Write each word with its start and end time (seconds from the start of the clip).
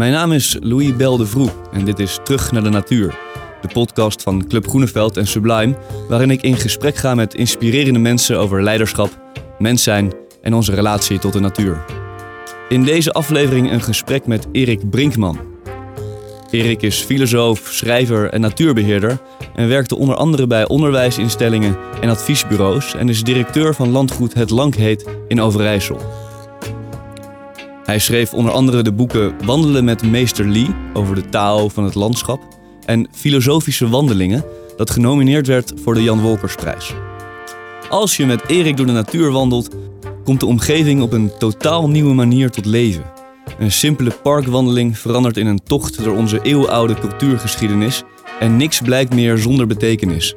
Mijn 0.00 0.12
naam 0.12 0.32
is 0.32 0.56
Louis 0.60 0.96
Bel 0.96 1.26
en 1.72 1.84
dit 1.84 1.98
is 1.98 2.18
Terug 2.22 2.52
naar 2.52 2.62
de 2.62 2.68
Natuur. 2.68 3.18
De 3.62 3.68
podcast 3.72 4.22
van 4.22 4.46
Club 4.46 4.68
Groeneveld 4.68 5.16
en 5.16 5.26
Sublime, 5.26 5.76
waarin 6.08 6.30
ik 6.30 6.42
in 6.42 6.56
gesprek 6.56 6.96
ga 6.96 7.14
met 7.14 7.34
inspirerende 7.34 7.98
mensen 7.98 8.38
over 8.38 8.62
leiderschap, 8.62 9.20
mens 9.58 9.82
zijn 9.82 10.12
en 10.42 10.54
onze 10.54 10.74
relatie 10.74 11.18
tot 11.18 11.32
de 11.32 11.40
natuur. 11.40 11.84
In 12.68 12.84
deze 12.84 13.12
aflevering 13.12 13.70
een 13.70 13.82
gesprek 13.82 14.26
met 14.26 14.46
Erik 14.52 14.90
Brinkman. 14.90 15.38
Erik 16.50 16.82
is 16.82 17.00
filosoof, 17.00 17.68
schrijver 17.70 18.30
en 18.30 18.40
natuurbeheerder 18.40 19.18
en 19.54 19.68
werkte 19.68 19.96
onder 19.96 20.16
andere 20.16 20.46
bij 20.46 20.68
onderwijsinstellingen 20.68 21.76
en 22.00 22.08
adviesbureaus 22.08 22.94
en 22.94 23.08
is 23.08 23.22
directeur 23.22 23.74
van 23.74 23.90
landgoed 23.90 24.34
Het 24.34 24.50
Lankheet 24.50 25.06
in 25.28 25.40
Overijssel. 25.40 26.19
Hij 27.90 27.98
schreef 27.98 28.34
onder 28.34 28.52
andere 28.52 28.82
de 28.82 28.92
boeken 28.92 29.34
Wandelen 29.44 29.84
met 29.84 30.02
Meester 30.02 30.48
Lee 30.48 30.74
over 30.92 31.14
de 31.14 31.28
taal 31.28 31.68
van 31.70 31.84
het 31.84 31.94
landschap 31.94 32.40
en 32.84 33.08
Filosofische 33.12 33.88
Wandelingen, 33.88 34.44
dat 34.76 34.90
genomineerd 34.90 35.46
werd 35.46 35.72
voor 35.82 35.94
de 35.94 36.02
Jan 36.02 36.20
Wolkersprijs. 36.20 36.94
Als 37.88 38.16
je 38.16 38.26
met 38.26 38.42
Erik 38.46 38.76
door 38.76 38.86
de 38.86 38.92
natuur 38.92 39.30
wandelt, 39.30 39.68
komt 40.24 40.40
de 40.40 40.46
omgeving 40.46 41.02
op 41.02 41.12
een 41.12 41.30
totaal 41.38 41.88
nieuwe 41.88 42.14
manier 42.14 42.50
tot 42.50 42.64
leven. 42.64 43.04
Een 43.58 43.72
simpele 43.72 44.10
parkwandeling 44.22 44.98
verandert 44.98 45.36
in 45.36 45.46
een 45.46 45.62
tocht 45.64 46.04
door 46.04 46.16
onze 46.16 46.42
eeuwenoude 46.42 46.94
cultuurgeschiedenis 46.94 48.02
en 48.40 48.56
niks 48.56 48.80
blijkt 48.80 49.14
meer 49.14 49.38
zonder 49.38 49.66
betekenis. 49.66 50.34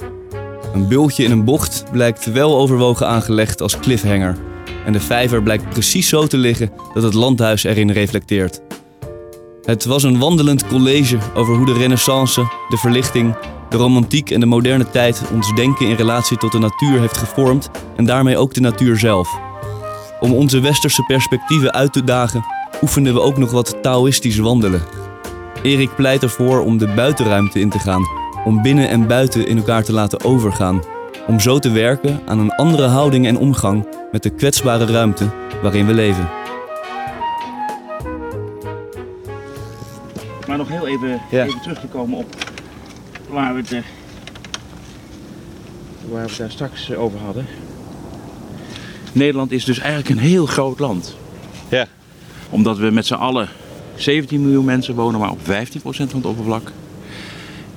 Een 0.73 0.87
bultje 0.87 1.23
in 1.23 1.31
een 1.31 1.45
bocht 1.45 1.83
blijkt 1.91 2.31
wel 2.31 2.57
overwogen 2.57 3.07
aangelegd 3.07 3.61
als 3.61 3.79
cliffhanger 3.79 4.37
en 4.85 4.93
de 4.93 4.99
vijver 4.99 5.43
blijkt 5.43 5.69
precies 5.69 6.07
zo 6.07 6.27
te 6.27 6.37
liggen 6.37 6.71
dat 6.93 7.03
het 7.03 7.13
landhuis 7.13 7.63
erin 7.63 7.91
reflecteert. 7.91 8.61
Het 9.63 9.85
was 9.85 10.03
een 10.03 10.19
wandelend 10.19 10.67
college 10.67 11.17
over 11.35 11.55
hoe 11.55 11.65
de 11.65 11.73
renaissance, 11.73 12.41
de 12.69 12.77
verlichting, 12.77 13.35
de 13.69 13.77
romantiek 13.77 14.31
en 14.31 14.39
de 14.39 14.45
moderne 14.45 14.89
tijd 14.89 15.21
ons 15.33 15.55
denken 15.55 15.87
in 15.87 15.95
relatie 15.95 16.37
tot 16.37 16.51
de 16.51 16.59
natuur 16.59 16.99
heeft 16.99 17.17
gevormd 17.17 17.69
en 17.95 18.05
daarmee 18.05 18.37
ook 18.37 18.53
de 18.53 18.61
natuur 18.61 18.97
zelf. 18.97 19.29
Om 20.19 20.33
onze 20.33 20.59
westerse 20.59 21.03
perspectieven 21.03 21.73
uit 21.73 21.93
te 21.93 22.03
dagen, 22.03 22.45
oefenden 22.81 23.13
we 23.13 23.21
ook 23.21 23.37
nog 23.37 23.51
wat 23.51 23.77
Taoïstisch 23.81 24.37
wandelen. 24.37 24.81
Erik 25.61 25.95
pleit 25.95 26.23
ervoor 26.23 26.59
om 26.59 26.77
de 26.77 26.87
buitenruimte 26.87 27.59
in 27.59 27.69
te 27.69 27.79
gaan, 27.79 28.07
om 28.45 28.61
binnen 28.61 28.89
en 28.89 29.07
buiten 29.07 29.47
in 29.47 29.57
elkaar 29.57 29.83
te 29.83 29.93
laten 29.93 30.23
overgaan 30.23 30.81
om 31.27 31.39
zo 31.39 31.59
te 31.59 31.71
werken 31.71 32.19
aan 32.25 32.39
een 32.39 32.51
andere 32.51 32.87
houding 32.87 33.27
en 33.27 33.37
omgang 33.37 33.87
met 34.11 34.23
de 34.23 34.29
kwetsbare 34.29 34.85
ruimte 34.85 35.29
waarin 35.61 35.85
we 35.85 35.93
leven. 35.93 36.29
Maar 40.47 40.57
nog 40.57 40.67
heel 40.67 40.87
even, 40.87 41.21
even 41.31 41.61
terug 41.61 41.79
te 41.79 41.87
komen 41.87 42.17
op 42.17 42.35
waar 43.29 43.53
we, 43.53 43.59
het, 43.59 43.71
eh, 43.71 43.81
waar 46.09 46.23
we 46.23 46.29
het 46.29 46.37
daar 46.37 46.51
straks 46.51 46.89
eh, 46.89 47.01
over 47.01 47.19
hadden. 47.19 47.45
Nederland 49.11 49.51
is 49.51 49.65
dus 49.65 49.79
eigenlijk 49.79 50.09
een 50.09 50.27
heel 50.27 50.45
groot 50.45 50.79
land. 50.79 51.15
Ja. 51.69 51.87
Omdat 52.49 52.77
we 52.77 52.91
met 52.91 53.05
z'n 53.05 53.13
allen 53.13 53.49
17 53.95 54.41
miljoen 54.41 54.65
mensen 54.65 54.95
wonen, 54.95 55.19
maar 55.19 55.31
op 55.31 55.39
15% 55.39 56.11
van 56.11 56.19
het 56.19 56.25
oppervlak. 56.25 56.71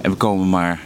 En 0.00 0.10
we 0.10 0.16
komen 0.16 0.48
maar 0.48 0.80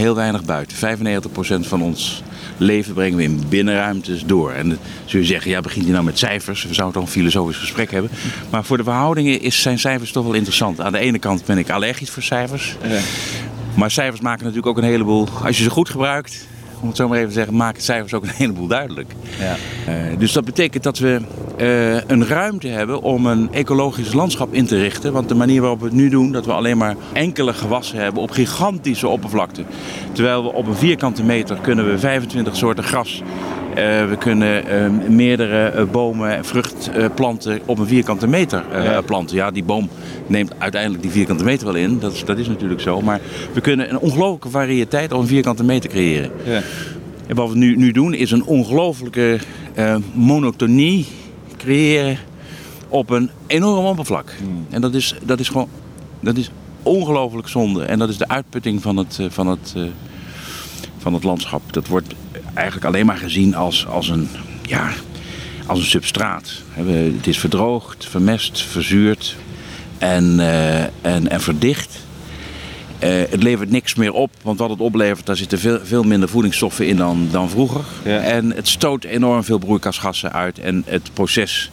heel 0.00 0.14
weinig 0.14 0.44
buiten. 0.44 0.76
95% 0.76 1.68
van 1.68 1.82
ons 1.82 2.22
leven 2.56 2.94
brengen 2.94 3.16
we 3.16 3.22
in 3.22 3.42
binnenruimtes 3.48 4.24
door. 4.24 4.52
En 4.52 4.78
zul 5.04 5.20
je 5.20 5.26
zeggen, 5.26 5.50
ja, 5.50 5.60
begint 5.60 5.84
hij 5.84 5.92
nou 5.92 6.04
met 6.04 6.18
cijfers? 6.18 6.64
We 6.64 6.74
zouden 6.74 6.94
toch 7.00 7.04
een 7.04 7.14
filosofisch 7.14 7.56
gesprek 7.56 7.90
hebben. 7.90 8.10
Maar 8.50 8.64
voor 8.64 8.76
de 8.76 8.84
verhoudingen 8.84 9.40
is, 9.40 9.62
zijn 9.62 9.78
cijfers 9.78 10.12
toch 10.12 10.24
wel 10.24 10.34
interessant. 10.34 10.80
Aan 10.80 10.92
de 10.92 10.98
ene 10.98 11.18
kant 11.18 11.44
ben 11.44 11.58
ik 11.58 11.70
allergisch 11.70 12.10
voor 12.10 12.22
cijfers. 12.22 12.76
Ja. 12.88 13.00
Maar 13.74 13.90
cijfers 13.90 14.20
maken 14.20 14.40
natuurlijk 14.44 14.66
ook 14.66 14.82
een 14.82 14.90
heleboel, 14.90 15.28
als 15.44 15.56
je 15.56 15.62
ze 15.62 15.70
goed 15.70 15.88
gebruikt, 15.88 16.46
om 16.80 16.88
het 16.88 16.96
zo 16.96 17.08
maar 17.08 17.16
even 17.16 17.28
te 17.28 17.34
zeggen, 17.34 17.56
maken 17.56 17.82
cijfers 17.82 18.14
ook 18.14 18.22
een 18.22 18.28
heleboel 18.28 18.66
duidelijk. 18.66 19.14
Ja. 19.38 19.56
Uh, 19.88 20.18
dus 20.18 20.32
dat 20.32 20.44
betekent 20.44 20.82
dat 20.82 20.98
we 20.98 21.20
uh, 21.60 21.94
een 22.06 22.26
ruimte 22.26 22.68
hebben 22.68 23.02
om 23.02 23.26
een 23.26 23.48
ecologisch 23.52 24.12
landschap 24.12 24.52
in 24.54 24.66
te 24.66 24.76
richten. 24.76 25.12
Want 25.12 25.28
de 25.28 25.34
manier 25.34 25.60
waarop 25.60 25.78
we 25.80 25.84
het 25.84 25.94
nu 25.94 26.08
doen, 26.08 26.32
dat 26.32 26.46
we 26.46 26.52
alleen 26.52 26.78
maar 26.78 26.96
enkele 27.12 27.52
gewassen 27.52 27.98
hebben 27.98 28.22
op 28.22 28.30
gigantische 28.30 29.08
oppervlakte. 29.08 29.64
Terwijl 30.12 30.42
we 30.42 30.52
op 30.52 30.66
een 30.66 30.74
vierkante 30.74 31.24
meter 31.24 31.56
kunnen 31.56 31.90
we 31.90 31.98
25 31.98 32.56
soorten 32.56 32.84
gras 32.84 33.22
we 33.74 34.16
kunnen 34.18 34.64
uh, 34.68 35.08
meerdere 35.08 35.72
uh, 35.76 35.90
bomen 35.90 36.36
en 36.36 36.44
vruchtplanten 36.44 37.60
op 37.64 37.78
een 37.78 37.86
vierkante 37.86 38.26
meter 38.26 38.64
planten. 39.04 39.36
Ja, 39.36 39.50
die 39.50 39.64
boom 39.64 39.88
neemt 40.26 40.52
uiteindelijk 40.58 41.02
die 41.02 41.10
vierkante 41.10 41.44
meter 41.44 41.66
wel 41.66 41.74
in. 41.74 41.98
Dat 41.98 42.12
is, 42.12 42.24
dat 42.24 42.38
is 42.38 42.48
natuurlijk 42.48 42.80
zo. 42.80 43.00
Maar 43.00 43.20
we 43.52 43.60
kunnen 43.60 43.90
een 43.90 43.98
ongelooflijke 43.98 44.50
variëteit 44.50 45.12
op 45.12 45.20
een 45.20 45.26
vierkante 45.26 45.64
meter 45.64 45.90
creëren. 45.90 46.30
Ja. 46.44 46.62
En 47.26 47.36
wat 47.36 47.50
we 47.50 47.56
nu, 47.56 47.76
nu 47.76 47.92
doen 47.92 48.14
is 48.14 48.30
een 48.30 48.44
ongelooflijke 48.44 49.38
monotonie 50.12 51.06
creëren 51.56 52.18
op 52.88 53.10
een 53.10 53.30
enorm 53.46 53.84
oppervlak. 53.84 54.34
Hmm. 54.38 54.66
En 54.70 54.80
dat 54.80 54.94
is, 54.94 55.14
dat 55.22 55.40
is 55.40 55.48
gewoon 55.48 55.68
dat 56.20 56.36
is 56.36 56.50
ongelooflijk 56.82 57.48
zonde. 57.48 57.84
En 57.84 57.98
dat 57.98 58.08
is 58.08 58.18
de 58.18 58.28
uitputting 58.28 58.82
van 58.82 58.96
het, 58.96 59.20
van 59.28 59.46
het, 59.46 59.74
van 60.98 61.14
het 61.14 61.24
landschap. 61.24 61.72
Dat 61.72 61.86
wordt 61.86 62.14
eigenlijk 62.54 62.86
alleen 62.86 63.06
maar 63.06 63.16
gezien 63.16 63.54
als, 63.54 63.86
als, 63.86 64.08
een, 64.08 64.28
ja, 64.62 64.90
als 65.66 65.78
een 65.78 65.84
substraat. 65.84 66.52
Het 66.72 67.26
is 67.26 67.38
verdroogd, 67.38 68.06
vermest, 68.08 68.62
verzuurd 68.62 69.36
en, 69.98 70.38
uh, 70.38 70.80
en, 70.82 71.28
en 71.28 71.40
verdicht. 71.40 71.98
Uh, 73.04 73.08
het 73.30 73.42
levert 73.42 73.70
niks 73.70 73.94
meer 73.94 74.12
op, 74.12 74.30
want 74.42 74.58
wat 74.58 74.70
het 74.70 74.80
oplevert, 74.80 75.26
daar 75.26 75.36
zitten 75.36 75.58
veel, 75.58 75.78
veel 75.82 76.02
minder 76.02 76.28
voedingsstoffen 76.28 76.86
in 76.86 76.96
dan, 76.96 77.28
dan 77.30 77.50
vroeger. 77.50 77.84
Ja. 78.04 78.18
En 78.18 78.50
het 78.54 78.68
stoot 78.68 79.04
enorm 79.04 79.44
veel 79.44 79.58
broeikasgassen 79.58 80.32
uit. 80.32 80.58
En 80.58 80.82
het 80.86 81.10
proces 81.12 81.70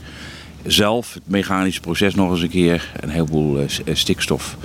zelf, 0.65 1.13
het 1.13 1.23
mechanische 1.25 1.79
proces 1.79 2.15
nog 2.15 2.31
eens 2.31 2.41
een 2.41 2.49
keer, 2.49 2.91
een 2.99 3.09
heleboel 3.09 3.59
uh, 3.59 3.65
stikstof. 3.93 4.55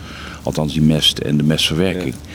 Althans 0.43 0.73
die 0.73 0.83
mest 0.83 1.19
en 1.19 1.37
de 1.37 1.43
mestverwerking. 1.43 2.15
Ja. 2.15 2.31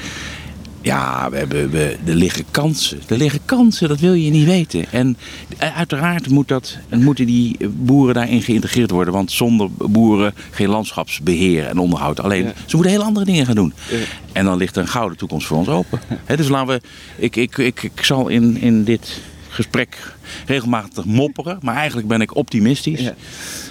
Ja, 0.82 1.30
we 1.30 1.38
hebben, 1.38 1.70
we, 1.70 1.98
er 2.06 2.16
liggen 2.16 2.46
kansen. 2.52 3.00
Er 3.08 3.18
liggen 3.18 3.40
kansen, 3.46 3.88
dat 3.88 4.00
wil 4.00 4.14
je 4.14 4.32
niet 4.32 4.46
weten. 4.46 4.92
En 4.92 5.18
uiteraard 5.58 6.30
moet 6.30 6.48
dat, 6.48 6.78
moeten 6.90 7.26
die 7.26 7.58
boeren 7.70 8.14
daarin 8.14 8.42
geïntegreerd 8.42 8.92
worden. 8.92 9.14
Want 9.14 9.32
zonder 9.32 9.70
boeren 9.72 10.34
geen 10.52 10.70
landschapsbeheer 10.70 11.66
en 11.66 11.78
onderhoud. 11.78 12.20
Alleen, 12.20 12.52
ze 12.66 12.76
moeten 12.76 12.94
heel 12.94 13.04
andere 13.04 13.26
dingen 13.26 13.46
gaan 13.46 13.56
doen. 13.56 13.74
Ja. 13.90 13.98
En 14.32 14.46
dan 14.46 14.58
ligt 14.58 14.76
er 14.76 14.82
een 14.82 14.88
gouden 14.88 15.18
toekomst 15.18 15.48
voor 15.48 15.58
ons 15.58 15.68
open. 15.68 16.00
He, 16.26 16.38
dus 16.38 16.48
laten 16.48 16.68
we, 16.74 16.82
ik, 17.16 17.36
ik, 17.36 17.58
ik, 17.58 17.84
ik 17.84 18.04
zal 18.04 18.28
in, 18.28 18.58
in 18.58 18.84
dit 18.84 19.22
gesprek 19.58 20.14
regelmatig 20.46 21.06
mopperen. 21.06 21.58
Maar 21.62 21.76
eigenlijk 21.76 22.08
ben 22.08 22.22
ik 22.22 22.36
optimistisch. 22.36 23.12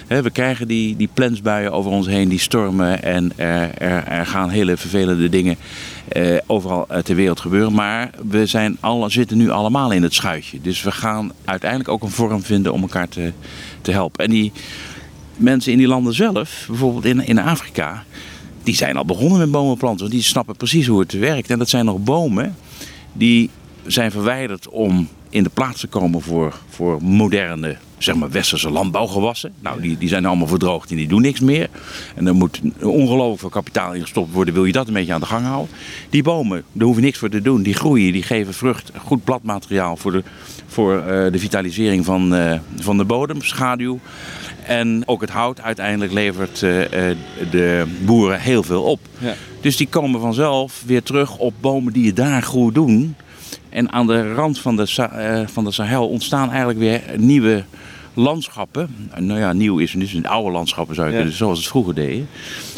Ja. 0.07 0.21
we 0.21 0.29
krijgen 0.29 0.67
die, 0.67 0.95
die 0.95 1.09
plensbuien 1.13 1.71
over 1.71 1.91
ons 1.91 2.07
heen, 2.07 2.29
die 2.29 2.39
stormen. 2.39 3.03
En 3.03 3.31
er, 3.35 3.71
er, 3.77 4.03
er 4.03 4.25
gaan 4.25 4.49
hele 4.49 4.77
vervelende 4.77 5.29
dingen 5.29 5.55
eh, 6.07 6.37
overal 6.45 6.87
ter 7.03 7.15
wereld 7.15 7.39
gebeuren. 7.39 7.73
Maar 7.73 8.09
we 8.29 8.45
zijn 8.45 8.77
alle, 8.79 9.09
zitten 9.09 9.37
nu 9.37 9.49
allemaal 9.49 9.91
in 9.91 10.03
het 10.03 10.13
schuitje. 10.13 10.61
Dus 10.61 10.83
we 10.83 10.91
gaan 10.91 11.31
uiteindelijk 11.45 11.89
ook 11.89 12.03
een 12.03 12.09
vorm 12.09 12.43
vinden 12.43 12.73
om 12.73 12.81
elkaar 12.81 13.09
te, 13.09 13.31
te 13.81 13.91
helpen. 13.91 14.23
En 14.23 14.31
die 14.31 14.51
mensen 15.37 15.71
in 15.71 15.77
die 15.77 15.87
landen 15.87 16.13
zelf, 16.13 16.65
bijvoorbeeld 16.67 17.05
in, 17.05 17.25
in 17.25 17.39
Afrika, 17.39 18.03
die 18.63 18.75
zijn 18.75 18.97
al 18.97 19.05
begonnen 19.05 19.39
met 19.39 19.51
bomen 19.51 19.77
planten. 19.77 19.99
Want 19.99 20.11
die 20.11 20.23
snappen 20.23 20.55
precies 20.55 20.87
hoe 20.87 20.99
het 20.99 21.11
werkt. 21.11 21.49
En 21.49 21.59
dat 21.59 21.69
zijn 21.69 21.85
nog 21.85 22.03
bomen 22.03 22.55
die 23.13 23.49
zijn 23.85 24.11
verwijderd 24.11 24.69
om 24.69 25.07
in 25.29 25.43
de 25.43 25.49
plaats 25.49 25.79
te 25.79 25.87
komen 25.87 26.21
voor, 26.21 26.55
voor 26.69 27.03
moderne 27.03 27.77
zeg 27.97 28.15
maar, 28.15 28.31
westerse 28.31 28.69
landbouwgewassen. 28.69 29.53
Nou, 29.59 29.81
die, 29.81 29.97
die 29.97 30.09
zijn 30.09 30.25
allemaal 30.25 30.47
verdroogd 30.47 30.89
en 30.89 30.95
die 30.95 31.07
doen 31.07 31.21
niks 31.21 31.39
meer. 31.39 31.69
En 32.15 32.27
er 32.27 32.35
moet 32.35 32.61
ongelooflijk 32.81 33.39
veel 33.39 33.49
kapitaal 33.49 33.93
in 33.93 34.01
gestopt 34.01 34.33
worden, 34.33 34.53
wil 34.53 34.65
je 34.65 34.71
dat 34.71 34.87
een 34.87 34.93
beetje 34.93 35.13
aan 35.13 35.19
de 35.19 35.25
gang 35.25 35.45
houden. 35.45 35.75
Die 36.09 36.23
bomen, 36.23 36.63
daar 36.71 36.87
hoef 36.87 36.95
je 36.95 37.01
niks 37.01 37.17
voor 37.17 37.29
te 37.29 37.41
doen. 37.41 37.61
Die 37.61 37.73
groeien, 37.73 38.11
die 38.11 38.23
geven 38.23 38.53
vrucht, 38.53 38.91
goed 38.97 39.23
bladmateriaal 39.23 39.97
voor 39.97 40.11
de, 40.11 40.23
voor, 40.67 40.97
uh, 40.97 41.05
de 41.05 41.39
vitalisering 41.39 42.05
van, 42.05 42.33
uh, 42.33 42.59
van 42.79 42.97
de 42.97 43.05
bodem, 43.05 43.41
schaduw. 43.41 43.99
En 44.65 45.03
ook 45.05 45.21
het 45.21 45.29
hout 45.29 45.61
uiteindelijk 45.61 46.13
levert 46.13 46.61
uh, 46.61 46.81
de 47.51 47.85
boeren 48.05 48.39
heel 48.39 48.63
veel 48.63 48.83
op. 48.83 48.99
Ja. 49.17 49.33
Dus 49.61 49.77
die 49.77 49.87
komen 49.87 50.19
vanzelf 50.19 50.83
weer 50.85 51.03
terug 51.03 51.37
op 51.37 51.53
bomen 51.61 51.93
die 51.93 52.03
je 52.03 52.13
daar 52.13 52.43
goed 52.43 52.73
doen. 52.73 53.15
En 53.77 53.91
aan 53.91 54.07
de 54.07 54.33
rand 54.33 54.59
van 54.59 54.75
de, 54.75 55.07
uh, 55.41 55.47
van 55.47 55.63
de 55.63 55.71
Sahel 55.71 56.07
ontstaan 56.07 56.49
eigenlijk 56.49 56.79
weer 56.79 57.01
nieuwe 57.17 57.63
landschappen. 58.13 58.89
Nou 59.17 59.39
ja, 59.39 59.53
nieuw 59.53 59.77
is 59.77 59.91
dus 59.91 60.13
een 60.13 60.27
oude 60.27 60.51
landschappen 60.51 60.95
zou 60.95 61.07
je 61.07 61.13
Ja. 61.13 61.19
kunnen, 61.19 61.37
zoals 61.37 61.57
het 61.57 61.67
vroeger 61.67 61.95
deden. 61.95 62.27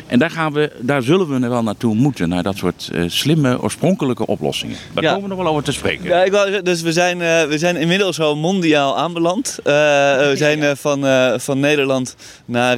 En 0.10 0.20
daar, 0.20 0.30
gaan 0.32 0.54
we, 0.54 0.72
daar 0.80 1.02
zullen 1.04 1.28
we 1.30 1.44
er 1.44 1.50
wel 1.50 1.64
naartoe 1.64 1.96
moeten, 1.96 2.30
naar 2.30 2.44
dat 2.44 2.56
soort 2.58 2.90
eh, 2.94 3.04
slimme, 3.08 3.62
oorspronkelijke 3.62 4.26
oplossingen. 4.28 4.76
Daar 4.94 5.04
Ja. 5.04 5.10
komen 5.14 5.30
we 5.30 5.36
nog 5.36 5.44
wel 5.44 5.52
over 5.52 5.64
te 5.64 5.72
spreken. 5.72 6.06
Ja, 6.06 6.24
ik 6.24 6.32
wou, 6.32 6.62
dus 6.62 6.82
we 6.82 6.92
zijn, 6.92 7.22
eh, 7.22 7.44
we 7.44 7.58
zijn 7.58 7.76
inmiddels 7.76 8.20
al 8.20 8.36
mondiaal 8.38 8.98
aanbeland. 8.98 9.58
Eh, 9.64 9.74
we 9.74 10.34
zijn 10.36 10.78
van, 10.78 11.06
van 11.40 11.60
Nederland 11.60 12.16
naar, 12.46 12.78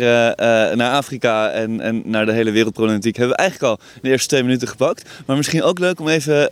naar 0.76 0.92
Afrika 0.92 1.50
en, 1.50 1.82
en 1.82 2.02
naar 2.06 2.26
de 2.26 2.32
hele 2.32 2.52
wereldproblematiek. 2.52 3.16
Hebben 3.16 3.36
we 3.36 3.42
eigenlijk 3.42 3.72
al 3.72 3.86
de 4.02 4.10
eerste 4.10 4.28
twee 4.28 4.44
minuten 4.44 4.68
gepakt. 4.68 5.10
Maar 5.26 5.38
misschien 5.38 5.64
ook 5.64 5.80
leuk 5.80 6.00
om 6.00 6.08
even 6.08 6.50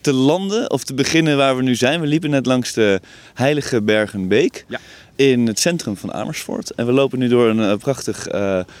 te 0.00 0.12
landen 0.12 0.70
of 0.70 0.84
te 0.84 0.94
beginnen 0.94 1.36
waar 1.36 1.56
we 1.56 1.62
nu 1.62 1.74
zijn. 1.74 2.00
We 2.00 2.06
liepen 2.06 2.30
net 2.30 2.46
langs 2.46 2.72
de 2.72 3.00
Heilige 3.34 3.82
Bergenbeek 3.82 4.64
Ja. 4.68 4.78
in 5.16 5.46
het 5.46 5.58
centrum 5.60 5.96
van 5.96 6.12
Amersfoort. 6.12 6.70
En 6.70 6.86
we 6.86 6.92
lopen 6.92 7.18
nu 7.18 7.28
door 7.28 7.48
een 7.48 7.78
prachtig 7.78 8.26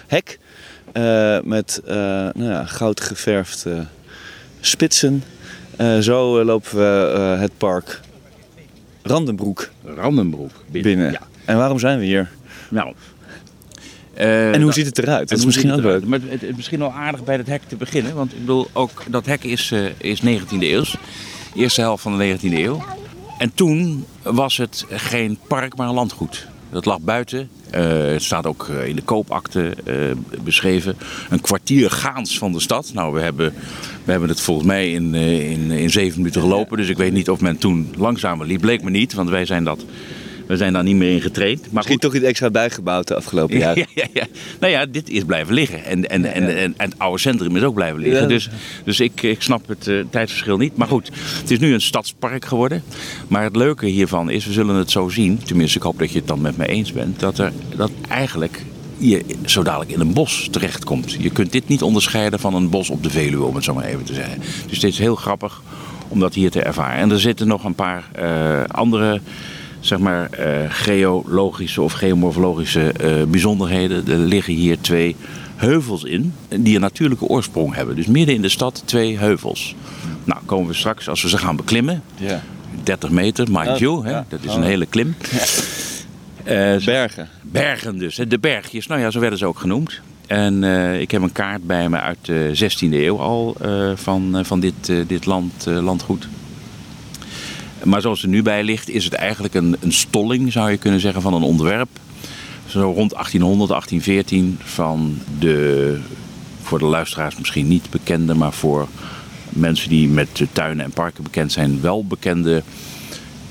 hek 0.06 0.38
eh, 0.92 1.38
met 1.44 1.80
eh, 1.86 1.94
nou 2.34 2.44
ja, 2.44 2.64
goud 2.64 3.00
geverfd 3.00 3.66
eh, 3.66 3.78
spitsen. 4.60 5.22
Eh, 5.76 5.98
zo 5.98 6.44
lopen 6.44 6.76
we 6.76 6.84
het 7.40 7.52
park 7.58 8.00
Randenbroek 9.02 9.70
Randenbroek 9.84 10.50
binnen. 10.70 11.12
Ja. 11.12 11.20
En 11.44 11.56
waarom 11.56 11.78
zijn 11.78 11.98
we 11.98 12.04
hier? 12.04 12.30
Nou. 12.70 12.94
En 14.14 14.54
hoe 14.54 14.64
dat- 14.64 14.74
ziet 14.74 14.86
het 14.86 14.98
eruit? 14.98 15.28
Dat 15.28 15.38
is 15.38 15.44
misschien 15.44 15.70
ook 15.70 15.76
het 15.76 15.84
leuk. 15.86 16.04
Maar 16.06 16.18
het 16.24 16.42
is 16.42 16.54
misschien 16.56 16.78
wel 16.78 16.92
aardig 16.92 17.24
bij 17.24 17.36
het 17.36 17.46
hek 17.46 17.62
te 17.68 17.76
beginnen. 17.76 18.14
Want 18.14 18.32
ik 18.32 18.38
bedoel, 18.38 18.68
ook 18.72 19.02
dat 19.08 19.26
hek 19.26 19.44
is, 19.44 19.72
is 19.98 20.20
19e 20.22 20.58
eeuws. 20.58 20.96
Eerste 21.54 21.80
helft 21.80 22.02
van 22.02 22.18
de 22.18 22.24
19e 22.24 22.52
eeuw. 22.58 22.84
En 23.38 23.52
toen 23.54 24.04
was 24.22 24.56
het 24.56 24.84
geen 24.90 25.38
park, 25.48 25.76
maar 25.76 25.88
een 25.88 25.94
landgoed. 25.94 26.46
Dat 26.72 26.84
lag 26.84 27.00
buiten. 27.00 27.48
Eh, 27.70 27.82
het 28.04 28.22
staat 28.22 28.46
ook 28.46 28.68
eh, 28.68 28.86
in 28.86 28.96
de 28.96 29.02
koopakte 29.02 29.74
eh, 29.84 29.94
beschreven. 30.44 30.96
Een 31.30 31.40
kwartier 31.40 31.90
gaans 31.90 32.38
van 32.38 32.52
de 32.52 32.60
stad. 32.60 32.90
Nou, 32.94 33.14
we 33.14 33.20
hebben, 33.20 33.54
we 34.04 34.10
hebben 34.10 34.28
het 34.28 34.40
volgens 34.40 34.66
mij 34.66 34.92
in, 34.92 35.14
in, 35.14 35.70
in 35.70 35.90
zeven 35.90 36.18
minuten 36.18 36.40
gelopen. 36.40 36.76
Dus 36.76 36.88
ik 36.88 36.96
weet 36.96 37.12
niet 37.12 37.30
of 37.30 37.40
men 37.40 37.58
toen 37.58 37.94
langzamer 37.96 38.46
liep. 38.46 38.60
Bleek 38.60 38.82
me 38.82 38.90
niet, 38.90 39.14
want 39.14 39.28
wij 39.28 39.44
zijn, 39.44 39.64
dat, 39.64 39.84
wij 40.46 40.56
zijn 40.56 40.72
daar 40.72 40.82
niet 40.82 40.96
meer 40.96 41.12
in 41.12 41.20
getraind. 41.20 41.60
Maar 41.60 41.70
Misschien 41.72 41.98
toch 41.98 42.14
iets 42.14 42.24
extra 42.24 42.50
bijgebouwd 42.50 43.08
de 43.08 43.14
afgelopen 43.14 43.58
ja, 43.58 43.64
jaren. 43.64 43.86
ja, 43.94 44.06
ja. 44.12 44.26
Nou 44.60 44.72
ja, 44.72 44.86
dit 44.86 45.10
is 45.10 45.24
blijven 45.24 45.54
liggen. 45.54 45.84
En, 45.84 46.10
en, 46.10 46.24
en, 46.24 46.56
en, 46.56 46.74
en 46.76 46.90
het 46.90 46.98
oude 46.98 47.18
centrum 47.18 47.56
is 47.56 47.62
ook 47.62 47.74
blijven 47.74 48.00
liggen. 48.00 48.22
Ja. 48.22 48.28
Dus, 48.28 48.48
dus 48.84 49.00
ik, 49.00 49.22
ik 49.22 49.42
snap 49.42 49.68
het 49.68 49.86
eh, 49.86 49.96
tijdsverschil 50.10 50.56
niet. 50.56 50.76
Maar 50.76 50.88
goed, 50.88 51.10
het 51.40 51.50
is 51.50 51.58
nu 51.58 51.72
een 51.72 51.80
stadspark 51.80 52.44
geworden. 52.44 52.82
Maar 53.28 53.42
het 53.42 53.56
leuke 53.56 53.86
hiervan 53.86 54.30
is, 54.30 54.46
we 54.46 54.52
zullen 54.52 54.74
het 54.74 54.90
zo 54.90 55.08
zien. 55.08 55.40
Tenminste, 55.44 55.78
ik 55.78 55.84
hoop 55.84 55.98
dat 55.98 56.10
je 56.10 56.18
het 56.18 56.28
dan 56.28 56.40
met 56.40 56.56
me 56.56 56.66
eens 56.66 56.92
bent. 56.92 57.20
Dat, 57.20 57.38
er, 57.38 57.52
dat 57.76 57.90
eigenlijk 58.08 58.62
je 58.96 59.24
zo 59.44 59.62
dadelijk 59.62 59.90
in 59.90 60.00
een 60.00 60.12
bos 60.12 60.48
terechtkomt. 60.50 61.16
Je 61.18 61.30
kunt 61.30 61.52
dit 61.52 61.68
niet 61.68 61.82
onderscheiden 61.82 62.38
van 62.38 62.54
een 62.54 62.70
bos 62.70 62.90
op 62.90 63.02
de 63.02 63.10
Veluwe, 63.10 63.44
om 63.44 63.54
het 63.54 63.64
zo 63.64 63.74
maar 63.74 63.84
even 63.84 64.04
te 64.04 64.14
zeggen. 64.14 64.42
Dus 64.68 64.80
dit 64.80 64.92
is 64.92 64.98
heel 64.98 65.16
grappig 65.16 65.62
om 66.08 66.20
dat 66.20 66.34
hier 66.34 66.50
te 66.50 66.62
ervaren. 66.62 66.96
En 66.96 67.10
er 67.10 67.20
zitten 67.20 67.46
nog 67.46 67.64
een 67.64 67.74
paar 67.74 68.08
eh, 68.12 68.64
andere 68.66 69.20
zeg 69.82 69.98
maar, 69.98 70.30
eh, 70.30 70.46
geologische 70.68 71.82
of 71.82 71.92
geomorfologische 71.92 72.92
eh, 72.92 73.22
bijzonderheden. 73.28 74.08
Er 74.08 74.18
liggen 74.18 74.54
hier 74.54 74.80
twee 74.80 75.16
heuvels 75.56 76.04
in 76.04 76.34
die 76.48 76.74
een 76.74 76.80
natuurlijke 76.80 77.24
oorsprong 77.24 77.74
hebben. 77.74 77.96
Dus 77.96 78.06
midden 78.06 78.34
in 78.34 78.42
de 78.42 78.48
stad 78.48 78.82
twee 78.84 79.18
heuvels. 79.18 79.74
Nou, 80.24 80.40
komen 80.44 80.66
we 80.68 80.74
straks, 80.74 81.08
als 81.08 81.22
we 81.22 81.28
ze 81.28 81.38
gaan 81.38 81.56
beklimmen, 81.56 82.02
Ja. 82.16 82.42
30 82.82 83.10
meter, 83.10 83.46
mind 83.50 83.78
you, 83.78 84.06
hè, 84.06 84.20
dat 84.28 84.40
is 84.42 84.50
Oh. 84.50 84.56
een 84.56 84.62
hele 84.62 84.86
klim. 84.86 85.14
Eh, 86.44 86.76
Bergen. 86.84 87.28
Bergen 87.42 87.98
dus, 87.98 88.20
de 88.28 88.38
bergjes, 88.38 88.86
nou 88.86 89.00
ja, 89.00 89.10
zo 89.10 89.20
werden 89.20 89.38
ze 89.38 89.46
ook 89.46 89.58
genoemd. 89.58 90.00
En 90.26 90.64
ik 91.00 91.10
heb 91.10 91.22
een 91.22 91.32
kaart 91.32 91.66
bij 91.66 91.88
me 91.88 91.98
uit 92.00 92.18
de 92.22 92.50
16e 92.52 93.04
eeuw 93.04 93.18
al 93.20 93.56
van, 93.94 94.40
van 94.44 94.60
dit, 94.60 94.92
dit 95.06 95.26
land, 95.26 95.66
landgoed. 95.66 96.28
Maar 97.84 98.00
zoals 98.00 98.22
er 98.22 98.28
nu 98.28 98.42
bij 98.42 98.64
ligt, 98.64 98.90
is 98.90 99.04
het 99.04 99.12
eigenlijk 99.12 99.54
een, 99.54 99.76
een 99.80 99.92
stolling, 99.92 100.52
zou 100.52 100.70
je 100.70 100.76
kunnen 100.76 101.00
zeggen, 101.00 101.22
van 101.22 101.34
een 101.34 101.42
ontwerp. 101.42 101.88
Zo 102.66 102.80
rond 102.80 103.10
1800, 103.10 103.70
1814 103.70 104.58
van 104.62 105.18
de, 105.38 105.98
voor 106.62 106.78
de 106.78 106.84
luisteraars 106.84 107.36
misschien 107.36 107.68
niet 107.68 107.90
bekende, 107.90 108.34
maar 108.34 108.52
voor 108.52 108.88
mensen 109.48 109.88
die 109.88 110.08
met 110.08 110.42
tuinen 110.52 110.84
en 110.84 110.90
parken 110.90 111.22
bekend 111.22 111.52
zijn, 111.52 111.80
wel 111.80 112.04
bekende 112.04 112.62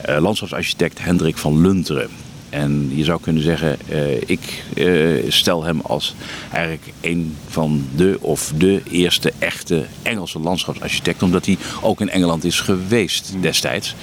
eh, 0.02 0.18
landschapsarchitect 0.22 1.04
Hendrik 1.04 1.38
van 1.38 1.62
Lunteren. 1.62 2.10
En 2.52 2.92
je 2.96 3.04
zou 3.04 3.22
kunnen 3.22 3.44
zeggen, 3.44 3.78
eh, 3.88 4.22
ik 4.26 4.64
eh, 4.76 5.32
stel 5.32 5.64
hem 5.64 5.80
als 5.80 6.16
eigenlijk 6.52 6.94
een 7.02 7.36
van 7.48 7.88
de 7.96 8.18
of 8.22 8.52
de 8.58 8.82
eerste 8.92 9.34
echte 9.40 9.86
Engelse 10.02 10.40
landschapsarchitect. 10.40 11.24
Omdat 11.24 11.46
hij 11.46 11.58
ook 11.82 12.02
in 12.02 12.10
Engeland 12.10 12.44
is 12.44 12.60
geweest 12.60 13.34
destijds. 13.40 13.96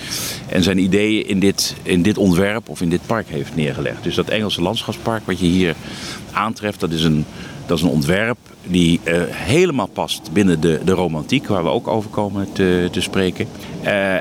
En 0.47 0.63
zijn 0.63 0.79
ideeën 0.79 1.27
in 1.27 1.41
dit, 1.41 1.75
in 1.83 2.03
dit 2.03 2.19
ontwerp 2.19 2.69
of 2.69 2.81
in 2.81 2.91
dit 2.91 3.07
park 3.07 3.29
heeft 3.29 3.57
neergelegd. 3.57 4.03
Dus 4.03 4.15
dat 4.15 4.29
Engelse 4.29 4.63
landschapspark 4.63 5.27
wat 5.27 5.39
je 5.39 5.47
hier 5.47 5.75
aantreft, 6.33 6.81
dat 6.81 6.93
is 6.93 7.05
een, 7.05 7.25
dat 7.67 7.79
is 7.79 7.85
een 7.85 7.91
ontwerp 7.91 8.39
die 8.67 9.01
eh, 9.05 9.23
helemaal 9.29 9.89
past 9.89 10.33
binnen 10.33 10.61
de, 10.61 10.81
de 10.85 10.93
romantiek. 10.93 11.47
Waar 11.47 11.65
we 11.65 11.71
ook 11.71 11.89
over 11.89 12.11
komen 12.11 12.53
te, 12.53 12.89
te 12.93 13.01
spreken. 13.01 13.49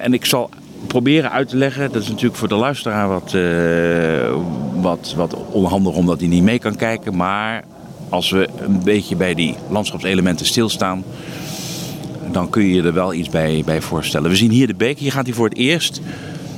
En 0.01 0.13
ik 0.13 0.25
zal 0.25 0.49
proberen 0.87 1.31
uit 1.31 1.49
te 1.49 1.57
leggen. 1.57 1.91
Dat 1.91 2.01
is 2.01 2.07
natuurlijk 2.07 2.35
voor 2.35 2.47
de 2.47 2.55
luisteraar 2.55 3.07
wat, 3.07 3.33
eh, 3.33 4.35
wat, 4.81 5.13
wat 5.15 5.35
onhandig 5.51 5.93
omdat 5.93 6.19
hij 6.19 6.29
niet 6.29 6.43
mee 6.43 6.59
kan 6.59 6.75
kijken. 6.75 7.15
Maar 7.15 7.63
als 8.09 8.29
we 8.29 8.47
een 8.59 8.83
beetje 8.83 9.15
bij 9.15 9.33
die 9.33 9.55
landschapselementen 9.69 10.45
stilstaan, 10.45 11.03
dan 12.31 12.49
kun 12.49 12.63
je 12.63 12.73
je 12.73 12.83
er 12.83 12.93
wel 12.93 13.13
iets 13.13 13.29
bij, 13.29 13.61
bij 13.65 13.81
voorstellen. 13.81 14.29
We 14.29 14.35
zien 14.35 14.51
hier 14.51 14.67
de 14.67 14.75
beek. 14.75 14.99
Hier 14.99 15.11
gaat 15.11 15.25
hij 15.25 15.35
voor 15.35 15.49
het 15.49 15.57
eerst. 15.57 16.01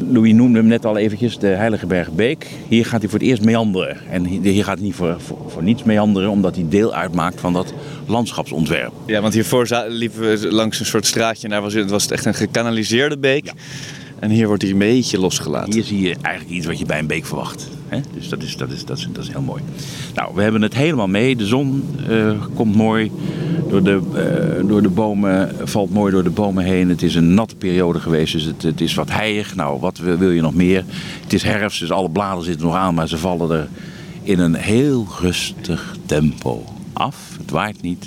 Louis 0.08 0.34
noemde 0.34 0.58
hem 0.58 0.68
net 0.68 0.86
al 0.86 0.98
eventjes, 0.98 1.38
de 1.38 1.48
Heilige 1.48 1.86
Bergbeek. 1.86 2.48
Hier 2.68 2.86
gaat 2.86 3.02
hij 3.02 3.10
voor 3.10 3.20
het 3.20 3.28
eerst 3.28 3.44
meanderen. 3.44 3.98
En 4.10 4.26
hier 4.26 4.64
gaat 4.64 4.78
hij 4.78 4.86
niet 4.86 4.96
voor, 4.96 5.16
voor, 5.22 5.38
voor 5.48 5.64
niets 5.64 5.84
meanderen, 5.84 6.30
omdat 6.30 6.56
hij 6.56 6.66
deel 6.70 6.94
uitmaakt 6.94 7.40
van 7.40 7.54
dat 7.54 7.74
landschapsontwerp. 8.08 8.92
Ja, 9.06 9.22
want 9.22 9.34
hiervoor 9.34 9.86
liepen 9.88 10.20
we 10.20 10.52
langs 10.52 10.80
een 10.80 10.86
soort 10.86 11.06
straatje 11.06 11.44
en 11.44 11.50
daar 11.50 11.62
was 11.62 11.74
het, 11.74 11.90
was 11.90 12.04
het 12.04 12.12
echt 12.12 12.26
een 12.26 12.34
gekanaliseerde 12.34 13.18
beek. 13.18 13.46
Ja. 13.46 13.54
En 14.19 14.30
hier 14.30 14.48
wordt 14.48 14.62
hij 14.62 14.71
een 14.71 14.77
beetje 14.77 15.19
losgelaten. 15.19 15.74
Hier 15.74 15.83
zie 15.83 16.01
je 16.01 16.16
eigenlijk 16.21 16.56
iets 16.56 16.66
wat 16.66 16.80
je 16.80 16.86
bij 16.86 17.00
een 17.00 17.07
beek 17.07 17.25
verwacht. 17.25 17.69
Hè? 17.88 18.00
Dus 18.13 18.30
dat 18.30 18.44
is, 18.44 18.57
dat, 18.57 18.71
is, 18.71 18.86
dat, 18.86 18.98
is, 18.98 19.07
dat 19.12 19.24
is 19.24 19.30
heel 19.30 19.42
mooi. 19.42 19.62
Nou, 20.16 20.31
we 20.36 20.42
hebben 20.42 20.62
het 20.62 20.74
helemaal 20.75 21.07
mee. 21.07 21.36
De 21.36 21.45
zon 21.45 21.83
eh, 22.10 22.31
komt 22.54 22.75
mooi 22.75 23.12
door 23.69 23.83
de, 23.83 24.01
eh, 24.13 24.68
door 24.68 24.81
de 24.81 24.89
bomen, 24.89 25.56
valt 25.63 25.89
mooi 25.89 26.12
door 26.12 26.24
de 26.24 26.30
bomen 26.30 26.63
heen. 26.63 26.89
Het 26.89 27.01
is 27.01 27.16
een 27.16 27.33
natte 27.33 27.56
periode 27.56 28.00
geweest, 28.00 28.33
dus 28.33 28.44
het, 28.44 28.63
het 28.63 28.81
is 28.81 28.94
wat 28.94 29.12
heilig. 29.12 29.56
Nou, 29.56 29.80
wat 29.80 29.98
wil 29.98 30.31
je 30.31 30.42
nog 30.42 30.54
meer? 30.54 30.83
Het 31.24 31.33
is 31.33 31.44
herfst, 31.44 31.80
dus 31.80 31.92
alle 31.92 32.10
bladeren 32.10 32.45
zitten 32.45 32.66
nog 32.66 32.75
aan, 32.75 32.94
maar 32.94 33.07
ze 33.07 33.18
vallen 33.18 33.51
er 33.51 33.68
in 34.24 34.39
een 34.39 34.56
heel 34.56 35.07
rustig 35.19 35.95
tempo 36.06 36.63
af. 36.94 37.16
Het 37.42 37.51
waait 37.51 37.81
niet. 37.81 38.06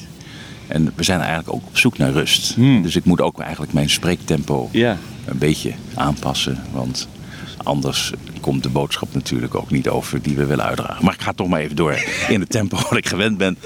En 0.67 0.93
we 0.95 1.03
zijn 1.03 1.21
eigenlijk 1.21 1.55
ook 1.55 1.67
op 1.67 1.79
zoek 1.79 1.99
naar 1.99 2.13
rust. 2.13 2.57
Dus 2.57 2.97
ik 2.97 3.05
moet 3.05 3.21
ook 3.21 3.41
eigenlijk 3.41 3.73
mijn 3.73 3.91
spreektempo 3.91 4.69
Ja. 4.73 4.97
Een 5.25 5.39
beetje 5.39 5.73
aanpassen. 5.95 6.63
Want 6.73 7.09
anders 7.57 8.13
komt 8.41 8.63
de 8.63 8.69
boodschap 8.69 9.09
natuurlijk 9.15 9.55
ook 9.55 9.71
niet 9.71 9.89
over 9.89 10.23
die 10.23 10.37
we 10.37 10.45
willen 10.47 10.65
uitdragen. 10.65 11.05
Maar 11.05 11.15
ik 11.15 11.21
ga 11.21 11.33
toch 11.33 11.49
maar 11.49 11.61
even 11.61 11.77
door 11.77 12.05
in 12.29 12.41
het 12.41 12.51
tempo 12.51 12.77
wat 12.89 12.97
ik 12.97 13.09
gewend 13.09 13.39
ben. 13.39 13.59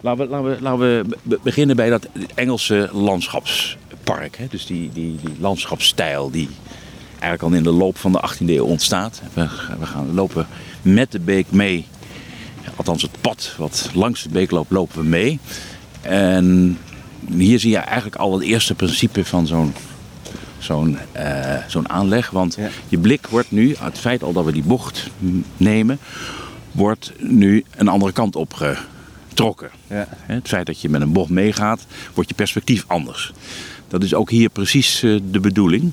Laten 0.00 0.24
we, 0.24 0.30
laten 0.30 0.50
we, 0.50 0.56
laten 0.60 0.78
we 0.78 1.04
be- 1.22 1.38
beginnen 1.42 1.76
bij 1.76 1.90
dat 1.90 2.08
Engelse 2.34 2.88
landschapspark. 2.92 4.36
Hè? 4.36 4.46
Dus 4.50 4.66
die, 4.66 4.90
die, 4.92 5.16
die 5.24 5.34
landschapsstijl 5.38 6.30
die 6.30 6.48
eigenlijk 7.10 7.42
al 7.42 7.52
in 7.52 7.62
de 7.62 7.70
loop 7.78 7.98
van 7.98 8.12
de 8.12 8.22
18e 8.32 8.46
eeuw 8.46 8.64
ontstaat. 8.64 9.22
We, 9.34 9.48
we 9.78 9.86
gaan 9.86 10.14
lopen 10.14 10.46
met 10.82 11.12
de 11.12 11.20
beek 11.20 11.50
mee. 11.50 11.86
Althans 12.76 13.02
het 13.02 13.20
pad 13.20 13.54
wat 13.58 13.90
langs 13.94 14.22
de 14.22 14.28
beek 14.28 14.50
loopt, 14.50 14.70
lopen 14.70 15.02
we 15.02 15.08
mee. 15.08 15.38
En 16.00 16.78
hier 17.30 17.58
zie 17.60 17.70
je 17.70 17.76
eigenlijk 17.76 18.16
al 18.16 18.32
het 18.32 18.42
eerste 18.42 18.74
principe 18.74 19.24
van 19.24 19.46
zo'n 19.46 19.74
zo'n 20.62 20.98
eh, 21.12 21.56
zo'n 21.68 21.88
aanleg. 21.88 22.30
Want 22.30 22.54
Ja. 22.54 22.68
je 22.88 22.98
blik 22.98 23.26
wordt 23.26 23.50
nu, 23.50 23.68
uit 23.76 23.92
het 23.92 23.98
feit 23.98 24.22
al 24.22 24.32
dat 24.32 24.44
we 24.44 24.52
die 24.52 24.62
bocht 24.62 25.10
nemen, 25.56 25.98
wordt 26.72 27.12
nu 27.18 27.64
een 27.76 27.88
andere 27.88 28.12
kant 28.12 28.36
op 28.36 28.54
getrokken. 28.54 29.70
Ja. 29.86 30.08
Het 30.26 30.48
feit 30.48 30.66
dat 30.66 30.80
je 30.80 30.88
met 30.88 31.00
een 31.00 31.12
bocht 31.12 31.30
meegaat, 31.30 31.86
wordt 32.14 32.28
je 32.28 32.34
perspectief 32.36 32.84
anders. 32.86 33.32
Dat 33.88 34.02
is 34.02 34.14
ook 34.14 34.30
hier 34.30 34.48
precies 34.48 35.02
eh, 35.02 35.18
de 35.30 35.40
bedoeling. 35.40 35.92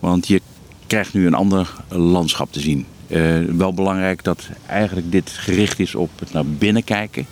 Want 0.00 0.28
je 0.28 0.40
krijgt 0.86 1.14
nu 1.14 1.26
een 1.26 1.34
ander 1.34 1.74
landschap 1.88 2.52
te 2.52 2.60
zien. 2.60 2.86
Eh, 3.06 3.38
wel 3.56 3.74
belangrijk 3.74 4.24
dat 4.24 4.48
eigenlijk 4.66 5.12
dit 5.12 5.30
gericht 5.30 5.78
is 5.78 5.94
op 5.94 6.10
het 6.18 6.32
naar 6.32 6.46
binnen 6.46 6.84
kijken. 6.84 7.26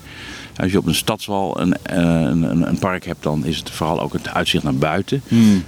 Als 0.56 0.72
je 0.72 0.78
op 0.78 0.86
een 0.86 0.94
stadswal 0.94 1.60
een, 1.60 1.76
eh, 1.82 1.96
een, 2.04 2.42
een, 2.42 2.68
een 2.68 2.78
park 2.78 3.04
hebt, 3.04 3.22
dan 3.22 3.44
is 3.44 3.56
het 3.56 3.70
vooral 3.70 4.00
ook 4.00 4.12
het 4.12 4.28
uitzicht 4.28 4.64
naar 4.64 4.75
buiten. 4.75 5.22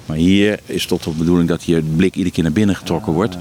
Maar 0.06 0.16
hier 0.16 0.60
is 0.66 0.86
tot 0.86 1.02
de 1.02 1.10
bedoeling 1.10 1.48
dat 1.48 1.64
je 1.64 1.82
blik 1.82 2.14
iedere 2.14 2.34
keer 2.34 2.42
naar 2.42 2.52
binnen 2.52 2.76
getrokken 2.76 3.12
wordt. 3.12 3.36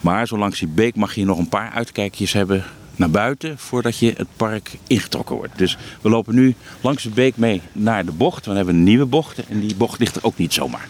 Maar 0.00 0.26
zo 0.26 0.38
langs 0.38 0.58
die 0.58 0.68
beek 0.68 0.96
mag 0.96 1.14
je 1.14 1.24
nog 1.24 1.38
een 1.38 1.48
paar 1.48 1.70
uitkijkjes 1.70 2.32
hebben 2.32 2.64
naar 3.00 3.10
buiten 3.10 3.58
voordat 3.58 3.98
je 3.98 4.14
het 4.16 4.26
park 4.36 4.78
ingetrokken 4.86 5.36
wordt. 5.36 5.58
Dus 5.58 5.78
we 6.00 6.08
lopen 6.08 6.34
nu 6.34 6.54
langs 6.80 7.02
de 7.02 7.10
beek 7.10 7.36
mee 7.36 7.62
naar 7.72 8.04
de 8.04 8.12
bocht. 8.12 8.46
We 8.46 8.52
hebben 8.52 8.74
een 8.74 8.82
nieuwe 8.82 9.06
bocht 9.06 9.46
en 9.46 9.60
die 9.60 9.74
bocht 9.74 9.98
ligt 9.98 10.16
er 10.16 10.24
ook 10.24 10.36
niet 10.36 10.52
zomaar. 10.52 10.88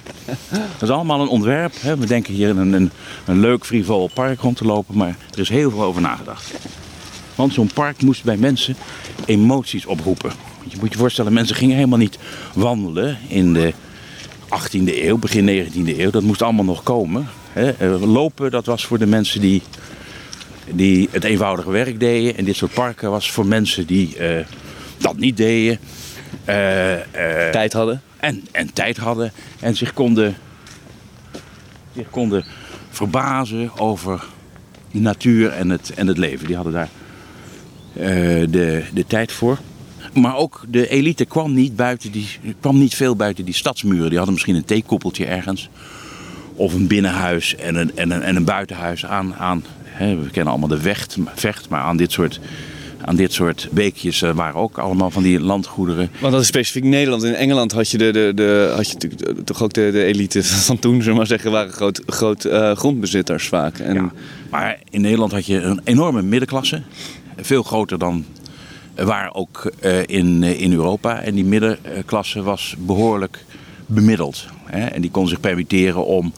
Dat 0.78 0.88
is 0.88 0.90
allemaal 0.90 1.20
een 1.20 1.28
ontwerp. 1.28 1.72
Hè. 1.80 1.96
We 1.96 2.06
denken 2.06 2.34
hier 2.34 2.48
een, 2.48 2.72
een, 2.72 2.90
een 3.26 3.40
leuk 3.40 3.66
frivol 3.66 4.10
park 4.14 4.40
rond 4.40 4.56
te 4.56 4.64
lopen, 4.64 4.96
maar 4.96 5.16
er 5.32 5.38
is 5.38 5.48
heel 5.48 5.70
veel 5.70 5.82
over 5.82 6.00
nagedacht. 6.00 6.52
Want 7.40 7.54
zo'n 7.54 7.70
park 7.74 8.02
moest 8.02 8.24
bij 8.24 8.36
mensen 8.36 8.76
emoties 9.26 9.86
oproepen. 9.86 10.32
Je 10.64 10.76
moet 10.80 10.92
je 10.92 10.98
voorstellen, 10.98 11.32
mensen 11.32 11.56
gingen 11.56 11.76
helemaal 11.76 11.98
niet 11.98 12.18
wandelen 12.54 13.18
in 13.28 13.52
de 13.52 13.72
18e 14.44 14.84
eeuw, 14.84 15.18
begin 15.18 15.66
19e 15.66 15.98
eeuw. 15.98 16.10
Dat 16.10 16.22
moest 16.22 16.42
allemaal 16.42 16.64
nog 16.64 16.82
komen. 16.82 17.28
Lopen, 18.00 18.50
dat 18.50 18.66
was 18.66 18.86
voor 18.86 18.98
de 18.98 19.06
mensen 19.06 19.40
die 19.40 19.62
die 20.70 21.08
het 21.10 21.24
eenvoudige 21.24 21.70
werk 21.70 22.00
deden. 22.00 22.36
En 22.36 22.44
dit 22.44 22.56
soort 22.56 22.72
parken 22.72 23.10
was 23.10 23.30
voor 23.30 23.46
mensen 23.46 23.86
die 23.86 24.16
uh, 24.18 24.44
dat 24.98 25.16
niet 25.16 25.36
deden. 25.36 25.78
Uh, 26.48 26.94
tijd 27.50 27.72
hadden. 27.72 28.02
En, 28.16 28.46
en 28.50 28.72
tijd 28.72 28.96
hadden. 28.96 29.32
En 29.60 29.76
zich 29.76 29.92
konden, 29.92 30.36
zich 31.94 32.10
konden 32.10 32.44
verbazen 32.90 33.78
over 33.78 34.24
de 34.90 35.00
natuur 35.00 35.50
en 35.50 35.70
het, 35.70 35.92
en 35.94 36.06
het 36.06 36.18
leven. 36.18 36.46
Die 36.46 36.56
hadden 36.56 36.72
daar 36.72 36.88
de, 38.50 38.82
de 38.92 39.04
tijd 39.06 39.32
voor. 39.32 39.58
Maar 40.12 40.36
ook 40.36 40.64
de 40.68 40.88
elite 40.88 41.24
kwam 41.24 41.54
niet, 41.54 41.76
buiten 41.76 42.12
die, 42.12 42.28
kwam 42.60 42.78
niet 42.78 42.94
veel 42.94 43.16
buiten 43.16 43.44
die 43.44 43.54
stadsmuren. 43.54 44.08
Die 44.08 44.16
hadden 44.16 44.32
misschien 44.32 44.54
een 44.54 44.64
theekoppeltje 44.64 45.26
ergens. 45.26 45.68
Of 46.54 46.74
een 46.74 46.86
binnenhuis 46.86 47.56
en 47.56 47.74
een, 47.74 47.96
en 47.96 48.10
een, 48.10 48.22
en 48.22 48.36
een 48.36 48.44
buitenhuis 48.44 49.06
aan, 49.06 49.34
aan 49.34 49.64
we 49.98 50.30
kennen 50.32 50.52
allemaal 50.52 50.68
de 50.68 50.80
vecht, 50.80 51.16
vecht 51.34 51.68
maar 51.68 51.80
aan 51.80 51.96
dit 51.96 52.12
soort 52.12 52.40
aan 53.04 53.16
dit 53.16 53.32
soort 53.32 53.68
beekjes 53.70 54.22
uh, 54.22 54.30
waren 54.30 54.60
ook 54.60 54.78
allemaal 54.78 55.10
van 55.10 55.22
die 55.22 55.40
landgoederen. 55.40 56.10
Want 56.20 56.32
dat 56.32 56.42
is 56.42 56.46
specifiek 56.46 56.84
Nederland. 56.84 57.22
In 57.22 57.34
Engeland 57.34 57.72
had 57.72 57.90
je, 57.90 57.98
de, 57.98 58.10
de, 58.10 58.32
de, 58.34 58.72
had 58.76 58.86
je 58.86 58.92
natuurlijk 58.92 59.46
toch 59.46 59.62
ook 59.62 59.72
de, 59.72 59.90
de 59.92 60.04
elite 60.04 60.44
van 60.68 60.78
toen, 60.78 61.02
zullen 61.02 61.16
maar 61.16 61.26
zeggen, 61.26 61.50
waren 61.50 61.72
groot, 61.72 62.02
groot 62.06 62.44
uh, 62.44 62.76
grondbezitters 62.76 63.48
vaak. 63.48 63.78
En... 63.78 63.94
Ja, 63.94 64.12
maar 64.50 64.78
in 64.90 65.00
Nederland 65.00 65.32
had 65.32 65.46
je 65.46 65.60
een 65.60 65.80
enorme 65.84 66.22
middenklasse. 66.22 66.82
Veel 67.40 67.62
groter 67.62 67.98
dan 67.98 68.24
waar 68.94 69.34
ook 69.34 69.72
uh, 69.80 69.98
in, 70.06 70.42
in 70.42 70.72
Europa. 70.72 71.20
En 71.20 71.34
die 71.34 71.44
middenklasse 71.44 72.42
was 72.42 72.74
behoorlijk 72.78 73.44
bemiddeld. 73.86 74.46
Hè? 74.64 74.86
En 74.86 75.00
die 75.00 75.10
kon 75.10 75.28
zich 75.28 75.40
permitteren 75.40 76.06
om, 76.06 76.32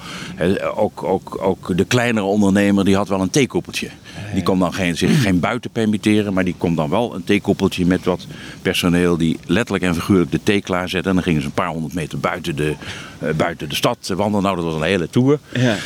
ook, 0.75 1.03
ook, 1.03 1.39
ook 1.41 1.77
de 1.77 1.85
kleinere 1.85 2.27
ondernemer 2.27 2.85
die 2.85 2.97
had 2.97 3.09
wel 3.09 3.21
een 3.21 3.31
theekoppeltje. 3.31 3.89
Die 4.35 4.43
kon 4.43 4.59
dan 4.59 4.75
geen, 4.75 4.97
zich 4.97 5.23
geen 5.23 5.41
buiten 5.41 5.71
permitteren, 5.71 6.33
maar 6.33 6.45
die 6.45 6.55
kon 6.59 6.75
dan 6.75 6.91
wel 6.91 7.15
een 7.15 7.25
theekoppeltje 7.25 7.87
met 7.87 8.05
wat 8.05 8.27
personeel 8.63 9.17
die 9.17 9.39
letterlijk 9.47 9.85
en 9.85 9.95
figuurlijk 9.95 10.31
de 10.31 10.41
thee 10.43 10.61
klaarzetten. 10.61 11.11
En 11.11 11.17
dan 11.17 11.25
gingen 11.25 11.41
ze 11.41 11.47
een 11.47 11.53
paar 11.53 11.69
honderd 11.69 11.95
meter 11.95 12.19
buiten 12.19 12.57
de, 12.57 12.75
uh, 13.23 13.31
buiten 13.31 13.69
de 13.69 13.75
stad 13.75 14.13
wandelen. 14.17 14.43
Nou, 14.43 14.57
dat 14.57 14.65
was 14.65 14.75
een 14.75 14.83
hele 14.83 15.11
tour. 15.11 15.39
Ja. 15.55 15.77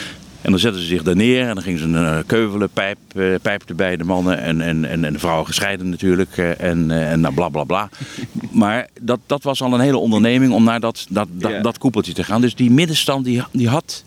En 0.47 0.53
dan 0.53 0.61
zetten 0.61 0.81
ze 0.81 0.87
zich 0.87 1.03
daar 1.03 1.17
neer 1.17 1.49
en 1.49 1.55
dan 1.55 1.62
gingen 1.62 1.79
ze 1.79 1.85
een 1.85 1.95
uh, 1.95 2.19
keuvelen, 2.26 2.69
pijp, 2.71 2.99
uh, 3.15 3.35
pijp 3.43 3.62
erbij, 3.69 3.97
de 3.97 4.05
mannen 4.05 4.41
en, 4.41 4.61
en, 4.61 4.85
en, 4.85 5.05
en 5.05 5.12
de 5.12 5.19
vrouwen 5.19 5.47
gescheiden 5.47 5.88
natuurlijk. 5.88 6.37
Uh, 6.37 6.61
en, 6.61 6.91
en 6.91 7.21
nou, 7.21 7.35
bla 7.35 7.49
bla 7.49 7.65
bla. 7.65 7.88
maar 8.50 8.88
dat, 9.00 9.21
dat 9.26 9.43
was 9.43 9.62
al 9.62 9.73
een 9.73 9.81
hele 9.81 9.97
onderneming 9.97 10.53
om 10.53 10.65
naar 10.65 10.81
dat, 10.81 11.07
dat, 11.09 11.29
dat, 11.33 11.62
dat 11.62 11.79
koepeltje 11.79 12.12
te 12.12 12.25
gaan. 12.25 12.41
Dus 12.41 12.55
die 12.55 12.71
middenstand 12.71 13.25
die, 13.25 13.43
die 13.53 13.69
had 13.69 14.05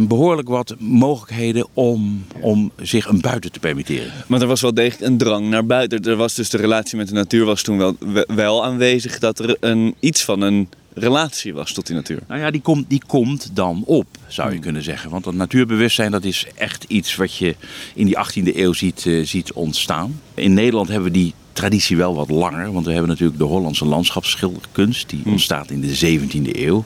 behoorlijk 0.00 0.48
wat 0.48 0.74
mogelijkheden 0.78 1.66
om, 1.72 2.24
om 2.40 2.70
zich 2.82 3.06
een 3.06 3.20
buiten 3.20 3.52
te 3.52 3.58
permitteren. 3.58 4.12
Maar 4.26 4.40
er 4.40 4.46
was 4.46 4.60
wel 4.60 4.74
degelijk 4.74 5.10
een 5.10 5.18
drang 5.18 5.48
naar 5.48 5.66
buiten. 5.66 6.02
Er 6.02 6.16
was 6.16 6.34
dus 6.34 6.50
de 6.50 6.56
relatie 6.56 6.96
met 6.96 7.08
de 7.08 7.14
natuur 7.14 7.44
was 7.44 7.62
toen 7.62 7.78
wel, 7.78 7.96
wel 8.26 8.64
aanwezig 8.64 9.18
dat 9.18 9.38
er 9.38 9.56
een, 9.60 9.94
iets 10.00 10.24
van 10.24 10.40
een 10.40 10.68
relatie 10.94 11.54
was 11.54 11.72
tot 11.72 11.86
die 11.86 11.96
natuur. 11.96 12.22
Nou 12.28 12.40
ja, 12.40 12.50
die 12.50 12.60
komt, 12.60 12.84
die 12.88 13.02
komt 13.06 13.50
dan 13.56 13.82
op, 13.86 14.06
zou 14.26 14.48
je 14.48 14.54
hmm. 14.54 14.62
kunnen 14.62 14.82
zeggen. 14.82 15.10
Want 15.10 15.24
dat 15.24 15.34
natuurbewustzijn 15.34 16.10
dat 16.10 16.24
is 16.24 16.46
echt 16.54 16.84
iets 16.88 17.16
wat 17.16 17.36
je 17.36 17.56
in 17.94 18.06
die 18.06 18.16
18e 18.16 18.56
eeuw 18.56 18.72
ziet, 18.72 19.04
uh, 19.04 19.26
ziet 19.26 19.52
ontstaan. 19.52 20.20
In 20.34 20.54
Nederland 20.54 20.88
hebben 20.88 21.12
we 21.12 21.18
die 21.18 21.34
traditie 21.52 21.96
wel 21.96 22.14
wat 22.14 22.30
langer. 22.30 22.72
Want 22.72 22.86
we 22.86 22.92
hebben 22.92 23.10
natuurlijk 23.10 23.38
de 23.38 23.44
Hollandse 23.44 23.84
landschapsschilderkunst. 23.84 25.08
Die 25.08 25.20
hmm. 25.22 25.32
ontstaat 25.32 25.70
in 25.70 25.80
de 25.80 26.18
17e 26.18 26.56
eeuw. 26.56 26.84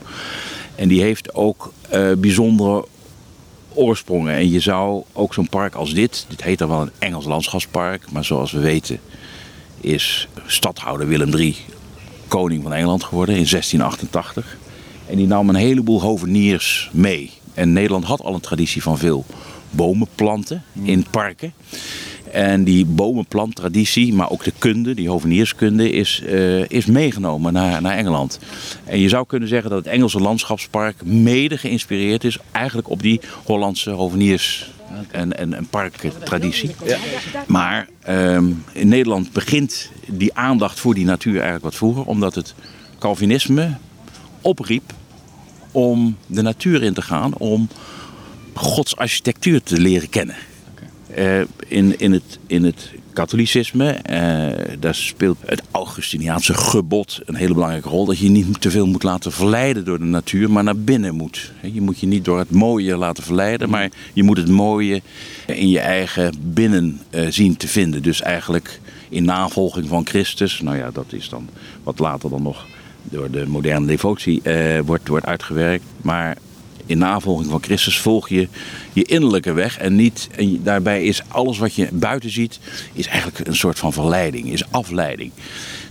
En 0.75 0.89
die 0.89 1.01
heeft 1.01 1.35
ook 1.35 1.73
uh, 1.95 2.13
bijzondere 2.19 2.87
oorsprongen. 3.75 4.35
En 4.35 4.51
je 4.51 4.61
zou 4.61 5.03
ook 5.13 5.35
zo'n 5.35 5.49
park 5.49 5.75
als 5.75 5.95
dit, 5.95 6.27
dit 6.29 6.43
heet 6.43 6.59
dan 6.59 6.69
wel 6.69 6.81
een 6.81 6.91
Engels 6.99 7.25
landschapspark, 7.25 8.11
maar 8.11 8.25
zoals 8.25 8.53
we 8.53 8.61
weten 8.61 9.01
is 9.81 10.29
stadhouder 10.47 11.09
Willem 11.09 11.35
III 11.35 11.57
koning 12.29 12.63
van 12.63 12.73
Engeland 12.73 13.05
geworden 13.05 13.35
in 13.35 13.47
1688. 13.51 14.57
En 15.07 15.17
die 15.17 15.27
nam 15.27 15.49
een 15.49 15.55
heleboel 15.55 16.01
hoveniers 16.01 16.91
mee. 16.93 17.31
En 17.55 17.73
Nederland 17.73 18.05
had 18.05 18.21
al 18.21 18.35
een 18.35 18.41
traditie 18.41 18.83
van 18.83 18.99
veel 18.99 19.25
bomen 19.71 20.09
planten 20.15 20.63
in 20.83 21.07
parken. 21.11 21.53
En 22.33 22.65
die 22.65 22.85
bomenplanttraditie, 22.85 24.13
maar 24.13 24.31
ook 24.31 24.45
de 24.45 24.53
kunde, 24.59 24.95
die 24.95 25.09
hovenierskunde, 25.09 25.91
is, 25.91 26.23
uh, 26.27 26.69
is 26.69 26.87
meegenomen 26.87 27.53
naar, 27.53 27.83
naar 27.83 27.97
Engeland. 27.97 28.39
En 28.85 28.99
je 28.99 29.09
zou 29.09 29.27
kunnen 29.27 29.49
zeggen 29.49 29.71
dat 29.71 29.85
het 29.85 29.95
Engelse 29.95 30.21
landschapspark 30.21 31.05
mede 31.05 31.59
geïnspireerd 31.59 32.25
is 32.25 32.39
eigenlijk 32.53 32.91
op 32.91 33.03
die 33.03 33.21
Hollandse 33.45 33.91
hoveniers 33.91 34.71
en, 35.11 35.39
en, 35.39 35.55
en 35.55 35.67
parktraditie. 35.67 36.75
Ja. 36.85 36.99
Maar 37.47 37.89
ehm, 38.03 38.53
in 38.73 38.89
Nederland 38.89 39.33
begint 39.33 39.91
die 40.07 40.35
aandacht 40.35 40.81
voor 40.81 40.95
die 40.95 41.05
natuur 41.05 41.35
eigenlijk 41.35 41.65
wat 41.65 41.75
vroeger, 41.75 42.05
omdat 42.05 42.35
het 42.35 42.55
Calvinisme 42.99 43.77
opriep 44.41 44.93
om 45.71 46.17
de 46.27 46.43
natuur 46.43 46.83
in 46.83 46.95
te 46.95 47.03
gaan, 47.03 47.35
om 47.35 47.69
Gods 48.55 48.97
architectuur 48.97 49.63
te 49.63 49.81
leren 49.81 50.09
kennen. 50.09 50.37
Uh, 51.19 51.41
in, 51.67 51.99
in, 51.99 52.13
het, 52.13 52.39
in 52.47 52.65
het 52.65 52.91
katholicisme, 53.17 53.99
uh, 54.11 54.77
daar 54.79 54.95
speelt 54.95 55.39
het 55.45 55.63
Augustiniaanse 55.71 56.55
gebod 56.55 57.21
een 57.25 57.35
hele 57.35 57.55
belangrijke 57.55 57.89
rol. 57.89 58.05
Dat 58.05 58.19
je 58.19 58.29
niet 58.29 58.61
te 58.61 58.71
veel 58.71 58.87
moet 58.87 59.03
laten 59.03 59.33
verleiden 59.33 59.85
door 59.85 59.99
de 59.99 60.05
natuur, 60.05 60.51
maar 60.51 60.65
naar 60.65 60.77
binnen 60.77 61.15
moet. 61.15 61.53
Je 61.63 61.81
moet 61.81 61.99
je 61.99 62.07
niet 62.07 62.25
door 62.25 62.39
het 62.39 62.51
mooie 62.51 62.97
laten 62.97 63.23
verleiden, 63.23 63.71
maar 63.71 63.91
je 64.13 64.23
moet 64.23 64.37
het 64.37 64.49
mooie 64.49 65.03
in 65.47 65.69
je 65.69 65.81
eigen 65.81 66.35
binnen 66.41 67.01
uh, 67.11 67.27
zien 67.31 67.57
te 67.57 67.69
vinden. 67.69 68.03
Dus 68.03 68.23
eigenlijk 68.23 68.81
in 69.09 69.25
navolging 69.25 69.89
van 69.89 70.07
Christus, 70.07 70.61
nou 70.61 70.77
ja, 70.77 70.91
dat 70.91 71.13
is 71.13 71.29
dan 71.29 71.49
wat 71.83 71.99
later 71.99 72.31
dan 72.31 72.43
nog 72.43 72.67
door 73.03 73.31
de 73.31 73.47
moderne 73.47 73.87
devotie 73.87 74.41
uh, 74.43 74.81
wordt, 74.81 75.09
wordt 75.09 75.27
uitgewerkt. 75.27 75.85
Maar 76.03 76.37
in 76.87 76.99
navolging 76.99 77.51
van 77.51 77.63
Christus 77.63 77.99
volg 77.99 78.29
je 78.29 78.49
je 78.93 79.05
innerlijke 79.05 79.53
weg. 79.53 79.79
En, 79.79 79.97
niet, 79.97 80.29
en 80.37 80.63
daarbij 80.63 81.05
is 81.05 81.23
alles 81.29 81.59
wat 81.59 81.75
je 81.75 81.89
buiten 81.93 82.31
ziet, 82.31 82.59
is 82.93 83.07
eigenlijk 83.07 83.49
een 83.49 83.57
soort 83.57 83.79
van 83.79 83.93
verleiding, 83.93 84.53
is 84.53 84.71
afleiding. 84.71 85.31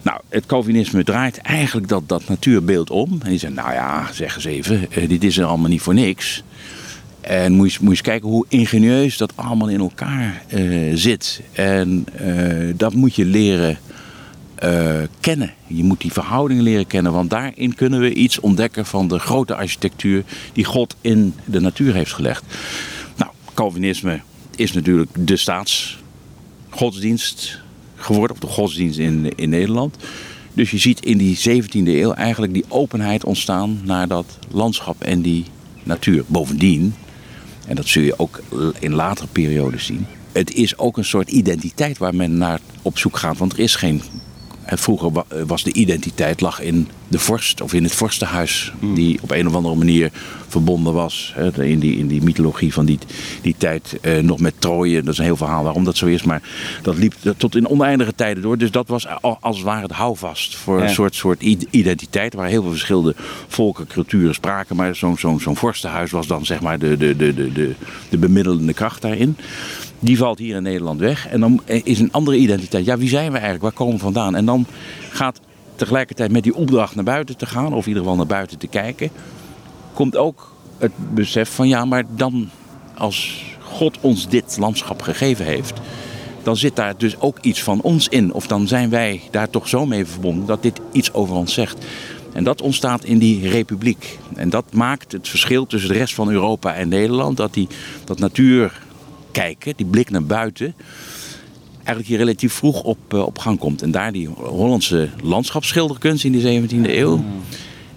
Nou, 0.02 0.22
het 0.30 0.46
Calvinisme 0.46 1.04
draait 1.04 1.38
eigenlijk 1.38 1.88
dat, 1.88 2.10
dat 2.10 2.28
natuurbeeld 2.28 2.90
om. 2.90 3.20
En 3.24 3.30
die 3.30 3.40
zegt, 3.40 3.54
nou 3.54 3.74
ja, 3.74 4.10
zeg 4.14 4.36
eens 4.36 4.46
even, 4.46 4.92
eh, 4.92 5.10
dit 5.10 5.24
is 5.24 5.38
er 5.38 5.46
allemaal 5.46 5.70
niet 5.70 5.82
voor 5.82 5.94
niks. 5.94 6.44
En 7.22 7.54
moet 7.54 7.74
je, 7.74 7.78
moet 7.82 7.90
je 7.90 7.98
eens 7.98 8.02
kijken 8.02 8.30
hoe 8.30 8.46
ingenieus 8.50 9.18
dat 9.18 9.32
allemaal 9.36 9.70
in 9.70 9.80
elkaar 9.80 10.44
uh, 10.54 10.92
zit. 10.96 11.42
En 11.52 12.06
uh, 12.22 12.74
dat 12.76 12.94
moet 12.94 13.16
je 13.16 13.26
leren 13.26 13.78
uh, 14.64 15.02
kennen. 15.20 15.54
Je 15.68 15.84
moet 15.84 16.02
die 16.02 16.12
verhoudingen 16.12 16.64
leren 16.64 16.88
kennen, 16.88 17.12
want 17.12 17.30
daarin 17.30 17.76
kunnen 17.76 18.00
we 18.00 18.14
iets 18.14 18.40
ontdekken 18.40 18.86
van 18.86 19.08
de 19.08 19.20
grote 19.20 19.56
architectuur 19.56 20.24
die 20.54 20.66
God 20.66 20.96
in 21.02 21.34
de 21.46 21.60
natuur 21.60 21.94
heeft 21.94 22.14
gelegd. 22.14 22.44
Nou, 23.16 23.32
Calvinisme 23.54 24.22
is 24.56 24.72
natuurlijk 24.72 25.12
de 25.18 25.38
staatsgodsdienst 25.38 27.62
geworden, 27.96 28.36
of 28.36 28.42
de 28.42 28.48
godsdienst 28.48 29.00
in, 29.00 29.32
in 29.36 29.50
Nederland. 29.50 29.96
Dus 30.54 30.72
je 30.72 30.78
ziet 30.78 31.06
in 31.06 31.18
die 31.18 31.38
17e 31.38 31.72
eeuw 31.72 32.14
eigenlijk 32.14 32.54
die 32.54 32.66
openheid 32.68 33.24
ontstaan 33.24 33.82
naar 33.84 34.08
dat 34.08 34.38
landschap 34.52 35.02
en 35.02 35.22
die 35.22 35.46
natuur. 35.84 36.24
Bovendien, 36.28 36.96
en 37.68 37.76
dat 37.76 37.88
zul 37.88 38.04
je 38.04 38.20
ook 38.20 38.42
in 38.80 38.94
latere 38.94 39.28
periodes 39.28 39.86
zien, 39.86 40.06
het 40.32 40.54
is 40.54 40.78
ook 40.78 40.98
een 40.98 41.06
soort 41.06 41.30
identiteit 41.30 41.98
waar 41.98 42.16
men 42.16 42.38
naar 42.38 42.60
op 42.82 42.98
zoek 42.98 43.18
gaat. 43.18 43.38
Want 43.38 43.54
er 43.54 43.60
is 43.60 43.76
geen 43.76 44.02
En 44.66 44.78
vroeger 44.78 45.12
eh, 45.28 45.42
was 45.48 45.64
de 45.64 45.74
identiteit 45.74 46.42
lag 46.42 46.60
in 46.62 46.88
de 47.08 47.20
vorst 47.20 47.62
of 47.62 47.74
in 47.74 47.84
het 47.84 47.94
vorstenhuis. 47.96 48.74
Die 48.94 49.20
op 49.22 49.32
een 49.32 49.48
of 49.48 49.56
andere 49.56 49.76
manier 49.76 50.12
verbonden 50.48 50.94
was. 50.94 51.32
hè, 51.36 51.64
In 51.66 51.80
die, 51.80 51.98
in 51.98 52.08
die 52.08 52.22
mythologie 52.24 52.74
van 52.74 52.86
die, 52.86 53.00
die 53.42 53.56
tijd 53.58 53.98
eh, 54.02 54.20
nog 54.22 54.40
met 54.40 54.54
Troje. 54.60 55.04
Dat 55.04 55.14
is 55.14 55.18
een 55.20 55.26
heel 55.26 55.36
verhaal 55.36 55.64
waarom 55.64 55.84
dat 55.84 55.98
zo 55.98 56.06
is. 56.06 56.24
Maar 56.24 56.42
dat 56.82 56.98
liep 56.98 57.14
tot 57.38 57.56
in 57.56 57.68
oneindige 57.68 58.16
tijden 58.16 58.44
door. 58.44 58.58
Dus 58.58 58.72
dat 58.72 58.88
was 58.88 59.08
al- 59.22 59.38
als 59.42 59.56
het 59.56 59.66
ware 59.66 59.82
het 59.82 59.92
houvast 59.92 60.56
voor 60.56 60.78
Ja. 60.78 60.84
een 60.84 60.94
soort, 60.94 61.16
soort 61.16 61.42
identiteit. 61.70 62.34
Waar 62.34 62.48
heel 62.48 62.62
veel 62.62 62.72
verschillende 62.72 63.16
volken, 63.48 63.88
culturen 63.88 64.34
spraken. 64.34 64.76
Maar 64.76 64.96
zo'n 64.96 65.18
zo'n 65.18 65.40
zo'n 65.40 65.56
vorstenhuis 65.56 66.12
was 66.12 66.28
dan 66.28 66.46
zeg 66.46 66.62
maar 66.62 66.80
de, 66.80 66.98
de, 66.98 67.16
de, 67.16 67.34
de, 67.34 67.52
de, 67.52 67.72
de 68.10 68.18
bemiddelende 68.18 68.74
kracht 68.74 69.02
daarin. 69.02 69.38
Die 70.06 70.18
valt 70.18 70.40
hier 70.40 70.56
in 70.56 70.64
Nederland 70.64 71.00
weg. 71.00 71.28
En 71.28 71.40
dan 71.40 71.62
is 71.66 72.00
een 72.00 72.12
andere 72.12 72.38
identiteit. 72.38 72.86
Ja, 72.86 72.98
wie 72.98 73.10
zijn 73.10 73.28
we 73.28 73.34
eigenlijk? 73.34 73.64
Waar 73.64 73.72
komen 73.72 73.94
we 73.94 74.00
vandaan? 74.00 74.36
En 74.36 74.46
dan 74.46 74.66
gaat 75.10 75.40
tegelijkertijd 75.76 76.32
met 76.32 76.44
die 76.44 76.56
opdracht 76.56 76.96
naar 76.96 77.04
buiten 77.04 77.38
te 77.38 77.46
gaan, 77.46 77.74
of 77.74 77.82
in 77.82 77.88
ieder 77.88 78.02
geval 78.02 78.18
naar 78.18 78.26
buiten 78.26 78.58
te 78.58 78.68
kijken, 78.68 79.10
komt 79.94 80.18
ook 80.18 80.56
het 80.78 80.92
besef 81.14 81.50
van 81.50 81.68
ja, 81.68 81.86
maar 81.86 82.04
dan 82.16 82.50
als 82.98 83.44
God 83.60 83.98
ons 84.02 84.28
dit 84.28 84.58
landschap 84.60 85.02
gegeven 85.02 85.46
heeft, 85.46 85.80
dan 86.44 86.58
zit 86.58 86.76
daar 86.76 86.98
dus 86.98 87.20
ook 87.20 87.38
iets 87.42 87.64
van 87.64 87.82
ons 87.82 88.08
in. 88.08 88.34
Of 88.34 88.48
dan 88.48 88.68
zijn 88.68 88.90
wij 88.90 89.22
daar 89.32 89.50
toch 89.50 89.68
zo 89.68 89.86
mee 89.86 90.06
verbonden 90.06 90.46
dat 90.46 90.64
dit 90.64 90.80
iets 90.92 91.14
over 91.14 91.36
ons 91.36 91.54
zegt. 91.54 91.86
En 92.34 92.44
dat 92.44 92.62
ontstaat 92.62 93.04
in 93.04 93.18
die 93.18 93.50
republiek. 93.50 94.20
En 94.36 94.50
dat 94.50 94.66
maakt 94.74 95.12
het 95.12 95.28
verschil 95.28 95.66
tussen 95.66 95.90
de 95.90 95.98
rest 95.98 96.14
van 96.14 96.30
Europa 96.30 96.74
en 96.74 96.88
Nederland. 96.88 97.38
Dat 97.38 97.54
die, 97.54 97.68
dat 98.04 98.20
natuur 98.20 98.84
kijken, 99.36 99.74
die 99.76 99.86
blik 99.86 100.10
naar 100.10 100.24
buiten, 100.24 100.76
eigenlijk 101.76 102.08
hier 102.08 102.18
relatief 102.18 102.54
vroeg 102.54 102.84
op, 102.84 103.14
eh, 103.14 103.26
op 103.26 103.38
gang 103.40 103.60
komt. 103.60 103.82
En 103.82 103.92
daar 103.92 104.12
die 104.12 104.28
Hollandse 104.28 105.10
landschapsschilderkunst 105.24 106.24
in 106.24 106.32
de 106.32 106.42
17e 106.42 106.98
eeuw, 106.98 107.24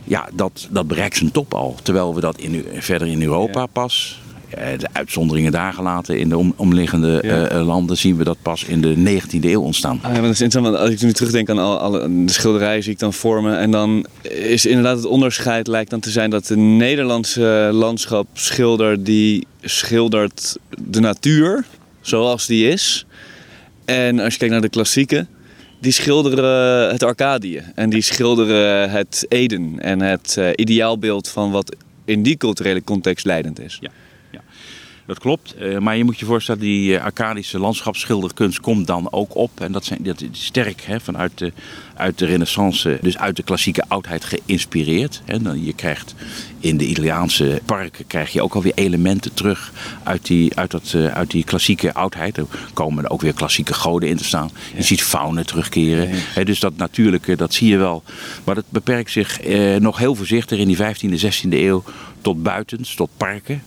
ja, 0.04 0.28
dat, 0.34 0.68
dat 0.70 0.86
bereikt 0.86 1.16
zijn 1.16 1.30
top 1.30 1.54
al. 1.54 1.76
Terwijl 1.82 2.14
we 2.14 2.20
dat 2.20 2.38
in, 2.38 2.64
verder 2.74 3.08
in 3.08 3.22
Europa 3.22 3.66
pas, 3.66 4.20
de 4.50 4.88
uitzonderingen 4.92 5.52
daar 5.52 5.72
gelaten 5.72 6.18
in 6.18 6.28
de 6.28 6.36
om- 6.36 6.52
omliggende 6.56 7.20
Ja. 7.22 7.46
eh, 7.48 7.58
eh, 7.58 7.66
landen, 7.66 7.96
zien 7.96 8.16
we 8.16 8.24
dat 8.24 8.36
pas 8.42 8.64
in 8.64 8.80
de 8.80 8.94
19e 8.96 9.50
eeuw 9.50 9.60
ontstaan. 9.62 9.96
Ah, 9.96 10.02
ja, 10.02 10.08
maar 10.12 10.22
dat 10.22 10.30
is 10.30 10.40
interessant, 10.40 10.64
want 10.66 10.76
als 10.78 10.90
ik 10.90 11.02
nu 11.02 11.12
terugdenk 11.12 11.50
aan 11.50 11.58
alle, 11.58 11.78
alle 11.78 12.24
de 12.24 12.32
schilderijen 12.32 12.82
zie 12.82 12.92
ik 12.92 12.98
dan 12.98 13.12
vormen. 13.12 13.58
En 13.58 13.70
dan 13.70 14.06
is 14.22 14.66
inderdaad 14.66 14.96
het 14.96 15.06
onderscheid 15.06 15.66
lijkt 15.66 15.90
dan 15.90 16.00
te 16.00 16.10
zijn 16.10 16.30
dat 16.30 16.46
de 16.46 16.56
Nederlandse 16.56 17.70
landschapsschilder 17.72 19.04
die 19.04 19.46
schildert 19.62 20.56
de 20.80 21.00
natuur 21.00 21.64
zoals 22.00 22.46
die 22.46 22.68
is. 22.68 23.06
En 23.84 24.18
als 24.20 24.32
je 24.32 24.38
kijkt 24.38 24.52
naar 24.52 24.62
de 24.62 24.68
klassieken, 24.68 25.28
die 25.80 25.92
schilderen 25.92 26.90
het 26.90 27.02
Arcadië. 27.02 27.62
En 27.74 27.90
die 27.90 28.00
schilderen 28.02 28.90
het 28.90 29.26
Eden 29.28 29.74
en 29.80 30.00
het 30.02 30.34
eh, 30.38 30.48
ideaalbeeld 30.54 31.28
van 31.28 31.50
wat 31.50 31.76
in 32.04 32.22
die 32.22 32.36
culturele 32.36 32.84
context 32.84 33.24
leidend 33.24 33.60
is. 33.60 33.78
Ja. 33.80 33.90
Dat 35.08 35.18
klopt. 35.18 35.54
Eh, 35.54 35.78
maar 35.78 35.96
je 35.96 36.04
moet 36.04 36.18
je 36.18 36.26
voorstellen, 36.26 36.60
die 36.60 36.96
eh, 36.96 37.04
Arcadische 37.04 37.58
landschapsschilderkunst 37.58 38.60
komt 38.60 38.86
dan 38.86 39.12
ook 39.12 39.34
op. 39.34 39.60
En 39.60 39.72
dat, 39.72 39.84
zijn, 39.84 40.02
dat 40.02 40.20
is 40.20 40.44
sterk 40.44 40.80
hè, 40.82 41.00
vanuit 41.00 41.38
de, 41.38 41.52
uit 41.98 42.18
de 42.18 42.26
renaissance, 42.26 42.98
dus 43.02 43.18
uit 43.18 43.36
de 43.36 43.42
klassieke 43.42 43.84
oudheid 43.88 44.24
geïnspireerd. 44.24 45.22
Dan, 45.42 45.64
je 45.64 45.72
krijgt 45.72 46.14
in 46.60 46.76
de 46.76 46.86
Italiaanse 46.86 47.60
parken 47.64 48.06
krijg 48.06 48.32
je 48.32 48.42
ook 48.42 48.54
alweer 48.54 48.72
elementen 48.74 49.34
terug 49.34 49.72
uit 50.02 50.26
die, 50.26 50.56
uit 50.56 50.70
dat, 50.70 50.92
eh, 50.94 51.06
uit 51.06 51.30
die 51.30 51.44
klassieke 51.44 51.94
oudheid. 51.94 52.36
Er 52.36 52.46
komen 52.72 53.10
ook 53.10 53.20
weer 53.20 53.32
klassieke 53.32 53.74
goden 53.74 54.08
in 54.08 54.16
te 54.16 54.24
staan. 54.24 54.50
Je 54.76 54.82
ziet 54.82 55.02
faunen 55.02 55.46
terugkeren. 55.46 56.10
Dus 56.44 56.60
dat 56.60 56.76
natuurlijke, 56.76 57.36
dat 57.36 57.54
zie 57.54 57.68
je 57.68 57.76
wel. 57.76 58.02
Maar 58.44 58.54
dat 58.54 58.64
beperkt 58.68 59.10
zich 59.10 59.40
eh, 59.40 59.76
nog 59.76 59.98
heel 59.98 60.14
voorzichtig 60.14 60.58
in 60.58 60.66
die 60.66 60.76
15e, 60.76 61.20
16e 61.20 61.48
eeuw 61.48 61.84
tot 62.20 62.42
buitens, 62.42 62.94
tot 62.94 63.10
parken. 63.16 63.62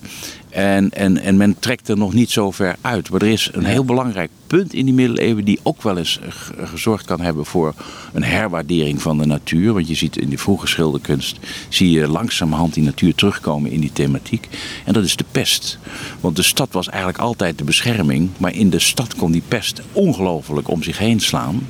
En, 0.50 0.92
en, 0.92 1.18
en 1.18 1.38
men 1.38 1.60
trekt 1.60 1.88
er 1.88 1.98
nog 1.98 2.14
niet 2.14 2.30
zo 2.30 2.52
ver 2.52 2.76
uit. 2.82 3.10
Maar 3.10 3.22
er 3.22 3.28
is 3.28 3.50
een 3.54 3.66
heel 3.66 3.86
belangrijk 3.86 4.30
punt 4.48 4.74
in 4.74 4.86
die 4.86 4.94
middeleeuwen 4.94 5.46
die 5.46 5.60
ook 5.64 5.82
wel 5.82 5.98
eens 5.98 6.20
gezorgd 6.64 7.06
kan 7.06 7.22
hebben 7.22 7.46
voor 7.46 7.74
een 8.14 8.21
herwaardering 8.24 9.02
van 9.02 9.18
de 9.18 9.26
natuur. 9.26 9.74
Want 9.74 9.88
je 9.88 9.96
ziet 9.96 10.18
in 10.18 10.30
die 10.30 10.40
vroege 10.40 10.68
schilderkunst 10.68 11.38
zie 11.70 11.90
je 11.92 12.08
langzamerhand 12.08 12.74
die 12.74 12.84
natuur 12.84 13.16
terugkomen 13.16 13.72
in 13.72 13.80
die 13.80 13.92
thematiek. 13.94 14.48
En 14.86 14.94
dat 14.94 15.04
is 15.04 15.16
de 15.16 15.26
pest. 15.32 15.80
Want 16.20 16.36
de 16.36 16.44
stad 16.44 16.74
was 16.74 16.88
eigenlijk 16.90 17.18
altijd 17.20 17.58
de 17.58 17.64
bescherming. 17.64 18.30
Maar 18.38 18.54
in 18.56 18.70
de 18.70 18.80
stad 18.80 19.16
kon 19.16 19.32
die 19.32 19.44
pest 19.48 19.82
ongelooflijk 19.92 20.68
om 20.70 20.84
zich 20.84 20.98
heen 20.98 21.20
slaan. 21.20 21.68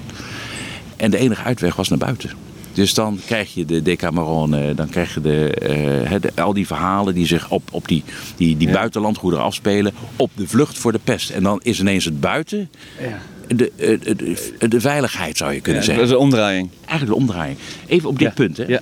En 0.98 1.12
de 1.12 1.18
enige 1.18 1.44
uitweg 1.44 1.76
was 1.76 1.90
naar 1.90 1.98
buiten. 1.98 2.30
Dus 2.74 2.94
dan 2.94 3.20
krijg 3.26 3.54
je 3.54 3.66
de 3.66 3.82
Decameron, 3.82 4.56
eh, 4.56 4.76
dan 4.76 4.90
krijg 4.90 5.14
je 5.14 5.22
de, 5.22 5.50
eh, 5.54 6.16
de- 6.22 6.42
al 6.42 6.54
die 6.54 6.68
verhalen 6.68 7.14
die 7.14 7.26
zich 7.26 7.50
op, 7.50 7.64
op 7.72 7.88
die, 7.88 8.04
die, 8.38 8.58
die 8.58 8.68
Ja. 8.68 8.74
buitenlandgoederen 8.74 9.46
afspelen. 9.46 9.94
Op 10.16 10.32
de 10.36 10.48
vlucht 10.48 10.78
voor 10.78 10.92
de 10.92 11.00
pest. 11.04 11.30
En 11.30 11.44
dan 11.44 11.60
is 11.64 11.80
ineens 11.80 12.06
het 12.06 12.20
buiten 12.20 12.70
eh, 13.00 13.06
de, 13.58 13.72
de, 14.58 14.68
de 14.68 14.80
veiligheid 14.82 15.38
zou 15.38 15.54
je 15.54 15.62
kunnen 15.62 15.82
Ja, 15.82 15.88
dat 15.88 15.96
zeggen. 15.98 16.04
is 16.16 16.20
een 16.20 16.26
omdraaiing. 16.26 16.70
Eigenlijk 16.86 17.10
de 17.20 17.26
omdraaiing. 17.26 17.58
Even 17.88 18.10
op 18.10 18.20
dit 18.20 18.28
Ja. 18.28 18.34
punt. 18.34 18.58
Hè. 18.58 18.64
Ja. 18.68 18.80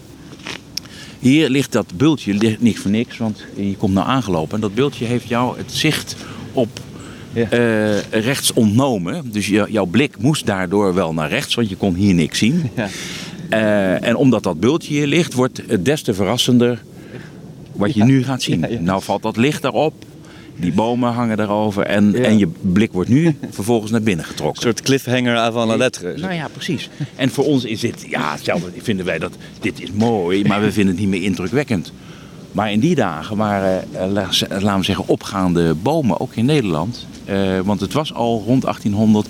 Hier 1.19 1.49
ligt 1.49 1.71
dat 1.71 1.85
bultje 1.97 2.33
ligt 2.33 2.61
niet 2.61 2.79
voor 2.79 2.91
niks, 2.91 3.17
want 3.17 3.43
je 3.55 3.75
komt 3.77 3.93
nou 3.93 4.07
aangelopen. 4.07 4.55
En 4.55 4.61
dat 4.61 4.75
bultje 4.75 5.05
heeft 5.05 5.27
jou 5.27 5.57
het 5.57 5.71
zicht 5.71 6.15
op 6.53 6.79
Ja. 7.33 7.49
eh, 7.49 7.99
rechts 8.21 8.53
ontnomen. 8.53 9.31
Dus 9.31 9.47
jou- 9.47 9.71
jouw 9.71 9.85
blik 9.85 10.17
moest 10.17 10.45
daardoor 10.45 10.93
wel 10.93 11.13
naar 11.13 11.29
rechts, 11.29 11.55
want 11.55 11.69
je 11.69 11.75
kon 11.75 11.93
hier 11.93 12.13
niks 12.13 12.37
zien. 12.37 12.69
Ja. 12.75 12.87
Eh, 13.49 14.07
en 14.07 14.15
omdat 14.15 14.43
dat 14.43 14.59
bultje 14.59 14.93
hier 14.93 15.07
ligt, 15.07 15.33
wordt 15.33 15.61
het 15.67 15.85
des 15.85 16.01
te 16.01 16.13
verrassender 16.13 16.83
wat 17.71 17.93
je 17.93 18.03
nu 18.03 18.23
gaat 18.23 18.41
zien. 18.41 18.65
Nou 18.79 19.01
valt 19.03 19.21
dat 19.21 19.37
licht 19.37 19.61
daarop, 19.61 19.93
die 20.59 20.71
bomen 20.73 21.11
hangen 21.13 21.39
erover 21.39 21.83
en, 21.83 22.11
Ja. 22.11 22.17
en 22.19 22.37
je 22.37 22.47
blik 22.61 22.91
wordt 22.91 23.09
nu 23.09 23.35
vervolgens 23.49 23.91
naar 23.91 24.01
binnen 24.01 24.25
Een 24.25 24.31
getrokken. 24.31 24.61
soort 24.61 24.81
cliffhanger 24.81 25.37
avant 25.37 25.67
la 25.69 25.75
lettre. 25.75 26.17
Nou 26.17 26.33
ja, 26.33 26.47
precies. 26.53 26.89
En 27.15 27.29
voor 27.29 27.45
ons 27.45 27.63
is 27.65 27.79
dit, 27.79 28.05
ja, 28.09 28.31
hetzelfde 28.31 28.71
vinden 28.77 29.05
wij 29.05 29.19
dat 29.19 29.31
dit 29.59 29.81
is 29.81 29.91
mooi, 29.91 30.43
maar 30.47 30.61
we 30.61 30.71
vinden 30.71 30.91
het 30.93 31.01
niet 31.01 31.09
meer 31.11 31.23
indrukwekkend. 31.23 31.91
Maar 32.51 32.71
in 32.71 32.79
die 32.79 32.95
dagen 32.95 33.37
waren, 33.37 33.83
eh, 33.93 34.07
laten 34.61 34.77
we 34.77 34.83
zeggen, 34.83 35.07
opgaande 35.07 35.73
bomen, 35.73 36.19
ook 36.19 36.35
in 36.35 36.45
Nederland. 36.45 37.05
Eh, 37.25 37.59
want 37.63 37.79
het 37.79 37.93
was 37.93 38.13
al 38.13 38.43
rond 38.45 38.65
1800, 38.65 39.27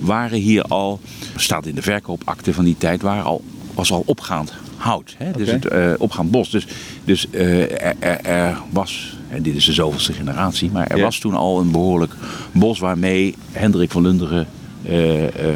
waren 0.00 0.38
hier 0.38 0.62
al, 0.62 1.00
staat 1.36 1.66
in 1.66 1.74
de 1.74 1.82
verkoopakte 1.82 2.54
van 2.54 2.64
die 2.64 2.76
tijd, 2.78 3.02
waren 3.02 3.24
al, 3.24 3.42
was 3.80 3.92
al 3.92 4.02
opgaand 4.06 4.52
hout. 4.76 5.14
Hè? 5.18 5.30
Dus 5.30 5.50
het 5.50 5.66
eh, 5.66 5.92
opgaand 5.98 6.30
bos. 6.30 6.50
Dus, 6.50 6.66
dus 7.04 7.30
eh, 7.30 7.60
er, 7.60 7.94
er, 7.98 8.20
er 8.20 8.58
was, 8.70 9.16
en 9.28 9.42
dit 9.42 9.54
is 9.54 9.64
de 9.64 9.72
zoveelste 9.72 10.12
generatie, 10.12 10.70
maar 10.70 10.86
er 10.86 11.00
was 11.00 11.18
toen 11.18 11.34
al 11.34 11.60
een 11.60 11.70
behoorlijk 11.70 12.14
bos 12.52 12.78
waarmee 12.78 13.34
Hendrik 13.52 13.90
van 13.90 14.02
Lunderen 14.02 14.46
eh, 14.82 14.92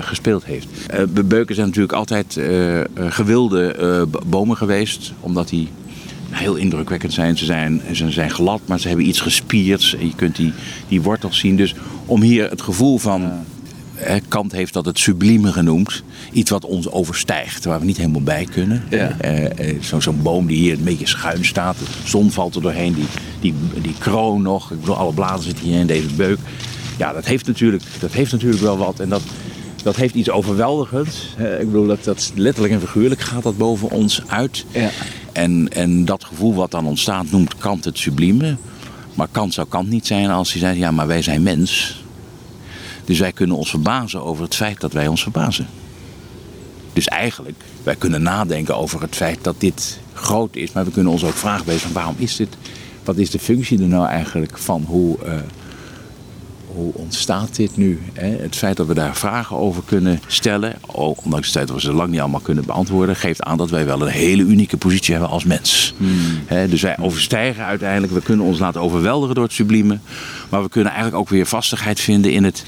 gespeeld 0.01 0.45
heeft. 0.45 0.69
De 1.15 1.25
beuken 1.25 1.55
zijn 1.55 1.67
natuurlijk 1.67 1.95
altijd 1.95 2.41
gewilde 2.95 4.07
bomen 4.27 4.57
geweest, 4.57 5.13
omdat 5.21 5.49
die 5.49 5.69
heel 6.31 6.55
indrukwekkend 6.55 7.13
zijn. 7.13 7.39
Ze, 7.39 7.45
zijn. 7.45 7.81
ze 7.93 8.11
zijn 8.11 8.31
glad, 8.31 8.61
maar 8.67 8.81
ze 8.81 8.89
hebben 8.89 9.09
iets 9.09 9.21
gespierds. 9.21 9.95
En 9.95 10.07
je 10.07 10.15
kunt 10.15 10.37
die, 10.37 10.53
die 10.89 11.03
wortels 11.03 11.39
zien. 11.39 11.57
Dus 11.57 11.75
om 12.07 12.23
hier 12.23 12.51
het 12.51 12.63
gevoel 12.63 12.99
van... 12.99 13.33
Kant 14.29 14.53
heeft 14.53 14.73
dat 14.73 14.85
het 14.85 14.99
sublieme 14.99 15.53
genoemd. 15.53 16.03
Iets 16.33 16.51
wat 16.51 16.65
ons 16.65 16.91
overstijgt, 16.91 17.65
waar 17.65 17.81
we 17.81 17.85
niet 17.87 17.97
helemaal 17.97 18.23
bij 18.23 18.45
kunnen. 18.51 18.83
Ja. 18.91 19.17
Eh, 19.21 19.69
eh, 19.71 19.83
zo- 19.83 20.01
Zo'n 20.01 20.23
boom 20.23 20.47
die 20.47 20.57
hier 20.57 20.73
een 20.79 20.85
beetje 20.85 21.07
schuin 21.07 21.45
staat. 21.45 21.79
De 21.79 21.85
zon 22.05 22.31
valt 22.31 22.55
er 22.55 22.63
doorheen. 22.63 22.95
Die, 22.95 23.05
die, 23.41 23.55
die 23.83 23.95
kroon 23.99 24.43
nog. 24.43 24.71
Ik 24.73 24.81
bedoel, 24.81 24.97
alle 24.97 25.13
bladeren 25.13 25.43
zitten 25.45 25.65
hier 25.65 25.79
in 25.79 25.87
deze 25.87 26.15
beuk. 26.17 26.39
Ja, 26.99 27.13
dat 27.13 27.25
heeft 27.25 27.47
natuurlijk, 27.47 27.83
dat 28.01 28.13
heeft 28.13 28.33
natuurlijk 28.33 28.63
wel 28.63 28.79
wat. 28.79 29.01
En 29.01 29.09
dat, 29.09 29.23
dat 29.83 29.97
heeft 29.97 30.15
iets 30.15 30.31
overweldigends. 30.31 31.35
Eh, 31.37 31.61
ik 31.61 31.67
bedoel, 31.67 31.87
dat, 31.87 32.05
dat 32.05 32.33
letterlijk 32.35 32.75
en 32.75 32.81
figuurlijk 32.81 33.21
gaat 33.21 33.43
dat 33.43 33.57
boven 33.57 33.91
ons 33.91 34.23
uit. 34.27 34.65
Ja. 34.73 34.91
En, 35.33 35.69
en 35.69 36.05
dat 36.05 36.25
gevoel 36.25 36.55
wat 36.55 36.71
dan 36.71 36.87
ontstaat 36.87 37.31
noemt 37.31 37.57
Kant 37.59 37.85
het 37.85 37.99
sublieme. 37.99 38.57
Maar 39.15 39.29
Kant 39.31 39.55
zou 39.55 39.67
Kant 39.69 39.89
niet 39.89 40.07
zijn 40.07 40.31
als 40.31 40.53
hij 40.53 40.61
zei, 40.61 40.79
ja, 40.79 40.91
maar 40.91 41.07
wij 41.07 41.23
zijn 41.23 41.43
mens. 41.43 42.03
Dus 43.05 43.19
wij 43.19 43.33
kunnen 43.33 43.57
ons 43.57 43.71
verbazen 43.71 44.25
over 44.25 44.45
het 44.45 44.55
feit 44.55 44.81
dat 44.81 44.93
wij 44.93 45.07
ons 45.07 45.23
verbazen. 45.23 45.67
Dus 46.93 47.07
eigenlijk, 47.07 47.63
wij 47.83 47.97
kunnen 47.97 48.23
nadenken 48.23 48.77
over 48.77 49.01
het 49.01 49.17
feit 49.17 49.39
dat 49.43 49.55
dit 49.59 49.99
groot 50.13 50.57
is. 50.57 50.73
Maar 50.73 50.85
we 50.85 50.91
kunnen 50.91 51.13
ons 51.13 51.25
ook 51.25 51.33
vragen 51.35 51.65
bezig 51.65 51.81
van 51.83 51.93
waarom 51.93 52.15
is 52.19 52.37
dit? 52.37 52.49
Wat 53.05 53.17
is 53.17 53.31
de 53.31 53.39
functie 53.39 53.81
er 53.81 53.89
nou 53.89 54.07
eigenlijk 54.07 54.59
van? 54.59 54.85
Hoe, 54.87 55.19
eh, 55.25 55.33
hoe 56.67 56.93
ontstaat 56.95 57.57
dit 57.57 57.77
nu? 57.77 58.01
Hè? 58.13 58.27
Het 58.27 58.57
feit 58.57 58.77
dat 58.77 58.87
we 58.87 58.95
daar 58.95 59.17
vragen 59.17 59.57
over 59.57 59.83
kunnen 59.85 60.21
stellen, 60.27 60.75
o- 60.87 61.15
ondanks 61.25 61.47
het 61.47 61.57
feit 61.57 61.67
dat 61.69 61.77
we 61.77 61.83
ze 61.83 61.93
lang 61.93 62.11
niet 62.11 62.21
allemaal 62.21 62.41
kunnen 62.41 62.65
beantwoorden, 62.65 63.17
geeft 63.17 63.43
aan 63.43 63.57
dat 63.57 63.71
wij 63.71 63.85
wel 63.87 64.01
een 64.03 64.09
hele 64.13 64.43
unieke 64.43 64.77
positie 64.77 65.13
hebben 65.15 65.31
als 65.31 65.45
mens. 65.45 65.95
Hè, 66.47 66.69
dus 66.69 66.83
wij 66.83 66.99
overstijgen 66.99 67.65
uiteindelijk, 67.65 68.13
we 68.13 68.21
kunnen 68.23 68.47
ons 68.47 68.59
laten 68.59 68.81
overweldigen 68.81 69.35
door 69.35 69.45
het 69.45 69.53
sublieme, 69.53 69.99
maar 70.49 70.63
we 70.63 70.69
kunnen 70.69 70.93
eigenlijk 70.93 71.21
ook 71.23 71.29
weer 71.29 71.47
vastigheid 71.47 72.01
vinden 72.01 72.33
in 72.33 72.45
het, 72.45 72.65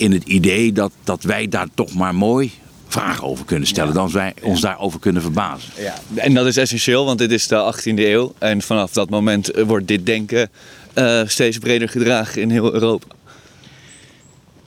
in 0.00 0.12
het 0.12 0.24
idee 0.24 0.72
dat, 0.72 0.92
dat 1.04 1.22
wij 1.22 1.48
daar 1.48 1.68
toch 1.74 1.94
maar 1.94 2.14
mooi 2.14 2.52
vragen 2.88 3.24
over 3.24 3.44
kunnen 3.44 3.68
stellen, 3.68 3.94
dan 3.94 4.12
wij 4.12 4.34
ons 4.42 4.60
daarover 4.60 5.00
kunnen 5.00 5.22
verbazen. 5.22 5.72
Ja. 5.76 5.94
En 6.14 6.34
dat 6.34 6.46
is 6.46 6.56
essentieel, 6.56 7.04
want 7.04 7.18
dit 7.18 7.30
is 7.30 7.46
de 7.46 7.74
18e 7.74 7.94
eeuw. 7.94 8.34
En 8.38 8.62
vanaf 8.62 8.92
dat 8.92 9.10
moment 9.10 9.50
eh, 9.50 9.64
wordt 9.64 9.86
dit 9.86 10.06
denken 10.06 10.50
uh, 10.94 11.20
steeds 11.26 11.58
breder 11.58 11.88
gedragen 11.88 12.42
in 12.42 12.50
heel 12.50 12.72
Europa. 12.72 13.06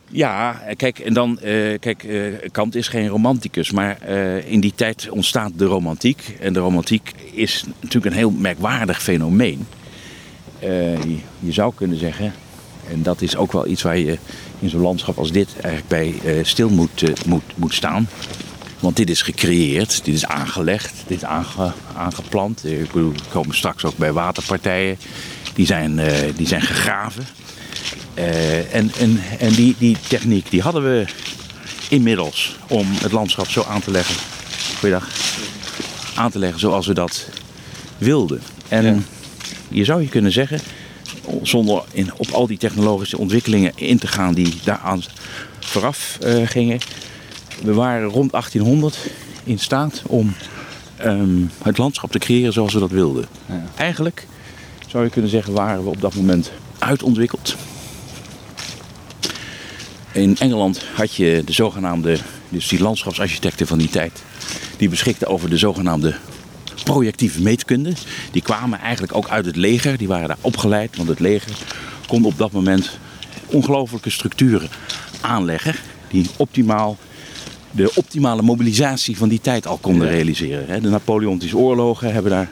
Ja, 0.09 0.61
kijk, 0.75 0.99
en 0.99 1.13
dan, 1.13 1.39
uh, 1.43 1.79
kijk, 1.79 2.03
uh, 2.03 2.33
Kant 2.51 2.75
is 2.75 2.87
geen 2.87 3.07
romanticus, 3.07 3.71
maar 3.71 4.07
in 4.45 4.59
die 4.59 4.73
tijd 4.75 5.09
ontstaat 5.09 5.51
de 5.55 5.65
romantiek. 5.65 6.35
En 6.39 6.53
de 6.53 6.59
romantiek 6.59 7.13
is 7.31 7.63
natuurlijk 7.79 8.05
een 8.05 8.19
heel 8.19 8.31
merkwaardig 8.31 9.03
fenomeen. 9.03 9.67
Je, 10.59 11.17
je, 11.39 11.51
zou 11.51 11.73
kunnen 11.75 11.97
zeggen, 11.97 12.33
en 12.89 13.03
dat 13.03 13.21
is 13.21 13.35
ook 13.35 13.51
wel 13.51 13.67
iets 13.67 13.81
waar 13.81 13.97
je 13.97 14.17
in 14.63 14.69
zo'n 14.69 14.81
landschap 14.81 15.17
als 15.17 15.31
dit 15.31 15.49
eigenlijk 15.61 15.87
bij 15.87 16.43
stil 16.43 16.69
moet, 16.69 17.25
moet, 17.25 17.43
moet 17.55 17.73
staan. 17.73 18.07
Want 18.79 18.95
dit 18.95 19.09
is 19.09 19.21
gecreëerd, 19.21 20.05
dit 20.05 20.15
is 20.15 20.25
aangelegd, 20.25 20.93
dit 21.07 21.17
is 21.17 21.25
aange, 21.25 21.71
aangeplant. 21.95 22.65
Ik 22.65 22.91
bedoel, 22.91 23.11
we 23.11 23.19
komen 23.29 23.55
straks 23.55 23.85
ook 23.85 23.97
bij 23.97 24.11
waterpartijen. 24.11 24.97
Die 25.53 25.65
zijn, 25.65 25.99
die 26.35 26.47
zijn 26.47 26.61
gegraven. 26.61 27.23
En 28.71 28.91
en, 28.99 29.19
en 29.39 29.53
die, 29.53 29.75
die 29.77 29.97
techniek 30.07 30.49
die 30.49 30.61
hadden 30.61 30.83
we 30.83 31.05
inmiddels 31.89 32.55
om 32.67 32.87
het 32.91 33.11
landschap 33.11 33.49
zo 33.49 33.63
aan 33.63 33.81
te 33.81 33.91
leggen. 33.91 34.15
Goeiedag. 34.79 35.07
Aan 36.15 36.31
te 36.31 36.39
leggen 36.39 36.59
zoals 36.59 36.87
we 36.87 36.93
dat 36.93 37.27
wilden. 37.97 38.41
En 38.67 38.85
ja. 38.85 38.99
je 39.67 39.83
zou 39.83 40.01
je 40.01 40.09
kunnen 40.09 40.31
zeggen, 40.31 40.59
zonder 41.41 41.83
in, 41.91 42.11
op 42.17 42.29
al 42.29 42.47
die 42.47 42.57
technologische 42.57 43.17
ontwikkelingen 43.17 43.71
in 43.75 43.97
te 43.97 44.07
gaan 44.07 44.33
die 44.33 44.53
daaraan 44.63 45.03
vooraf 45.59 46.17
uh, 46.23 46.47
gingen. 46.47 46.79
We 47.63 47.73
waren 47.73 48.09
rond 48.09 48.31
1800 48.31 48.97
in 49.43 49.59
staat 49.59 50.01
om 50.07 50.33
um, 51.05 51.51
het 51.63 51.77
landschap 51.77 52.11
te 52.11 52.19
creëren 52.19 52.53
zoals 52.53 52.73
we 52.73 52.79
dat 52.79 52.89
wilden. 52.89 53.25
Ja. 53.45 53.63
Eigenlijk 53.75 54.27
zou 54.87 55.03
je 55.03 55.09
kunnen 55.09 55.31
zeggen, 55.31 55.53
waren 55.53 55.83
we 55.83 55.89
op 55.89 56.01
dat 56.01 56.13
moment 56.13 56.51
uitontwikkeld. 56.79 57.55
In 60.11 60.37
Engeland 60.37 60.85
had 60.93 61.15
je 61.15 61.41
de 61.45 61.53
zogenaamde, 61.53 62.17
dus 62.49 62.67
die 62.67 62.81
landschapsarchitecten 62.81 63.67
van 63.67 63.77
die 63.77 63.89
tijd, 63.89 64.23
die 64.77 64.89
beschikten 64.89 65.27
over 65.27 65.49
de 65.49 65.57
zogenaamde 65.57 66.15
projectieve 66.83 67.41
meetkunde. 67.41 67.93
Die 68.31 68.41
kwamen 68.41 68.79
eigenlijk 68.79 69.15
ook 69.15 69.29
uit 69.29 69.45
het 69.45 69.55
leger, 69.55 69.97
die 69.97 70.07
waren 70.07 70.27
daar 70.27 70.37
opgeleid, 70.41 70.95
want 70.95 71.09
het 71.09 71.19
leger 71.19 71.57
kon 72.07 72.25
op 72.25 72.37
dat 72.37 72.51
moment 72.51 72.97
ongelooflijke 73.45 74.09
structuren 74.09 74.69
aanleggen 75.21 75.75
die 76.09 76.29
optimaal 76.37 76.97
de 77.71 77.91
optimale 77.95 78.41
mobilisatie 78.41 79.17
van 79.17 79.29
die 79.29 79.41
tijd 79.41 79.67
al 79.67 79.77
konden 79.77 80.09
realiseren. 80.09 80.83
De 80.83 80.89
Napoleontische 80.89 81.57
oorlogen 81.57 82.13
hebben 82.13 82.31
daar, 82.31 82.49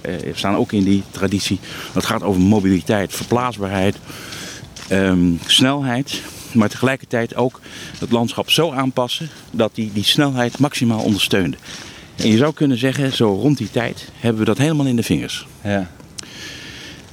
eh, 0.00 0.14
staan 0.34 0.56
ook 0.56 0.72
in 0.72 0.84
die 0.84 1.02
traditie. 1.10 1.60
Het 1.92 2.06
gaat 2.06 2.22
over 2.22 2.40
mobiliteit, 2.40 3.12
verplaatsbaarheid, 3.12 3.96
ehm, 4.88 5.32
snelheid 5.46 6.22
maar 6.54 6.68
tegelijkertijd 6.68 7.36
ook 7.36 7.60
het 7.98 8.10
landschap 8.10 8.50
zo 8.50 8.70
aanpassen 8.70 9.28
dat 9.50 9.74
die, 9.74 9.90
die 9.92 10.04
snelheid 10.04 10.58
maximaal 10.58 11.00
ondersteunde. 11.00 11.56
En 12.16 12.28
je 12.28 12.36
zou 12.36 12.54
kunnen 12.54 12.78
zeggen, 12.78 13.12
zo 13.12 13.26
rond 13.34 13.58
die 13.58 13.70
tijd 13.70 14.08
hebben 14.14 14.40
we 14.40 14.46
dat 14.46 14.58
helemaal 14.58 14.86
in 14.86 14.96
de 14.96 15.02
vingers. 15.02 15.46
Ja. 15.64 15.90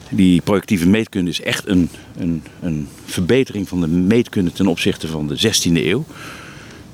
Die 0.09 0.41
projectieve 0.41 0.87
meetkunde 0.87 1.29
is 1.29 1.41
echt 1.41 1.67
een, 1.67 1.89
een, 2.17 2.43
een 2.61 2.87
verbetering 3.05 3.67
van 3.67 3.81
de 3.81 3.87
meetkunde 3.87 4.51
ten 4.51 4.67
opzichte 4.67 5.07
van 5.07 5.27
de 5.27 5.37
16e 5.37 5.71
eeuw. 5.73 6.05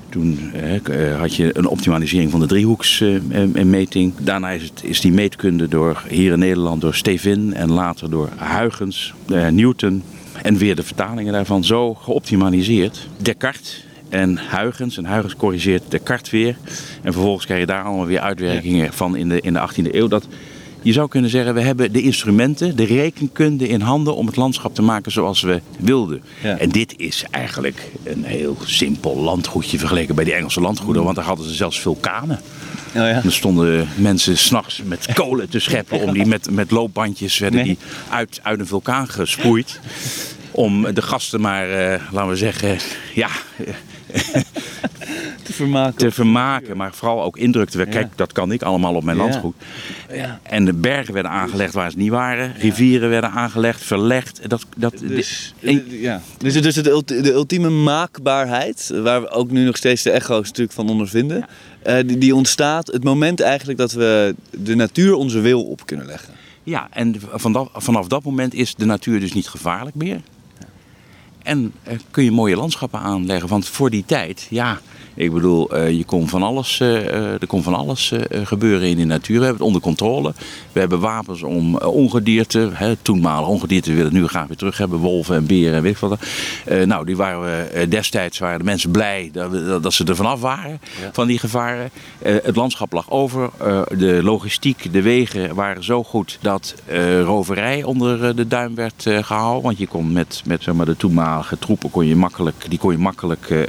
Toen 0.08 0.52
eh, 0.52 1.18
had 1.18 1.34
je 1.34 1.58
een 1.58 1.66
optimalisering 1.66 2.30
van 2.30 2.40
de 2.40 2.46
driehoeksmeting. 2.46 4.12
Eh, 4.18 4.24
Daarna 4.24 4.50
is, 4.50 4.62
het, 4.62 4.80
is 4.82 5.00
die 5.00 5.12
meetkunde 5.12 5.68
door, 5.68 6.02
hier 6.08 6.32
in 6.32 6.38
Nederland 6.38 6.80
door 6.80 6.94
Stevin 6.94 7.54
en 7.54 7.72
later 7.72 8.10
door 8.10 8.28
Huygens, 8.36 9.14
eh, 9.28 9.46
Newton 9.46 10.02
en 10.42 10.56
weer 10.56 10.76
de 10.76 10.82
vertalingen 10.82 11.32
daarvan 11.32 11.64
zo 11.64 11.94
geoptimaliseerd. 11.94 13.08
Descartes 13.16 13.86
en 14.08 14.38
Huygens. 14.50 14.96
En 14.96 15.06
Huygens 15.06 15.36
corrigeert 15.36 15.82
Descartes 15.88 16.30
weer. 16.30 16.56
En 17.02 17.12
vervolgens 17.12 17.44
krijg 17.44 17.60
je 17.60 17.66
daar 17.66 17.84
allemaal 17.84 18.06
weer 18.06 18.20
uitwerkingen 18.20 18.92
van 18.92 19.16
in 19.16 19.28
de, 19.28 19.40
in 19.40 19.52
de 19.52 19.68
18e 19.68 19.94
eeuw. 19.94 20.08
Dat, 20.08 20.26
je 20.82 20.92
zou 20.92 21.08
kunnen 21.08 21.30
zeggen, 21.30 21.54
we 21.54 21.60
hebben 21.60 21.92
de 21.92 22.02
instrumenten, 22.02 22.76
de 22.76 22.84
rekenkunde 22.84 23.68
in 23.68 23.80
handen 23.80 24.16
om 24.16 24.26
het 24.26 24.36
landschap 24.36 24.74
te 24.74 24.82
maken 24.82 25.12
zoals 25.12 25.42
we 25.42 25.60
wilden. 25.78 26.22
Ja. 26.42 26.58
En 26.58 26.68
dit 26.68 26.94
is 26.96 27.24
eigenlijk 27.30 27.90
een 28.04 28.24
heel 28.24 28.56
simpel 28.64 29.16
landgoedje 29.16 29.78
vergeleken 29.78 30.14
bij 30.14 30.24
die 30.24 30.34
Engelse 30.34 30.60
landgoeden, 30.60 31.04
want 31.04 31.16
daar 31.16 31.24
hadden 31.24 31.46
ze 31.46 31.54
zelfs 31.54 31.80
vulkanen. 31.80 32.40
Oh 32.88 32.94
ja. 32.94 33.24
Er 33.24 33.32
stonden 33.32 33.88
mensen 33.96 34.38
s'nachts 34.38 34.82
met 34.84 35.12
kolen 35.12 35.48
te 35.48 35.58
scheppen. 35.58 36.00
Om 36.06 36.12
die 36.12 36.26
met, 36.26 36.50
met 36.50 36.70
loopbandjes 36.70 37.38
werden 37.38 37.64
die 37.64 37.78
uit, 38.10 38.40
uit 38.42 38.60
een 38.60 38.66
vulkaan 38.66 39.08
gesproeid. 39.08 39.80
Om 40.50 40.94
de 40.94 41.02
gasten 41.02 41.40
maar, 41.40 41.68
uh, 41.68 42.02
laten 42.12 42.30
we 42.30 42.36
zeggen, 42.36 42.78
ja, 43.14 43.28
te 45.42 45.52
vermaken. 45.52 45.96
Te 45.96 46.10
vermaken, 46.10 46.76
maar 46.76 46.94
vooral 46.94 47.22
ook 47.22 47.36
indruk 47.36 47.68
te 47.68 47.76
wekken. 47.76 48.00
Kijk, 48.00 48.16
dat 48.16 48.32
kan 48.32 48.52
ik 48.52 48.62
allemaal 48.62 48.94
op 48.94 49.04
mijn 49.04 49.16
ja. 49.16 49.22
landgoed. 49.22 49.54
Ja. 50.12 50.40
En 50.42 50.64
de 50.64 50.72
bergen 50.72 51.14
werden 51.14 51.32
aangelegd 51.32 51.74
waar 51.74 51.90
ze 51.90 51.96
niet 51.96 52.10
waren. 52.10 52.54
Rivieren 52.58 53.08
werden 53.08 53.30
aangelegd, 53.30 53.84
verlegd. 53.84 54.48
Dat, 54.48 54.66
dat, 54.76 54.98
dus, 54.98 55.54
en, 55.60 55.84
ja. 55.88 56.20
dus, 56.38 56.62
dus 56.62 56.74
de, 56.74 57.02
de 57.04 57.32
ultieme 57.32 57.70
maakbaarheid, 57.70 58.90
waar 59.02 59.20
we 59.20 59.30
ook 59.30 59.50
nu 59.50 59.64
nog 59.64 59.76
steeds 59.76 60.02
de 60.02 60.10
echo's 60.10 60.46
natuurlijk 60.46 60.72
van 60.72 60.88
ondervinden, 60.88 61.46
uh, 61.86 61.94
die, 62.06 62.18
die 62.18 62.34
ontstaat 62.34 62.86
het 62.86 63.04
moment 63.04 63.40
eigenlijk 63.40 63.78
dat 63.78 63.92
we 63.92 64.34
de 64.50 64.74
natuur 64.74 65.14
onze 65.14 65.40
wil 65.40 65.62
op 65.64 65.86
kunnen 65.86 66.06
leggen. 66.06 66.34
Ja, 66.62 66.88
en 66.90 67.14
vanaf, 67.32 67.68
vanaf 67.72 68.06
dat 68.06 68.24
moment 68.24 68.54
is 68.54 68.74
de 68.74 68.84
natuur 68.84 69.20
dus 69.20 69.32
niet 69.32 69.48
gevaarlijk 69.48 69.96
meer. 69.96 70.20
En 71.48 71.72
uh, 71.88 71.98
kun 72.10 72.24
je 72.24 72.30
mooie 72.30 72.56
landschappen 72.56 73.00
aanleggen. 73.00 73.48
Want 73.48 73.68
voor 73.68 73.90
die 73.90 74.04
tijd, 74.06 74.46
ja, 74.50 74.80
ik 75.18 75.32
bedoel, 75.32 75.76
uh, 75.76 75.90
je 75.90 76.04
kon 76.04 76.28
van 76.28 76.42
alles, 76.42 76.80
uh, 76.80 77.32
er 77.32 77.46
kon 77.46 77.62
van 77.62 77.74
alles 77.74 78.12
gebeuren 78.30 78.88
in 78.88 78.96
de 78.96 79.04
natuur. 79.04 79.38
We 79.38 79.44
hebben 79.44 79.58
het 79.58 79.66
onder 79.66 79.80
controle. 79.80 80.32
We 80.72 80.80
hebben 80.80 81.00
wapens 81.00 81.42
om 81.42 81.76
ongedierte, 81.76 82.70
hè, 82.72 82.96
toenmalig 82.96 83.48
ongedierte 83.48 83.92
willen 83.92 84.12
we 84.12 84.18
nu 84.18 84.26
graag 84.26 84.46
weer 84.46 84.56
terug 84.56 84.78
hebben. 84.78 84.98
Wolven 84.98 85.36
en 85.36 85.46
beren 85.46 85.74
en 85.74 85.82
weet 85.82 85.92
ik 85.92 85.98
wat. 85.98 86.18
nou, 86.84 87.06
die 87.06 87.16
waren 87.16 87.40
we, 87.40 87.88
destijds 87.88 88.38
waren 88.38 88.58
de 88.58 88.64
mensen 88.64 88.90
blij 88.90 89.30
dat, 89.32 89.82
dat 89.82 89.92
ze 89.92 90.04
er 90.04 90.16
vanaf 90.16 90.40
waren, 90.40 90.80
ja. 91.00 91.10
van 91.12 91.26
die 91.26 91.38
gevaren. 91.38 91.90
het 92.22 92.56
landschap 92.56 92.92
lag 92.92 93.10
over. 93.10 93.50
de 93.98 94.20
logistiek, 94.22 94.92
de 94.92 95.02
wegen 95.02 95.54
waren 95.54 95.84
zo 95.84 96.04
goed 96.04 96.38
dat 96.40 96.74
roverij 97.22 97.82
onder 97.82 98.36
de 98.36 98.46
duim 98.46 98.74
werd 98.74 99.06
gehouden. 99.20 99.62
Want 99.62 99.78
je 99.78 99.86
kon 99.86 100.12
met, 100.12 100.42
met 100.44 100.62
zeg 100.62 100.74
maar, 100.74 100.86
de 100.86 100.96
toenmalige 100.96 101.58
troepen 101.58 101.90
kon 101.90 102.06
je 102.06 102.16
makkelijk, 102.16 102.66
die 102.68 102.78
kon 102.78 102.92
je 102.92 102.98
makkelijk 102.98 103.68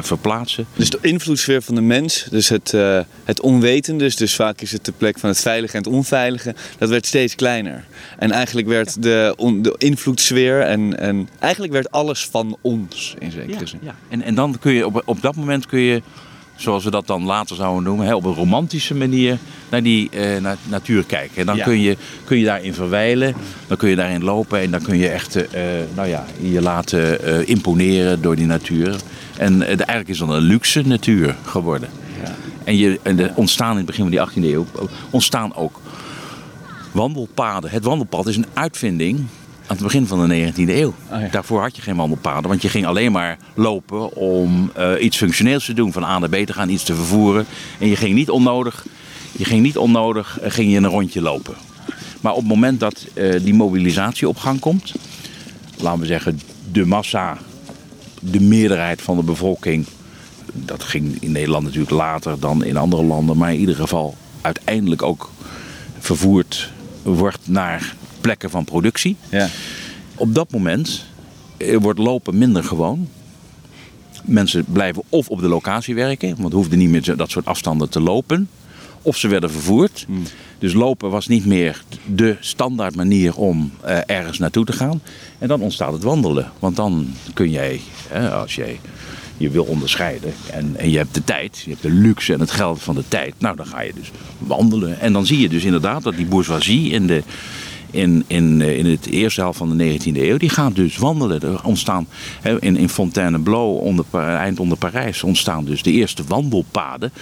verplaatsen. 0.00 0.66
Dus 0.76 0.90
de 0.90 0.98
invloedssfeer 1.00 1.62
van 1.62 1.74
de 1.74 1.80
mens, 1.80 2.26
dus 2.30 2.48
het, 2.48 2.72
uh, 2.72 3.00
het 3.24 3.40
onwetende, 3.40 4.04
dus, 4.04 4.16
dus 4.16 4.34
vaak 4.34 4.60
is 4.60 4.72
het 4.72 4.84
de 4.84 4.92
plek 4.92 5.18
van 5.18 5.28
het 5.28 5.40
veilige 5.40 5.76
en 5.76 5.82
het 5.82 5.92
onveilige, 5.92 6.54
dat 6.78 6.88
werd 6.88 7.06
steeds 7.06 7.34
kleiner. 7.34 7.84
En 8.18 8.30
eigenlijk 8.30 8.66
werd 8.68 9.02
de, 9.02 9.34
on, 9.36 9.62
de 9.62 9.74
invloedssfeer 9.78 10.60
en, 10.60 10.98
en 10.98 11.28
eigenlijk 11.38 11.72
werd 11.72 11.90
alles 11.90 12.26
van 12.26 12.56
ons 12.60 13.14
in 13.18 13.30
zekere 13.30 13.58
ja, 13.58 13.66
zin. 13.66 13.78
Ja. 13.82 13.96
En, 14.08 14.22
en 14.22 14.34
dan 14.34 14.58
kun 14.58 14.72
je 14.72 14.86
op, 14.86 15.02
op 15.04 15.22
dat 15.22 15.36
moment 15.36 15.66
kun 15.66 15.80
je, 15.80 16.02
zoals 16.56 16.84
we 16.84 16.90
dat 16.90 17.06
dan 17.06 17.24
later 17.24 17.56
zouden 17.56 17.82
noemen, 17.82 18.06
hè, 18.06 18.14
op 18.14 18.24
een 18.24 18.34
romantische 18.34 18.94
manier 18.94 19.38
naar 19.68 19.82
die 19.82 20.10
naar 20.40 20.56
natuur 20.68 21.04
kijken. 21.04 21.36
En 21.36 21.46
dan 21.46 21.56
ja. 21.56 21.64
kun, 21.64 21.80
je, 21.80 21.96
kun 22.24 22.38
je 22.38 22.44
daarin 22.44 22.74
verwijlen, 22.74 23.34
dan 23.66 23.76
kun 23.76 23.88
je 23.88 23.96
daarin 23.96 24.24
lopen 24.24 24.60
en 24.60 24.70
dan 24.70 24.82
kun 24.82 24.98
je 24.98 25.08
echt 25.08 25.36
uh, 25.36 25.42
nou 25.94 26.08
ja, 26.08 26.24
je 26.40 26.62
laten 26.62 27.28
uh, 27.28 27.48
imponeren 27.48 28.22
door 28.22 28.36
die 28.36 28.46
natuur. 28.46 28.96
En 29.36 29.62
eigenlijk 29.66 30.08
is 30.08 30.18
dat 30.18 30.28
een 30.28 30.40
luxe 30.40 30.82
natuur 30.82 31.36
geworden. 31.44 31.88
Ja. 32.22 32.34
En, 32.64 32.76
je, 32.76 33.00
en 33.02 33.18
er 33.18 33.32
ontstaan 33.34 33.70
in 33.70 33.76
het 33.76 33.86
begin 33.86 34.02
van 34.02 34.32
die 34.34 34.42
18e 34.42 34.54
eeuw 34.54 34.66
ontstaan 35.10 35.54
ook 35.54 35.80
wandelpaden. 36.92 37.70
Het 37.70 37.84
wandelpad 37.84 38.26
is 38.26 38.36
een 38.36 38.46
uitvinding 38.52 39.26
aan 39.72 39.78
het 39.78 39.92
begin 39.92 40.06
van 40.06 40.28
de 40.28 40.52
19e 40.52 40.68
eeuw. 40.68 40.94
Oh 41.12 41.20
ja. 41.20 41.28
Daarvoor 41.30 41.60
had 41.60 41.76
je 41.76 41.82
geen 41.82 41.96
wandelpaden, 41.96 42.48
want 42.48 42.62
je 42.62 42.68
ging 42.68 42.86
alleen 42.86 43.12
maar 43.12 43.38
lopen 43.54 44.16
om 44.16 44.72
uh, 44.78 44.92
iets 45.00 45.16
functioneels 45.16 45.64
te 45.64 45.72
doen, 45.72 45.92
van 45.92 46.04
A 46.04 46.18
naar 46.18 46.28
B 46.28 46.34
te 46.34 46.52
gaan, 46.52 46.68
iets 46.68 46.84
te 46.84 46.94
vervoeren. 46.94 47.46
En 47.78 47.88
je 47.88 47.96
ging 47.96 48.14
niet 48.14 48.30
onnodig, 48.30 48.86
je 49.32 49.44
ging 49.44 49.62
niet 49.62 49.76
onnodig 49.76 50.38
uh, 50.42 50.50
ging 50.50 50.70
je 50.70 50.76
een 50.76 50.86
rondje 50.86 51.20
lopen. 51.20 51.54
Maar 52.20 52.32
op 52.32 52.38
het 52.38 52.48
moment 52.48 52.80
dat 52.80 53.06
uh, 53.14 53.40
die 53.42 53.54
mobilisatie 53.54 54.28
op 54.28 54.36
gang 54.36 54.60
komt, 54.60 54.94
laten 55.78 56.00
we 56.00 56.06
zeggen 56.06 56.40
de 56.72 56.86
massa 56.86 57.38
de 58.20 58.40
meerderheid 58.40 59.02
van 59.02 59.16
de 59.16 59.22
bevolking, 59.22 59.86
dat 60.52 60.82
ging 60.82 61.16
in 61.20 61.32
Nederland 61.32 61.64
natuurlijk 61.64 61.90
later 61.90 62.40
dan 62.40 62.64
in 62.64 62.76
andere 62.76 63.02
landen, 63.02 63.36
maar 63.36 63.52
in 63.52 63.60
ieder 63.60 63.74
geval 63.74 64.16
uiteindelijk 64.40 65.02
ook 65.02 65.30
vervoerd 65.98 66.72
wordt 67.02 67.48
naar 67.48 67.94
plekken 68.22 68.50
van 68.50 68.64
productie. 68.64 69.16
Ja. 69.28 69.48
Op 70.14 70.34
dat 70.34 70.50
moment 70.50 71.04
wordt 71.80 71.98
lopen 71.98 72.38
minder 72.38 72.64
gewoon. 72.64 73.08
Mensen 74.24 74.64
blijven 74.64 75.02
of 75.08 75.28
op 75.28 75.40
de 75.40 75.48
locatie 75.48 75.94
werken, 75.94 76.36
want 76.38 76.52
hoefden 76.52 76.78
niet 76.78 76.88
meer 76.88 77.16
dat 77.16 77.30
soort 77.30 77.46
afstanden 77.46 77.88
te 77.88 78.00
lopen. 78.00 78.48
Of 79.02 79.16
ze 79.16 79.28
werden 79.28 79.50
vervoerd. 79.50 80.04
Hmm. 80.06 80.22
Dus 80.58 80.72
lopen 80.72 81.10
was 81.10 81.26
niet 81.26 81.46
meer 81.46 81.82
de 82.06 82.36
standaard 82.40 82.94
manier 82.94 83.36
om 83.36 83.72
eh, 83.80 83.98
ergens 84.06 84.38
naartoe 84.38 84.64
te 84.64 84.72
gaan. 84.72 85.02
En 85.38 85.48
dan 85.48 85.60
ontstaat 85.60 85.92
het 85.92 86.02
wandelen. 86.02 86.52
Want 86.58 86.76
dan 86.76 87.06
kun 87.34 87.50
jij, 87.50 87.80
als 88.32 88.54
jij 88.54 88.80
je 89.36 89.50
wil 89.50 89.64
onderscheiden 89.64 90.34
en, 90.50 90.74
en 90.76 90.90
je 90.90 90.96
hebt 90.96 91.14
de 91.14 91.24
tijd, 91.24 91.58
je 91.64 91.70
hebt 91.70 91.82
de 91.82 91.90
luxe 91.90 92.32
en 92.32 92.40
het 92.40 92.50
geld 92.50 92.82
van 92.82 92.94
de 92.94 93.04
tijd. 93.08 93.34
Nou, 93.38 93.56
dan 93.56 93.66
ga 93.66 93.80
je 93.80 93.92
dus 93.94 94.10
wandelen. 94.38 95.00
En 95.00 95.12
dan 95.12 95.26
zie 95.26 95.38
je 95.38 95.48
dus 95.48 95.64
inderdaad 95.64 96.02
dat 96.02 96.16
die 96.16 96.26
bourgeoisie 96.26 96.90
in 96.90 97.06
de 97.06 97.22
in, 97.92 98.24
in, 98.26 98.62
eh, 98.62 98.78
in 98.78 98.86
het 98.86 99.06
eerste 99.06 99.40
helft 99.40 99.58
van 99.58 99.76
de 99.76 99.98
19e 99.98 100.22
eeuw, 100.22 100.36
die 100.36 100.48
gaat 100.48 100.74
dus 100.74 100.96
wandelen. 100.96 101.40
Er 101.40 101.64
ontstaan 101.64 102.06
in, 102.60 102.76
in 102.76 102.88
Fontainebleau, 102.88 103.80
onder, 103.80 104.04
eind 104.12 104.60
onder 104.60 104.78
Parijs, 104.78 105.22
ontstaan 105.22 105.64
dus 105.64 105.82
de 105.82 105.92
eerste 105.92 106.22
wandelpaden. 106.26 107.12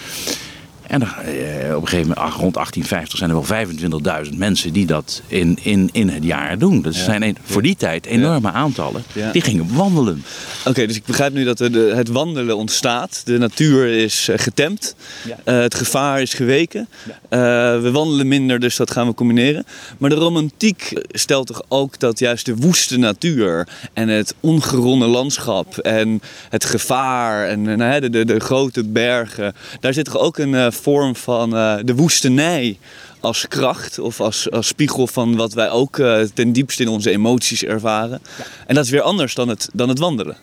En 0.91 1.03
er, 1.03 1.09
eh, 1.09 1.77
op 1.77 1.83
een 1.83 1.89
gegeven 1.89 2.15
moment, 2.17 2.35
rond 2.35 2.57
1850, 2.57 3.19
zijn 3.19 3.31
er 3.31 3.37
wel 3.37 3.45
25.000 3.45 4.39
mensen 4.39 4.73
die 4.73 4.87
dat 4.87 5.23
in, 5.27 5.59
in, 5.63 5.89
in 5.93 6.09
het 6.09 6.25
jaar 6.25 6.59
doen. 6.59 6.83
Dat 6.83 6.95
zijn 6.95 7.23
een, 7.23 7.37
voor 7.45 7.63
die 7.63 7.77
tijd 7.77 8.07
enorme 8.07 8.51
aantallen. 8.51 9.03
Die 9.33 9.43
gingen 9.43 9.75
wandelen. 9.75 10.25
Oké, 10.65 10.87
dus 10.87 10.97
ik 10.97 11.05
begrijp 11.05 11.33
nu 11.33 11.45
dat 11.45 11.59
de, 11.59 11.93
het 11.95 12.09
wandelen 12.09 12.57
ontstaat. 12.57 13.23
De 13.25 13.39
natuur 13.39 13.87
is 13.87 14.29
uh, 14.29 14.39
getemd. 14.39 14.95
Uh, 15.27 15.35
het 15.45 15.75
gevaar 15.75 16.21
is 16.21 16.35
geweken. 16.35 16.89
Uh, 17.05 17.39
we 17.81 17.91
wandelen 17.93 18.29
minder, 18.29 18.61
dus 18.61 18.77
dat 18.77 18.91
gaan 18.91 19.07
we 19.07 19.15
combineren. 19.15 19.65
Maar 19.99 20.11
de 20.11 20.17
romantiek 20.17 20.93
stelt 21.09 21.47
toch 21.47 21.63
ook 21.69 21.99
dat 21.99 22.19
juist 22.19 22.47
de 22.47 22.57
woeste 22.57 22.97
natuur 22.97 23.69
en 23.93 24.09
het 24.09 24.35
ongeronde 24.41 25.07
landschap 25.07 25.79
en 25.79 26.21
het 26.49 26.65
gevaar 26.65 27.49
en 27.49 27.63
nou, 27.63 28.01
de, 28.01 28.11
de, 28.11 28.25
de, 28.25 28.41
grote 28.41 28.85
bergen, 28.85 29.55
daar 29.81 29.93
zit 29.93 30.05
toch 30.05 30.19
ook 30.19 30.39
een 30.39 30.73
vorm 30.81 31.17
van 31.17 31.55
uh, 31.55 31.77
de 31.85 31.95
woestenij 31.95 32.79
als 33.21 33.49
kracht 33.49 33.99
of 33.99 34.21
als, 34.21 34.51
als 34.51 34.67
spiegel 34.67 35.07
van 35.07 35.37
wat 35.37 35.53
wij 35.53 35.71
ook 35.71 35.99
uh, 35.99 36.21
ten 36.35 36.53
diepste 36.53 36.83
in 36.83 36.89
onze 36.89 37.11
emoties 37.11 37.65
ervaren. 37.65 38.21
Ja. 38.39 38.45
En 38.67 38.75
dat 38.75 38.85
is 38.85 38.91
weer 38.91 39.03
anders 39.03 39.35
dan 39.35 39.49
het, 39.49 39.69
dan 39.73 39.89
het 39.89 39.99
wandelen. 39.99 40.37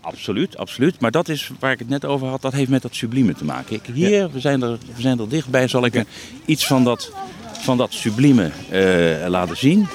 Absoluut, 0.00 0.56
absoluut. 0.56 1.00
Maar 1.00 1.10
dat 1.10 1.28
is 1.28 1.50
waar 1.58 1.72
ik 1.72 1.78
het 1.78 1.88
net 1.88 2.04
over 2.04 2.26
had, 2.28 2.42
dat 2.42 2.52
heeft 2.52 2.70
met 2.70 2.82
dat 2.82 2.94
sublieme 2.94 3.34
te 3.34 3.44
maken. 3.44 3.76
Ik, 3.76 3.82
hier, 3.92 4.10
ja. 4.10 4.30
we, 4.30 4.40
zijn 4.40 4.62
er, 4.62 4.78
we 4.94 5.00
zijn 5.02 5.18
er 5.18 5.28
dichtbij, 5.28 5.68
zal 5.68 5.84
ik 5.84 6.04
iets 6.44 6.66
van 6.66 6.84
dat, 6.84 7.12
van 7.52 7.76
dat 7.76 7.92
sublieme 7.92 8.50
uh, 8.72 9.28
laten 9.28 9.56
zien. 9.56 9.88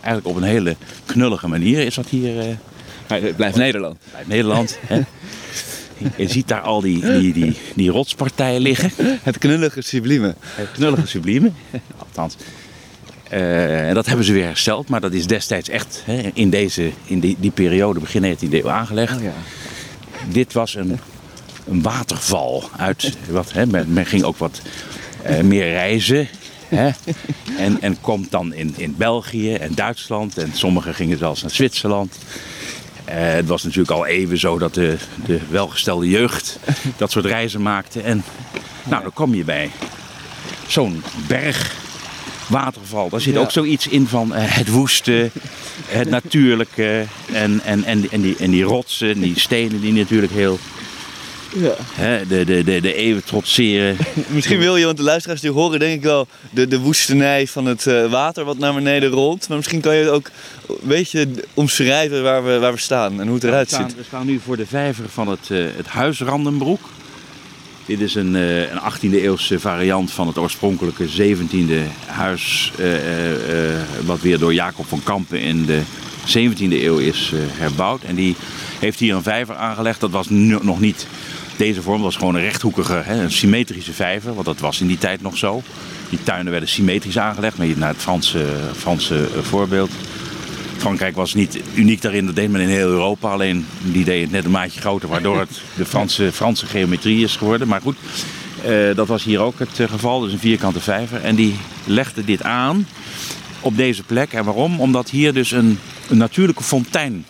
Eigenlijk 0.00 0.26
op 0.26 0.42
een 0.42 0.48
hele 0.48 0.76
knullige 1.06 1.48
manier 1.48 1.86
is 1.86 1.94
dat 1.94 2.06
hier. 2.08 2.58
blijft 3.36 3.56
Nederland. 3.56 3.98
Blijft 4.10 4.28
Nederland. 4.28 4.78
hè? 4.86 5.00
Je 6.16 6.28
ziet 6.28 6.48
daar 6.48 6.60
al 6.60 6.80
die, 6.80 7.00
die, 7.00 7.32
die, 7.32 7.56
die 7.74 7.90
rotspartijen 7.90 8.60
liggen. 8.60 8.90
Het 9.22 9.38
knullige 9.38 9.82
sublieme. 9.82 10.34
Het 10.40 10.72
knullige 10.72 11.06
sublieme. 11.06 11.50
Althans. 11.98 12.36
Uh, 13.32 13.88
en 13.88 13.94
dat 13.94 14.06
hebben 14.06 14.24
ze 14.24 14.32
weer 14.32 14.44
hersteld, 14.44 14.88
maar 14.88 15.00
dat 15.00 15.12
is 15.12 15.26
destijds 15.26 15.68
echt 15.68 16.02
hè, 16.04 16.30
in, 16.34 16.50
deze, 16.50 16.90
in 17.04 17.20
die, 17.20 17.36
die 17.40 17.50
periode, 17.50 18.00
begin 18.00 18.36
19e 18.36 18.50
eeuw, 18.50 18.70
aangelegd. 18.70 19.16
Oh 19.16 19.22
ja. 19.22 19.32
Dit 20.28 20.52
was 20.52 20.74
een, 20.74 20.98
een 21.68 21.82
waterval 21.82 22.64
uit. 22.76 23.16
Wat, 23.28 23.52
hè, 23.52 23.66
men, 23.66 23.92
men 23.92 24.06
ging 24.06 24.22
ook 24.22 24.36
wat 24.36 24.60
uh, 25.30 25.40
meer 25.40 25.70
reizen. 25.70 26.28
Hè? 26.68 26.90
En, 27.58 27.80
en 27.80 28.00
komt 28.00 28.30
dan 28.30 28.54
in, 28.54 28.74
in 28.76 28.94
België 28.98 29.54
en 29.54 29.74
Duitsland. 29.74 30.38
En 30.38 30.50
sommigen 30.54 30.94
gingen 30.94 31.18
zelfs 31.18 31.42
naar 31.42 31.50
Zwitserland. 31.50 32.18
Uh, 33.12 33.18
het 33.18 33.46
was 33.46 33.62
natuurlijk 33.62 33.90
al 33.90 34.06
even 34.06 34.38
zo 34.38 34.58
dat 34.58 34.74
de, 34.74 34.96
de 35.26 35.40
welgestelde 35.50 36.08
jeugd 36.08 36.58
dat 36.96 37.10
soort 37.10 37.24
reizen 37.24 37.62
maakte. 37.62 38.00
En 38.00 38.22
nou, 38.84 39.02
dan 39.02 39.12
kom 39.12 39.34
je 39.34 39.44
bij 39.44 39.70
zo'n 40.66 41.02
berg, 41.26 41.74
waterval. 42.48 43.08
Daar 43.08 43.20
zit 43.20 43.34
Ja. 43.34 43.40
ook 43.40 43.50
zoiets 43.50 43.88
in 43.88 44.06
van 44.06 44.34
eh, 44.34 44.42
het 44.46 44.68
woeste, 44.68 45.30
het 45.86 46.10
natuurlijke. 46.18 47.04
En, 47.32 47.60
en, 47.64 47.84
en, 47.84 48.10
en, 48.10 48.20
die, 48.20 48.36
en 48.36 48.50
die 48.50 48.62
rotsen, 48.64 49.20
die 49.20 49.40
stenen 49.40 49.80
die 49.80 49.92
natuurlijk 49.92 50.32
heel 50.32 50.58
Ja. 51.54 51.74
hè, 51.92 52.26
de, 52.26 52.44
de, 52.44 52.64
de, 52.64 52.80
de 52.80 52.94
eeuwen 52.94 53.24
trotseren. 53.24 53.96
Misschien 54.28 54.58
wil 54.58 54.76
je, 54.76 54.84
want 54.84 54.96
de 54.96 55.02
luisteraars 55.02 55.40
die 55.40 55.50
horen 55.50 55.78
denk 55.78 55.94
ik 55.94 56.02
wel 56.02 56.26
de, 56.50 56.68
de 56.68 56.78
woestenij 56.80 57.46
van 57.46 57.66
het 57.66 57.86
eh, 57.86 58.10
water 58.10 58.44
wat 58.44 58.58
naar 58.58 58.74
beneden 58.74 59.10
rolt. 59.10 59.48
Maar 59.48 59.56
misschien 59.56 59.80
kan 59.80 59.94
je 59.94 60.00
het 60.04 60.10
ook 60.12 60.30
een 60.68 60.76
beetje 60.82 61.28
omschrijven 61.54 62.22
waar 62.22 62.44
we, 62.44 62.58
waar 62.58 62.72
we 62.72 62.78
staan 62.78 63.20
en 63.20 63.26
hoe 63.26 63.34
het 63.34 63.44
eruit 63.44 63.68
we, 63.68 63.74
staan, 63.74 63.88
ziet. 63.88 63.98
we 63.98 64.04
staan 64.04 64.26
nu 64.26 64.40
voor 64.44 64.56
de 64.56 64.66
vijver 64.66 65.04
van 65.08 65.28
het, 65.28 65.50
eh, 65.50 65.58
het 65.76 65.86
huis 65.86 66.20
Randenbroek. 66.20 66.80
Dit 67.86 68.00
is 68.00 68.14
een, 68.14 68.36
eh, 68.36 68.60
een 68.70 68.78
18e 68.80 69.20
eeuwse 69.22 69.60
variant 69.60 70.12
van 70.12 70.26
het 70.26 70.38
oorspronkelijke 70.38 71.08
17e 71.08 71.80
huis. 72.06 72.72
eh, 72.78 72.94
eh, 72.94 73.72
eh, 73.74 73.80
wat 74.04 74.20
weer 74.20 74.38
door 74.38 74.54
Jacob 74.54 74.86
van 74.88 75.00
Kampen 75.04 75.40
in 75.40 75.64
de 75.66 75.80
17e 76.26 76.84
eeuw 76.84 76.98
is 76.98 77.30
eh, 77.34 77.40
herbouwd. 77.60 78.02
En 78.02 78.14
die 78.14 78.36
heeft 78.78 78.98
hier 78.98 79.14
een 79.14 79.22
vijver 79.22 79.54
aangelegd. 79.56 80.00
Dat 80.00 80.10
was 80.10 80.28
nu 80.28 80.58
nog 80.62 80.80
niet 80.80 81.06
deze 81.56 81.82
vorm. 81.82 82.02
Was 82.02 82.16
gewoon 82.16 82.34
een 82.34 82.42
rechthoekige, 82.42 83.02
hè, 83.04 83.22
een 83.22 83.32
symmetrische 83.32 83.92
vijver. 83.92 84.34
Want 84.34 84.46
dat 84.46 84.60
was 84.60 84.80
in 84.80 84.86
die 84.86 84.98
tijd 84.98 85.22
nog 85.22 85.36
zo. 85.36 85.62
Die 86.08 86.22
tuinen 86.22 86.50
werden 86.50 86.68
symmetrisch 86.68 87.18
aangelegd. 87.18 87.56
Maar 87.56 87.66
naar 87.76 87.88
het 87.88 88.02
Franse, 88.02 88.46
Franse 88.76 89.28
eh, 89.36 89.42
voorbeeld. 89.42 89.90
Frankrijk 90.76 91.16
was 91.16 91.34
niet 91.34 91.60
uniek 91.74 92.02
daarin, 92.02 92.26
dat 92.26 92.34
deed 92.34 92.50
men 92.50 92.60
in 92.60 92.68
heel 92.68 92.88
Europa. 92.88 93.30
Alleen 93.30 93.66
die 93.82 94.04
deed 94.04 94.22
het 94.22 94.30
net 94.30 94.44
een 94.44 94.50
maatje 94.50 94.80
groter, 94.80 95.08
waardoor 95.08 95.38
het 95.38 95.60
de 95.76 95.84
Franse, 95.84 96.32
Franse 96.32 96.66
geometrie 96.66 97.24
is 97.24 97.36
geworden. 97.36 97.68
Maar 97.68 97.80
goed, 97.80 97.96
eh, 98.64 98.94
dat 98.94 99.06
was 99.06 99.24
hier 99.24 99.40
ook 99.40 99.58
het 99.58 99.80
eh, 99.80 99.88
geval, 99.88 100.20
dus 100.20 100.32
een 100.32 100.38
vierkante 100.38 100.80
vijver. 100.80 101.20
En 101.20 101.34
die 101.34 101.56
legde 101.84 102.24
dit 102.24 102.42
aan 102.42 102.86
op 103.60 103.76
deze 103.76 104.02
plek. 104.02 104.32
En 104.32 104.44
waarom? 104.44 104.80
Omdat 104.80 105.10
hier 105.10 105.32
dus 105.32 105.50
een, 105.50 105.78
een 106.08 106.16
natuurlijke 106.16 106.62
fontein. 106.62 107.24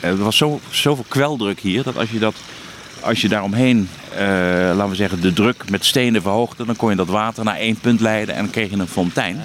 er 0.00 0.16
was 0.16 0.36
zo, 0.36 0.60
zoveel 0.70 1.04
kweldruk 1.08 1.60
hier 1.60 1.82
dat 1.82 1.96
als 1.96 2.10
je, 2.10 2.18
dat, 2.18 2.34
als 3.00 3.20
je 3.20 3.28
daaromheen, 3.28 3.88
eh, 4.14 4.18
laten 4.74 4.88
we 4.88 4.94
zeggen, 4.94 5.20
de 5.20 5.32
druk 5.32 5.70
met 5.70 5.84
stenen 5.84 6.22
verhoogde, 6.22 6.64
dan 6.64 6.76
kon 6.76 6.90
je 6.90 6.96
dat 6.96 7.08
water 7.08 7.44
naar 7.44 7.56
één 7.56 7.76
punt 7.80 8.00
leiden 8.00 8.34
en 8.34 8.42
dan 8.42 8.50
kreeg 8.50 8.70
je 8.70 8.76
een 8.76 8.86
fontein. 8.88 9.40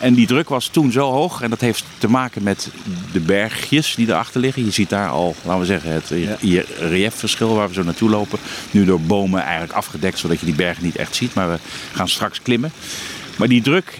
En 0.00 0.14
die 0.14 0.26
druk 0.26 0.48
was 0.48 0.66
toen 0.66 0.92
zo 0.92 1.10
hoog. 1.10 1.40
En 1.40 1.50
dat 1.50 1.60
heeft 1.60 1.84
te 1.98 2.08
maken 2.08 2.42
met 2.42 2.70
de 3.12 3.20
bergjes 3.20 3.94
die 3.94 4.08
erachter 4.08 4.40
liggen. 4.40 4.64
Je 4.64 4.70
ziet 4.70 4.88
daar 4.88 5.08
al, 5.08 5.34
laten 5.42 5.60
we 5.60 5.66
zeggen, 5.66 5.92
het 5.92 6.12
Ja. 6.40 6.62
reliefverschil 6.78 7.54
waar 7.54 7.68
we 7.68 7.74
zo 7.74 7.82
naartoe 7.82 8.10
lopen. 8.10 8.38
Nu 8.70 8.84
door 8.84 9.00
bomen 9.00 9.42
eigenlijk 9.42 9.72
afgedekt, 9.72 10.18
zodat 10.18 10.40
je 10.40 10.46
die 10.46 10.54
bergen 10.54 10.84
niet 10.84 10.96
echt 10.96 11.14
ziet. 11.16 11.34
Maar 11.34 11.48
we 11.50 11.58
gaan 11.92 12.08
straks 12.08 12.42
klimmen. 12.42 12.72
Maar 13.36 13.48
die 13.48 13.62
druk, 13.62 13.98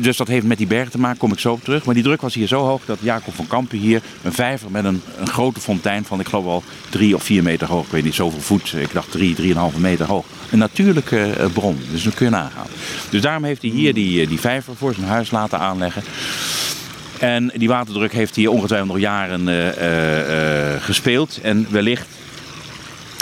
dus 0.00 0.16
dat 0.16 0.28
heeft 0.28 0.46
met 0.46 0.58
die 0.58 0.66
bergen 0.66 0.90
te 0.90 0.98
maken, 0.98 1.18
kom 1.18 1.32
ik 1.32 1.38
zo 1.38 1.52
op 1.52 1.64
terug. 1.64 1.84
Maar 1.84 1.94
die 1.94 2.02
druk 2.02 2.20
was 2.20 2.34
hier 2.34 2.46
zo 2.46 2.60
hoog 2.60 2.84
dat 2.84 2.98
Jacob 3.00 3.34
van 3.34 3.46
Kampen 3.46 3.78
hier 3.78 4.02
een 4.22 4.32
vijver 4.32 4.70
met 4.70 4.84
een, 4.84 5.02
een 5.18 5.28
grote 5.28 5.60
fontein 5.60 6.04
van, 6.04 6.20
ik 6.20 6.28
geloof 6.28 6.44
wel 6.44 6.62
drie 6.90 7.14
of 7.14 7.22
vier 7.22 7.42
meter 7.42 7.68
hoog. 7.68 7.84
Ik 7.84 7.92
weet 7.92 8.04
niet, 8.04 8.14
zoveel 8.14 8.40
voet. 8.40 8.74
Ik 8.76 8.92
dacht 8.92 9.10
drie, 9.10 9.34
drieënhalve 9.34 9.80
meter 9.80 10.06
hoog. 10.06 10.24
Een 10.50 10.58
natuurlijke 10.58 11.32
eh, 11.32 11.46
bron, 11.52 11.78
dus 11.90 12.02
dat 12.02 12.14
kun 12.14 12.26
je 12.26 12.32
nagaan. 12.32 12.66
Dus 13.10 13.20
daarom 13.20 13.44
heeft 13.44 13.62
hij 13.62 13.70
hier 13.70 13.94
die, 13.94 14.20
eh, 14.20 14.28
die 14.28 14.40
vijver 14.40 14.76
voor 14.76 14.94
zijn 14.94 15.06
huis 15.06 15.30
laten 15.30 15.58
aanleggen. 15.58 16.02
En 17.18 17.50
die 17.54 17.68
waterdruk 17.68 18.12
heeft 18.12 18.36
hier 18.36 18.50
ongetwijfeld 18.50 18.90
nog 18.90 19.00
jaren 19.00 19.48
eh, 19.48 19.68
eh, 19.68 20.74
eh, 20.74 20.82
gespeeld. 20.82 21.38
En 21.42 21.66
wellicht 21.70 22.06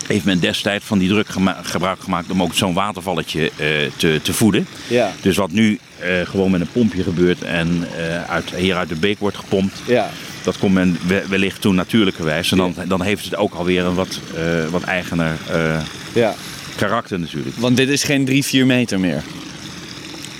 heeft 0.07 0.25
men 0.25 0.39
destijds 0.41 0.85
van 0.85 0.99
die 0.99 1.09
druk 1.09 1.29
gema- 1.29 1.61
gebruik 1.63 2.01
gemaakt 2.01 2.31
om 2.31 2.43
ook 2.43 2.55
zo'n 2.55 2.75
watervalletje 2.75 3.51
eh, 3.57 3.67
te, 3.97 4.21
te 4.23 4.33
voeden. 4.33 4.67
Ja. 4.89 5.13
Dus 5.21 5.37
wat 5.37 5.51
nu 5.51 5.79
eh, 5.99 6.09
gewoon 6.25 6.51
met 6.51 6.61
een 6.61 6.73
pompje 6.73 7.03
gebeurt 7.03 7.43
en 7.43 7.87
eh, 7.97 8.25
uit, 8.31 8.51
hier 8.57 8.77
uit 8.77 8.89
de 8.89 8.95
beek 8.95 9.19
wordt 9.19 9.37
gepompt, 9.37 9.83
Ja. 9.87 10.11
dat 10.43 10.59
kon 10.59 10.73
men 10.73 10.99
we- 11.07 11.25
wellicht 11.29 11.61
toen 11.61 11.75
natuurlijkerwijs. 11.75 12.51
En 12.51 12.57
dan, 12.57 12.75
dan 12.87 13.03
heeft 13.03 13.25
het 13.25 13.37
ook 13.37 13.55
alweer 13.55 13.85
een 13.85 13.95
wat, 13.95 14.21
eh, 14.37 14.67
wat 14.71 14.83
eigener 14.83 15.37
eh, 15.51 15.81
ja. 16.13 16.35
karakter 16.77 17.21
natuurlijk. 17.21 17.57
Want 17.57 17.77
dit 17.77 17.89
is 17.89 18.05
geen 18.05 18.25
3, 18.25 18.45
4 18.45 18.67
meter 18.67 19.01
meer. 19.01 19.23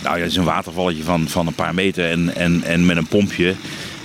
Nou 0.03 0.17
ja, 0.17 0.23
het 0.23 0.31
is 0.31 0.37
een 0.37 0.45
watervalletje 0.45 1.03
van, 1.03 1.29
van 1.29 1.47
een 1.47 1.55
paar 1.55 1.75
meter 1.75 2.11
en, 2.11 2.35
en, 2.37 2.63
en 2.65 2.87
met 2.87 2.97
een 2.97 3.07
pompje. 3.07 3.55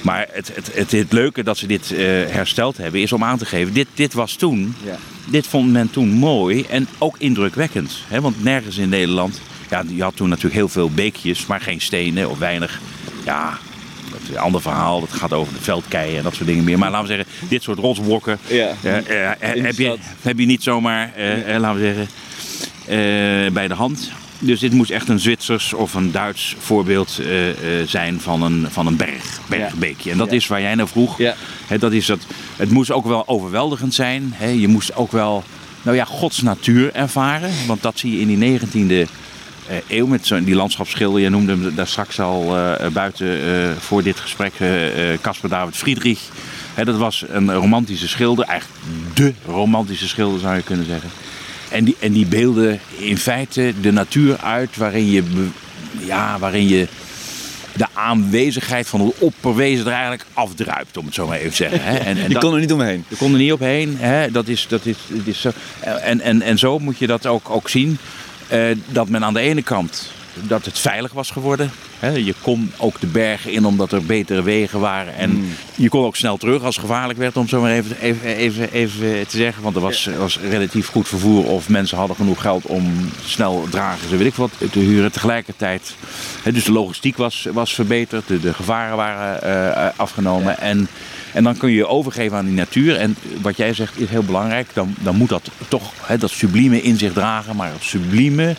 Maar 0.07 0.27
het, 0.31 0.51
het, 0.55 0.69
het, 0.73 0.91
het 0.91 1.11
leuke 1.11 1.43
dat 1.43 1.57
ze 1.57 1.67
dit 1.67 1.91
eh, 1.91 1.99
hersteld 2.27 2.77
hebben 2.77 3.01
is 3.01 3.11
om 3.13 3.23
aan 3.23 3.37
te 3.37 3.45
geven, 3.45 3.73
dit, 3.73 3.87
dit 3.93 4.13
was 4.13 4.33
toen, 4.35 4.75
Ja. 4.83 4.95
dit 5.25 5.47
vond 5.47 5.71
men 5.71 5.89
toen 5.89 6.09
mooi 6.09 6.65
en 6.69 6.87
ook 6.97 7.15
indrukwekkend. 7.17 7.91
Hè? 8.07 8.21
Want 8.21 8.43
nergens 8.43 8.77
in 8.77 8.89
Nederland, 8.89 9.41
ja, 9.69 9.83
je 9.87 10.03
had 10.03 10.15
toen 10.15 10.29
natuurlijk 10.29 10.55
heel 10.55 10.69
veel 10.69 10.89
beekjes, 10.89 11.45
maar 11.45 11.61
geen 11.61 11.81
stenen 11.81 12.29
of 12.29 12.37
weinig. 12.39 12.79
Ja, 13.25 13.57
dat 14.11 14.19
is 14.23 14.29
een 14.29 14.37
ander 14.37 14.61
verhaal, 14.61 14.99
dat 14.99 15.11
gaat 15.13 15.33
over 15.33 15.53
de 15.53 15.61
veldkeien 15.61 16.17
en 16.17 16.23
dat 16.23 16.35
soort 16.35 16.47
dingen 16.47 16.63
meer. 16.63 16.79
Maar 16.79 16.91
laten 16.91 17.07
we 17.07 17.13
zeggen, 17.15 17.49
dit 17.49 17.63
soort 17.63 17.79
rotsblokken 17.79 18.37
Ja. 18.47 18.73
eh, 18.83 18.97
eh, 19.31 19.63
heb, 19.63 19.77
je, 19.77 19.97
heb 20.21 20.39
je 20.39 20.45
niet 20.45 20.63
zomaar, 20.63 21.13
eh, 21.15 21.55
eh, 21.55 21.61
laten 21.61 21.81
we 21.81 21.85
zeggen, 21.85 22.07
eh, 22.85 23.51
bij 23.51 23.67
de 23.67 23.73
hand. 23.73 24.11
Dus 24.39 24.59
dit 24.59 24.73
moest 24.73 24.91
echt 24.91 25.09
een 25.09 25.19
Zwitsers 25.19 25.73
of 25.73 25.93
een 25.93 26.11
Duits 26.11 26.55
voorbeeld 26.59 27.19
eh, 27.19 27.49
eh, 27.49 27.87
zijn 27.87 28.21
van 28.21 28.41
een, 28.41 28.67
van 28.69 28.87
een 28.87 28.95
berg, 28.95 29.39
bergbeekje. 29.47 30.11
En 30.11 30.17
dat 30.17 30.31
is 30.31 30.47
waar 30.47 30.61
jij 30.61 30.75
naar 30.75 30.87
vroeg. 30.87 31.17
Ja. 31.17 31.35
Dat 31.79 31.91
is 31.91 32.05
dat, 32.05 32.19
het 32.55 32.71
moest 32.71 32.91
ook 32.91 33.05
wel 33.05 33.27
overweldigend 33.27 33.93
zijn. 33.93 34.33
Je 34.57 34.67
moest 34.67 34.95
ook 34.95 35.11
wel 35.11 35.43
nou 35.81 35.95
ja, 35.95 36.05
Gods 36.05 36.41
natuur 36.41 36.93
ervaren. 36.93 37.51
Want 37.67 37.81
dat 37.81 37.99
zie 37.99 38.11
je 38.11 38.19
in 38.19 38.39
die 38.39 38.59
19e 38.59 39.09
eh, 39.67 39.77
eeuw 39.87 40.07
met 40.07 40.27
zo'n 40.27 40.43
die 40.43 40.55
landschapsschilder. 40.55 41.21
Je 41.21 41.29
noemde 41.29 41.51
hem 41.51 41.75
daar 41.75 41.87
straks 41.87 42.19
al 42.19 42.55
buiten 42.93 43.37
voor 43.79 44.03
dit 44.03 44.19
gesprek 44.19 44.53
Caspar 45.21 45.49
David 45.49 45.75
Friedrich. 45.75 46.19
Dat 46.83 46.97
was 46.97 47.23
een 47.27 47.53
romantische 47.53 48.07
schilder, 48.07 48.45
eigenlijk 48.45 48.81
de 49.13 49.33
romantische 49.45 50.07
schilder 50.07 50.39
zou 50.39 50.55
je 50.55 50.63
kunnen 50.63 50.85
zeggen. 50.85 51.09
En 51.69 51.83
die, 51.83 51.95
en 51.99 52.11
die 52.11 52.25
beelden 52.25 52.79
in 52.97 53.17
feite 53.17 53.73
de 53.81 53.91
natuur 53.91 54.37
uit 54.37 54.77
waarin 54.77 55.11
je, 55.11 55.23
ja, 56.05 56.39
waarin 56.39 56.67
je 56.67 56.87
de 57.75 57.87
aanwezigheid 57.93 58.87
van 58.87 59.01
het 59.01 59.13
opperwezen 59.17 59.85
er 59.85 59.91
eigenlijk 59.91 60.25
afdruipt, 60.33 60.97
om 60.97 61.05
het 61.05 61.13
zo 61.13 61.27
maar 61.27 61.37
even 61.37 61.49
te 61.49 61.55
zeggen. 61.55 61.83
Hè. 61.83 61.97
En, 62.07 62.17
en 62.17 62.29
je 62.29 62.37
kon 62.37 62.53
er 62.53 62.59
niet 62.59 62.73
omheen. 62.73 63.05
Je 63.07 63.15
kon 63.15 63.31
er 63.31 63.39
niet 63.39 63.53
omheen. 63.53 63.95
Hè. 63.97 64.31
Dat 64.31 64.47
is, 64.47 64.67
dat 64.67 64.85
is, 64.85 64.97
dat 65.07 65.27
is 65.27 65.41
zo. 65.41 65.51
En, 65.79 66.21
en, 66.21 66.41
en 66.41 66.57
zo 66.57 66.79
moet 66.79 66.97
je 66.97 67.07
dat 67.07 67.25
ook, 67.25 67.49
ook 67.49 67.69
zien. 67.69 67.97
Uh, 68.53 68.75
dat 68.85 69.09
men 69.09 69.23
aan 69.23 69.33
de 69.33 69.39
ene 69.39 69.61
kant 69.61 70.11
dat 70.41 70.65
het 70.65 70.79
veilig 70.79 71.13
was 71.13 71.31
geworden. 71.31 71.71
je 72.01 72.33
kon 72.41 72.71
ook 72.77 72.99
de 72.99 73.07
bergen 73.07 73.51
in 73.51 73.65
omdat 73.65 73.91
er 73.91 74.05
betere 74.05 74.43
wegen 74.43 74.79
waren. 74.79 75.15
En 75.15 75.29
hmm. 75.29 75.49
je 75.75 75.89
kon 75.89 76.05
ook 76.05 76.15
snel 76.15 76.37
terug 76.37 76.63
als 76.63 76.75
het 76.75 76.85
gevaarlijk 76.85 77.19
werd, 77.19 77.37
om 77.37 77.47
zo 77.47 77.61
maar 77.61 77.71
even, 77.71 77.97
even, 78.01 78.35
even, 78.35 78.71
even 78.71 79.27
te 79.27 79.37
zeggen. 79.37 79.63
Want 79.63 79.75
er 79.75 79.81
was, 79.81 80.09
was 80.17 80.39
relatief 80.39 80.87
goed 80.87 81.07
vervoer 81.07 81.45
of 81.45 81.69
mensen 81.69 81.97
hadden 81.97 82.15
genoeg 82.15 82.41
geld 82.41 82.65
om 82.65 83.09
snel 83.25 83.67
dragen, 83.69 84.17
weet 84.17 84.27
ik 84.27 84.35
wat, 84.35 84.51
te 84.71 84.79
huren. 84.79 85.11
Tegelijkertijd, 85.11 85.95
dus 86.43 86.63
de 86.63 86.71
logistiek 86.71 87.17
was, 87.17 87.47
was 87.53 87.73
verbeterd, 87.73 88.27
de, 88.27 88.39
de 88.39 88.53
gevaren 88.53 88.97
waren 88.97 89.39
uh, 89.77 89.89
afgenomen. 89.95 90.59
En, 90.59 90.87
en 91.33 91.43
dan 91.43 91.57
kun 91.57 91.69
je 91.69 91.75
je 91.75 91.87
overgeven 91.87 92.37
aan 92.37 92.45
die 92.45 92.55
natuur. 92.55 92.95
En 92.95 93.15
wat 93.41 93.57
jij 93.57 93.73
zegt 93.73 93.99
is 93.99 94.09
heel 94.09 94.23
belangrijk. 94.23 94.67
Dan, 94.73 94.95
dan 94.99 95.15
moet 95.15 95.29
dat 95.29 95.49
toch 95.67 95.93
dat 96.19 96.29
sublieme 96.29 96.81
in 96.81 96.97
zich 96.97 97.13
dragen. 97.13 97.55
Maar 97.55 97.71
het 97.71 97.83
sublieme 97.83 98.55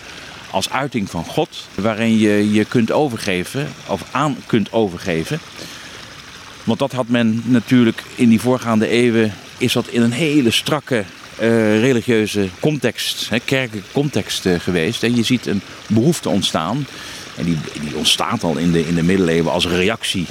als 0.50 0.70
uiting 0.70 1.10
van 1.10 1.24
God, 1.24 1.66
waarin 1.74 2.18
je 2.18 2.52
je 2.52 2.64
kunt 2.64 2.92
overgeven, 2.92 3.68
of 3.86 4.02
aan 4.10 4.36
kunt 4.46 4.72
overgeven. 4.72 5.40
Want 6.64 6.78
dat 6.78 6.92
had 6.92 7.08
men 7.08 7.42
natuurlijk 7.44 8.02
in 8.14 8.28
die 8.28 8.40
voorgaande 8.40 8.88
eeuwen, 8.88 9.34
is 9.58 9.72
dat 9.72 9.88
in 9.88 10.02
een 10.02 10.12
hele 10.12 10.50
strakke 10.50 11.04
uh, 11.40 11.80
religieuze 11.80 12.48
context, 12.60 13.28
hè, 13.28 13.68
context 13.92 14.46
uh, 14.46 14.60
geweest. 14.60 15.02
En 15.02 15.16
je 15.16 15.22
ziet 15.22 15.46
een 15.46 15.62
behoefte 15.86 16.28
ontstaan. 16.28 16.86
En 17.36 17.44
die, 17.44 17.58
die 17.80 17.96
ontstaat 17.96 18.42
al 18.42 18.56
in 18.56 18.72
de, 18.72 18.86
in 18.86 18.94
de 18.94 19.02
middeleeuwen 19.02 19.52
als 19.52 19.66
reactie 19.66 20.26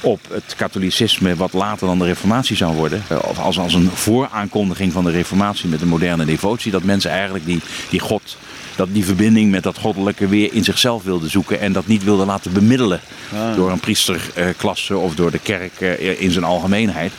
op 0.00 0.20
het 0.30 0.54
katholicisme, 0.56 1.36
wat 1.36 1.52
later 1.52 1.86
dan 1.86 1.98
de 1.98 2.04
reformatie 2.04 2.56
zou 2.56 2.74
worden. 2.74 3.02
Eh, 3.08 3.18
of 3.22 3.38
als, 3.38 3.58
als 3.58 3.74
een 3.74 3.90
vooraankondiging 3.90 4.92
van 4.92 5.04
de 5.04 5.10
reformatie 5.10 5.68
met 5.68 5.80
de 5.80 5.86
moderne 5.86 6.24
devotie. 6.24 6.72
Dat 6.72 6.82
mensen 6.82 7.10
eigenlijk 7.10 7.46
die, 7.46 7.60
die 7.90 8.00
God 8.00 8.36
dat 8.76 8.88
die 8.92 9.04
verbinding 9.04 9.50
met 9.50 9.62
dat 9.62 9.78
goddelijke 9.78 10.28
weer 10.28 10.52
in 10.52 10.64
zichzelf 10.64 11.02
wilde 11.02 11.28
zoeken 11.28 11.60
en 11.60 11.72
dat 11.72 11.86
niet 11.86 12.04
wilde 12.04 12.24
laten 12.24 12.52
bemiddelen 12.52 13.00
ah. 13.34 13.54
door 13.54 13.70
een 13.70 13.80
priesterklasse 13.80 14.96
of 14.96 15.14
door 15.14 15.30
de 15.30 15.38
kerk 15.38 15.80
eh, 15.80 16.20
in 16.20 16.30
zijn 16.30 16.44
algemeenheid. 16.44 17.12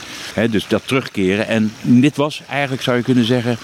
dus 0.50 0.68
dat 0.68 0.82
terugkeren. 0.86 1.48
En 1.48 1.74
dit 1.82 2.16
was 2.16 2.42
eigenlijk, 2.50 2.82
zou 2.82 2.98
je 2.98 3.04
kunnen 3.04 3.26
zeggen, 3.26 3.58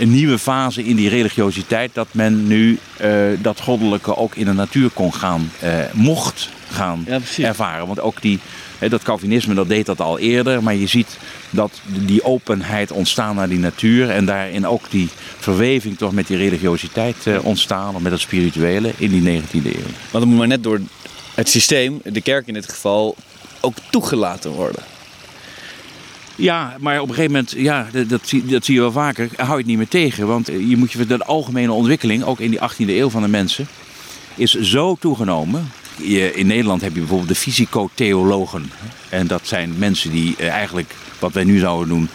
een 0.00 0.10
nieuwe 0.10 0.38
fase 0.38 0.84
in 0.84 0.96
die 0.96 1.08
religiositeit. 1.08 1.90
Dat 1.94 2.08
men 2.10 2.46
nu 2.46 2.78
uh, 3.00 3.10
dat 3.38 3.60
goddelijke 3.60 4.16
ook 4.16 4.34
in 4.34 4.44
de 4.44 4.52
natuur 4.52 4.90
kon 4.90 5.14
gaan, 5.14 5.50
uh, 5.64 5.70
mocht 5.92 6.48
gaan 6.70 7.06
ervaren. 7.36 7.86
Want 7.86 8.00
ook 8.00 8.22
die, 8.22 8.38
dat 8.88 9.02
Calvinisme 9.02 9.54
dat 9.54 9.68
deed 9.68 9.86
dat 9.86 10.00
al 10.00 10.18
eerder. 10.18 10.62
Maar 10.62 10.74
je 10.74 10.86
ziet 10.86 11.18
dat 11.50 11.80
die 11.86 12.24
openheid 12.24 12.92
ontstaan 12.92 13.36
naar 13.36 13.48
die 13.48 13.58
natuur. 13.58 14.10
En 14.10 14.24
daarin 14.24 14.66
ook 14.66 14.90
die 14.90 15.08
verweving 15.38 15.98
toch 15.98 16.12
met 16.12 16.26
die 16.26 16.36
religiositeit 16.36 17.16
uh, 17.24 17.44
ontstaan. 17.44 17.94
Of 17.94 18.00
met 18.00 18.12
het 18.12 18.20
spirituele 18.20 18.92
in 18.96 19.10
die 19.10 19.42
19e 19.42 19.52
eeuw. 19.52 19.72
Want 20.10 20.24
dan 20.24 20.28
moet 20.28 20.38
maar 20.38 20.46
net 20.46 20.62
door 20.62 20.80
het 21.34 21.48
systeem, 21.48 22.00
de 22.04 22.20
kerk 22.20 22.46
in 22.46 22.54
dit 22.54 22.68
geval, 22.68 23.16
ook 23.60 23.76
toegelaten 23.90 24.50
worden. 24.50 24.82
Ja, 26.40 26.76
maar 26.78 27.00
op 27.00 27.08
een 27.08 27.14
gegeven 27.14 27.32
moment, 27.32 27.54
ja, 27.56 27.88
dat, 27.92 28.08
dat, 28.08 28.20
zie, 28.24 28.44
dat 28.46 28.64
zie 28.64 28.74
je 28.74 28.80
wel 28.80 28.92
vaker, 28.92 29.28
hou 29.36 29.50
je 29.50 29.56
het 29.56 29.66
niet 29.66 29.76
meer 29.76 29.88
tegen. 29.88 30.26
Want 30.26 30.46
je 30.46 30.76
moet 30.76 30.92
je 30.92 31.06
de 31.06 31.24
algemene 31.24 31.72
ontwikkeling, 31.72 32.24
ook 32.24 32.40
in 32.40 32.50
die 32.50 32.60
18e 32.60 32.88
eeuw 32.88 33.10
van 33.10 33.22
de 33.22 33.28
mensen, 33.28 33.66
is 34.34 34.60
zo 34.60 34.96
toegenomen. 35.00 35.70
Je, 36.02 36.32
in 36.34 36.46
Nederland 36.46 36.80
heb 36.80 36.92
je 36.92 36.98
bijvoorbeeld 36.98 37.28
de 37.28 37.34
fysico-theologen. 37.34 38.70
En 39.08 39.26
dat 39.26 39.40
zijn 39.44 39.74
mensen 39.78 40.10
die 40.10 40.34
eh, 40.38 40.48
eigenlijk, 40.48 40.94
wat 41.18 41.32
wij 41.32 41.44
nu 41.44 41.58
zouden 41.58 41.88
doen, 41.88 42.08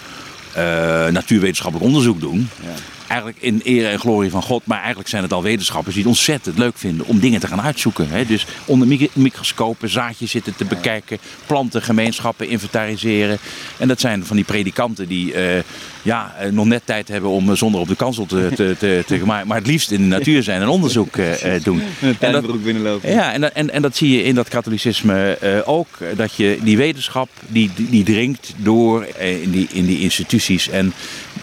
uh, 0.58 1.08
natuurwetenschappelijk 1.08 1.90
onderzoek 1.90 2.20
doen. 2.20 2.50
Ja 2.64 2.95
eigenlijk 3.08 3.42
in 3.42 3.62
ere 3.64 3.88
en 3.88 4.00
glorie 4.00 4.32
van 4.32 4.42
God. 4.42 4.66
Maar 4.66 4.78
eigenlijk 4.78 5.10
zijn 5.10 5.24
het 5.24 5.34
al 5.34 5.44
wetenschappers 5.44 5.96
die 5.96 6.04
het 6.04 6.14
ontzettend 6.14 6.58
leuk 6.58 6.78
vinden 6.78 7.06
om 7.06 7.20
dingen 7.20 7.40
te 7.40 7.48
gaan 7.48 7.62
uitzoeken. 7.62 8.10
Hè? 8.10 8.26
Dus 8.26 8.46
onder 8.66 9.10
microscopen 9.14 9.90
zaadjes 9.90 10.32
zitten 10.32 10.56
te 10.56 10.66
bekijken, 10.66 11.18
plantengemeenschappen 11.46 12.48
inventariseren. 12.48 13.38
En 13.78 13.88
dat 13.88 14.00
zijn 14.00 14.26
van 14.26 14.36
die 14.36 14.46
predikanten 14.46 15.08
die 15.08 15.34
uh, 15.34 15.60
ja, 16.06 16.36
eh, 16.40 16.52
nog 16.52 16.66
net 16.66 16.82
tijd 16.86 17.08
hebben 17.08 17.30
om 17.30 17.50
eh, 17.50 17.56
zonder 17.56 17.82
op 17.82 17.88
de 17.88 17.96
kansel 17.96 18.26
te, 18.26 18.50
te, 18.56 18.76
te, 18.80 19.04
te 19.08 19.26
maar, 19.26 19.48
maar 19.48 19.58
het 19.58 19.68
liefst 19.68 19.92
in 19.92 20.02
de 20.02 20.08
natuur 20.08 20.44
zijn 20.44 20.62
en 20.62 20.68
onderzoek 20.68 21.16
uh, 21.16 21.34
doen. 21.64 21.82
En 22.20 22.32
dat, 22.32 22.64
binnenlopen. 22.64 23.12
Ja, 23.12 23.34
en, 23.34 23.56
en, 23.56 23.70
en 23.70 23.82
dat 23.82 23.96
zie 23.96 24.18
je 24.18 24.24
in 24.24 24.36
dat 24.36 24.50
katholicisme 24.50 25.38
uh, 25.44 25.50
ook. 25.66 25.88
Dat 26.16 26.36
je 26.36 26.58
die 26.64 26.78
wetenschap 26.78 27.30
die, 27.48 27.72
die 27.76 28.04
dringt 28.04 28.54
door 28.58 29.08
in, 29.18 29.52
die, 29.52 29.68
in 29.72 29.86
die 29.86 30.00
instituties. 30.00 30.70
En 30.70 30.94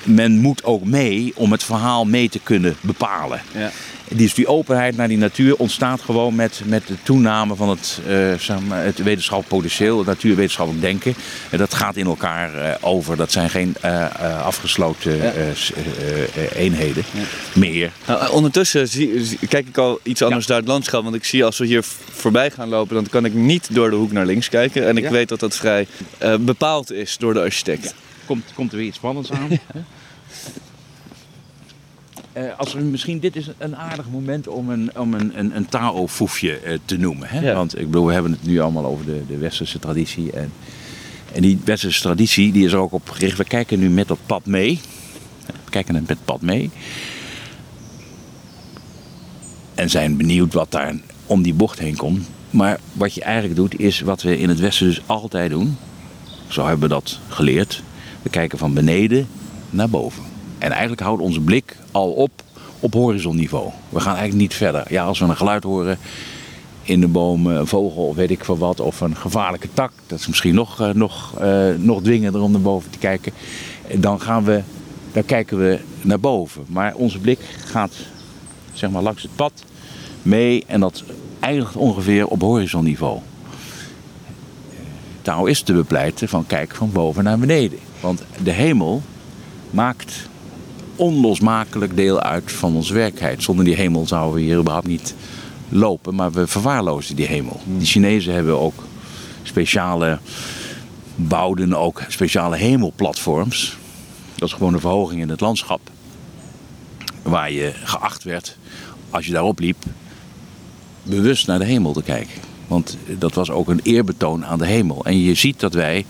men 0.04 0.38
moet 0.38 0.64
ook 0.64 0.84
mee 0.84 1.32
om 1.34 1.52
het 1.52 1.62
verhaal 1.62 2.04
mee 2.04 2.28
te 2.28 2.38
kunnen 2.38 2.76
bepalen. 2.80 3.40
Ja. 3.54 3.70
Dus 4.14 4.34
die 4.34 4.46
openheid 4.46 4.96
naar 4.96 5.08
die 5.08 5.18
natuur 5.18 5.56
ontstaat 5.56 6.00
gewoon 6.00 6.34
met, 6.34 6.60
met 6.64 6.86
de 6.86 6.94
toename 7.02 7.54
van 7.54 7.68
het, 7.68 8.00
uh, 8.08 8.34
zeg 8.38 8.60
maar, 8.60 8.84
het 8.84 9.02
wetenschappelijk 9.02 9.62
potentieel, 9.62 9.98
het 9.98 10.06
natuurwetenschappelijk 10.06 10.84
denken. 10.84 11.14
En 11.50 11.58
dat 11.58 11.74
gaat 11.74 11.96
in 11.96 12.06
elkaar 12.06 12.54
uh, 12.54 12.74
over. 12.80 13.16
Dat 13.16 13.32
zijn 13.32 13.50
geen 13.50 13.76
uh, 13.84 14.44
afgesloten 14.44 15.16
ja. 15.16 15.32
eenheden 16.54 17.04
ja. 17.12 17.22
meer. 17.54 17.90
Nou, 18.06 18.30
ondertussen 18.30 18.88
zie, 18.88 19.38
kijk 19.48 19.68
ik 19.68 19.78
al 19.78 20.00
iets 20.02 20.22
anders 20.22 20.46
naar 20.46 20.58
het 20.58 20.68
landschap. 20.68 21.02
Want 21.02 21.14
ik 21.14 21.24
zie 21.24 21.44
als 21.44 21.58
we 21.58 21.66
hier 21.66 21.84
voorbij 22.10 22.50
gaan 22.50 22.68
lopen, 22.68 22.94
dan 22.94 23.06
kan 23.10 23.24
ik 23.24 23.34
niet 23.34 23.68
door 23.70 23.90
de 23.90 23.96
hoek 23.96 24.12
naar 24.12 24.26
links 24.26 24.48
kijken. 24.48 24.88
En 24.88 24.96
ik 24.96 25.08
weet 25.08 25.28
dat 25.28 25.40
dat 25.40 25.56
vrij 25.56 25.86
bepaald 26.40 26.92
is 26.92 27.16
door 27.18 27.34
de 27.34 27.40
architect. 27.40 27.94
Komt, 28.26 28.52
komt 28.54 28.72
er 28.72 28.78
weer 28.78 28.86
iets 28.86 28.96
spannends 28.96 29.32
aan. 29.32 29.48
Uh, 32.36 32.58
als 32.58 32.72
we, 32.72 32.80
misschien 32.80 33.18
dit 33.18 33.36
is 33.36 33.48
een 33.58 33.76
aardig 33.76 34.08
moment 34.10 34.48
om 34.48 34.70
een, 34.70 34.90
om 34.96 35.14
een, 35.14 35.38
een, 35.38 35.56
een 35.56 35.66
Tao-foefje 35.66 36.60
uh, 36.64 36.78
te 36.84 36.96
noemen. 36.96 37.28
Hè? 37.28 37.54
Want 37.54 37.78
ik 37.78 37.86
bedoel, 37.86 38.06
we 38.06 38.12
hebben 38.12 38.32
het 38.32 38.42
nu 38.46 38.60
allemaal 38.60 38.84
over 38.84 39.04
de, 39.04 39.22
de 39.28 39.36
westerse 39.36 39.78
traditie. 39.78 40.32
En, 40.32 40.52
en 41.32 41.42
die 41.42 41.60
westerse 41.64 42.00
traditie 42.00 42.52
die 42.52 42.64
is 42.64 42.72
er 42.72 42.78
ook 42.78 42.92
op 42.92 43.10
gericht. 43.10 43.38
We 43.38 43.44
kijken 43.44 43.78
nu 43.78 43.90
met 43.90 44.08
dat 44.08 44.18
pad 44.26 44.46
mee. 44.46 44.80
We 45.46 45.70
kijken 45.70 45.94
met 45.94 46.08
het 46.08 46.24
pad 46.24 46.40
mee. 46.40 46.70
En 49.74 49.90
zijn 49.90 50.16
benieuwd 50.16 50.52
wat 50.52 50.70
daar 50.70 50.94
om 51.26 51.42
die 51.42 51.54
bocht 51.54 51.78
heen 51.78 51.96
komt. 51.96 52.28
Maar 52.50 52.80
wat 52.92 53.14
je 53.14 53.22
eigenlijk 53.22 53.56
doet, 53.56 53.80
is 53.80 54.00
wat 54.00 54.22
we 54.22 54.38
in 54.38 54.48
het 54.48 54.60
Westen 54.60 54.86
dus 54.86 55.02
altijd 55.06 55.50
doen. 55.50 55.76
Zo 56.48 56.66
hebben 56.66 56.88
we 56.88 56.94
dat 56.94 57.18
geleerd. 57.28 57.82
We 58.22 58.30
kijken 58.30 58.58
van 58.58 58.74
beneden 58.74 59.26
naar 59.70 59.88
boven. 59.88 60.22
En 60.58 60.70
eigenlijk 60.70 61.00
houdt 61.00 61.22
onze 61.22 61.40
blik 61.40 61.76
al 61.90 62.10
op 62.10 62.42
op 62.82 62.94
horizonniveau. 62.94 63.70
We 63.88 64.00
gaan 64.00 64.16
eigenlijk 64.16 64.42
niet 64.42 64.54
verder. 64.54 64.84
Ja, 64.88 65.04
als 65.04 65.18
we 65.18 65.24
een 65.24 65.36
geluid 65.36 65.64
horen 65.64 65.98
in 66.82 67.00
de 67.00 67.06
boom, 67.06 67.46
een 67.46 67.66
vogel 67.66 68.06
of 68.06 68.16
weet 68.16 68.30
ik 68.30 68.44
veel 68.44 68.58
wat, 68.58 68.80
of 68.80 69.00
een 69.00 69.16
gevaarlijke 69.16 69.68
tak, 69.74 69.92
dat 70.06 70.18
is 70.18 70.26
misschien 70.26 70.54
nog, 70.54 70.80
uh, 70.80 70.90
nog, 70.90 71.34
uh, 71.42 71.74
nog 71.78 72.02
dwingender 72.02 72.40
om 72.40 72.50
naar 72.52 72.60
boven 72.60 72.90
te 72.90 72.98
kijken. 72.98 73.32
Dan, 73.94 74.20
gaan 74.20 74.44
we, 74.44 74.62
dan 75.12 75.24
kijken 75.24 75.58
we 75.58 75.78
naar 76.00 76.20
boven. 76.20 76.64
Maar 76.66 76.94
onze 76.94 77.18
blik 77.18 77.40
gaat 77.64 77.92
zeg 78.72 78.90
maar, 78.90 79.02
langs 79.02 79.22
het 79.22 79.36
pad 79.36 79.64
mee 80.22 80.64
en 80.66 80.80
dat 80.80 81.04
eindigt 81.40 81.76
ongeveer 81.76 82.26
op 82.26 82.40
horizonniveau. 82.40 83.18
is 85.44 85.62
te 85.62 85.72
bepleiten 85.72 86.28
van 86.28 86.46
kijk 86.46 86.74
van 86.74 86.92
boven 86.92 87.24
naar 87.24 87.38
beneden. 87.38 87.78
Want 88.02 88.22
de 88.42 88.50
hemel 88.50 89.02
maakt 89.70 90.28
onlosmakelijk 90.96 91.96
deel 91.96 92.20
uit 92.20 92.52
van 92.52 92.74
onze 92.74 92.94
werkelijkheid. 92.94 93.42
Zonder 93.42 93.64
die 93.64 93.74
hemel 93.74 94.06
zouden 94.06 94.34
we 94.34 94.40
hier 94.40 94.58
überhaupt 94.58 94.86
niet 94.86 95.14
lopen, 95.68 96.14
maar 96.14 96.32
we 96.32 96.46
verwaarlozen 96.46 97.16
die 97.16 97.26
hemel. 97.26 97.60
Hmm. 97.64 97.78
Die 97.78 97.86
Chinezen 97.86 98.34
hebben 98.34 98.60
ook 98.60 98.84
speciale, 99.42 100.18
bouwden 101.14 101.74
ook 101.74 102.02
speciale 102.08 102.56
hemelplatforms. 102.56 103.76
Dat 104.34 104.48
is 104.48 104.54
gewoon 104.54 104.74
een 104.74 104.80
verhoging 104.80 105.20
in 105.20 105.28
het 105.28 105.40
landschap. 105.40 105.80
Waar 107.22 107.52
je 107.52 107.72
geacht 107.84 108.24
werd 108.24 108.56
als 109.10 109.26
je 109.26 109.32
daarop 109.32 109.58
liep, 109.58 109.76
bewust 111.02 111.46
naar 111.46 111.58
de 111.58 111.64
hemel 111.64 111.92
te 111.92 112.02
kijken. 112.02 112.40
Want 112.66 112.96
dat 113.18 113.34
was 113.34 113.50
ook 113.50 113.68
een 113.68 113.80
eerbetoon 113.82 114.44
aan 114.44 114.58
de 114.58 114.66
hemel. 114.66 115.04
En 115.04 115.18
je 115.18 115.34
ziet 115.34 115.60
dat 115.60 115.74
wij, 115.74 116.06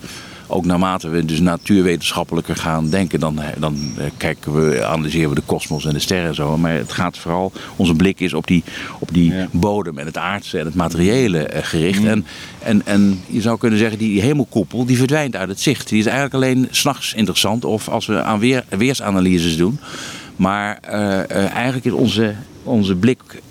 ook 0.53 0.65
naarmate 0.65 1.09
we 1.09 1.25
dus 1.25 1.39
natuurwetenschappelijker 1.39 2.55
gaan 2.55 2.89
denken, 2.89 3.19
dan, 3.19 3.39
dan 3.57 3.77
eh, 3.97 4.05
kijken 4.17 4.53
we, 4.53 4.85
analyseren 4.85 5.29
we 5.29 5.35
de 5.35 5.41
kosmos 5.45 5.85
en 5.85 5.93
de 5.93 5.99
sterren 5.99 6.27
en 6.27 6.35
zo. 6.35 6.57
Maar 6.57 6.73
het 6.73 6.91
gaat 6.91 7.17
vooral, 7.17 7.51
onze 7.75 7.93
blik 7.93 8.19
is 8.19 8.33
op 8.33 8.47
die, 8.47 8.63
op 8.99 9.13
die 9.13 9.33
bodem 9.51 9.97
en 9.97 10.05
het 10.05 10.17
aardse 10.17 10.59
en 10.59 10.65
het 10.65 10.75
materiële 10.75 11.45
eh, 11.47 11.63
gericht. 11.63 12.01
Mm. 12.01 12.07
En, 12.07 12.25
en, 12.59 12.81
en 12.85 13.21
je 13.27 13.41
zou 13.41 13.57
kunnen 13.57 13.79
zeggen, 13.79 13.97
die 13.97 14.21
hemelkoepel 14.21 14.85
die 14.85 14.97
verdwijnt 14.97 15.35
uit 15.35 15.49
het 15.49 15.59
zicht. 15.59 15.89
Die 15.89 15.99
is 15.99 16.05
eigenlijk 16.05 16.35
alleen 16.35 16.67
s'nachts 16.71 17.13
interessant 17.13 17.65
of 17.65 17.89
als 17.89 18.05
we 18.05 18.21
aan 18.21 18.39
weer, 18.39 18.63
weersanalyses 18.69 19.57
doen. 19.57 19.79
Maar 20.35 20.77
eh, 20.81 21.19
eh, 21.19 21.51
eigenlijk 21.51 21.85
is 21.85 21.91
onze, 21.91 22.35
onze 22.63 22.95
blik 22.95 23.21
eh, 23.21 23.37
eh, 23.37 23.41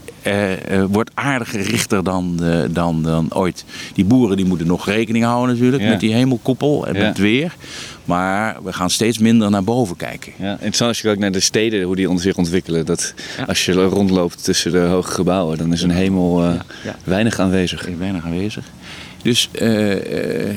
wordt 0.91 1.11
aardig 1.15 1.51
gerichter 1.51 2.05
dan, 2.05 2.39
eh, 2.43 2.59
dan, 2.71 3.03
dan 3.03 3.35
ooit. 3.35 3.65
Die 3.95 4.05
boeren 4.05 4.37
die 4.37 4.47
moeten 4.47 4.67
nog 4.67 4.87
rekening 4.87 5.25
houden 5.25 5.55
natuurlijk 5.55 5.83
Ja. 5.83 5.89
met 5.89 6.01
die 6.01 6.13
hemelkoepel 6.15 6.87
en 6.87 6.93
Ja. 6.95 6.99
met 6.99 7.09
het 7.09 7.19
weer. 7.19 7.55
Maar 8.05 8.57
we 8.65 8.73
gaan 8.73 8.91
steeds 8.91 9.19
minder 9.19 9.51
naar 9.51 9.65
boven 9.65 9.97
kijken. 9.97 10.33
Ja, 10.39 10.51
interessant 10.53 10.89
als 10.89 10.97
je 10.97 11.03
kijkt 11.05 11.21
naar 11.21 11.33
de 11.33 11.41
steden, 11.41 11.83
hoe 11.83 11.97
die 11.97 12.19
zich 12.19 12.37
ontwikkelen. 12.37 12.87
Dat 12.87 13.15
als 13.47 13.65
je 13.65 13.73
rondloopt 13.73 14.45
tussen 14.45 14.73
de 14.73 14.79
hoge 14.79 15.11
gebouwen, 15.13 15.59
dan 15.59 15.73
is 15.73 15.83
een 15.83 15.91
hemel 15.91 16.45
eh, 16.45 16.51
weinig 17.05 17.39
aanwezig. 17.39 17.89
Weinig 17.99 18.25
aanwezig. 18.25 18.65
Dus 19.23 19.49
eh, 19.53 20.49
eh, 20.49 20.57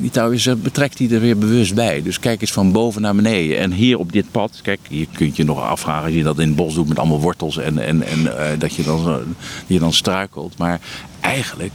die 0.00 0.10
touwwisser 0.10 0.58
betrekt 0.58 0.96
die 0.96 1.14
er 1.14 1.20
weer 1.20 1.38
bewust 1.38 1.74
bij. 1.74 2.02
Dus 2.02 2.18
kijk 2.18 2.40
eens 2.40 2.52
van 2.52 2.72
boven 2.72 3.02
naar 3.02 3.14
beneden. 3.14 3.58
En 3.58 3.72
hier 3.72 3.98
op 3.98 4.12
dit 4.12 4.30
pad, 4.30 4.60
kijk, 4.62 4.80
hier 4.88 5.06
kun 5.12 5.26
je 5.26 5.32
je 5.34 5.44
nog 5.44 5.62
afvragen 5.62 6.04
als 6.04 6.14
je 6.14 6.22
dat 6.22 6.38
in 6.38 6.46
het 6.46 6.56
bos 6.56 6.74
doet 6.74 6.88
met 6.88 6.98
allemaal 6.98 7.20
wortels 7.20 7.58
en, 7.58 7.78
en, 7.78 8.02
en 8.02 8.38
eh, 8.38 8.58
dat 8.58 8.74
je 8.74 8.82
dan, 8.82 9.22
je 9.66 9.78
dan 9.78 9.92
struikelt. 9.92 10.58
Maar 10.58 10.80
eigenlijk 11.20 11.74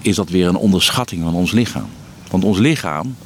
is 0.00 0.16
dat 0.16 0.28
weer 0.28 0.48
een 0.48 0.56
onderschatting 0.56 1.22
van 1.22 1.34
ons 1.34 1.52
lichaam. 1.52 1.88
Want 2.30 2.44
ons 2.44 2.58
lichaam, 2.58 3.16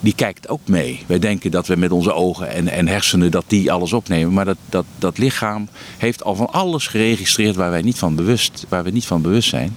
die 0.00 0.14
kijkt 0.14 0.48
ook 0.48 0.68
mee. 0.68 1.02
Wij 1.06 1.18
denken 1.18 1.50
dat 1.50 1.66
we 1.66 1.76
met 1.76 1.90
onze 1.90 2.12
ogen 2.12 2.50
en, 2.50 2.68
en 2.68 2.88
hersenen 2.88 3.30
dat 3.30 3.44
die 3.46 3.72
alles 3.72 3.92
opnemen. 3.92 4.32
Maar 4.32 4.44
dat, 4.44 4.58
dat, 4.68 4.84
dat 4.98 5.18
lichaam 5.18 5.68
heeft 5.98 6.24
al 6.24 6.34
van 6.34 6.52
alles 6.52 6.86
geregistreerd 6.86 7.56
waar 7.56 7.70
wij 7.70 7.82
niet 7.82 7.98
van 7.98 8.14
bewust, 8.14 8.66
waar 8.68 8.84
we 8.84 8.90
niet 8.90 9.06
van 9.06 9.22
bewust 9.22 9.48
zijn. 9.48 9.76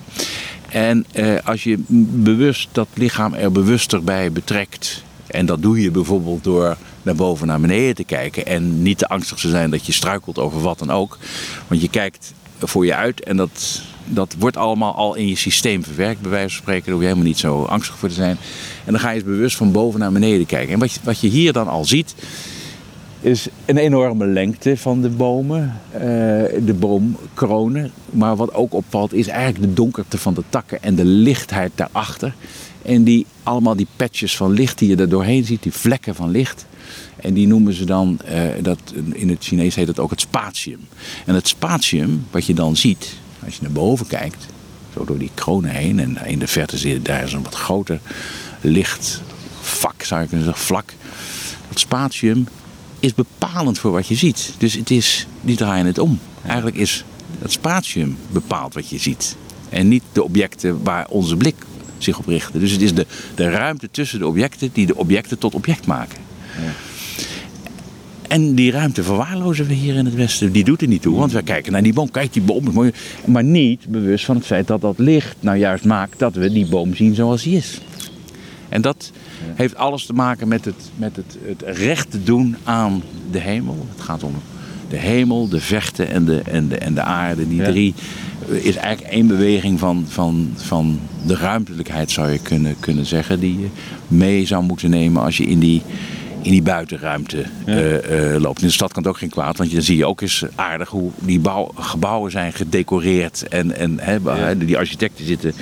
En 0.73 1.05
eh, 1.11 1.35
als 1.43 1.63
je 1.63 1.77
bewust 1.87 2.69
dat 2.71 2.87
lichaam 2.93 3.33
er 3.33 3.51
bewuster 3.51 4.03
bij 4.03 4.31
betrekt. 4.31 5.03
En 5.27 5.45
dat 5.45 5.61
doe 5.61 5.81
je 5.81 5.91
bijvoorbeeld 5.91 6.43
door 6.43 6.77
naar 7.01 7.15
boven 7.15 7.47
naar 7.47 7.59
beneden 7.59 7.95
te 7.95 8.03
kijken. 8.03 8.45
En 8.45 8.81
niet 8.81 8.97
te 8.97 9.07
angstig 9.07 9.37
te 9.37 9.49
zijn 9.49 9.69
dat 9.69 9.85
je 9.85 9.91
struikelt 9.91 10.39
over 10.39 10.61
wat 10.61 10.79
dan 10.79 10.91
ook. 10.91 11.17
Want 11.67 11.81
je 11.81 11.89
kijkt 11.89 12.33
voor 12.59 12.85
je 12.85 12.95
uit 12.95 13.23
en 13.23 13.37
dat, 13.37 13.81
dat 14.05 14.35
wordt 14.39 14.57
allemaal 14.57 14.95
al 14.95 15.15
in 15.15 15.27
je 15.27 15.35
systeem 15.35 15.83
verwerkt. 15.83 16.21
Bij 16.21 16.31
wijze 16.31 16.49
van 16.49 16.61
spreken, 16.61 16.83
daar 16.83 16.93
hoef 16.93 17.01
je 17.01 17.07
helemaal 17.07 17.29
niet 17.29 17.39
zo 17.39 17.63
angstig 17.63 17.97
voor 17.97 18.09
te 18.09 18.15
zijn. 18.15 18.37
En 18.85 18.91
dan 18.91 18.99
ga 18.99 19.09
je 19.09 19.15
eens 19.15 19.23
bewust 19.23 19.55
van 19.55 19.71
boven 19.71 19.99
naar 19.99 20.11
beneden 20.11 20.45
kijken. 20.45 20.73
En 20.73 20.79
wat 20.79 20.93
je, 20.93 20.99
wat 21.03 21.19
je 21.19 21.27
hier 21.27 21.53
dan 21.53 21.67
al 21.67 21.85
ziet, 21.85 22.15
is 23.23 23.47
een 23.65 23.77
enorme 23.77 24.25
lengte 24.25 24.77
van 24.77 25.01
de 25.01 25.09
bomen, 25.09 25.79
eh, 25.91 25.99
de 26.65 26.75
boomkronen. 26.79 27.91
Maar 28.09 28.35
wat 28.35 28.53
ook 28.53 28.73
opvalt 28.73 29.13
is 29.13 29.27
eigenlijk 29.27 29.69
de 29.69 29.73
donkerte 29.73 30.17
van 30.17 30.33
de 30.33 30.43
takken 30.49 30.83
en 30.83 30.95
de 30.95 31.05
lichtheid 31.05 31.71
daarachter. 31.75 32.33
En 32.81 33.03
die, 33.03 33.25
allemaal 33.43 33.75
die 33.75 33.87
patches 33.95 34.37
van 34.37 34.51
licht 34.51 34.77
die 34.77 34.89
je 34.89 34.95
er 34.95 35.09
doorheen 35.09 35.45
ziet, 35.45 35.63
die 35.63 35.71
vlekken 35.71 36.15
van 36.15 36.29
licht. 36.29 36.65
En 37.15 37.33
die 37.33 37.47
noemen 37.47 37.73
ze 37.73 37.85
dan, 37.85 38.19
eh, 38.25 38.41
dat, 38.61 38.79
in 39.11 39.29
het 39.29 39.43
Chinees 39.43 39.75
heet 39.75 39.87
het 39.87 39.99
ook 39.99 40.09
het 40.09 40.21
spatium. 40.21 40.79
En 41.25 41.35
het 41.35 41.47
spatium, 41.47 42.25
wat 42.31 42.45
je 42.45 42.53
dan 42.53 42.75
ziet, 42.75 43.13
als 43.45 43.55
je 43.55 43.61
naar 43.61 43.71
boven 43.71 44.07
kijkt, 44.07 44.45
zo 44.93 45.05
door 45.05 45.17
die 45.17 45.31
kronen 45.33 45.71
heen. 45.71 45.99
En 45.99 46.25
in 46.25 46.39
de 46.39 46.47
verte 46.47 46.77
zit 46.77 47.05
daar 47.05 47.23
is 47.23 47.33
een 47.33 47.43
wat 47.43 47.55
groter 47.55 47.99
lichtvak, 48.61 50.03
zou 50.03 50.21
je 50.21 50.27
kunnen 50.27 50.45
zeggen, 50.45 50.65
vlak. 50.65 50.93
Dat 51.69 51.79
spatium 51.79 52.47
is 53.03 53.13
bepalend 53.13 53.79
voor 53.79 53.91
wat 53.91 54.07
je 54.07 54.15
ziet. 54.15 54.53
Dus 54.57 54.73
het 54.73 54.91
is, 54.91 55.27
die 55.41 55.55
draaien 55.55 55.85
het 55.85 55.97
om. 55.97 56.19
Eigenlijk 56.45 56.75
is 56.75 57.03
het 57.39 57.51
spatium 57.51 58.17
bepaalt 58.31 58.73
wat 58.73 58.89
je 58.89 58.97
ziet. 58.97 59.35
En 59.69 59.87
niet 59.87 60.03
de 60.11 60.23
objecten 60.23 60.83
waar 60.83 61.07
onze 61.09 61.37
blik 61.37 61.55
zich 61.97 62.19
op 62.19 62.27
richt. 62.27 62.53
Dus 62.53 62.71
het 62.71 62.81
is 62.81 62.93
de, 62.93 63.05
de 63.35 63.49
ruimte 63.49 63.91
tussen 63.91 64.19
de 64.19 64.27
objecten 64.27 64.69
die 64.73 64.85
de 64.85 64.95
objecten 64.95 65.37
tot 65.37 65.53
object 65.53 65.85
maken. 65.85 66.17
En 68.27 68.55
die 68.55 68.71
ruimte 68.71 69.03
verwaarlozen 69.03 69.67
we 69.67 69.73
hier 69.73 69.95
in 69.95 70.05
het 70.05 70.15
Westen. 70.15 70.51
Die 70.51 70.63
doet 70.63 70.81
er 70.81 70.87
niet 70.87 71.01
toe, 71.01 71.17
want 71.17 71.31
we 71.31 71.41
kijken 71.41 71.71
naar 71.71 71.83
die 71.83 71.93
boom. 71.93 72.11
Kijk, 72.11 72.33
die 72.33 72.41
boom 72.41 72.67
is 72.67 72.73
mooi. 72.73 72.91
Maar 73.25 73.43
niet 73.43 73.87
bewust 73.87 74.25
van 74.25 74.35
het 74.35 74.45
feit 74.45 74.67
dat 74.67 74.81
dat 74.81 74.97
licht 74.97 75.35
nou 75.39 75.57
juist 75.57 75.85
maakt 75.85 76.19
dat 76.19 76.35
we 76.35 76.51
die 76.51 76.67
boom 76.67 76.95
zien 76.95 77.15
zoals 77.15 77.43
die 77.43 77.57
is. 77.57 77.81
En 78.69 78.81
dat 78.81 79.11
heeft 79.55 79.75
alles 79.75 80.05
te 80.05 80.13
maken 80.13 80.47
met 80.47 80.65
het, 80.65 80.89
met 80.95 81.15
het, 81.15 81.37
het 81.45 81.77
recht 81.77 82.11
te 82.11 82.23
doen 82.23 82.55
aan 82.63 83.01
de 83.31 83.39
hemel. 83.39 83.87
Het 83.95 84.01
gaat 84.01 84.23
om 84.23 84.33
de 84.89 84.97
hemel, 84.97 85.47
de 85.47 85.59
vechten 85.61 86.09
en 86.09 86.25
de, 86.25 86.41
en 86.41 86.67
de, 86.67 86.77
en 86.77 86.93
de 86.93 87.01
aarde. 87.01 87.47
Die 87.47 87.61
Ja. 87.61 87.69
drie 87.69 87.93
is 88.47 88.75
eigenlijk 88.75 89.13
één 89.13 89.27
beweging 89.27 89.79
van, 89.79 90.05
van, 90.07 90.49
van 90.55 90.99
de 91.25 91.35
ruimtelijkheid, 91.35 92.11
zou 92.11 92.31
je 92.31 92.39
kunnen, 92.39 92.75
kunnen 92.79 93.05
zeggen. 93.05 93.39
Die 93.39 93.59
je 93.59 93.67
mee 94.07 94.45
zou 94.45 94.63
moeten 94.63 94.89
nemen 94.89 95.23
als 95.23 95.37
je 95.37 95.45
in 95.45 95.59
die, 95.59 95.81
in 96.43 96.51
die 96.51 96.61
buitenruimte 96.61 97.43
eh, 97.65 98.33
eh, 98.35 98.41
loopt. 98.41 98.61
In 98.61 98.67
de 98.67 98.73
stad 98.73 98.93
kan 98.93 99.03
het 99.03 99.11
ook 99.11 99.17
geen 99.17 99.29
kwaad, 99.29 99.57
want 99.57 99.69
je- 99.69 99.75
dan 99.75 99.85
zie 99.85 99.97
je 99.97 100.05
ook 100.05 100.21
eens 100.21 100.43
aardig 100.55 100.89
hoe 100.89 101.11
die 101.19 101.39
bouw, 101.39 101.71
gebouwen 101.75 102.31
zijn 102.31 102.53
gedecoreerd. 102.53 103.47
En, 103.47 103.75
en 103.77 103.99
Ja. 104.23 104.53
die 104.53 104.77
architecten 104.77 105.25
zitten 105.25 105.53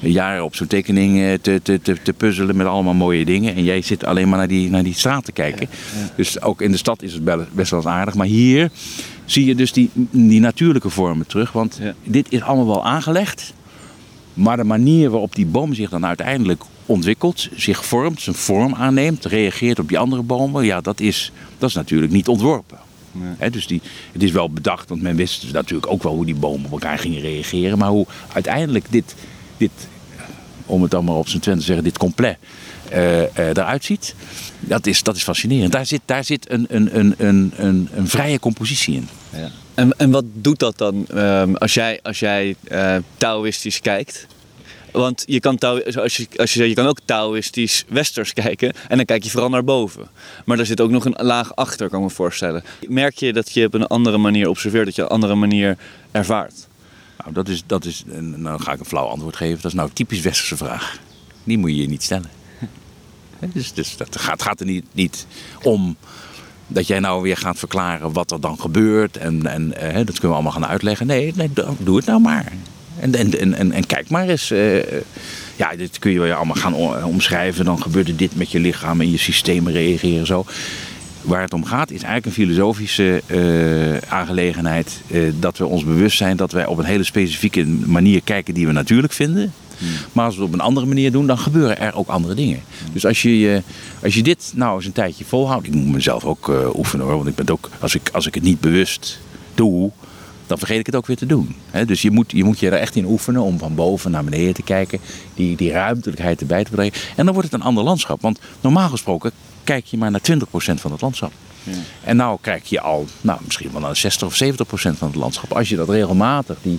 jaren 0.00 0.44
op 0.44 0.56
zo'n 0.56 0.66
tekening 0.66 1.18
eh, 1.20 1.32
te, 1.40 1.60
te, 1.62 1.80
te, 1.82 1.96
te 2.02 2.12
puzzelen 2.12 2.56
met 2.56 2.66
allemaal 2.66 2.94
mooie 2.94 3.24
dingen. 3.24 3.54
En 3.54 3.64
jij 3.64 3.80
zit 3.82 4.04
alleen 4.04 4.28
maar 4.28 4.38
naar 4.38 4.48
die, 4.48 4.70
naar 4.70 4.82
die 4.84 4.94
straat 4.94 5.24
te 5.24 5.32
kijken. 5.32 5.68
Dus 6.16 6.40
ook 6.42 6.60
in 6.62 6.70
de 6.70 6.76
stad 6.76 7.02
is 7.02 7.12
het 7.12 7.24
best 7.54 7.70
wel 7.70 7.80
eens 7.80 7.88
aardig. 7.88 8.14
Maar 8.14 8.26
hier 8.26 8.70
zie 9.24 9.44
je 9.44 9.54
dus 9.54 9.72
die, 9.72 9.90
die 10.10 10.40
natuurlijke 10.40 10.90
vormen 10.90 11.26
terug. 11.26 11.52
Want 11.52 11.80
dit 12.04 12.26
is 12.32 12.42
allemaal 12.42 12.66
wel 12.66 12.84
aangelegd. 12.84 13.52
Maar 14.36 14.56
de 14.56 14.64
manier 14.64 15.10
waarop 15.10 15.34
die 15.34 15.46
boom 15.46 15.74
zich 15.74 15.90
dan 15.90 16.06
uiteindelijk 16.06 16.62
ontwikkelt, 16.86 17.48
zich 17.54 17.84
vormt, 17.84 18.20
zijn 18.20 18.36
vorm 18.36 18.74
aanneemt, 18.74 19.24
reageert 19.24 19.78
op 19.78 19.88
die 19.88 19.98
andere 19.98 20.22
bomen, 20.22 20.64
ja, 20.64 20.80
dat 20.80 21.00
is, 21.00 21.32
dat 21.58 21.68
is 21.68 21.74
natuurlijk 21.74 22.12
niet 22.12 22.28
ontworpen. 22.28 22.78
Nee. 23.12 23.50
Dus 23.50 23.66
die, 23.66 23.80
het 24.12 24.22
is 24.22 24.30
wel 24.30 24.50
bedacht, 24.50 24.88
want 24.88 25.02
men 25.02 25.16
wist 25.16 25.40
dus 25.40 25.50
natuurlijk 25.50 25.92
ook 25.92 26.02
wel 26.02 26.14
hoe 26.14 26.24
die 26.24 26.34
bomen 26.34 26.64
op 26.64 26.72
elkaar 26.72 26.98
gingen 26.98 27.20
reageren. 27.20 27.78
Maar 27.78 27.88
hoe 27.88 28.06
uiteindelijk 28.32 28.86
dit, 28.90 29.14
dit 29.56 29.70
om 30.66 30.82
het 30.82 30.90
dan 30.90 31.04
maar 31.04 31.14
op 31.14 31.28
zijn 31.28 31.42
twintig 31.42 31.64
te 31.64 31.72
zeggen, 31.72 31.84
dit 31.84 31.98
compleet 31.98 32.36
eh, 32.88 33.22
eh, 33.22 33.48
eruit 33.48 33.84
ziet, 33.84 34.14
dat 34.60 34.86
is, 34.86 35.02
dat 35.02 35.16
is 35.16 35.22
fascinerend. 35.22 35.72
Daar 35.72 35.86
zit, 35.86 36.00
daar 36.04 36.24
zit 36.24 36.50
een, 36.50 36.66
een, 36.68 36.98
een, 36.98 37.14
een, 37.18 37.52
een, 37.56 37.88
een 37.94 38.08
vrije 38.08 38.38
compositie 38.38 38.94
in. 38.94 39.08
Ja. 39.30 39.50
En, 39.76 39.98
en 39.98 40.10
wat 40.10 40.24
doet 40.32 40.58
dat 40.58 40.78
dan 40.78 41.06
ehm, 41.08 41.54
als 41.54 41.74
jij, 41.74 42.00
als 42.02 42.18
jij 42.18 42.56
eh, 42.64 42.96
Taoïstisch 43.16 43.80
kijkt? 43.80 44.26
Want 44.92 45.24
je 45.26 45.40
kan, 45.40 45.58
als 45.58 46.16
je, 46.16 46.26
als 46.36 46.54
je, 46.54 46.68
je 46.68 46.74
kan 46.74 46.86
ook 46.86 46.98
Taoïstisch 47.04 47.84
westers 47.88 48.32
kijken 48.32 48.72
en 48.88 48.96
dan 48.96 49.06
kijk 49.06 49.24
je 49.24 49.30
vooral 49.30 49.50
naar 49.50 49.64
boven. 49.64 50.08
Maar 50.44 50.58
er 50.58 50.66
zit 50.66 50.80
ook 50.80 50.90
nog 50.90 51.04
een 51.04 51.26
laag 51.26 51.56
achter, 51.56 51.88
kan 51.88 51.98
ik 51.98 52.04
me 52.04 52.10
voorstellen. 52.10 52.64
Merk 52.88 53.18
je 53.18 53.32
dat 53.32 53.52
je 53.52 53.66
op 53.66 53.74
een 53.74 53.86
andere 53.86 54.18
manier 54.18 54.48
observeert, 54.48 54.84
dat 54.84 54.94
je 54.94 55.02
op 55.02 55.08
een 55.08 55.14
andere 55.14 55.34
manier 55.34 55.76
ervaart? 56.10 56.68
Nou, 57.18 57.32
dat 57.32 57.48
is, 57.48 57.62
dat 57.66 57.84
is, 57.84 58.02
nou 58.20 58.60
ga 58.60 58.72
ik 58.72 58.80
een 58.80 58.86
flauw 58.86 59.06
antwoord 59.06 59.36
geven. 59.36 59.56
Dat 59.56 59.64
is 59.64 59.74
nou 59.74 59.88
een 59.88 59.94
typisch 59.94 60.20
westerse 60.20 60.56
vraag. 60.56 60.98
Die 61.44 61.58
moet 61.58 61.70
je 61.70 61.76
je 61.76 61.88
niet 61.88 62.02
stellen. 62.02 62.30
Dus, 63.52 63.72
dus 63.72 63.96
dat 63.96 64.16
gaat, 64.18 64.42
gaat 64.42 64.60
er 64.60 64.66
niet, 64.66 64.84
niet 64.92 65.26
om 65.62 65.96
dat 66.66 66.86
jij 66.86 67.00
nou 67.00 67.22
weer 67.22 67.36
gaat 67.36 67.58
verklaren 67.58 68.12
wat 68.12 68.30
er 68.30 68.40
dan 68.40 68.60
gebeurt. 68.60 69.16
En, 69.16 69.46
en 69.46 69.76
eh, 69.76 69.94
dat 69.94 70.12
kunnen 70.12 70.28
we 70.28 70.34
allemaal 70.34 70.52
gaan 70.52 70.66
uitleggen. 70.66 71.06
Nee, 71.06 71.32
nee 71.36 71.50
doe 71.78 71.96
het 71.96 72.06
nou 72.06 72.20
maar. 72.20 72.52
En, 73.00 73.14
en, 73.14 73.54
en, 73.56 73.72
en, 73.72 73.86
kijk 73.86 74.08
maar 74.08 74.28
eens. 74.28 74.50
eh, 74.50 74.76
ja, 75.56 75.76
dit 75.76 75.98
kun 75.98 76.10
je 76.10 76.34
allemaal 76.34 76.56
gaan 76.56 76.74
omschrijven. 77.04 77.64
Dan 77.64 77.82
gebeurt 77.82 78.08
er 78.08 78.16
dit 78.16 78.36
met 78.36 78.50
je 78.50 78.60
lichaam 78.60 79.00
en 79.00 79.10
je 79.10 79.18
systemen 79.18 79.72
reageren 79.72 80.26
zo. 80.26 80.44
Waar 81.22 81.42
het 81.42 81.52
om 81.52 81.64
gaat 81.64 81.90
is 81.90 82.02
eigenlijk 82.02 82.26
een 82.26 82.44
filosofische 82.44 83.22
eh, 83.26 84.12
aangelegenheid. 84.12 85.00
dat 85.38 85.58
we 85.58 85.66
ons 85.66 85.84
bewust 85.84 86.16
zijn 86.16 86.36
dat 86.36 86.52
wij 86.52 86.66
op 86.66 86.78
een 86.78 86.84
hele 86.84 87.04
specifieke 87.04 87.64
manier 87.66 88.20
kijken 88.22 88.54
die 88.54 88.66
we 88.66 88.72
natuurlijk 88.72 89.12
vinden. 89.12 89.52
Maar 90.12 90.24
als 90.24 90.34
we 90.34 90.40
het 90.40 90.50
op 90.50 90.54
een 90.54 90.64
andere 90.64 90.86
manier 90.86 91.12
doen, 91.12 91.26
dan 91.26 91.38
gebeuren 91.38 91.80
er 91.80 91.94
ook 91.94 92.08
andere 92.08 92.34
dingen. 92.34 92.62
Dus 92.92 93.06
als 93.06 93.22
je, 93.22 93.62
als 94.02 94.14
je 94.14 94.22
dit 94.22 94.52
nou 94.54 94.76
eens 94.76 94.86
een 94.86 94.92
tijdje 94.92 95.24
volhoudt. 95.24 95.66
Ik 95.66 95.74
moet 95.74 95.92
mezelf 95.92 96.24
ook 96.24 96.48
eh, 96.48 96.76
oefenen 96.76 97.06
hoor. 97.06 97.16
Want 97.16 97.28
ik 97.28 97.34
ben 97.34 97.50
ook, 97.50 97.70
als 97.80 97.94
ik, 97.94 98.10
als 98.12 98.26
ik 98.26 98.34
het 98.34 98.42
niet 98.42 98.60
bewust 98.60 99.20
doe, 99.54 99.90
dan 100.46 100.58
vergeet 100.58 100.78
ik 100.78 100.86
het 100.86 100.94
ook 100.94 101.06
weer 101.06 101.16
te 101.16 101.26
doen. 101.26 101.56
Dus 101.86 102.02
je 102.02 102.10
moet, 102.10 102.30
je 102.30 102.44
moet 102.44 102.58
je 102.58 102.66
er 102.66 102.78
echt 102.78 102.96
in 102.96 103.04
oefenen 103.04 103.42
om 103.42 103.58
van 103.58 103.74
boven 103.74 104.10
naar 104.10 104.24
beneden 104.24 104.54
te 104.54 104.62
kijken. 104.62 105.00
Die, 105.34 105.56
die 105.56 105.70
ruimtelijkheid 105.70 106.40
erbij 106.40 106.64
te 106.64 106.70
brengen. 106.70 106.92
En 107.16 107.24
dan 107.24 107.34
wordt 107.34 107.50
het 107.50 107.60
een 107.60 107.66
ander 107.66 107.84
landschap. 107.84 108.20
Want 108.20 108.38
normaal 108.60 108.88
gesproken 108.88 109.30
kijk 109.64 109.84
je 109.84 109.96
maar 109.96 110.10
naar 110.10 110.20
20% 110.20 110.40
van 110.54 110.92
het 110.92 111.00
landschap. 111.00 111.32
En 112.04 112.16
nou 112.16 112.38
kijk 112.40 112.64
je 112.64 112.80
al, 112.80 113.06
nou, 113.20 113.40
misschien 113.44 113.72
wel 113.72 113.80
naar 113.80 113.96
60 113.96 114.28
of 114.28 114.34
70 114.34 114.66
procent 114.66 114.98
van 114.98 115.08
het 115.08 115.16
landschap. 115.16 115.52
Als 115.52 115.68
je 115.68 115.76
dat 115.76 115.88
regelmatig, 115.88 116.56
die, 116.62 116.78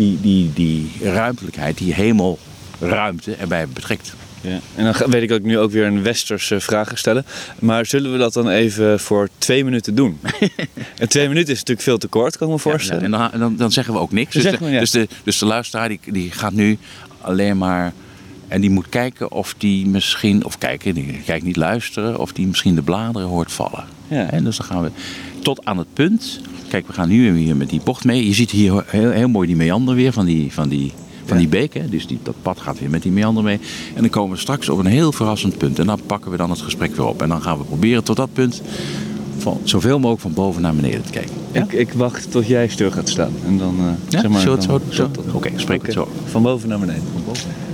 die, 0.00 0.20
die, 0.20 0.52
die 0.52 0.90
ruimtelijkheid, 1.02 1.78
die 1.78 1.94
hemelruimte 1.94 3.34
erbij 3.34 3.68
betrekt. 3.68 4.14
Ja. 4.40 4.58
En 4.74 4.84
dan 4.84 5.10
weet 5.10 5.22
ik 5.22 5.28
dat 5.28 5.38
ik 5.38 5.44
nu 5.44 5.58
ook 5.58 5.70
weer 5.70 5.86
een 5.86 6.02
westerse 6.02 6.60
vraag 6.60 6.88
ga 6.88 6.94
stellen. 6.96 7.24
Maar 7.58 7.86
zullen 7.86 8.12
we 8.12 8.18
dat 8.18 8.32
dan 8.32 8.48
even 8.48 9.00
voor 9.00 9.28
twee 9.38 9.64
minuten 9.64 9.94
doen? 9.94 10.20
en 10.98 11.08
twee 11.08 11.28
minuten 11.28 11.52
is 11.52 11.58
natuurlijk 11.58 11.86
veel 11.86 11.98
te 11.98 12.08
kort, 12.08 12.36
kan 12.36 12.46
ik 12.46 12.52
me 12.52 12.58
voorstellen. 12.58 13.10
Ja, 13.10 13.30
en 13.30 13.30
dan, 13.30 13.40
dan, 13.40 13.56
dan, 13.56 13.72
zeggen 13.72 13.94
we 13.94 14.00
ook 14.00 14.12
niks. 14.12 14.34
Dus 14.34 14.42
de, 14.42 14.58
dus, 14.58 14.90
de, 14.90 15.08
dus 15.24 15.38
de 15.38 15.46
luisteraar 15.46 15.88
die, 15.88 16.00
die 16.04 16.30
gaat 16.30 16.52
nu 16.52 16.78
alleen 17.20 17.58
maar... 17.58 17.92
En 18.48 18.60
die 18.60 18.70
moet 18.70 18.88
kijken 18.88 19.30
of 19.32 19.54
die 19.58 19.86
misschien... 19.86 20.44
Of 20.44 20.58
kijken, 20.58 20.94
die 20.94 21.22
kijkt 21.24 21.44
niet 21.44 21.56
luisteren. 21.56 22.18
Of 22.18 22.32
die 22.32 22.46
misschien 22.46 22.74
de 22.74 22.82
bladeren 22.82 23.28
hoort 23.28 23.52
vallen. 23.52 23.84
Ja. 24.08 24.30
En 24.30 24.44
dus 24.44 24.56
dan 24.56 24.66
gaan 24.66 24.82
we 24.82 24.90
tot 25.42 25.64
aan 25.64 25.78
het 25.78 25.92
punt... 25.92 26.40
Kijk, 26.68 26.86
we 26.86 26.92
gaan 26.92 27.08
nu 27.08 27.32
weer 27.32 27.56
met 27.56 27.70
die 27.70 27.80
bocht 27.84 28.04
mee. 28.04 28.26
Je 28.26 28.34
ziet 28.34 28.50
hier 28.50 28.84
heel, 28.86 29.10
heel 29.10 29.28
mooi 29.28 29.46
die 29.46 29.56
meander 29.56 29.94
weer 29.94 30.12
van 30.12 30.24
die... 30.24 30.52
Van 30.52 30.68
die 30.68 30.92
van 31.24 31.38
die 31.38 31.48
beek. 31.48 31.74
Hè? 31.74 31.88
Dus 31.88 32.06
die, 32.06 32.18
dat 32.22 32.34
pad 32.42 32.60
gaat 32.60 32.78
weer 32.78 32.90
met 32.90 33.02
die 33.02 33.12
meander 33.12 33.42
mee. 33.42 33.60
En 33.94 34.00
dan 34.00 34.10
komen 34.10 34.34
we 34.34 34.40
straks 34.40 34.68
op 34.68 34.78
een 34.78 34.86
heel 34.86 35.12
verrassend 35.12 35.58
punt. 35.58 35.78
En 35.78 35.86
dan 35.86 36.00
pakken 36.06 36.30
we 36.30 36.36
dan 36.36 36.50
het 36.50 36.60
gesprek 36.60 36.96
weer 36.96 37.06
op. 37.06 37.22
En 37.22 37.28
dan 37.28 37.42
gaan 37.42 37.58
we 37.58 37.64
proberen 37.64 38.04
tot 38.04 38.16
dat 38.16 38.32
punt 38.32 38.62
van 39.38 39.60
zoveel 39.64 39.98
mogelijk 39.98 40.20
van 40.20 40.32
boven 40.32 40.62
naar 40.62 40.74
beneden 40.74 41.02
te 41.02 41.12
kijken. 41.12 41.34
Ja? 41.52 41.62
Ik, 41.62 41.72
ik, 41.72 41.92
wacht 41.92 42.30
tot 42.30 42.46
jij 42.46 42.68
stil 42.68 42.90
gaat 42.90 43.08
staan. 43.08 43.32
En 43.46 43.58
dan, 43.58 43.74
uh, 43.78 43.84
ja? 44.08 44.20
zeg 44.20 44.30
maar, 44.30 44.40
zo, 44.40 44.56
zo, 44.60 44.80
zo. 44.88 45.04
Oké, 45.04 45.36
okay, 45.36 45.52
spreek 45.56 45.78
okay. 45.78 45.94
het 45.94 46.04
zo. 46.04 46.08
Van 46.24 46.42
boven 46.42 46.68
naar 46.68 46.78
beneden. 46.78 47.02
Van 47.12 47.22
boven. 47.26 47.69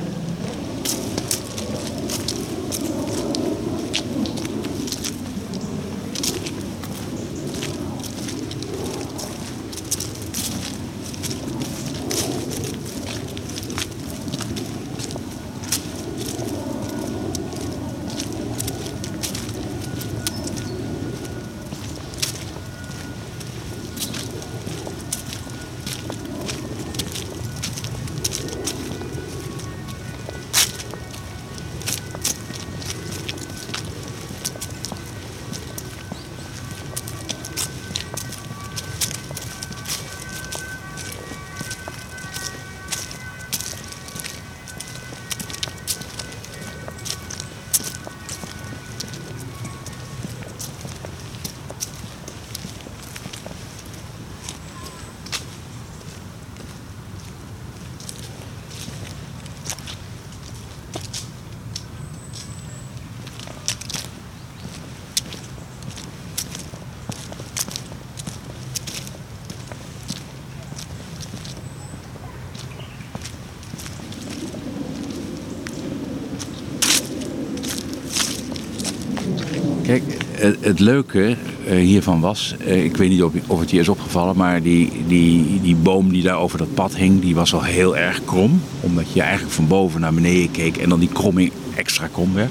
Het, 80.61 80.81
leuke 80.81 81.37
uh, 81.67 81.75
hiervan 81.75 82.21
was, 82.21 82.55
uh, 82.67 82.85
ik 82.85 82.97
weet 82.97 83.09
niet 83.09 83.23
of, 83.23 83.61
het 83.61 83.71
je 83.71 83.79
is 83.79 83.89
opgevallen, 83.89 84.37
maar 84.37 84.63
die, 84.63 84.93
die, 85.07 85.61
die 85.63 85.77
boom 85.77 86.13
die 86.13 86.23
daar 86.23 86.39
over 86.39 86.59
dat 86.59 86.75
pad 86.75 86.97
hing, 86.97 87.21
die 87.21 87.35
was 87.35 87.55
al 87.55 87.63
heel 87.63 87.97
erg 87.97 88.25
krom. 88.25 88.61
Omdat 88.81 89.13
je 89.13 89.23
eigenlijk 89.23 89.53
van 89.53 89.67
boven 89.67 90.01
naar 90.01 90.15
beneden 90.15 90.51
keek 90.51 90.77
en 90.77 90.89
dan 90.89 91.01
die 91.01 91.09
kromming 91.13 91.53
extra 91.75 92.07
krom 92.07 92.35
werd. 92.35 92.51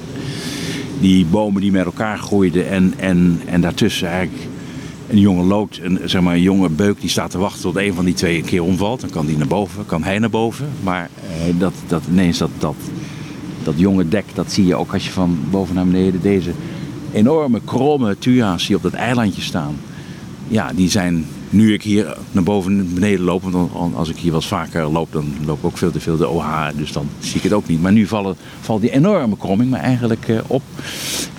Die 1.00 1.26
bomen 1.26 1.62
die 1.62 1.72
met 1.72 1.86
elkaar 1.86 2.18
groeiden 2.18 2.70
en, 2.70 2.94
en, 2.98 3.42
en 3.46 3.62
daartussen 3.62 4.08
eigenlijk 4.08 4.48
een 5.10 5.20
jonge 5.20 5.44
lood, 5.44 5.80
een, 5.84 6.00
zeg 6.06 6.22
maar, 6.22 6.36
een 6.36 6.42
jonge 6.42 6.70
beuk 6.70 7.02
die 7.02 7.10
staat 7.10 7.32
te 7.32 7.38
wachten 7.38 7.62
tot 7.62 7.76
een 7.76 7.94
van 7.94 8.06
die 8.06 8.14
twee 8.14 8.38
een 8.38 8.46
keer 8.46 8.64
omvalt. 8.64 9.02
Dan 9.02 9.10
kan 9.10 9.26
die 9.26 9.38
naar 9.38 9.48
boven, 9.48 9.86
kan 9.86 10.04
hij 10.04 10.20
naar 10.20 10.30
boven. 10.30 10.70
Maar 10.84 11.10
uh, 11.48 11.60
dat, 11.60 11.74
dat, 11.88 12.04
ineens 12.12 12.38
dat, 12.38 12.50
dat, 12.58 12.76
dat 13.64 13.74
jonge 13.78 14.08
dek, 14.08 14.26
dat 14.34 14.52
zie 14.52 14.66
je 14.66 14.76
ook 14.76 14.94
als 14.94 15.06
je 15.06 15.12
van 15.12 15.40
boven 15.50 15.76
naar 15.76 15.86
beneden 15.86 16.22
deze 16.22 16.52
enorme 17.16 17.62
kromme 17.66 18.18
tua's 18.18 18.68
die 18.68 18.76
op 18.76 18.84
dat 18.84 18.94
eilandje 18.94 19.42
staan. 19.42 19.76
Ja, 20.48 20.72
die 20.74 20.90
zijn, 20.90 21.26
nu 21.50 21.74
ik 21.74 21.84
hier 21.84 22.18
naar 22.32 22.44
boven 22.44 22.80
en 22.80 22.94
beneden 22.94 23.26
loop, 23.26 23.44
want 23.44 23.96
als 23.96 24.10
ik 24.10 24.18
hier 24.18 24.32
wat 24.32 24.46
vaker 24.46 24.88
loop, 24.88 25.12
dan 25.12 25.34
loop 25.46 25.58
ik 25.58 25.66
ook 25.66 25.78
veel 25.78 25.92
te 25.92 26.00
veel 26.00 26.18
de 26.18 26.28
OH, 26.28 26.68
dus 26.76 26.92
dan 26.92 27.10
zie 27.20 27.36
ik 27.36 27.44
het 27.44 27.54
ook 27.54 27.68
niet. 27.68 27.82
Maar 27.82 27.92
nu 27.92 28.08
vallen, 28.08 28.36
valt 28.62 28.82
die 28.82 28.92
enorme 28.92 29.38
kromming 29.38 29.70
maar 29.70 29.80
eigenlijk 29.80 30.28
uh, 30.28 30.40
op. 30.48 30.62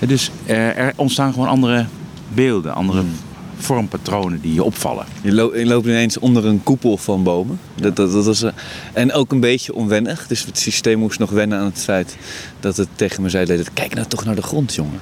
Dus 0.07 0.31
uh, 0.47 0.79
er 0.79 0.93
ontstaan 0.97 1.33
gewoon 1.33 1.49
andere 1.49 1.87
beelden, 2.35 2.75
andere 2.75 3.01
hmm. 3.01 3.11
vormpatronen 3.57 4.41
die 4.41 4.55
je 4.55 4.65
opvallen. 4.65 5.07
Je, 5.23 5.33
lo 5.33 5.57
je, 5.57 5.67
loopt 5.67 5.87
ineens 5.87 6.19
onder 6.19 6.47
een 6.47 6.63
koepel 6.63 6.97
van 6.97 7.23
bomen. 7.23 7.59
Ja. 7.75 7.83
Dat, 7.83 7.97
dat, 7.97 8.13
dat 8.13 8.27
is, 8.27 8.43
uh, 8.43 8.51
en 8.93 9.13
ook 9.13 9.33
een 9.33 9.41
beetje 9.41 9.75
onwennig. 9.75 10.27
Dus 10.27 10.45
het 10.45 10.59
systeem 10.59 10.99
moest 10.99 11.19
nog 11.19 11.31
wennen 11.31 11.59
aan 11.59 11.65
het 11.65 11.83
feit 11.83 12.17
dat 12.61 12.77
het 12.77 12.89
tegen 12.95 13.23
me 13.23 13.29
zei: 13.29 13.63
kijk 13.73 13.95
nou 13.95 14.07
toch 14.07 14.25
naar 14.25 14.35
de 14.35 14.43
grond, 14.43 14.75
jongen. 14.75 15.01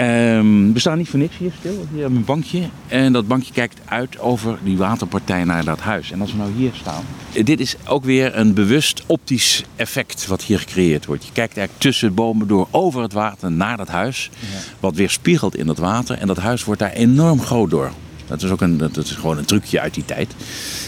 Um, 0.00 0.72
we 0.72 0.78
staan 0.78 0.98
niet 0.98 1.08
voor 1.08 1.18
niks 1.18 1.36
hier 1.36 1.52
stil. 1.58 1.86
Hier 1.92 2.00
hebben 2.00 2.18
een 2.18 2.24
bankje. 2.24 2.62
En 2.88 3.12
dat 3.12 3.26
bankje 3.26 3.52
kijkt 3.52 3.80
uit 3.84 4.18
over 4.18 4.58
die 4.62 4.76
waterpartij 4.76 5.44
naar 5.44 5.64
dat 5.64 5.80
huis. 5.80 6.12
En 6.12 6.20
als 6.20 6.32
we 6.32 6.38
nou 6.38 6.52
hier 6.56 6.70
staan. 6.74 7.04
Dit 7.44 7.60
is 7.60 7.76
ook 7.86 8.04
weer 8.04 8.36
een 8.36 8.54
bewust 8.54 9.02
optisch 9.06 9.64
effect 9.76 10.26
wat 10.26 10.42
hier 10.42 10.58
gecreëerd 10.58 11.06
wordt. 11.06 11.24
Je 11.24 11.32
kijkt 11.32 11.56
eigenlijk 11.56 11.86
tussen 11.86 12.14
bomen 12.14 12.46
door 12.46 12.68
over 12.70 13.02
het 13.02 13.12
water 13.12 13.52
naar 13.52 13.76
dat 13.76 13.88
huis. 13.88 14.30
Ja. 14.38 14.58
Wat 14.80 14.96
weer 14.96 15.10
spiegelt 15.10 15.56
in 15.56 15.68
het 15.68 15.78
water. 15.78 16.18
En 16.18 16.26
dat 16.26 16.38
huis 16.38 16.64
wordt 16.64 16.80
daar 16.80 16.92
enorm 16.92 17.40
groot 17.40 17.70
door. 17.70 17.90
Dat 18.32 18.42
is 18.42 18.50
ook 18.50 18.60
een, 18.60 18.76
dat 18.78 18.96
is 18.96 19.10
gewoon 19.10 19.38
een 19.38 19.44
trucje 19.44 19.80
uit 19.80 19.94
die 19.94 20.04
tijd. 20.04 20.34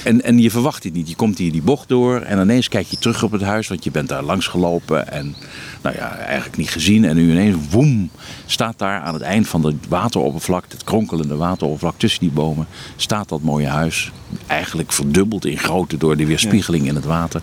En, 0.05 0.23
en 0.23 0.39
je 0.39 0.51
verwacht 0.51 0.83
dit 0.83 0.93
niet. 0.93 1.09
Je 1.09 1.17
komt 1.17 1.39
hier 1.39 1.53
die 1.53 1.63
bocht 1.63 1.89
door 1.89 2.21
en 2.21 2.41
ineens 2.41 2.69
kijk 2.69 2.87
je 2.87 2.99
terug 2.99 3.23
op 3.23 3.31
het 3.31 3.43
huis, 3.43 3.69
want 3.69 3.85
je 3.85 3.91
bent 3.91 4.09
daar 4.09 4.23
langs 4.23 4.47
gelopen 4.47 5.13
en 5.13 5.35
nou 5.83 5.97
ja, 5.97 6.17
eigenlijk 6.17 6.57
niet 6.57 6.71
gezien. 6.71 7.05
En 7.05 7.17
nu 7.17 7.31
ineens, 7.31 7.57
woem, 7.71 8.11
staat 8.47 8.79
daar 8.79 9.01
aan 9.01 9.15
het 9.15 9.23
eind 9.23 9.49
van 9.49 9.65
het 9.65 9.89
wateroppervlak, 9.89 10.65
het 10.69 10.85
kronkelende 10.85 11.37
wateroppervlak 11.37 11.99
tussen 11.99 12.21
die 12.21 12.31
bomen, 12.31 12.67
staat 12.97 13.29
dat 13.29 13.43
mooie 13.43 13.69
huis. 13.69 14.13
Eigenlijk 14.47 14.93
verdubbeld 14.93 15.45
in 15.45 15.59
grootte 15.59 15.97
door 15.97 16.17
de 16.17 16.27
weerspiegeling 16.27 16.87
in 16.87 16.95
het 16.95 17.05
water. 17.05 17.43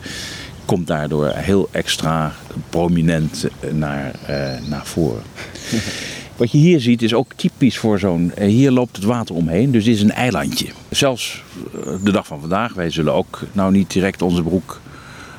Komt 0.65 0.87
daardoor 0.87 1.27
heel 1.27 1.69
extra 1.71 2.33
prominent 2.69 3.47
naar, 3.71 4.11
uh, 4.29 4.69
naar 4.69 4.85
voren. 4.85 5.23
Wat 6.37 6.51
je 6.51 6.57
hier 6.57 6.79
ziet 6.79 7.01
is 7.01 7.13
ook 7.13 7.33
typisch 7.35 7.77
voor 7.77 7.99
zo'n... 7.99 8.31
Eh, 8.35 8.47
hier 8.47 8.71
loopt 8.71 8.95
het 8.95 9.05
water 9.05 9.35
omheen, 9.35 9.71
dus 9.71 9.83
dit 9.83 9.95
is 9.95 10.01
een 10.01 10.11
eilandje. 10.11 10.67
Zelfs 10.89 11.43
eh, 11.73 11.93
de 12.03 12.11
dag 12.11 12.27
van 12.27 12.39
vandaag, 12.39 12.73
wij 12.73 12.89
zullen 12.89 13.13
ook 13.13 13.39
nou 13.51 13.71
niet 13.71 13.91
direct 13.91 14.21
onze 14.21 14.43
broek 14.43 14.81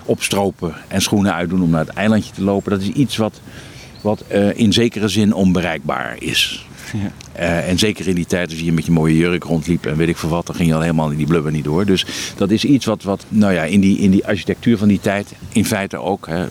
opstropen 0.05 0.75
en 0.89 1.03
schoenen 1.03 1.35
uitdoen 1.35 1.63
om 1.63 1.71
naar 1.71 1.87
het 1.87 1.95
eilandje 1.95 2.33
te 2.33 2.43
lopen. 2.43 2.71
Dat 2.71 2.81
is 2.81 2.89
iets 2.89 3.17
wat, 3.17 3.41
wat 4.01 4.25
uh, 4.33 4.59
in 4.59 4.73
zekere 4.73 5.09
zin 5.09 5.35
onbereikbaar 5.35 6.17
is. 6.19 6.67
Ja. 6.93 7.13
Uh, 7.39 7.69
en 7.69 7.79
zeker 7.79 8.09
in 8.09 8.15
die 8.15 8.27
tijd, 8.27 8.51
als 8.51 8.61
je 8.61 8.73
met 8.73 8.87
je 8.87 8.93
mooie 8.93 9.17
jurk 9.17 9.45
rondliep 9.45 9.87
en 9.87 9.97
weet 9.97 10.09
ik 10.09 10.17
veel 10.17 10.29
wat, 10.29 10.47
dan 10.47 10.55
ging 10.55 10.69
je 10.69 10.75
al 10.75 10.81
helemaal 10.81 11.11
in 11.11 11.17
die 11.17 11.27
blubber 11.27 11.53
niet 11.53 11.65
door. 11.65 11.87
Dus 11.87 12.07
dat 12.37 12.51
is 12.51 12.65
iets 12.65 12.85
wat, 12.85 13.03
wat 13.03 13.25
nou 13.29 13.53
ja, 13.53 13.63
in, 13.63 13.81
die, 13.81 13.99
in 13.99 14.11
die 14.11 14.27
architectuur 14.27 14.79
van 14.79 14.89
die 14.89 15.01
tijd, 15.01 15.33
in 15.53 15.65
feite 15.65 15.97
ook, 15.97 16.27
hè, 16.27 16.47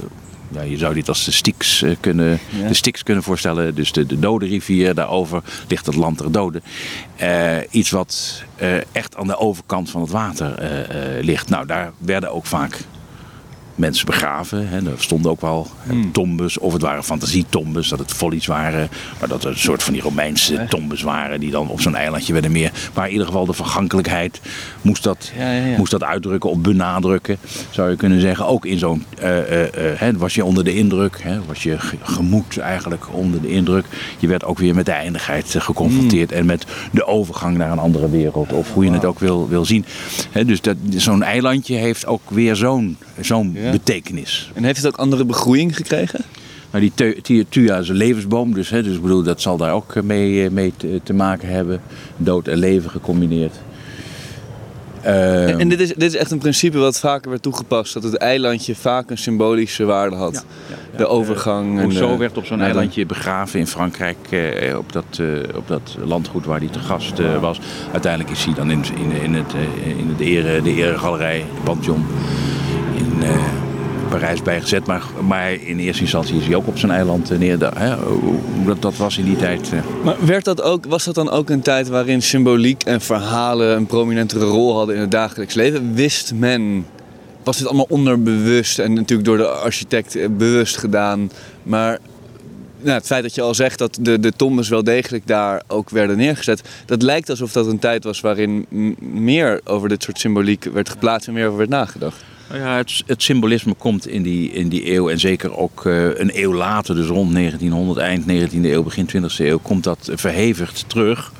ja, 0.51 0.61
je 0.61 0.77
zou 0.77 0.93
dit 0.93 1.07
als 1.07 1.25
de 1.25 1.31
Styx, 1.31 1.81
uh, 1.81 1.95
kunnen, 1.99 2.39
ja. 2.49 2.67
de 2.67 2.73
Styx 2.73 3.03
kunnen 3.03 3.23
voorstellen. 3.23 3.75
Dus 3.75 3.91
de, 3.91 4.05
de 4.05 4.19
Dode 4.19 4.45
rivier, 4.45 4.93
daarover 4.93 5.43
ligt 5.67 5.85
het 5.85 5.95
land 5.95 6.17
der 6.17 6.31
doden. 6.31 6.63
Uh, 7.21 7.57
iets 7.69 7.89
wat 7.89 8.43
uh, 8.61 8.75
echt 8.91 9.15
aan 9.15 9.27
de 9.27 9.37
overkant 9.37 9.89
van 9.89 10.01
het 10.01 10.09
water 10.09 10.55
ligt. 11.21 11.49
Nou, 11.49 11.65
daar 11.65 11.91
werden 11.97 12.31
ook 12.31 12.45
vaak 12.45 12.79
mensen 13.75 14.05
begraven. 14.05 14.67
Hè. 14.67 14.77
Er 14.77 14.93
stonden 14.97 15.31
ook 15.31 15.41
wel 15.41 15.67
hmm. 15.87 16.11
tombes, 16.11 16.57
of 16.57 16.73
het 16.73 16.81
waren 16.81 17.03
fantasietombes, 17.03 17.87
dat 17.87 17.99
het 17.99 18.11
follies 18.11 18.45
waren. 18.45 18.89
Maar 19.19 19.27
dat 19.29 19.43
het 19.43 19.53
een 19.53 19.59
soort 19.59 19.83
van 19.83 19.93
die 19.93 20.01
Romeinse 20.01 20.65
tombes 20.69 21.01
waren 21.01 21.39
die 21.39 21.51
dan 21.51 21.67
op 21.67 21.81
zo'n 21.81 21.95
eilandje 21.95 22.33
werden 22.33 22.51
meer. 22.51 22.71
Maar 22.93 23.05
in 23.05 23.11
ieder 23.11 23.27
geval 23.27 23.45
de 23.45 23.53
vergankelijkheid 23.53 24.41
moest 24.81 25.03
dat, 25.03 25.31
Moest 25.77 25.91
dat 25.91 26.03
uitdrukken 26.03 26.49
of 26.49 26.57
benadrukken, 26.57 27.37
zou 27.69 27.89
je 27.89 27.95
kunnen 27.95 28.21
zeggen. 28.21 28.47
Ook 28.47 28.65
in 28.65 28.77
zo'n, 28.77 29.05
uh, 29.23 30.01
uh, 30.01 30.09
was 30.17 30.35
je 30.35 30.45
onder 30.45 30.63
de 30.63 30.75
indruk, 30.75 31.21
hè, 31.21 31.45
was 31.45 31.63
je 31.63 31.77
gemoed 32.01 32.57
eigenlijk 32.57 33.13
onder 33.13 33.41
de 33.41 33.49
indruk. 33.49 33.85
Je 34.19 34.27
werd 34.27 34.45
ook 34.45 34.57
weer 34.57 34.75
met 34.75 34.85
de 34.85 34.91
eindigheid 34.91 35.55
geconfronteerd 35.57 36.29
hmm. 36.29 36.39
en 36.39 36.45
met 36.45 36.65
de 36.91 37.05
overgang 37.05 37.57
naar 37.57 37.71
een 37.71 37.79
andere 37.79 38.09
wereld. 38.09 38.53
Of 38.53 38.73
hoe 38.73 38.85
je 38.85 38.91
het 38.91 39.05
ook 39.05 39.19
wil, 39.19 39.49
wil 39.49 39.65
zien. 39.65 39.85
dus 40.45 40.61
dat, 40.61 40.75
zo'n 40.89 41.23
eilandje 41.23 41.75
heeft 41.75 42.05
ook 42.05 42.29
weer 42.29 42.55
zo'n 42.55 42.97
zo'n 43.19 43.57
betekenis. 43.71 44.51
En 44.53 44.63
heeft 44.63 44.77
het 44.77 44.87
ook 44.87 44.99
andere 44.99 45.25
begroeiing 45.25 45.75
gekregen? 45.75 46.25
Nou, 46.71 46.91
die 47.21 47.45
Tuya 47.49 47.77
is 47.77 47.89
een 47.89 47.95
levensboom, 47.95 48.53
dus, 48.53 48.69
hè, 48.69 48.83
dus 48.83 48.95
ik 48.95 49.01
bedoel, 49.01 49.23
dat 49.23 49.41
zal 49.41 49.57
daar 49.57 49.73
ook 49.73 49.95
eh, 49.95 50.03
mee, 50.03 50.45
eh, 50.45 50.51
mee 50.51 50.73
te, 50.77 51.01
te 51.03 51.13
maken 51.13 51.47
hebben. 51.47 51.81
Dood 52.17 52.47
en 52.47 52.57
leven 52.57 52.89
gecombineerd. 52.89 53.55
Uh, 55.05 55.59
en 55.59 55.69
dit 55.69 55.79
is, 55.79 55.87
dit 55.87 56.01
is 56.01 56.15
echt 56.15 56.31
een 56.31 56.37
principe 56.37 56.77
wat 56.77 56.99
vaker 56.99 57.29
werd 57.29 57.41
toegepast. 57.41 57.93
Dat 57.93 58.03
het 58.03 58.15
eilandje 58.15 58.75
vaak 58.75 59.09
een 59.09 59.17
symbolische 59.17 59.85
waarde 59.85 60.15
had. 60.15 60.33
Ja, 60.33 60.75
ja, 60.91 60.97
de 60.97 61.07
overgang. 61.07 61.77
Uh, 61.77 61.83
en 61.83 61.91
zo 61.91 62.17
werd 62.17 62.37
op 62.37 62.45
zo'n 62.45 62.61
eilandje 62.61 63.05
begraven 63.05 63.59
in 63.59 63.67
Frankrijk. 63.67 64.17
Uh, 64.29 64.77
op, 64.77 64.91
dat, 64.91 65.21
op 65.55 65.67
dat 65.67 65.97
landgoed 66.03 66.45
waar 66.45 66.59
hij 66.59 66.67
te 66.67 66.79
gast 66.79 67.39
was. 67.39 67.59
Uiteindelijk 67.91 68.31
is 68.31 68.45
hij 68.45 68.53
dan 68.53 68.71
in, 68.71 68.83
in, 68.95 69.11
in, 69.21 69.33
het, 69.33 69.53
in 69.97 70.09
het 70.09 70.19
ere, 70.19 70.61
de 70.61 70.73
eregalerij, 70.73 71.45
de 71.55 71.61
Pantheon 71.63 72.05
uh, 73.21 73.29
Parijs 74.09 74.41
bijgezet. 74.41 74.85
Maar, 74.85 75.03
maar 75.27 75.51
in 75.51 75.79
eerste 75.79 76.01
instantie 76.01 76.37
is 76.37 76.45
hij 76.45 76.55
ook 76.55 76.67
op 76.67 76.77
zijn 76.77 76.91
eiland 76.91 77.31
uh, 77.31 77.37
neer. 77.37 77.57
Dat, 78.79 78.97
was 78.97 79.17
in 79.17 79.25
die 79.25 79.35
tijd. 79.35 79.71
Uh... 79.73 79.79
Maar 80.03 80.15
werd 80.25 80.45
dat 80.45 80.61
ook, 80.61 80.85
was 80.85 81.03
dat 81.03 81.15
dan 81.15 81.29
ook 81.29 81.49
een 81.49 81.61
tijd 81.61 81.87
waarin 81.87 82.21
symboliek 82.21 82.83
en 82.83 83.01
verhalen 83.01 83.75
een 83.75 83.85
prominentere 83.85 84.45
rol 84.45 84.75
hadden 84.75 84.95
in 84.95 85.01
het 85.01 85.11
dagelijks 85.11 85.53
leven? 85.53 85.93
Wist 85.93 86.33
men 86.33 86.85
was 87.43 87.57
dit 87.57 87.67
allemaal 87.67 87.85
onderbewust 87.89 88.79
en 88.79 88.93
natuurlijk 88.93 89.27
door 89.27 89.37
de 89.37 89.47
architect 89.47 90.37
bewust 90.37 90.77
gedaan. 90.77 91.31
Maar 91.63 91.99
nou, 92.81 92.97
het 92.97 93.05
feit 93.05 93.23
dat 93.23 93.35
je 93.35 93.41
al 93.41 93.55
zegt 93.55 93.77
dat 93.77 93.97
de, 94.01 94.19
de 94.19 94.31
tombes 94.31 94.69
wel 94.69 94.83
degelijk 94.83 95.27
daar 95.27 95.61
ook 95.67 95.89
werden 95.89 96.17
neergezet, 96.17 96.61
dat 96.85 97.01
lijkt 97.01 97.29
alsof 97.29 97.51
dat 97.51 97.67
een 97.67 97.79
tijd 97.79 98.03
was 98.03 98.21
waarin 98.21 98.65
meer 98.99 99.61
over 99.63 99.89
dit 99.89 100.03
soort 100.03 100.19
symboliek 100.19 100.63
werd 100.63 100.89
geplaatst 100.89 101.27
en 101.27 101.33
meer 101.33 101.45
over 101.45 101.57
werd 101.57 101.69
nagedacht. 101.69 102.23
Nou 102.51 102.63
ja, 102.63 102.75
het, 102.75 103.03
het, 103.05 103.23
symbolisme 103.23 103.73
komt 103.73 104.07
in 104.07 104.23
die, 104.23 104.51
in 104.51 104.69
die 104.69 104.93
eeuw 104.93 105.09
en 105.09 105.19
zeker 105.19 105.57
ook 105.57 105.85
uh, 105.85 106.19
een 106.19 106.31
eeuw 106.33 106.53
later, 106.53 106.95
dus 106.95 107.07
rond 107.07 107.33
1900, 107.33 107.99
eind 107.99 108.23
19e 108.23 108.55
eeuw, 108.61 108.83
begin 108.83 109.09
20e 109.09 109.37
eeuw, 109.37 109.59
komt 109.59 109.83
dat 109.83 110.11
verhevigd 110.13 110.83
terug. 110.87 111.31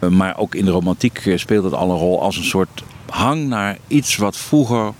Uh, 0.00 0.10
maar 0.10 0.38
ook 0.38 0.54
in 0.54 0.64
de 0.64 0.70
romantiek 0.70 1.24
uh, 1.24 1.38
speelt 1.38 1.64
het 1.64 1.72
al 1.72 1.90
een 1.90 1.96
rol 1.96 2.22
als 2.22 2.36
een 2.36 2.44
soort 2.44 2.82
hang 3.08 3.48
naar 3.48 3.78
iets 3.88 4.16
wat 4.16 4.36
vroeger, 4.36 4.92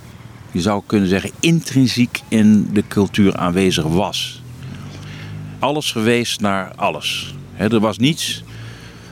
je 0.50 0.60
zou 0.60 0.82
kunnen 0.86 1.08
zeggen, 1.08 1.30
intrinsiek 1.40 2.20
in 2.28 2.68
de 2.72 2.84
cultuur 2.88 3.36
aanwezig 3.36 3.84
was. 3.84 4.42
Alles 5.58 5.92
geweest 5.92 6.40
naar 6.40 6.72
alles. 6.76 7.34
Er 7.56 7.80
was 7.80 7.98
niets 7.98 8.42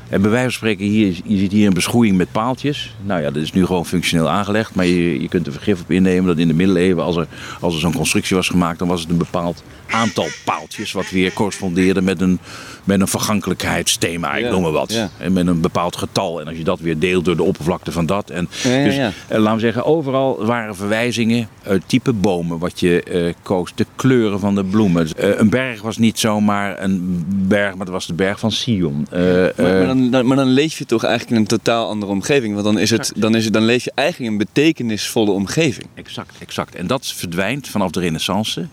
en 0.08 0.20
bij 0.20 0.30
wijze 0.30 0.44
van 0.44 0.52
spreken, 0.52 0.84
hier, 0.84 1.06
je 1.24 1.36
ziet 1.36 1.52
hier 1.52 1.66
een 1.66 1.74
beschroeiing 1.74 2.16
met 2.16 2.32
paaltjes. 2.32 2.94
Nou 3.02 3.20
ja, 3.20 3.30
dat 3.30 3.42
is 3.42 3.52
nu 3.52 3.66
gewoon 3.66 3.86
functioneel 3.86 4.28
aangelegd. 4.28 4.74
Maar 4.74 4.86
je, 4.86 5.20
je 5.20 5.28
kunt 5.28 5.46
er 5.46 5.52
vergif 5.52 5.80
op 5.80 5.90
innemen 5.90 6.26
dat 6.26 6.38
in 6.38 6.48
de 6.48 6.54
middeleeuwen, 6.54 7.04
als 7.04 7.16
er, 7.16 7.26
als 7.60 7.74
er 7.74 7.80
zo'n 7.80 7.94
constructie 7.94 8.36
was 8.36 8.48
gemaakt, 8.48 8.78
dan 8.78 8.88
was 8.88 9.00
het 9.00 9.10
een 9.10 9.16
bepaald 9.16 9.62
aantal 9.90 10.26
paaltjes. 10.44 10.92
Wat 10.92 11.10
weer 11.10 11.32
correspondeerde 11.32 12.02
met 12.02 12.20
een, 12.20 12.38
met 12.84 13.00
een 13.00 13.08
vergankelijkheidsthema, 13.08 14.34
ik 14.34 14.50
noem 14.50 14.62
maar 14.62 14.72
wat. 14.72 15.08
En 15.18 15.32
met 15.32 15.46
een 15.46 15.60
bepaald 15.60 15.96
getal. 15.96 16.40
En 16.40 16.46
als 16.46 16.56
je 16.56 16.64
dat 16.64 16.80
weer 16.80 16.98
deelt 16.98 17.24
door 17.24 17.36
de 17.36 17.42
oppervlakte 17.42 17.92
van 17.92 18.06
dat. 18.06 18.30
En 18.30 18.48
dus, 18.62 18.96
eh, 18.96 19.08
laten 19.28 19.54
we 19.54 19.60
zeggen, 19.60 19.84
overal 19.84 20.44
waren 20.44 20.76
verwijzingen, 20.76 21.48
type 21.86 22.12
bomen 22.12 22.58
wat 22.58 22.80
je 22.80 23.04
uh, 23.08 23.32
koos, 23.42 23.72
de 23.74 23.86
kleuren 23.96 24.40
van 24.40 24.54
de 24.54 24.64
bloemen. 24.64 25.08
een 25.16 25.50
berg 25.50 25.82
was 25.82 25.98
niet 25.98 26.18
zomaar 26.18 26.82
een 26.82 27.24
berg, 27.28 27.70
maar 27.70 27.86
het 27.86 27.94
was 27.94 28.06
de 28.06 28.14
berg 28.14 28.38
van 28.38 28.52
Sion. 28.52 29.06
Maar, 29.10 29.52
maar, 29.56 29.86
dan, 29.86 30.26
maar, 30.26 30.36
dan, 30.36 30.48
leef 30.48 30.78
je 30.78 30.84
toch 30.84 31.04
eigenlijk 31.04 31.36
in 31.36 31.40
een 31.40 31.48
totaal 31.48 31.88
andere 31.88 32.12
omgeving. 32.12 32.52
Want 32.52 32.64
dan, 32.64 32.78
is 32.78 32.90
het, 32.90 33.12
dan, 33.16 33.34
is 33.34 33.44
het, 33.44 33.52
dan 33.52 33.64
leef 33.64 33.84
je 33.84 33.92
eigenlijk 33.94 34.30
in 34.30 34.38
een 34.38 34.46
betekenisvolle 34.46 35.30
omgeving. 35.30 35.86
Exact, 35.94 36.34
exact. 36.38 36.74
En 36.74 36.86
dat 36.86 37.06
verdwijnt 37.06 37.68
vanaf 37.68 37.90
de 37.90 38.00
renaissance 38.00 38.66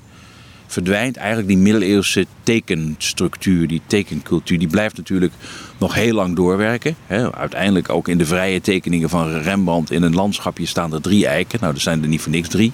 verdwijnt 0.71 1.17
eigenlijk 1.17 1.47
die 1.47 1.57
middeleeuwse 1.57 2.25
tekenstructuur, 2.43 3.67
die 3.67 3.81
tekencultuur. 3.85 4.59
Die 4.59 4.67
blijft 4.67 4.97
natuurlijk 4.97 5.33
nog 5.77 5.93
heel 5.93 6.13
lang 6.13 6.35
doorwerken. 6.35 6.95
Uiteindelijk 7.31 7.89
ook 7.89 8.07
in 8.07 8.17
de 8.17 8.25
vrije 8.25 8.61
tekeningen 8.61 9.09
van 9.09 9.31
Rembrandt 9.37 9.91
in 9.91 10.03
een 10.03 10.15
landschapje 10.15 10.65
staan 10.65 10.93
er 10.93 11.01
drie 11.01 11.27
eiken. 11.27 11.59
Nou, 11.61 11.73
er 11.73 11.81
zijn 11.81 12.01
er 12.01 12.07
niet 12.07 12.21
voor 12.21 12.31
niks 12.31 12.47
drie. 12.47 12.71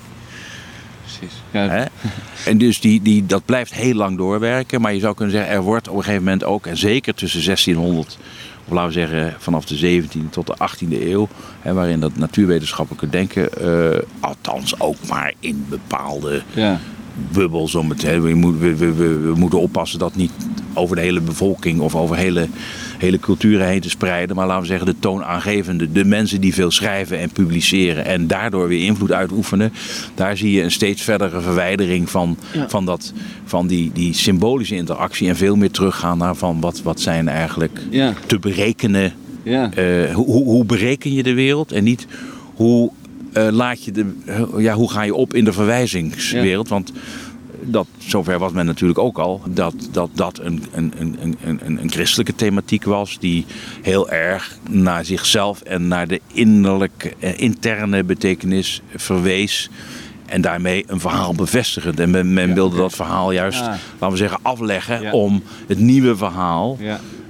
Precies. 1.02 1.41
Ja. 1.52 1.88
En 2.45 2.58
dus 2.58 2.80
die, 2.80 3.02
die, 3.02 3.26
dat 3.26 3.45
blijft 3.45 3.74
heel 3.74 3.93
lang 3.93 4.18
doorwerken. 4.18 4.82
Maar 4.82 4.93
je 4.93 5.00
zou 5.00 5.16
kunnen 5.16 5.36
zeggen, 5.36 5.54
er 5.54 5.62
wordt 5.62 5.88
op 5.88 5.95
een 5.95 6.04
gegeven 6.04 6.24
moment 6.24 6.43
ook, 6.43 6.66
en 6.66 6.78
zeker 6.78 7.14
tussen 7.14 7.43
1600 7.43 8.18
of 8.66 8.74
laten 8.74 8.88
we 8.88 8.93
zeggen 8.93 9.36
vanaf 9.38 9.66
de 9.66 10.02
17e 10.04 10.30
tot 10.30 10.48
de 10.48 10.56
18e 10.56 11.02
eeuw, 11.02 11.28
hè, 11.62 11.74
waarin 11.74 12.00
dat 12.00 12.16
natuurwetenschappelijke 12.16 13.10
denken, 13.10 13.50
uh, 13.62 14.00
althans 14.20 14.80
ook 14.80 14.95
maar 15.10 15.34
in 15.39 15.66
bepaalde 15.70 16.41
ja 16.54 16.80
bubbel. 17.32 17.68
Zo 17.68 17.84
met, 17.84 18.01
hè. 18.01 18.20
We, 18.20 18.55
we, 18.59 18.76
we, 18.76 18.93
we, 18.93 19.34
moeten 19.36 19.59
oppassen 19.59 19.99
dat 19.99 20.15
niet 20.15 20.32
over 20.74 20.95
de 20.95 21.01
hele 21.01 21.22
bevolking 21.22 21.80
of 21.80 21.95
over 21.95 22.15
hele, 22.15 22.47
hele 22.97 23.20
culturen 23.20 23.68
heen 23.68 23.82
te 23.82 23.89
spreiden. 23.89 24.36
Maar 24.36 24.47
laten 24.47 24.61
we 24.61 24.68
zeggen 24.68 24.86
de 24.86 24.99
toonaangevende, 24.99 25.91
de 25.91 26.05
mensen 26.05 26.41
die 26.41 26.53
veel 26.53 26.72
schrijven 26.72 27.20
en 27.20 27.30
publiceren 27.30 28.05
en 28.05 28.28
daardoor 28.28 28.68
weer 28.68 28.86
invloed 28.86 29.11
uitoefenen. 29.11 29.74
Daar 30.15 30.38
zie 30.38 30.51
je 30.51 30.63
een 30.63 30.72
steeds 30.72 31.01
verdere 31.01 31.41
verwijdering 31.41 32.09
van, 32.09 32.38
van, 32.68 32.86
dat, 32.86 33.13
van 33.45 33.68
die, 33.68 33.91
die 33.93 34.13
symbolische 34.13 34.76
interactie. 34.76 35.28
En 35.28 35.36
veel 35.36 35.55
meer 35.55 35.72
teruggaan 35.72 36.18
naar 36.18 36.36
van 36.36 36.61
wat, 36.61 36.82
wat 36.82 36.99
zijn 36.99 37.28
eigenlijk 37.28 37.80
te 38.26 38.39
berekenen. 38.39 39.13
Ja. 39.43 39.70
Uh, 39.78 40.15
hoe, 40.15 40.43
hoe 40.43 40.65
bereken 40.65 41.13
je 41.13 41.24
de 41.24 41.34
wereld 41.34 41.72
en 41.72 41.84
niet 41.84 42.07
hoe 42.57 42.91
uh, 43.38 43.47
laat 43.51 43.83
je 43.83 43.91
de, 43.91 44.13
ja, 44.57 44.73
hoe 44.73 44.91
ga 44.91 45.01
je 45.01 45.15
op 45.15 45.33
in 45.33 45.45
de 45.45 45.53
verwijzingswereld? 45.53 46.69
Want 46.69 46.91
dat, 47.61 47.88
zover 47.97 48.39
was 48.39 48.51
men 48.51 48.65
natuurlijk 48.65 48.99
ook 48.99 49.17
al, 49.17 49.41
dat 49.45 49.73
dat, 49.91 50.09
dat 50.13 50.39
een, 50.39 50.63
een, 50.71 50.93
een, 50.99 51.38
een, 51.43 51.81
een 51.81 51.91
christelijke 51.91 52.35
thematiek 52.35 52.83
was 52.83 53.19
die 53.19 53.45
heel 53.81 54.09
erg 54.09 54.57
naar 54.69 55.05
zichzelf 55.05 55.61
en 55.61 55.88
naar 55.88 56.07
de 56.07 56.21
innerlijke, 56.33 57.13
eh, 57.19 57.39
interne 57.39 58.03
betekenis 58.03 58.81
verwees. 58.95 59.69
En 60.25 60.41
daarmee 60.41 60.83
een 60.88 60.99
verhaal 60.99 61.33
bevestigend. 61.33 61.99
En 61.99 62.09
men, 62.09 62.33
men 62.33 62.53
wilde 62.53 62.77
dat 62.77 62.95
verhaal 62.95 63.31
juist, 63.31 63.61
ah. 63.61 63.67
laten 63.67 64.09
we 64.09 64.17
zeggen, 64.17 64.39
afleggen 64.41 65.11
om 65.11 65.43
het 65.67 65.79
nieuwe 65.79 66.15
verhaal 66.15 66.77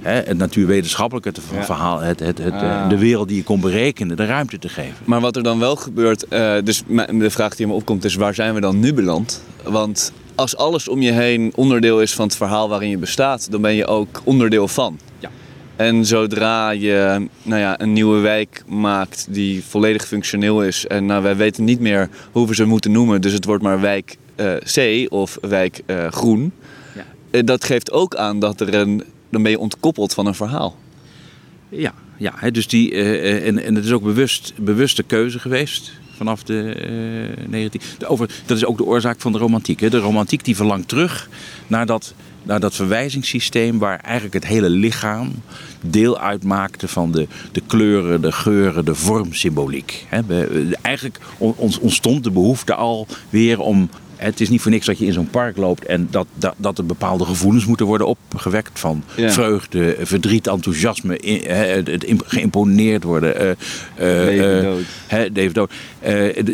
hè, 0.00 0.12
het 0.12 0.36
natuurwetenschappelijke 0.36 1.32
verhaal, 1.60 2.00
het, 2.00 2.20
het, 2.20 2.38
het, 2.38 2.52
ah. 2.52 2.88
de 2.88 2.98
wereld 2.98 3.28
die 3.28 3.36
je 3.36 3.42
kon 3.42 3.60
berekenen, 3.60 4.16
de 4.16 4.26
ruimte 4.26 4.58
te 4.58 4.68
geven. 4.68 4.96
Maar 5.04 5.20
wat 5.20 5.36
er 5.36 5.42
dan 5.42 5.58
wel 5.58 5.76
gebeurt, 5.76 6.24
uh, 6.30 6.54
dus 6.64 6.82
de 7.10 7.30
vraag 7.30 7.56
die 7.56 7.66
me 7.66 7.72
opkomt 7.72 8.04
is 8.04 8.14
waar 8.14 8.34
zijn 8.34 8.54
we 8.54 8.60
dan 8.60 8.80
nu 8.80 8.94
beland? 8.94 9.42
Want 9.62 10.12
als 10.34 10.56
alles 10.56 10.88
om 10.88 11.02
je 11.02 11.12
heen 11.12 11.52
onderdeel 11.54 12.02
is 12.02 12.14
van 12.14 12.26
het 12.26 12.36
verhaal 12.36 12.68
waarin 12.68 12.88
je 12.90 12.98
bestaat, 12.98 13.50
dan 13.50 13.60
ben 13.60 13.74
je 13.74 13.86
ook 13.86 14.20
onderdeel 14.24 14.68
van. 14.68 14.98
Ja. 15.18 15.30
En 15.76 16.06
zodra 16.06 16.70
je 16.70 17.28
nou 17.42 17.60
ja, 17.60 17.80
een 17.80 17.92
nieuwe 17.92 18.18
wijk 18.18 18.62
maakt 18.66 19.26
die 19.30 19.64
volledig 19.64 20.06
functioneel 20.06 20.62
is 20.62 20.86
en 20.86 21.06
nou, 21.06 21.22
wij 21.22 21.36
weten 21.36 21.64
niet 21.64 21.80
meer 21.80 22.08
hoe 22.32 22.46
we 22.46 22.54
ze 22.54 22.64
moeten 22.64 22.92
noemen, 22.92 23.20
dus 23.20 23.32
het 23.32 23.44
wordt 23.44 23.62
maar 23.62 23.80
wijk 23.80 24.16
uh, 24.36 24.52
C 24.54 25.06
of 25.12 25.38
wijk 25.40 25.82
uh, 25.86 26.06
groen. 26.10 26.52
Ja. 27.30 27.42
dat 27.42 27.64
geeft 27.64 27.92
ook 27.92 28.14
aan 28.14 28.38
dat 28.38 28.60
er 28.60 28.74
een 28.74 29.02
dan 29.30 29.42
ben 29.42 29.50
je 29.50 29.58
ontkoppeld 29.58 30.14
van 30.14 30.26
een 30.26 30.34
verhaal. 30.34 30.76
Ja, 31.68 31.94
ja 32.16 32.32
hè, 32.36 32.50
dus 32.50 32.66
die, 32.66 32.92
uh, 32.92 33.46
en, 33.46 33.64
en 33.64 33.74
het 33.74 33.84
is 33.84 33.92
ook 33.92 34.02
bewust, 34.02 34.52
bewuste 34.56 35.02
keuze 35.02 35.38
geweest 35.38 35.92
vanaf 36.18 36.42
de 36.42 37.34
uh, 37.40 37.48
19... 37.48 37.80
Over, 38.06 38.30
dat 38.46 38.56
is 38.56 38.64
ook 38.64 38.76
de 38.76 38.84
oorzaak 38.84 39.20
van 39.20 39.32
de 39.32 39.38
romantiek. 39.38 39.80
Hè. 39.80 39.90
De 39.90 39.98
romantiek 39.98 40.44
die 40.44 40.56
verlangt 40.56 40.88
terug 40.88 41.28
naar 41.66 41.86
dat, 41.86 42.14
naar 42.42 42.60
dat 42.60 42.74
verwijzingssysteem... 42.74 43.78
waar 43.78 44.00
eigenlijk 44.00 44.34
het 44.34 44.46
hele 44.46 44.70
lichaam 44.70 45.32
deel 45.80 46.18
uitmaakte 46.18 46.88
van 46.88 47.12
de, 47.12 47.26
de 47.52 47.62
kleuren, 47.66 48.20
de 48.20 48.32
geuren, 48.32 48.84
de 48.84 48.94
vormsymboliek. 48.94 50.06
Hè. 50.08 50.24
We, 50.24 50.76
eigenlijk 50.82 51.18
ontstond 51.80 52.24
de 52.24 52.30
behoefte 52.30 52.74
al 52.74 53.06
weer 53.30 53.60
om 53.60 53.90
het 54.18 54.40
is 54.40 54.48
niet 54.48 54.60
voor 54.60 54.70
niks 54.70 54.86
dat 54.86 54.98
je 54.98 55.06
in 55.06 55.12
zo'n 55.12 55.30
park 55.30 55.56
loopt 55.56 55.84
en 55.84 56.08
dat, 56.10 56.26
dat, 56.34 56.54
dat 56.56 56.78
er 56.78 56.86
bepaalde 56.86 57.24
gevoelens 57.24 57.66
moeten 57.66 57.86
worden 57.86 58.06
opgewekt. 58.06 58.78
Van 58.78 59.02
vreugde, 59.16 59.96
verdriet, 60.00 60.46
enthousiasme, 60.46 61.18
het 61.84 62.06
geïmponeerd 62.26 63.02
worden. 63.02 63.56
Uh, 64.00 64.62
dood. 64.62 64.84
Hè, 65.06 65.52
dood. 65.52 65.70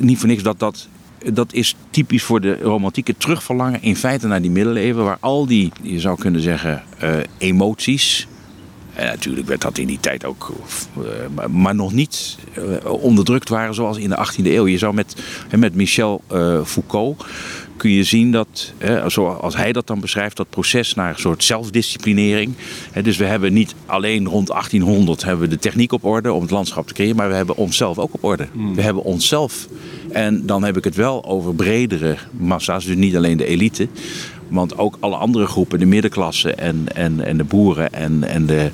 niet 0.01 0.19
voor 0.19 0.29
niks 0.29 0.43
dat 0.43 0.59
dat 0.59 0.89
dat 1.33 1.53
is 1.53 1.77
typisch 1.91 2.23
voor 2.23 2.41
de 2.41 2.59
romantieke 2.59 3.15
terugverlangen 3.17 3.83
in 3.83 3.97
feite 3.97 4.27
naar 4.27 4.43
die 4.43 4.51
middeleeuwen, 4.51 5.05
waar 5.05 5.17
al 5.21 5.47
die, 5.47 5.73
je 5.83 6.01
zou 6.01 6.19
kunnen 6.19 6.41
zeggen, 6.41 6.83
uh, 7.03 7.17
emoties. 7.39 8.27
En 8.95 9.07
natuurlijk 9.07 9.47
werd 9.47 9.61
dat 9.61 9.79
in 9.79 9.87
die 9.87 10.01
tijd 10.01 10.25
ook, 10.25 10.53
uh, 10.99 11.47
maar 11.47 11.75
nog 11.75 11.93
niet 11.93 12.39
uh, 12.59 12.93
onderdrukt 12.93 13.49
waren 13.49 13.75
zoals 13.75 13.99
in 13.99 14.09
de 14.09 14.27
18e 14.29 14.45
eeuw. 14.45 14.67
Je 14.67 14.79
zou 14.79 14.95
met, 14.95 15.17
met 15.57 15.75
Michel 15.75 16.23
Foucault 16.65 17.25
kun 17.77 17.91
je 17.91 18.05
zien 18.05 18.31
dat, 18.31 18.73
zoals 19.07 19.57
hij 19.57 19.73
dat 19.73 19.87
dan 19.87 20.01
beschrijft, 20.01 20.37
dat 20.37 20.51
proces 20.51 20.95
naar 20.95 21.09
een 21.09 21.19
soort 21.19 21.45
zelfdisciplinering. 21.45 22.55
Dus 23.03 23.17
we 23.17 23.25
hebben 23.25 23.53
niet 23.53 23.75
alleen 23.87 24.29
rond 24.29 24.47
1800 24.47 25.25
hebben 25.25 25.49
we 25.49 25.55
de 25.55 25.61
techniek 25.61 25.93
op 25.93 26.05
orde 26.05 26.33
om 26.33 26.43
het 26.43 26.51
landschap 26.51 26.87
te 26.87 26.95
creëren, 26.95 27.17
maar 27.17 27.29
we 27.29 27.35
hebben 27.35 27.57
onszelf 27.57 27.99
ook 27.99 28.15
op 28.15 28.25
orde. 28.25 28.49
We 28.75 28.83
hebben 28.83 29.03
onszelf. 29.03 29.69
En 30.13 30.47
dan 30.47 30.65
heb 30.65 30.77
ik 30.77 30.85
het 30.85 30.95
wel 30.95 31.25
over 31.25 31.55
bredere 31.55 32.17
massa's, 32.31 32.85
dus 32.85 32.97
niet 32.97 33.17
alleen 33.17 33.37
de 33.37 33.47
elite. 33.47 33.89
Want 34.55 34.79
ook 34.79 34.97
alle 35.01 35.17
andere 35.17 35.47
groepen, 35.47 35.79
de 35.79 35.87
middenklasse 35.87 36.55
en, 36.55 36.87
en, 36.95 37.25
en 37.25 37.37
de 37.37 37.45
boeren 37.45 37.93
en, 37.93 38.25
en 38.25 38.47
de 38.47 38.71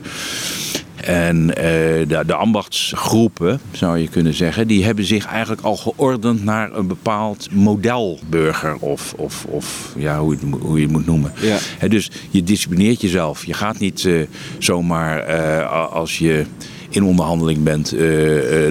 en 1.00 1.48
uh, 1.48 1.54
de, 1.54 2.22
de, 2.26 2.34
ambachtsgroepen, 2.34 3.60
zou 3.72 3.98
je 3.98 4.08
kunnen 4.08 4.34
zeggen, 4.34 4.66
die 4.66 4.84
hebben 4.84 5.04
zich 5.04 5.26
eigenlijk 5.26 5.62
al 5.62 5.76
geordend 5.76 6.44
naar 6.44 6.72
een 6.72 6.86
bepaald 6.86 7.48
modelburger. 7.50 8.76
Of, 8.76 9.14
of, 9.16 9.44
of 9.44 9.94
ja, 9.96 10.20
hoe, 10.20 10.36
je, 10.40 10.56
hoe 10.60 10.76
je 10.76 10.82
het 10.82 10.92
moet 10.92 11.06
noemen. 11.06 11.32
Ja. 11.80 11.88
dus 11.88 12.10
je 12.30 12.42
disciplineert 12.42 13.00
jezelf. 13.00 13.46
Je 13.46 13.54
gaat 13.54 13.78
niet 13.78 14.04
uh, 14.04 14.26
zomaar 14.58 15.28
uh, 15.28 15.92
als 15.92 16.18
je 16.18 16.44
in 16.90 17.04
onderhandeling 17.04 17.62
bent, 17.62 17.92
uh, 17.92 18.00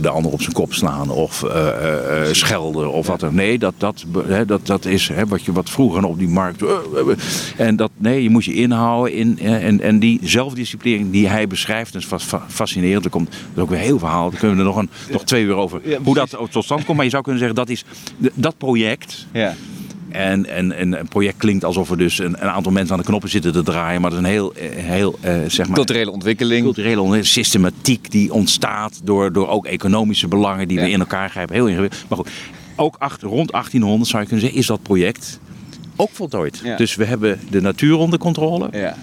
de 0.02 0.10
ander 0.10 0.32
op 0.32 0.42
zijn 0.42 0.54
kop 0.54 0.74
slaan 0.74 1.10
of 1.10 1.44
uh, 1.44 1.54
schelden 2.32 2.92
of 2.92 3.08
wat 3.08 3.20
dan. 3.20 3.36
Nee, 3.36 3.60
dat, 3.60 3.74
dat, 3.78 4.06
dat, 4.48 4.66
dat 4.66 4.86
is 4.86 5.12
wat, 5.28 5.44
je, 5.44 5.52
wat 5.52 5.70
vroeger 5.70 6.04
op 6.04 6.20
die 6.20 6.28
markt. 6.28 6.64
en 7.58 7.76
dat, 7.76 7.92
nee, 7.98 8.24
je 8.24 8.30
moet 8.30 8.46
je 8.46 8.54
inhouden. 8.54 9.14
In, 9.14 9.40
en, 9.40 9.82
en 9.82 10.00
die 10.00 10.20
zelfdiscipline 10.24 11.10
die 11.10 11.28
hij 11.28 11.48
beschrijft, 11.48 11.96
is 11.96 12.08
fascinerend. 12.48 13.06
Er 13.06 13.12
komt 13.12 13.28
er 13.28 13.36
is 13.56 13.62
ook 13.62 13.70
weer 13.70 13.80
heel 13.80 14.00
verhaal. 14.00 14.30
Daar 14.30 14.40
kunnen 14.40 14.58
we 14.58 14.64
er 14.64 14.68
nog, 14.68 14.78
een, 14.78 14.90
nog 15.12 15.24
twee 15.24 15.44
uur 15.44 15.56
over. 15.56 15.82
hoe 16.04 16.16
dat 16.16 16.38
tot 16.52 16.64
stand 16.64 16.86
komt. 16.86 16.96
Maar 16.96 17.06
je 17.06 17.12
zou 17.12 17.24
kunnen 17.24 17.42
zeggen, 17.42 17.58
dat 17.58 17.70
is 17.70 17.84
dat 18.34 18.58
project. 18.58 19.26
Ja. 19.32 19.56
En, 20.12 20.46
en, 20.46 20.72
en 20.72 21.00
een 21.00 21.08
project 21.08 21.38
klinkt 21.38 21.64
alsof 21.64 21.90
er 21.92 21.98
dus 21.98 22.20
een, 22.20 22.26
een, 22.26 22.50
aantal 22.50 22.72
mensen 22.72 22.94
aan 22.94 23.00
de 23.00 23.06
knoppen 23.06 23.30
zitten 23.30 23.52
te 23.52 23.64
draaien. 23.64 24.02
Maar 24.02 24.10
dat 24.10 24.20
is 24.20 24.26
een 24.26 24.32
heel, 24.32 24.54
eh, 24.54 24.70
heel 24.72 25.20
uh, 25.26 25.32
zeg 25.48 25.68
maar... 25.68 25.76
Culturele 25.76 26.12
ontwikkeling. 26.12 26.64
Culturele 26.64 27.02
ontwikkeling, 27.02 27.28
systematiek 27.28 28.12
die 28.12 28.34
ontstaat 28.34 29.02
door, 29.04 29.34
door 29.34 29.48
ook 29.48 29.66
economische 29.66 30.28
belangen 30.28 30.68
die 30.68 30.80
we 30.80 30.90
in 30.90 31.00
elkaar 31.00 31.30
grijpen. 31.30 31.56
Heel 31.56 31.68
ingewikkeld. 31.68 32.06
Maar 32.08 32.18
goed, 32.18 32.30
ook 32.76 32.96
achter, 33.00 33.28
rond 33.28 33.52
1800 33.52 34.10
zou 34.10 34.22
je 34.22 34.28
kunnen 34.28 34.46
zeggen, 34.46 34.62
is 34.62 34.68
dat 34.68 34.82
project 34.82 35.40
ook 35.96 36.10
voltooid. 36.12 36.62
Dus 36.78 36.96
we 36.96 37.06
hebben 37.06 37.40
de 37.50 37.62
natuur 37.62 37.98
onder 37.98 38.20
controle. 38.20 38.68
Ja. 38.72 38.96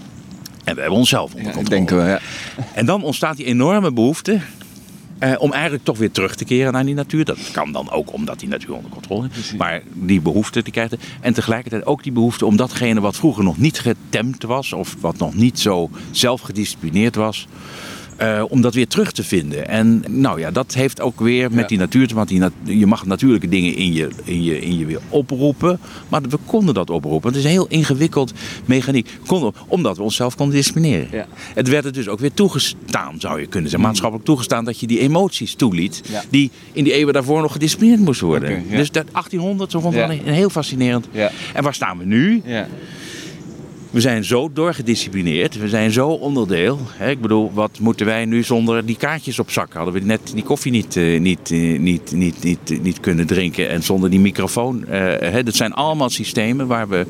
En 0.64 0.74
we 0.74 0.80
hebben 0.80 0.98
onszelf 0.98 1.34
onder 1.34 1.52
controle. 1.52 1.68
denken 1.68 1.96
we, 1.96 2.08
ja. 2.08 2.20
En 2.74 2.86
dan 2.86 3.02
ontstaat 3.02 3.36
die 3.36 3.46
enorme 3.46 3.92
behoefte 3.92 4.40
uh, 5.20 5.34
om 5.38 5.52
eigenlijk 5.52 5.84
toch 5.84 5.98
weer 5.98 6.10
terug 6.10 6.34
te 6.34 6.44
keren 6.44 6.72
naar 6.72 6.84
die 6.84 6.94
natuur. 6.94 7.24
Dat 7.24 7.50
kan 7.52 7.72
dan 7.72 7.90
ook 7.90 8.12
omdat 8.12 8.40
die 8.40 8.48
natuur 8.48 8.74
onder 8.74 8.90
controle 8.90 9.28
is. 9.38 9.54
Maar 9.56 9.82
die 9.92 10.20
behoefte 10.20 10.62
die 10.62 10.72
krijgt. 10.72 10.96
En 11.20 11.34
tegelijkertijd 11.34 11.86
ook 11.86 12.02
die 12.02 12.12
behoefte 12.12 12.46
om 12.46 12.56
datgene 12.56 13.00
wat 13.00 13.16
vroeger 13.16 13.44
nog 13.44 13.58
niet 13.58 13.78
getemd 13.78 14.42
was. 14.42 14.72
Of 14.72 14.96
wat 15.00 15.18
nog 15.18 15.34
niet 15.34 15.58
zo 15.58 15.90
zelfgedisciplineerd 16.10 17.14
was. 17.14 17.46
Uh, 18.22 18.42
om 18.48 18.60
dat 18.60 18.74
weer 18.74 18.86
terug 18.86 19.12
te 19.12 19.24
vinden. 19.24 19.68
En 19.68 20.04
nou 20.08 20.40
ja, 20.40 20.50
dat 20.50 20.74
heeft 20.74 21.00
ook 21.00 21.20
weer 21.20 21.52
met 21.52 21.68
die 21.68 21.78
natuur 21.78 22.08
te 22.08 22.14
maken. 22.14 22.52
Je 22.64 22.86
mag 22.86 23.06
natuurlijke 23.06 23.48
dingen 23.48 23.74
in 23.74 23.92
je, 23.92 24.08
in, 24.24 24.42
je, 24.42 24.60
in 24.60 24.78
je 24.78 24.86
weer 24.86 25.00
oproepen. 25.08 25.78
Maar 26.08 26.22
we 26.22 26.38
konden 26.46 26.74
dat 26.74 26.90
oproepen. 26.90 27.28
Het 27.28 27.38
is 27.38 27.44
een 27.44 27.50
heel 27.50 27.66
ingewikkeld 27.68 28.32
mechaniek. 28.64 29.18
Konden, 29.26 29.52
omdat 29.68 29.96
we 29.96 30.02
onszelf 30.02 30.36
konden 30.36 30.56
disciplineren. 30.56 31.08
Ja. 31.12 31.26
Het 31.54 31.68
werd 31.68 31.84
er 31.84 31.92
dus 31.92 32.08
ook 32.08 32.18
weer 32.18 32.32
toegestaan, 32.34 33.20
zou 33.20 33.40
je 33.40 33.46
kunnen 33.46 33.70
zeggen. 33.70 33.88
Maatschappelijk 33.88 34.26
toegestaan 34.26 34.64
dat 34.64 34.80
je 34.80 34.86
die 34.86 34.98
emoties 34.98 35.54
toeliet. 35.54 36.02
Die 36.30 36.50
in 36.72 36.84
die 36.84 36.92
eeuwen 36.92 37.14
daarvoor 37.14 37.40
nog 37.40 37.52
gedisciplineerd 37.52 38.00
moesten 38.00 38.26
worden. 38.26 38.50
Okay, 38.50 38.76
dus 38.76 38.90
dat 38.90 39.06
1800, 39.12 39.70
zo 39.70 39.80
vond 39.80 39.94
ik 39.94 40.10
een 40.26 40.32
heel 40.32 40.50
fascinerend. 40.50 41.08
En 41.54 41.62
waar 41.62 41.74
staan 41.74 41.98
we 41.98 42.04
nu? 42.04 42.42
We 43.96 44.02
zijn 44.02 44.24
zo 44.24 44.52
doorgedisciplineerd. 44.52 45.58
We 45.58 45.68
zijn 45.68 45.90
zo 45.90 46.08
onderdeel. 46.08 46.78
Ik 47.08 47.20
bedoel, 47.20 47.50
wat 47.54 47.78
moeten 47.80 48.06
wij 48.06 48.24
nu 48.24 48.42
zonder 48.42 48.86
die 48.86 48.96
kaartjes 48.96 49.38
op 49.38 49.50
zak? 49.50 49.72
Hadden 49.72 49.94
we 49.94 50.00
net 50.00 50.20
die 50.34 50.42
koffie 50.42 50.72
niet, 50.72 50.96
uh, 50.96 51.20
niet, 51.20 51.50
uh, 51.50 51.78
niet, 51.78 52.12
niet, 52.12 52.42
niet, 52.42 52.82
niet 52.82 53.00
kunnen 53.00 53.26
drinken 53.26 53.68
en 53.68 53.82
zonder 53.82 54.10
die 54.10 54.20
microfoon. 54.20 54.84
Uh, 54.90 55.34
dat 55.44 55.54
zijn 55.54 55.72
allemaal 55.72 56.10
systemen 56.10 56.66
waar 56.66 56.88
we, 56.88 57.06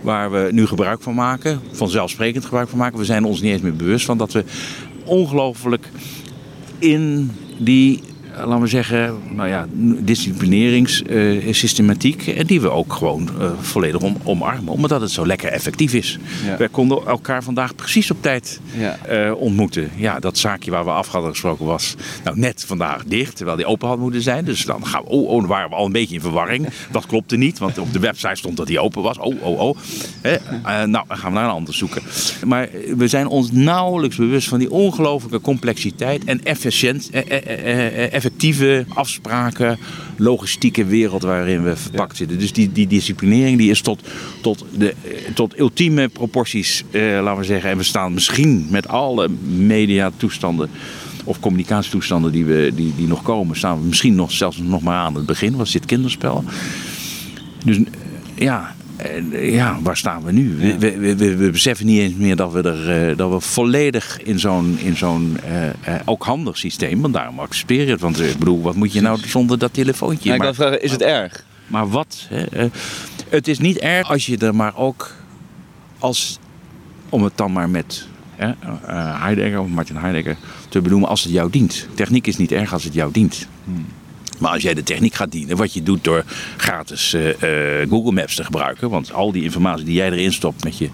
waar 0.00 0.30
we 0.30 0.48
nu 0.52 0.66
gebruik 0.66 1.02
van 1.02 1.14
maken. 1.14 1.60
Vanzelfsprekend 1.72 2.44
gebruik 2.44 2.68
van 2.68 2.78
maken. 2.78 2.98
We 2.98 3.04
zijn 3.04 3.24
ons 3.24 3.40
niet 3.40 3.52
eens 3.52 3.62
meer 3.62 3.76
bewust 3.76 4.04
van 4.06 4.18
dat 4.18 4.32
we 4.32 4.44
ongelooflijk 5.04 5.90
in 6.78 7.30
die 7.58 8.00
eh, 8.00 8.13
laten 8.36 8.60
we 8.60 8.66
zeggen, 8.66 9.18
nou 9.30 9.48
ja, 9.48 9.66
disciplineringssystematiek. 10.00 12.26
en 12.26 12.46
die 12.46 12.60
we 12.60 12.70
ook 12.70 12.92
gewoon 12.92 13.28
uh, 13.38 13.50
volledig 13.60 14.00
om, 14.00 14.16
omarmen, 14.22 14.72
omdat 14.72 15.00
het 15.00 15.10
zo 15.10 15.26
lekker 15.26 15.48
effectief 15.48 15.94
is. 15.94 16.18
Ja. 16.44 16.56
Wij 16.56 16.68
konden 16.68 17.06
elkaar 17.06 17.42
vandaag 17.42 17.74
precies 17.74 18.10
op 18.10 18.22
tijd 18.22 18.60
ja. 18.76 18.98
ontmoeten. 19.32 19.90
Ja, 19.96 20.18
dat 20.18 20.38
zaakje 20.38 20.70
waar 20.70 20.84
we 20.84 20.90
af 20.90 21.08
hadden 21.08 21.30
gesproken 21.30 21.66
was 21.66 21.94
nou, 22.24 22.38
net 22.38 22.64
vandaag 22.66 23.04
dicht, 23.04 23.36
terwijl 23.36 23.56
die 23.56 23.66
open 23.66 23.88
had 23.88 23.98
moeten 23.98 24.22
zijn. 24.22 24.44
Dus 24.44 24.64
dan, 24.64 24.86
gaan 24.86 25.02
we, 25.02 25.08
oh, 25.08 25.28
oh, 25.28 25.46
waren 25.46 25.68
we 25.68 25.74
al 25.76 25.86
een 25.86 25.92
beetje 25.92 26.14
in 26.14 26.20
verwarring. 26.20 26.68
Dat 26.90 27.06
klopte 27.06 27.36
niet, 27.36 27.58
want 27.58 27.78
op 27.78 27.92
de 27.92 27.98
website 27.98 28.34
stond 28.34 28.56
dat 28.56 28.66
die 28.66 28.80
open 28.80 29.02
was. 29.02 29.18
Oh, 29.18 29.42
oh, 29.42 29.60
oh. 29.60 29.76
Nou, 30.64 31.04
dan 31.08 31.10
gaan 31.18 31.32
we 31.32 31.38
naar 31.38 31.44
een 31.44 31.50
ander 31.50 31.74
zoeken. 31.74 32.02
Maar 32.46 32.68
we 32.96 33.08
zijn 33.08 33.26
ons 33.26 33.52
nauwelijks 33.52 34.16
bewust 34.16 34.48
van 34.48 34.58
die 34.58 34.70
ongelooflijke 34.70 35.40
complexiteit 35.40 36.24
en 36.24 36.44
efficiënt, 36.44 37.10
effectieve 38.24 38.84
afspraken, 38.88 39.78
logistieke 40.16 40.84
wereld 40.84 41.22
waarin 41.22 41.62
we 41.64 41.76
verpakt 41.76 42.16
zitten. 42.16 42.38
Dus 42.38 42.52
die, 42.52 42.72
die 42.72 42.86
disciplinering 42.86 43.58
die 43.58 43.70
is 43.70 43.80
tot, 43.80 44.00
tot, 44.42 44.64
de, 44.78 44.94
tot 45.34 45.58
ultieme 45.58 46.08
proporties, 46.08 46.84
eh, 46.90 47.02
laten 47.02 47.40
we 47.40 47.44
zeggen. 47.44 47.70
En 47.70 47.76
we 47.76 47.82
staan 47.82 48.14
misschien 48.14 48.66
met 48.70 48.88
alle 48.88 49.28
mediatoestanden 49.56 50.70
of 51.24 51.40
communicatietoestanden 51.40 52.32
die, 52.32 52.44
we, 52.44 52.72
die, 52.74 52.92
die 52.96 53.06
nog 53.06 53.22
komen, 53.22 53.56
staan 53.56 53.80
we 53.80 53.86
misschien 53.86 54.14
nog, 54.14 54.32
zelfs 54.32 54.58
nog 54.58 54.82
maar 54.82 54.98
aan 54.98 55.14
het 55.14 55.26
begin. 55.26 55.56
Was 55.56 55.72
dit 55.72 55.86
kinderspel? 55.86 56.44
Dus 57.64 57.78
ja, 58.34 58.74
ja, 59.30 59.78
waar 59.82 59.96
staan 59.96 60.24
we 60.24 60.32
nu? 60.32 60.56
We, 60.56 60.78
we, 60.78 61.16
we, 61.16 61.36
we, 61.36 61.50
beseffen 61.50 61.86
niet 61.86 62.00
eens 62.00 62.14
meer 62.14 62.36
dat 62.36 62.52
we, 62.52 62.62
er, 62.62 63.10
uh, 63.10 63.16
dat 63.16 63.30
we 63.30 63.40
volledig 63.40 64.22
in 64.22 64.38
zo'n, 64.38 64.78
in 64.78 64.96
zo'n 64.96 65.36
uh, 65.46 65.66
uh, 65.66 66.00
ook 66.04 66.24
handig 66.24 66.58
systeem, 66.58 67.00
want 67.00 67.14
daarom 67.14 67.40
accepteer 67.40 67.84
je 67.84 67.90
het. 67.90 68.00
Want 68.00 68.20
ik 68.20 68.38
bedoel, 68.38 68.62
wat 68.62 68.74
moet 68.74 68.92
je 68.92 69.00
nou 69.00 69.18
zonder 69.26 69.58
dat 69.58 69.72
telefoontje? 69.72 70.28
Ja, 70.28 70.34
ik 70.34 70.42
wil 70.42 70.54
vragen, 70.54 70.82
is 70.82 70.90
het 70.90 71.02
erg? 71.02 71.44
Maar 71.66 71.88
wat? 71.88 72.26
Hè? 72.28 72.68
het 73.28 73.48
is 73.48 73.58
niet 73.58 73.78
erg 73.78 74.10
als 74.10 74.26
je 74.26 74.38
er 74.38 74.54
maar 74.54 74.76
ook 74.76 75.14
als, 75.98 76.38
om 77.08 77.22
het 77.22 77.36
dan 77.36 77.52
maar 77.52 77.70
met 77.70 78.06
Heidegger 79.20 79.60
of 79.60 79.68
Martin 79.68 79.96
Heidegger 79.96 80.36
te 80.68 80.80
benoemen, 80.80 81.08
als 81.08 81.22
het 81.22 81.32
jou 81.32 81.50
dient. 81.50 81.86
Techniek 81.94 82.26
is 82.26 82.36
niet 82.36 82.52
erg 82.52 82.72
als 82.72 82.84
het 82.84 82.94
jou 82.94 83.12
dient. 83.12 83.48
Hmm. 83.64 83.86
Maar 84.38 84.52
als 84.52 84.62
jij 84.62 84.74
de 84.74 84.82
techniek 84.82 85.14
gaat 85.14 85.32
dienen, 85.32 85.56
wat 85.56 85.72
je 85.72 85.82
doet 85.82 86.04
door 86.04 86.24
gratis 86.56 87.14
uh, 87.14 87.26
uh, 87.26 87.90
Google 87.90 88.12
Maps 88.12 88.34
te 88.34 88.44
gebruiken. 88.44 88.90
Want 88.90 89.12
al 89.12 89.32
die 89.32 89.42
informatie 89.42 89.84
die 89.84 89.94
jij 89.94 90.10
erin 90.10 90.32
stopt 90.32 90.64
met 90.64 90.78
je, 90.78 90.88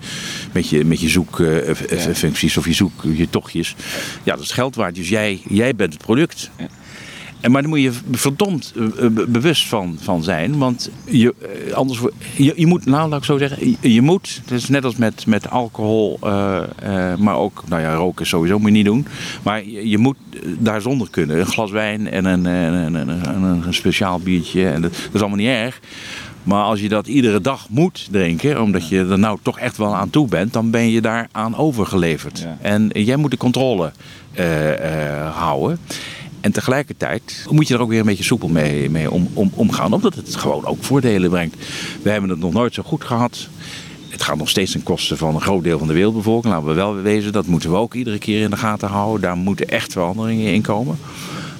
met 0.52 0.68
je, 0.68 0.84
met 0.84 1.00
je 1.00 1.08
zoekfuncties 1.08 2.52
uh, 2.52 2.58
of 2.58 2.66
je 2.66 2.74
zoek 2.74 3.02
je 3.02 3.30
tochtjes. 3.30 3.74
Ja, 4.22 4.34
dat 4.34 4.44
is 4.44 4.50
geld 4.50 4.74
waard. 4.74 4.94
Dus 4.94 5.08
jij, 5.08 5.40
jij 5.48 5.74
bent 5.74 5.92
het 5.92 6.02
product. 6.02 6.50
Ja. 6.58 6.66
En, 7.40 7.50
maar 7.50 7.60
daar 7.60 7.70
moet 7.70 7.80
je 7.80 7.92
verdomd 8.12 8.72
uh, 8.76 9.06
bewust 9.28 9.68
van, 9.68 9.96
van 10.00 10.22
zijn. 10.22 10.58
Want 10.58 10.90
je, 11.04 11.34
uh, 11.66 11.72
anders, 11.72 12.00
je, 12.36 12.52
je 12.56 12.66
moet, 12.66 12.86
nou 12.86 13.08
laat 13.08 13.18
ik 13.18 13.24
zo 13.24 13.38
zeggen, 13.38 13.76
je, 13.80 13.92
je 13.92 14.02
moet, 14.02 14.40
het 14.44 14.50
is 14.50 14.68
net 14.68 14.84
als 14.84 14.96
met, 14.96 15.26
met 15.26 15.50
alcohol, 15.50 16.18
uh, 16.24 16.60
maar 17.18 17.36
ook, 17.36 17.62
nou 17.68 17.82
ja, 17.82 17.94
roken 17.94 18.26
sowieso 18.26 18.58
moet 18.58 18.68
je 18.68 18.76
niet 18.76 18.84
doen. 18.84 19.06
Maar 19.42 19.64
je, 19.64 19.88
je 19.88 19.98
moet 19.98 20.16
daar 20.58 20.80
zonder 20.80 21.10
kunnen. 21.10 21.38
Een 21.38 21.46
glas 21.46 21.70
wijn 21.70 22.10
en 22.10 22.24
een, 22.24 22.44
een, 22.44 23.42
een, 23.42 23.74
speciaal 23.74 24.18
biertje, 24.18 24.68
en 24.68 24.82
dat, 24.82 24.92
dat 24.92 25.14
is 25.14 25.20
allemaal 25.20 25.38
niet 25.38 25.48
erg. 25.48 25.80
Maar 26.42 26.62
als 26.62 26.80
je 26.80 26.88
dat 26.88 27.06
iedere 27.06 27.40
dag 27.40 27.68
moet 27.68 28.08
drinken, 28.10 28.62
omdat 28.62 28.88
je 28.88 28.98
er 28.98 29.18
nou 29.18 29.38
toch 29.42 29.58
echt 29.58 29.76
wel 29.76 29.96
aan 29.96 30.10
toe 30.10 30.28
bent, 30.28 30.52
dan 30.52 30.70
ben 30.70 30.90
je 30.90 31.00
daar 31.00 31.28
aan 31.32 31.56
overgeleverd. 31.56 32.38
Ja. 32.38 32.58
En 32.60 32.90
jij 32.92 33.16
moet 33.16 33.30
de 33.30 33.36
controle 33.36 33.92
houden. 35.32 35.78
En 36.40 36.52
tegelijkertijd 36.52 37.46
moet 37.50 37.68
je 37.68 37.74
er 37.74 37.80
ook 37.80 37.88
weer 37.88 38.00
een 38.00 38.06
beetje 38.06 38.24
soepel 38.24 38.48
mee, 38.48 38.90
mee 38.90 39.10
om, 39.10 39.28
om, 39.32 39.50
omgaan, 39.54 39.92
omdat 39.92 40.14
het 40.14 40.36
gewoon 40.36 40.64
ook 40.64 40.84
voordelen 40.84 41.30
brengt. 41.30 41.56
We 42.02 42.10
hebben 42.10 42.30
het 42.30 42.38
nog 42.38 42.52
nooit 42.52 42.74
zo 42.74 42.82
goed 42.82 43.04
gehad. 43.04 43.48
Het 44.08 44.22
gaat 44.22 44.36
nog 44.36 44.48
steeds 44.48 44.72
ten 44.72 44.82
koste 44.82 45.16
van 45.16 45.34
een 45.34 45.40
groot 45.40 45.64
deel 45.64 45.78
van 45.78 45.86
de 45.86 45.94
wereldbevolking. 45.94 46.52
Laten 46.52 46.68
we 46.68 46.74
wel 46.74 46.94
wezen, 46.94 47.32
dat 47.32 47.46
moeten 47.46 47.70
we 47.70 47.76
ook 47.76 47.94
iedere 47.94 48.18
keer 48.18 48.42
in 48.42 48.50
de 48.50 48.56
gaten 48.56 48.88
houden. 48.88 49.20
Daar 49.20 49.36
moeten 49.36 49.68
echt 49.68 49.92
veranderingen 49.92 50.52
in 50.52 50.62
komen. 50.62 50.98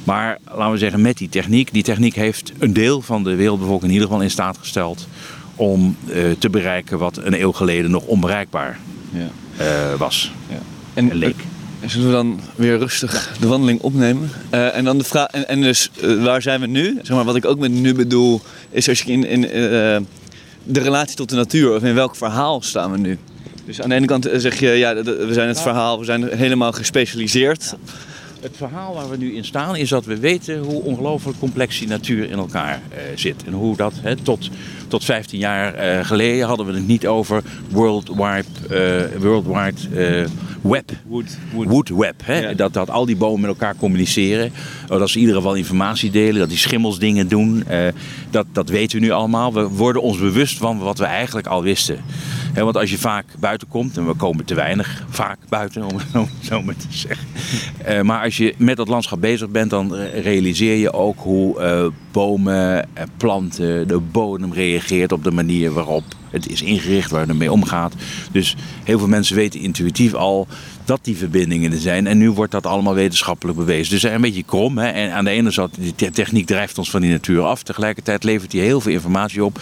Maar 0.05 0.39
laten 0.45 0.73
we 0.73 0.79
zeggen, 0.79 1.01
met 1.01 1.19
die 1.19 1.29
techniek, 1.29 1.73
die 1.73 1.83
techniek 1.83 2.15
heeft 2.15 2.53
een 2.59 2.73
deel 2.73 3.01
van 3.01 3.25
de 3.25 3.35
wereldbevolking 3.35 3.87
in 3.89 3.93
ieder 3.93 4.07
geval 4.07 4.23
in 4.23 4.31
staat 4.31 4.59
gesteld 4.59 5.09
om 5.55 5.97
uh, 6.07 6.31
te 6.39 6.51
bereiken 6.51 6.99
wat 6.99 7.17
een 7.17 7.41
eeuw 7.41 7.53
geleden 7.53 7.91
nog 7.91 8.05
onbereikbaar 8.05 8.79
ja. 9.13 9.29
uh, 9.61 9.95
was. 9.99 10.33
Ja. 10.49 10.59
En, 10.95 11.11
en 11.11 11.17
leek. 11.17 11.45
En 11.81 11.91
zullen 11.91 12.07
we 12.07 12.13
dan 12.13 12.41
weer 12.55 12.79
rustig 12.79 13.37
de 13.41 13.47
wandeling 13.47 13.81
opnemen? 13.81 14.31
Uh, 14.55 14.77
en 14.77 14.85
dan 14.85 14.99
de 14.99 15.05
vraag, 15.05 15.27
en, 15.27 15.61
dus 15.61 15.91
waar 16.21 16.43
zijn 16.43 16.61
we 16.61 16.67
nu? 16.67 16.99
Zeg 17.03 17.17
maar, 17.17 17.25
wat 17.25 17.37
ik 17.37 17.45
ook 17.45 17.59
met 17.59 17.71
nu 17.71 17.95
bedoel, 17.95 18.41
is 18.71 18.89
als 18.89 19.03
je 19.03 19.13
in, 19.13 19.25
in 19.25 19.41
de 20.63 20.81
relatie 20.81 21.17
tot 21.17 21.29
de 21.29 21.37
natuur, 21.37 21.75
of 21.75 21.83
in 21.83 21.95
welk 21.95 22.17
verhaal 22.17 22.63
staan 22.63 22.91
we 22.91 22.99
nu? 22.99 23.19
Dus 23.67 23.81
aan 23.81 23.89
de 23.89 23.95
ene 23.95 24.07
kant 24.07 24.29
zeg 24.33 24.61
je, 24.61 24.69
ja, 24.69 24.95
we 25.03 25.29
zijn 25.31 25.49
het 25.49 25.61
verhaal, 25.61 25.99
we 25.99 26.05
zijn 26.05 26.29
helemaal 26.37 26.73
gespecialiseerd. 26.73 27.75
Het 28.41 28.57
verhaal 28.57 28.95
waar 28.95 29.11
we 29.11 29.17
nu 29.17 29.35
in 29.35 29.45
staan 29.45 29.77
is 29.77 29.89
dat 29.89 30.05
we 30.05 30.19
weten 30.19 30.59
hoe 30.59 30.83
ongelooflijk 30.83 31.39
complex 31.39 31.79
die 31.79 31.89
natuur 31.89 32.31
in 32.31 32.39
elkaar 32.39 32.81
zit. 33.15 33.45
En 33.47 33.53
hoe 33.53 33.77
dat 33.77 33.93
tot, 34.23 34.49
tot 34.89 35.05
15 35.05 35.39
jaar 35.39 36.05
geleden 36.05 36.47
hadden 36.47 36.67
we 36.67 36.73
het 36.73 36.87
niet 36.87 37.07
over 37.07 37.43
worldwide, 37.71 38.45
uh, 38.71 39.21
worldwide 39.23 40.29
web. 40.61 40.91
Wood, 41.07 41.39
wood. 41.53 41.69
wood 41.69 41.89
web. 41.89 42.15
Hè? 42.25 42.39
Ja. 42.39 42.55
Dat, 42.55 42.73
dat 42.73 42.91
al 42.91 43.07
die 43.07 43.17
bomen 43.17 43.41
met 43.41 43.51
elkaar 43.51 43.77
communiceren. 43.77 44.53
Oh, 44.89 44.99
dat 44.99 45.09
ze 45.09 45.15
in 45.15 45.21
ieder 45.21 45.37
geval 45.37 45.55
informatie 45.55 46.11
delen. 46.11 46.39
Dat 46.39 46.49
die 46.49 46.59
schimmels 46.59 46.99
dingen 46.99 47.29
doen. 47.29 47.65
dat, 48.31 48.47
dat 48.53 48.69
weten 48.69 48.99
we 48.99 49.05
nu 49.05 49.11
allemaal. 49.11 49.53
We 49.53 49.69
worden 49.69 50.03
ons 50.03 50.19
bewust 50.19 50.59
van 50.59 50.79
wat 50.79 50.99
we 50.99 51.05
eigenlijk 51.05 51.47
al 51.47 51.63
wisten 51.63 51.99
want 52.55 52.77
als 52.77 52.91
je 52.91 52.99
vaak 52.99 53.25
buiten 53.39 53.69
komt, 53.69 53.97
en 53.97 54.07
we 54.07 54.15
komen 54.15 54.45
te 54.45 54.55
weinig 54.55 55.05
vaak 55.09 55.39
buiten, 55.49 55.83
om 55.85 55.97
het 55.97 56.29
zo 56.49 56.63
maar 56.63 56.77
te 56.77 56.87
zeggen. 56.89 57.27
Uh, 57.89 58.01
maar 58.01 58.25
als 58.25 58.37
je 58.37 58.55
met 58.57 58.77
dat 58.77 58.89
landschap 58.89 59.21
bezig 59.21 59.49
bent, 59.49 59.71
dan 59.71 59.95
realiseer 59.95 60.77
je 60.77 60.93
ook 60.93 61.19
hoe 61.19 61.61
uh, 61.61 61.87
bomen 62.13 62.97
en 62.97 63.09
planten, 63.17 63.89
de 63.89 63.99
bodem 63.99 64.53
reageert 64.53 65.13
op 65.13 65.25
de 65.25 65.31
manier 65.31 65.73
waarop 65.73 66.05
het 66.31 66.49
is 66.49 66.63
ingericht, 66.63 67.11
waar 67.11 67.27
het 67.27 67.39
mee 67.39 67.53
omgaat. 67.53 67.95
Dus 68.33 68.57
heel 68.85 68.99
veel 68.99 69.09
mensen 69.09 69.37
weten 69.37 69.61
intuïtief 69.61 70.15
al 70.15 70.47
dat 70.85 71.01
die 71.03 71.17
verbindingen 71.17 71.73
er 71.73 71.79
zijn. 71.79 72.07
En 72.07 72.19
nu 72.19 72.31
wordt 72.31 72.53
dat 72.53 72.67
allemaal 72.67 72.95
wetenschappelijk 72.95 73.59
bewezen. 73.59 73.93
Dus 73.93 74.03
een 74.03 74.21
beetje 74.21 74.43
krom. 74.43 74.79
Hè? 74.79 74.89
En 74.89 75.13
aan 75.13 75.25
de 75.25 75.31
ene 75.31 75.53
kant, 75.53 75.75
die 75.79 76.11
techniek 76.11 76.47
drijft 76.47 76.79
ons 76.79 76.91
van 76.91 77.01
die 77.01 77.11
natuur 77.11 77.43
af. 77.43 77.63
Tegelijkertijd 77.63 78.25
levert 78.25 78.51
die 78.51 78.61
heel 78.61 78.81
veel 78.81 78.93
informatie 78.93 79.45
op 79.45 79.61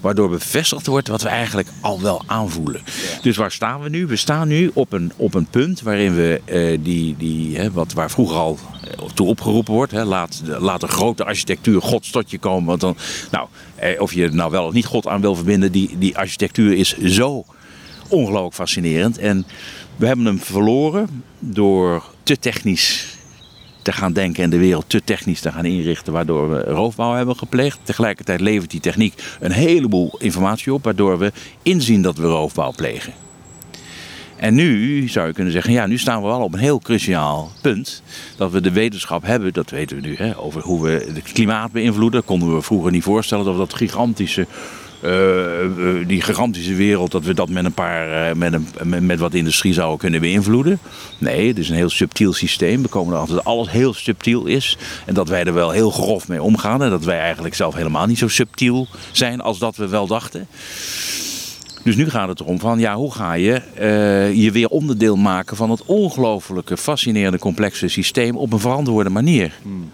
Waardoor 0.00 0.28
bevestigd 0.28 0.86
wordt 0.86 1.08
wat 1.08 1.22
we 1.22 1.28
eigenlijk 1.28 1.68
al 1.80 2.00
wel 2.00 2.22
aanvoelen. 2.26 2.80
Dus 3.22 3.36
waar 3.36 3.52
staan 3.52 3.80
we 3.80 3.88
nu? 3.88 4.06
We 4.06 4.16
staan 4.16 4.48
nu 4.48 4.70
op 4.74 4.92
een, 4.92 5.12
op 5.16 5.34
een 5.34 5.46
punt 5.46 5.80
waarin 5.82 6.14
we 6.14 6.40
uh, 6.44 6.78
die, 6.82 7.14
die 7.18 7.56
hè, 7.56 7.70
wat, 7.70 7.92
waar 7.92 8.10
vroeger 8.10 8.36
al 8.36 8.58
eh, 8.84 9.04
toe 9.14 9.26
opgeroepen 9.26 9.74
wordt. 9.74 9.92
Hè, 9.92 10.04
laat, 10.04 10.42
laat 10.44 10.80
de 10.80 10.88
grote 10.88 11.24
architectuur 11.24 11.82
God 11.82 12.12
tot 12.12 12.30
je 12.30 12.38
komen. 12.38 12.66
Want 12.66 12.80
dan, 12.80 12.96
nou, 13.30 13.48
eh, 13.52 13.67
of 13.98 14.12
je 14.12 14.28
nou 14.28 14.50
wel 14.50 14.64
of 14.64 14.72
niet 14.72 14.86
God 14.86 15.06
aan 15.06 15.20
wil 15.20 15.34
verbinden, 15.34 15.72
die, 15.72 15.98
die 15.98 16.16
architectuur 16.16 16.76
is 16.76 16.96
zo 16.98 17.44
ongelooflijk 18.08 18.54
fascinerend. 18.54 19.18
En 19.18 19.46
we 19.96 20.06
hebben 20.06 20.24
hem 20.24 20.40
verloren 20.40 21.22
door 21.38 22.04
te 22.22 22.38
technisch 22.38 23.16
te 23.82 23.92
gaan 23.92 24.12
denken 24.12 24.42
en 24.42 24.50
de 24.50 24.58
wereld 24.58 24.88
te 24.88 25.04
technisch 25.04 25.40
te 25.40 25.52
gaan 25.52 25.64
inrichten, 25.64 26.12
waardoor 26.12 26.50
we 26.50 26.60
roofbouw 26.60 27.14
hebben 27.14 27.36
gepleegd. 27.36 27.78
Tegelijkertijd 27.82 28.40
levert 28.40 28.70
die 28.70 28.80
techniek 28.80 29.22
een 29.40 29.52
heleboel 29.52 30.14
informatie 30.18 30.72
op, 30.74 30.84
waardoor 30.84 31.18
we 31.18 31.32
inzien 31.62 32.02
dat 32.02 32.16
we 32.16 32.26
roofbouw 32.26 32.72
plegen. 32.76 33.12
En 34.38 34.54
nu 34.54 35.08
zou 35.08 35.26
je 35.26 35.32
kunnen 35.32 35.52
zeggen, 35.52 35.72
ja, 35.72 35.86
nu 35.86 35.98
staan 35.98 36.22
we 36.22 36.26
wel 36.26 36.42
op 36.42 36.52
een 36.52 36.58
heel 36.58 36.78
cruciaal 36.78 37.52
punt. 37.60 38.02
Dat 38.36 38.50
we 38.50 38.60
de 38.60 38.72
wetenschap 38.72 39.22
hebben, 39.22 39.52
dat 39.52 39.70
weten 39.70 40.00
we 40.00 40.06
nu, 40.06 40.16
hè, 40.16 40.38
over 40.38 40.62
hoe 40.62 40.82
we 40.82 41.10
het 41.14 41.32
klimaat 41.32 41.72
beïnvloeden. 41.72 42.24
Konden 42.24 42.54
we 42.54 42.62
vroeger 42.62 42.90
niet 42.90 43.02
voorstellen 43.02 43.44
dat 43.44 43.52
we 43.54 43.60
dat 43.60 43.74
gigantische 43.74 44.46
uh, 45.02 46.06
die 46.06 46.22
gigantische 46.22 46.74
wereld, 46.74 47.10
dat 47.10 47.24
we 47.24 47.34
dat 47.34 47.48
met 47.48 47.64
een 47.64 47.72
paar, 47.72 48.28
uh, 48.28 48.34
met, 48.36 48.52
een, 48.52 48.66
met, 48.82 49.02
met, 49.02 49.18
wat 49.18 49.34
industrie 49.34 49.72
zouden 49.72 49.98
kunnen 49.98 50.20
beïnvloeden. 50.20 50.78
Nee, 51.18 51.48
het 51.48 51.58
is 51.58 51.68
een 51.68 51.76
heel 51.76 51.90
subtiel 51.90 52.32
systeem. 52.32 52.82
We 52.82 52.88
komen 52.88 53.14
erachter 53.14 53.34
dat 53.34 53.44
alles 53.44 53.70
heel 53.70 53.94
subtiel 53.94 54.46
is. 54.46 54.76
En 55.06 55.14
dat 55.14 55.28
wij 55.28 55.44
er 55.44 55.54
wel 55.54 55.70
heel 55.70 55.90
grof 55.90 56.28
mee 56.28 56.42
omgaan. 56.42 56.82
En 56.82 56.90
dat 56.90 57.04
wij 57.04 57.18
eigenlijk 57.18 57.54
zelf 57.54 57.74
helemaal 57.74 58.06
niet 58.06 58.18
zo 58.18 58.28
subtiel 58.28 58.86
zijn 59.12 59.40
als 59.40 59.58
dat 59.58 59.76
we 59.76 59.88
wel 59.88 60.06
dachten. 60.06 60.46
Dus 61.88 61.96
nu 61.96 62.10
gaat 62.10 62.28
het 62.28 62.40
erom 62.40 62.60
van, 62.60 62.78
ja, 62.78 62.94
hoe 62.94 63.12
ga 63.12 63.32
je 63.32 63.62
uh, 63.80 64.34
je 64.42 64.52
weer 64.52 64.68
onderdeel 64.68 65.16
maken 65.16 65.56
van 65.56 65.70
het 65.70 65.84
ongelooflijke, 65.84 66.76
fascinerende, 66.76 67.38
complexe 67.38 67.88
systeem 67.88 68.36
op 68.36 68.52
een 68.52 68.58
verantwoorde 68.58 69.10
manier. 69.10 69.52
Hmm. 69.62 69.90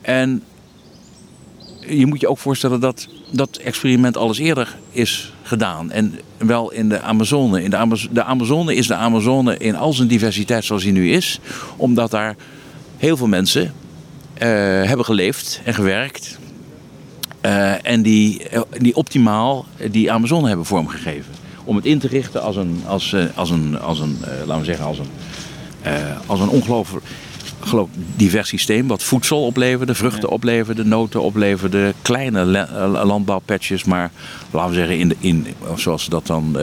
En 0.00 0.42
je 1.86 2.06
moet 2.06 2.20
je 2.20 2.28
ook 2.28 2.38
voorstellen 2.38 2.80
dat 2.80 3.08
dat 3.30 3.56
experiment 3.56 4.16
alles 4.16 4.38
eerder 4.38 4.76
is 4.90 5.32
gedaan. 5.42 5.90
En 5.90 6.18
wel 6.38 6.72
in 6.72 6.88
de 6.88 7.00
Amazone. 7.00 7.62
In 7.62 7.70
de, 7.70 7.76
Amazone, 7.76 8.14
de 8.14 8.24
Amazone 8.24 8.74
is 8.74 8.86
de 8.86 8.94
Amazone 8.94 9.56
in 9.56 9.76
al 9.76 9.92
zijn 9.92 10.08
diversiteit 10.08 10.64
zoals 10.64 10.82
die 10.82 10.92
nu 10.92 11.12
is. 11.12 11.40
Omdat 11.76 12.10
daar 12.10 12.36
heel 12.96 13.16
veel 13.16 13.28
mensen 13.28 13.62
uh, 13.62 13.72
hebben 14.82 15.04
geleefd 15.04 15.60
en 15.64 15.74
gewerkt. 15.74 16.38
Uh, 17.46 17.86
en 17.86 18.02
die, 18.02 18.42
die 18.78 18.96
optimaal 18.96 19.66
die 19.90 20.12
Amazone 20.12 20.48
hebben 20.48 20.66
vormgegeven. 20.66 21.32
Om 21.64 21.76
het 21.76 21.84
in 21.84 21.98
te 21.98 22.08
richten 22.08 22.42
als 22.42 22.56
een, 22.56 22.82
als, 22.86 23.16
als 23.34 23.50
een, 23.50 23.80
als 23.80 24.00
een 24.00 24.18
uh, 24.20 24.28
laten 24.46 24.58
we 24.58 24.64
zeggen, 24.64 24.84
als 24.84 24.98
een, 24.98 25.08
als 26.26 26.40
een 26.40 26.48
ongelooflijk 26.48 27.06
geloof 27.60 27.88
divers 28.16 28.48
systeem 28.48 28.86
wat 28.86 29.02
voedsel 29.02 29.44
opleverde, 29.44 29.94
vruchten 29.94 30.28
opleverde, 30.28 30.84
noten 30.84 31.22
opleverde, 31.22 31.94
kleine 32.02 32.58
eh, 32.58 33.04
landbouwpatches, 33.04 33.84
maar 33.84 34.10
laten 34.50 34.70
we 34.70 34.76
zeggen 34.76 34.98
in, 34.98 35.08
de, 35.08 35.16
in 35.20 35.46
zoals 35.76 36.04
ze 36.04 36.10
dat 36.10 36.26
dan 36.26 36.56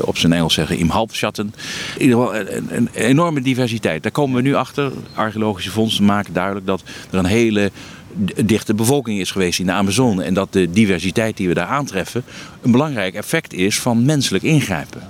op 0.00 0.18
zijn 0.18 0.32
Engels 0.32 0.54
zeggen, 0.54 0.78
im 0.78 0.88
halbschatten. 0.88 1.54
In 1.96 2.02
ieder 2.02 2.18
geval 2.18 2.36
een, 2.36 2.76
een, 2.76 2.88
enorme 2.92 3.40
diversiteit. 3.40 4.02
Daar 4.02 4.12
komen 4.12 4.36
we 4.36 4.42
nu 4.42 4.54
achter. 4.54 4.92
Archeologische 5.14 5.70
vondsten 5.70 6.04
maken 6.04 6.32
duidelijk 6.32 6.66
dat 6.66 6.82
er 7.10 7.18
een 7.18 7.24
hele 7.24 7.70
dichte 8.44 8.74
bevolking 8.74 9.20
is 9.20 9.30
geweest 9.30 9.58
in 9.58 9.66
de 9.66 9.72
Amazone. 9.72 10.22
En 10.22 10.34
dat 10.34 10.52
de 10.52 10.70
diversiteit 10.70 11.36
die 11.36 11.48
we 11.48 11.54
daar 11.54 11.66
aantreffen 11.66 12.24
een 12.62 12.70
belangrijk 12.70 13.14
effect 13.14 13.52
is 13.52 13.80
van 13.80 14.04
menselijk 14.04 14.44
ingrijpen. 14.44 15.02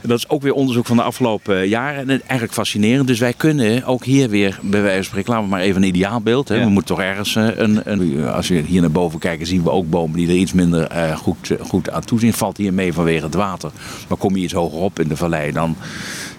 Dat 0.00 0.18
is 0.18 0.28
ook 0.28 0.42
weer 0.42 0.52
onderzoek 0.52 0.86
van 0.86 0.96
de 0.96 1.02
afgelopen 1.02 1.68
jaren. 1.68 2.00
En 2.00 2.20
eigenlijk 2.20 2.52
fascinerend. 2.52 3.06
Dus 3.06 3.18
wij 3.18 3.32
kunnen 3.32 3.84
ook 3.84 4.04
hier 4.04 4.28
weer, 4.28 4.58
bij 4.62 4.82
wijze 4.82 4.96
van 4.96 5.04
spreken, 5.04 5.30
laten 5.30 5.48
we 5.48 5.54
maar 5.54 5.60
even 5.60 5.82
een 5.82 5.88
ideaalbeeld. 5.88 6.48
Hè. 6.48 6.58
We 6.58 6.68
moeten 6.68 6.96
toch 6.96 7.04
ergens 7.04 7.36
eh, 7.36 7.48
een, 7.54 7.80
een, 7.84 8.28
Als 8.28 8.48
we 8.48 8.54
hier 8.54 8.80
naar 8.80 8.90
boven 8.90 9.18
kijken, 9.18 9.46
zien 9.46 9.62
we 9.62 9.70
ook 9.70 9.90
bomen 9.90 10.16
die 10.16 10.28
er 10.28 10.34
iets 10.34 10.52
minder 10.52 10.96
uh, 10.96 11.16
goed, 11.16 11.50
goed 11.60 11.90
aan 11.90 12.04
toezien. 12.04 12.32
Valt 12.32 12.56
hier 12.56 12.74
mee 12.74 12.92
vanwege 12.92 13.24
het 13.24 13.34
water. 13.34 13.70
Maar 14.08 14.18
kom 14.18 14.36
je 14.36 14.42
iets 14.42 14.52
hogerop 14.52 15.00
in 15.00 15.08
de 15.08 15.16
vallei, 15.16 15.52
dan 15.52 15.76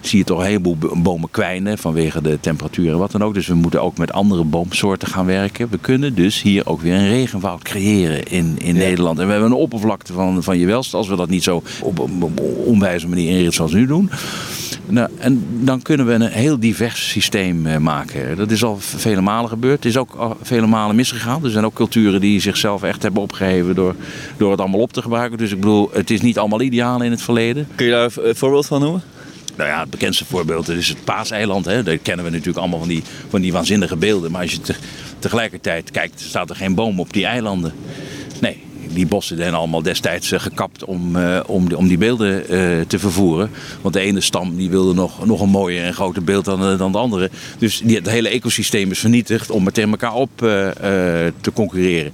zie 0.06 0.18
je 0.18 0.24
toch 0.24 0.38
een 0.38 0.46
heleboel 0.46 0.76
bomen 0.94 1.30
kwijnen 1.30 1.78
vanwege 1.78 2.22
de 2.22 2.38
temperatuur 2.40 2.90
en 2.92 2.98
wat 2.98 3.10
dan 3.10 3.24
ook. 3.24 3.34
Dus 3.34 3.46
we 3.46 3.54
moeten 3.54 3.82
ook 3.82 3.98
met 3.98 4.12
andere 4.12 4.44
boomsoorten 4.44 5.08
gaan 5.08 5.26
werken. 5.26 5.68
We 5.70 5.78
kunnen 5.78 6.14
dus 6.14 6.42
hier 6.42 6.66
ook 6.66 6.80
weer 6.80 6.94
een 6.94 7.08
regenwoud 7.08 7.62
creëren 7.62 8.22
in, 8.22 8.56
in 8.58 8.74
Nederland. 8.74 9.18
En 9.18 9.26
we 9.26 9.32
hebben 9.32 9.50
een 9.50 9.56
oppervlakte 9.56 10.12
van, 10.12 10.42
van 10.42 10.58
je 10.58 10.66
welst, 10.66 10.94
als 10.94 11.08
we 11.08 11.16
dat 11.16 11.28
niet 11.28 11.42
zo 11.42 11.62
op 11.80 11.98
een 11.98 12.38
onwijze 12.64 13.08
manier 13.08 13.28
inrichten 13.28 13.52
zoals 13.54 13.72
we 13.72 13.78
nu 13.78 13.86
doen. 13.86 14.10
Nou, 14.86 15.08
en 15.18 15.46
dan 15.60 15.82
kunnen 15.82 16.06
we 16.06 16.12
een 16.12 16.22
heel 16.22 16.58
divers 16.58 17.10
systeem 17.10 17.66
eh, 17.66 17.76
maken. 17.76 18.36
Dat 18.36 18.50
is 18.50 18.64
al 18.64 18.76
vele 18.80 19.20
malen 19.20 19.48
gebeurd. 19.48 19.76
Het 19.76 19.84
is 19.84 19.96
ook 19.96 20.14
al 20.14 20.36
vele 20.42 20.66
malen 20.66 20.96
misgegaan. 20.96 21.44
Er 21.44 21.50
zijn 21.50 21.64
ook 21.64 21.74
culturen 21.74 22.20
die 22.20 22.40
zichzelf 22.40 22.82
echt 22.82 23.02
hebben 23.02 23.22
opgeheven 23.22 23.74
door, 23.74 23.94
door 24.36 24.50
het 24.50 24.60
allemaal 24.60 24.80
op 24.80 24.92
te 24.92 25.02
gebruiken. 25.02 25.38
Dus 25.38 25.50
ik 25.52 25.60
bedoel, 25.60 25.90
het 25.92 26.10
is 26.10 26.20
niet 26.20 26.38
allemaal 26.38 26.60
ideaal 26.60 27.02
in 27.02 27.10
het 27.10 27.22
verleden. 27.22 27.68
Kun 27.74 27.86
je 27.86 27.92
daar 27.92 28.10
een 28.16 28.36
voorbeeld 28.36 28.66
van 28.66 28.80
noemen? 28.80 29.02
Nou 29.56 29.70
ja, 29.70 29.80
het 29.80 29.90
bekendste 29.90 30.24
voorbeeld 30.24 30.68
is 30.68 30.88
het 30.88 31.04
Paaseiland. 31.04 31.64
Hè. 31.64 31.82
Daar 31.82 31.98
kennen 31.98 32.24
we 32.24 32.30
natuurlijk 32.30 32.58
allemaal 32.58 32.78
van 32.78 32.88
die, 32.88 33.02
van 33.28 33.40
die 33.40 33.52
waanzinnige 33.52 33.96
beelden. 33.96 34.30
Maar 34.30 34.42
als 34.42 34.52
je 34.52 34.60
tegelijkertijd 35.18 35.90
kijkt, 35.90 36.20
staat 36.20 36.50
er 36.50 36.56
geen 36.56 36.74
boom 36.74 37.00
op 37.00 37.12
die 37.12 37.26
eilanden. 37.26 37.72
Nee, 38.40 38.62
die 38.94 39.06
bossen 39.06 39.36
zijn 39.36 39.54
allemaal 39.54 39.82
destijds 39.82 40.32
eh, 40.32 40.40
gekapt 40.40 40.84
om, 40.84 41.16
uh, 41.16 41.40
om, 41.46 41.72
om 41.72 41.88
die 41.88 41.98
beelden 41.98 42.54
uh, 42.54 42.80
te 42.86 42.98
vervoeren. 42.98 43.50
Want 43.80 43.94
de 43.94 44.00
ene 44.00 44.20
stam 44.20 44.56
die 44.56 44.70
wilde 44.70 44.94
nog, 44.94 45.26
nog 45.26 45.40
een 45.40 45.48
mooier 45.48 45.84
en 45.84 45.94
groter 45.94 46.24
beeld 46.24 46.44
dan, 46.44 46.76
dan 46.76 46.92
de 46.92 46.98
andere. 46.98 47.30
Dus 47.58 47.80
die, 47.84 47.96
het 47.96 48.10
hele 48.10 48.28
ecosysteem 48.28 48.90
is 48.90 48.98
vernietigd 48.98 49.50
om 49.50 49.62
met 49.62 49.78
elkaar 49.78 50.14
op 50.14 50.30
te 50.36 51.52
concurreren. 51.54 52.12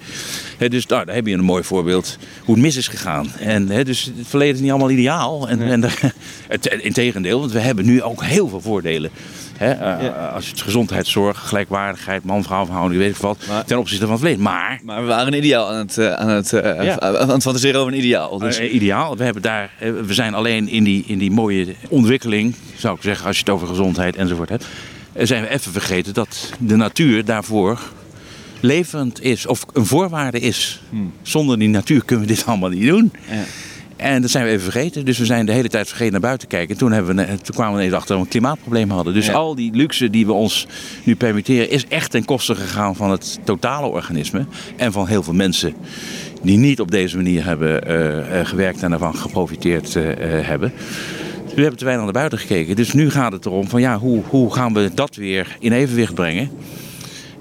dus 0.59 0.87
nou, 0.87 1.05
daar 1.05 1.15
heb 1.15 1.27
je 1.27 1.35
een 1.35 1.45
mooi 1.45 1.65
voorbeeld 1.65 2.19
hoe 2.45 2.55
het 2.55 2.65
mis 2.65 2.77
is 2.77 2.89
gegaan. 2.89 3.33
En, 3.39 3.67
dus 3.67 4.05
het 4.05 4.27
verleden 4.29 4.55
is 4.55 4.61
niet 4.61 4.71
allemaal 4.71 4.91
ideaal. 4.91 5.49
En, 5.49 5.63
en 5.63 5.83
het, 6.49 6.67
integendeel, 6.67 7.41
want 7.41 7.53
we 7.53 7.61
hebben 7.61 7.85
nu 7.85 8.03
ook 8.03 8.25
heel 8.25 8.49
veel 8.49 8.61
voordelen. 8.61 9.11
Hè, 9.61 10.01
uh, 10.03 10.35
Als 10.35 10.49
het 10.49 10.63
gezondheidszorg, 10.63 11.49
gelijkwaardigheid, 11.49 12.25
man-vrouw 12.25 12.65
verhouding, 12.65 13.01
weet 13.01 13.11
ik 13.11 13.17
wat, 13.17 13.39
ten 13.67 13.79
opzichte 13.79 14.05
van 14.05 14.13
het 14.13 14.21
verleden. 14.21 14.45
Maar, 14.45 14.81
maar 14.85 15.01
we 15.01 15.07
waren 15.07 15.27
een 15.27 15.39
ideaal 15.39 15.69
aan 15.69 15.77
het, 15.77 15.97
uh, 15.97 16.13
aan 16.13 16.29
het, 16.29 16.53
uh, 16.53 16.83
ja. 16.83 17.01
aan 17.01 17.31
het 17.31 17.43
fantaseren 17.43 17.81
over 17.81 17.93
een 17.93 17.99
ideaal. 17.99 18.39
Dus. 18.39 18.61
ideaal. 18.61 19.17
We, 19.17 19.25
hebben 19.25 19.43
daar, 19.43 19.71
we 19.79 20.15
zijn 20.15 20.35
alleen 20.35 20.69
in 20.69 20.85
die, 20.85 21.05
in 21.07 21.19
die 21.19 21.31
mooie 21.31 21.75
ontwikkeling, 21.89 22.55
zou 22.77 22.97
ik 22.97 23.03
zeggen, 23.03 23.27
als 23.27 23.37
je 23.37 23.43
het 23.43 23.53
over 23.53 23.67
gezondheid 23.67 24.17
enzovoort 24.17 24.49
hebt 24.49 24.67
eh, 25.13 25.27
zijn 25.27 25.43
we 25.43 25.49
even 25.49 25.73
vergeten 25.73 26.15
dat 26.15 26.53
de 26.59 26.77
natuur 26.77 27.25
daarvoor 27.25 27.81
levend 28.61 29.23
is. 29.23 29.47
Of 29.47 29.65
een 29.73 29.87
voorwaarde 29.87 30.41
is. 30.41 30.83
Hmm. 30.91 31.13
Zonder 31.23 31.59
die 31.59 31.69
natuur 31.69 32.05
kunnen 32.05 32.27
we 32.27 32.35
dit 32.35 32.47
allemaal 32.47 32.69
niet 32.69 32.89
doen. 32.89 33.13
Ja. 33.29 33.45
En 34.01 34.23
dat 34.23 34.31
zijn 34.31 34.45
we 34.45 34.51
even 34.51 34.63
vergeten. 34.73 35.05
Dus 35.05 35.19
we 35.19 35.25
zijn 35.25 35.47
de 35.47 35.53
hele 35.53 35.69
tijd 35.69 35.89
vergeten 35.89 36.13
naar 36.13 36.21
buiten 36.21 36.49
te 36.49 36.55
kijken. 36.55 36.75
En 36.75 36.81
toen, 36.81 36.93
hebben 36.93 37.17
we, 37.17 37.25
toen 37.25 37.55
kwamen 37.55 37.75
we 37.75 37.79
ineens 37.79 37.95
achter 37.95 38.09
dat 38.09 38.17
we 38.17 38.23
een 38.23 38.31
klimaatprobleem 38.31 38.91
hadden. 38.91 39.15
Dus 39.15 39.27
Ja. 39.27 39.33
al 39.33 39.55
die 39.55 39.75
luxe 39.75 40.11
die 40.11 40.27
we 40.27 40.33
ons 40.33 40.67
nu 41.05 41.17
permitteren... 41.17 41.71
is 41.71 41.87
echt 41.87 42.11
ten 42.11 42.25
koste 42.25 42.55
gegaan 42.55 42.97
van 42.97 43.11
het 43.11 43.39
totale 43.45 43.87
organisme. 43.87 44.47
En 44.77 44.93
van 44.93 45.07
heel 45.07 45.23
veel 45.23 45.35
mensen 45.35 45.75
die 46.43 46.59
niet 46.59 46.81
op 46.81 46.91
deze 46.91 47.17
manier 47.17 47.45
hebben 47.45 47.87
eh, 47.87 48.41
eh, 48.41 48.47
gewerkt... 48.47 48.83
en 48.83 48.93
ervan 48.93 49.17
geprofiteerd 49.17 49.97
eh, 49.97 50.05
hebben. 50.47 50.73
Dus 51.45 51.55
we 51.55 51.61
hebben 51.61 51.79
te 51.79 51.85
weinig 51.85 52.05
naar 52.05 52.15
buiten 52.15 52.39
gekeken. 52.39 52.77
Dus 52.77 52.93
nu 52.93 53.11
gaat 53.11 53.33
het 53.33 53.47
erom 53.47 53.69
van 53.69 53.81
ja, 53.81 53.99
hoe, 53.99 54.23
hoe 54.29 54.55
gaan 54.55 54.75
we 54.75 54.91
dat 54.95 55.17
weer 55.17 55.57
in 55.61 55.73
evenwicht 55.73 56.15
brengen... 56.15 56.51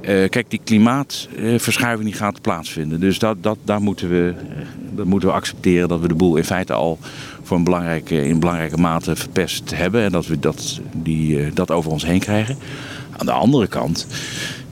Eh, 0.01 0.29
kijk, 0.29 0.49
die 0.49 0.61
klimaatverschuiving 0.63 2.09
die 2.09 2.17
gaat 2.17 2.41
plaatsvinden. 2.41 2.99
Dus 2.99 3.19
dat, 3.19 3.43
dat, 3.43 3.57
daar 3.63 3.81
moeten 3.81 4.09
we, 4.09 4.33
eh, 4.37 4.65
dat 4.95 5.05
moeten 5.05 5.29
we 5.29 5.35
accepteren 5.35 5.87
dat 5.87 5.99
we 5.99 6.07
de 6.07 6.13
boel 6.13 6.35
in 6.35 6.43
feite 6.43 6.73
al 6.73 6.97
voor 7.43 7.57
een 7.57 7.63
belangrijke, 7.63 8.27
in 8.27 8.39
belangrijke 8.39 8.77
mate 8.77 9.15
verpest 9.15 9.75
hebben. 9.75 10.03
En 10.03 10.11
dat 10.11 10.27
we 10.27 10.39
dat, 10.39 10.79
die, 10.93 11.43
eh, 11.43 11.51
dat 11.53 11.71
over 11.71 11.91
ons 11.91 12.05
heen 12.05 12.19
krijgen. 12.19 12.57
Aan 13.17 13.25
de 13.25 13.31
andere 13.31 13.67
kant 13.67 14.07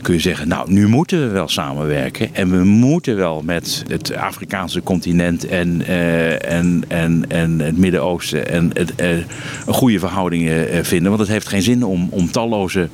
kun 0.08 0.16
je 0.16 0.22
zeggen, 0.22 0.48
nou 0.48 0.72
nu 0.72 0.88
moeten 0.88 1.20
we 1.20 1.28
wel 1.28 1.48
samenwerken. 1.48 2.36
En 2.36 2.52
we 2.52 2.64
moeten 2.64 3.16
wel 3.16 3.42
met 3.46 3.84
het 3.88 4.16
Afrikaanse 4.16 4.84
continent 4.84 5.48
en, 5.48 5.82
eh, 5.86 6.52
en, 6.52 6.84
en, 6.88 7.26
en 7.28 7.60
het 7.60 7.78
Midden-Oosten 7.78 8.50
en 8.50 8.72
een 8.98 9.74
goede 9.74 10.00
verhoudingen 10.00 10.70
eh, 10.70 10.84
vinden. 10.84 11.08
Want 11.08 11.20
het 11.20 11.32
heeft 11.32 11.48
geen 11.48 11.62
zin 11.62 11.84
om, 11.84 12.08
om 12.12 12.32
talloze 12.32 12.90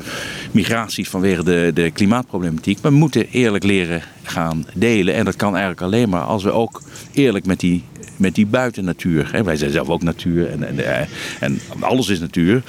migraties 0.52 1.10
vanwege 1.10 1.44
de, 1.44 1.72
de 1.74 1.92
klimaatproblematiek. 1.92 2.82
Maar 2.82 2.92
we 2.92 2.98
moeten 2.98 3.28
eerlijk 3.32 3.64
leren 3.64 4.02
gaan 4.24 4.66
delen. 4.74 5.14
En 5.14 5.26
dat 5.26 5.36
kan 5.36 5.52
eigenlijk 5.52 5.82
alleen 5.82 6.10
maar 6.10 6.24
als 6.24 6.44
we 6.44 6.52
ook 6.52 6.82
eerlijk 7.12 7.46
met 7.46 7.60
die, 7.60 7.84
met 8.18 8.36
die 8.36 8.46
buitennatuur. 8.46 9.44
Wij 9.44 9.56
zijn 9.56 9.72
zelf 9.72 9.90
ook 9.90 10.04
natuur 10.04 10.50
en, 10.50 10.86
en, 10.86 11.08
en 11.40 11.60
alles 11.80 12.10
is 12.10 12.20
natuur. 12.20 12.64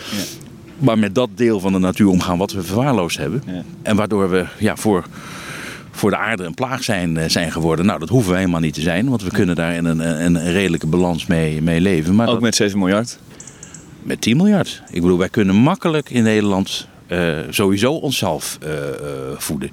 Maar 0.85 0.99
met 0.99 1.15
dat 1.15 1.29
deel 1.35 1.61
van 1.61 1.73
de 1.73 1.79
natuur 1.79 2.09
omgaan 2.09 2.39
wat 2.39 2.53
we 2.53 2.63
verwaarloosd 2.63 3.17
hebben. 3.19 3.43
Ja. 3.47 3.63
En 3.83 3.97
waardoor 3.97 4.31
we 4.31 4.45
ja, 4.59 4.77
voor, 4.77 5.05
voor 5.91 6.11
de 6.11 6.17
aarde 6.17 6.45
een 6.45 6.55
plaag 6.55 6.85
zijn, 6.85 7.17
eh, 7.17 7.29
zijn 7.29 7.53
geworden. 7.53 7.87
Nou, 7.87 7.99
dat 7.99 8.09
hoeven 8.09 8.31
we 8.33 8.39
helemaal 8.39 8.61
niet 8.61 8.75
te 8.75 8.81
zijn. 8.81 9.09
Want 9.09 9.23
we 9.23 9.31
kunnen 9.31 9.55
daar 9.55 9.75
in 9.75 9.85
een, 9.85 9.99
een, 10.25 10.35
een 10.35 10.53
redelijke 10.53 10.87
balans 10.87 11.27
mee, 11.27 11.63
mee 11.63 11.81
leven. 11.81 12.15
Maar 12.15 12.27
Ook 12.27 12.33
dat- 12.33 12.43
met 12.43 12.55
7 12.55 12.79
miljard. 12.79 13.19
met 14.03 14.21
10 14.21 14.37
miljard. 14.37 14.83
Ik 14.91 15.01
bedoel, 15.03 15.19
wij 15.19 15.29
kunnen 15.29 15.55
makkelijk 15.57 16.11
in 16.11 16.23
Nederland 16.23 16.89
eh, 17.07 17.39
sowieso 17.51 17.93
onszelf 17.93 18.59
eh, 18.63 18.89
eh, 18.89 18.95
voeden. 19.37 19.71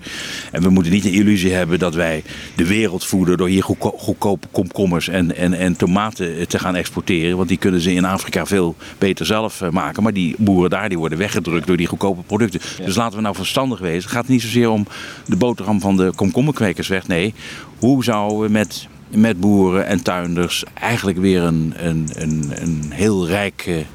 En 0.52 0.62
we 0.62 0.70
moeten 0.70 0.92
niet 0.92 1.04
de 1.04 1.12
illusie 1.12 1.52
hebben 1.52 1.80
dat 1.80 1.96
wij 1.96 2.24
de 2.56 2.68
wereld 2.68 3.06
voeden 3.06 3.38
door 3.38 3.48
hier 3.48 3.64
goedko- 3.64 3.98
goedkope 3.98 4.48
komkommers 4.52 5.08
en, 5.08 5.36
en, 5.36 5.54
en 5.54 5.76
tomaten 5.76 6.48
te 6.48 6.60
gaan 6.60 6.76
exporteren. 6.76 7.38
Want 7.38 7.50
die 7.50 7.58
kunnen 7.58 7.82
ze 7.82 7.94
in 7.94 8.06
Afrika 8.06 8.46
veel 8.46 8.76
beter 8.98 9.26
zelf 9.26 9.62
maken. 9.72 10.04
Maar 10.04 10.14
die 10.14 10.36
boeren 10.38 10.70
daar 10.70 10.90
die 10.90 10.98
worden 10.98 11.18
weggedrukt 11.18 11.68
door 11.68 11.78
die 11.78 11.88
goedkope 11.88 12.22
producten. 12.22 12.62
Dus 12.86 12.96
laten 12.96 13.16
we 13.16 13.24
nou 13.24 13.36
verstandig 13.36 13.80
wezen. 13.80 14.02
Het 14.02 14.12
gaat 14.12 14.28
niet 14.28 14.42
zozeer 14.42 14.70
om 14.70 14.88
de 15.26 15.36
boterham 15.36 15.80
van 15.80 15.98
de 15.98 16.12
komkommerkwekers 16.16 16.88
weg. 16.88 17.08
Nee, 17.08 17.34
hoe 17.80 18.04
zouden 18.04 18.40
we 18.40 18.50
met 18.50 18.88
met 19.14 19.40
boeren 19.40 19.86
en 19.86 20.04
tuinders 20.04 20.64
eigenlijk 20.74 21.18
weer 21.18 21.42
een, 21.42 21.74
een, 21.76 22.10
een, 22.14 22.52
een 22.56 22.82
heel 22.90 23.28
rijk 23.28 23.86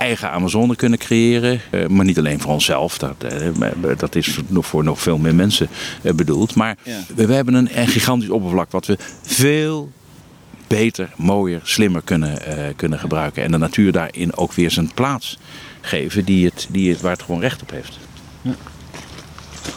eigen 0.00 0.30
Amazone 0.30 0.76
kunnen 0.76 0.98
creëren. 0.98 1.60
Eh, 1.70 1.86
maar 1.86 2.04
niet 2.04 2.18
alleen 2.18 2.40
voor 2.40 2.52
onszelf, 2.52 2.98
dat, 2.98 3.14
eh, 3.18 3.48
dat 3.96 4.14
is 4.14 4.38
nog 4.46 4.66
voor 4.66 4.84
nog 4.84 5.00
veel 5.00 5.18
meer 5.18 5.34
mensen 5.34 5.68
eh, 6.02 6.12
bedoeld. 6.12 6.54
Maar 6.54 6.76
Ja. 6.82 7.00
we, 7.14 7.32
hebben 7.34 7.54
een, 7.54 7.78
een 7.78 7.88
gigantisch 7.88 8.30
oppervlak 8.30 8.70
wat 8.70 8.86
we 8.86 8.98
veel 9.22 9.92
beter, 10.66 11.10
mooier, 11.16 11.60
slimmer 11.62 12.02
kunnen, 12.02 12.38
kunnen 12.76 12.98
gebruiken. 12.98 13.42
En 13.42 13.50
de 13.50 13.58
natuur 13.58 13.92
daarin 13.92 14.36
ook 14.36 14.52
weer 14.52 14.70
zijn 14.70 14.90
plaats 14.94 15.38
geven 15.80 16.24
die 16.24 16.44
het, 16.44 16.66
die 16.70 16.90
het, 16.90 17.00
waar 17.00 17.12
het 17.12 17.22
gewoon 17.22 17.40
recht 17.40 17.62
op 17.62 17.70
heeft. 17.70 17.98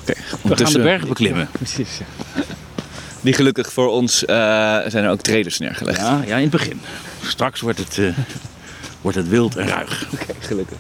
Oké, 0.01 0.13
We 0.41 0.57
gaan 0.57 0.74
de 0.74 0.82
bergen 0.82 1.07
beklimmen. 1.07 1.49
Precies. 1.51 1.99
Die 3.21 3.34
gelukkig 3.34 3.74
voor 3.74 3.88
ons 3.88 4.17
zijn 4.17 5.03
er 5.03 5.09
ook 5.09 5.21
traders 5.21 5.59
neergelegd. 5.59 5.99
Ja, 5.99 6.24
ja, 6.26 6.36
in 6.36 6.41
het 6.41 6.51
begin. 6.51 6.80
Straks 7.21 7.61
wordt 7.61 7.80
het, 7.80 7.99
wordt 9.04 9.18
het 9.18 9.28
wild 9.30 9.56
en 9.56 9.68
ruig. 9.68 10.06
Oké, 10.14 10.34
gelukkig. 10.39 10.78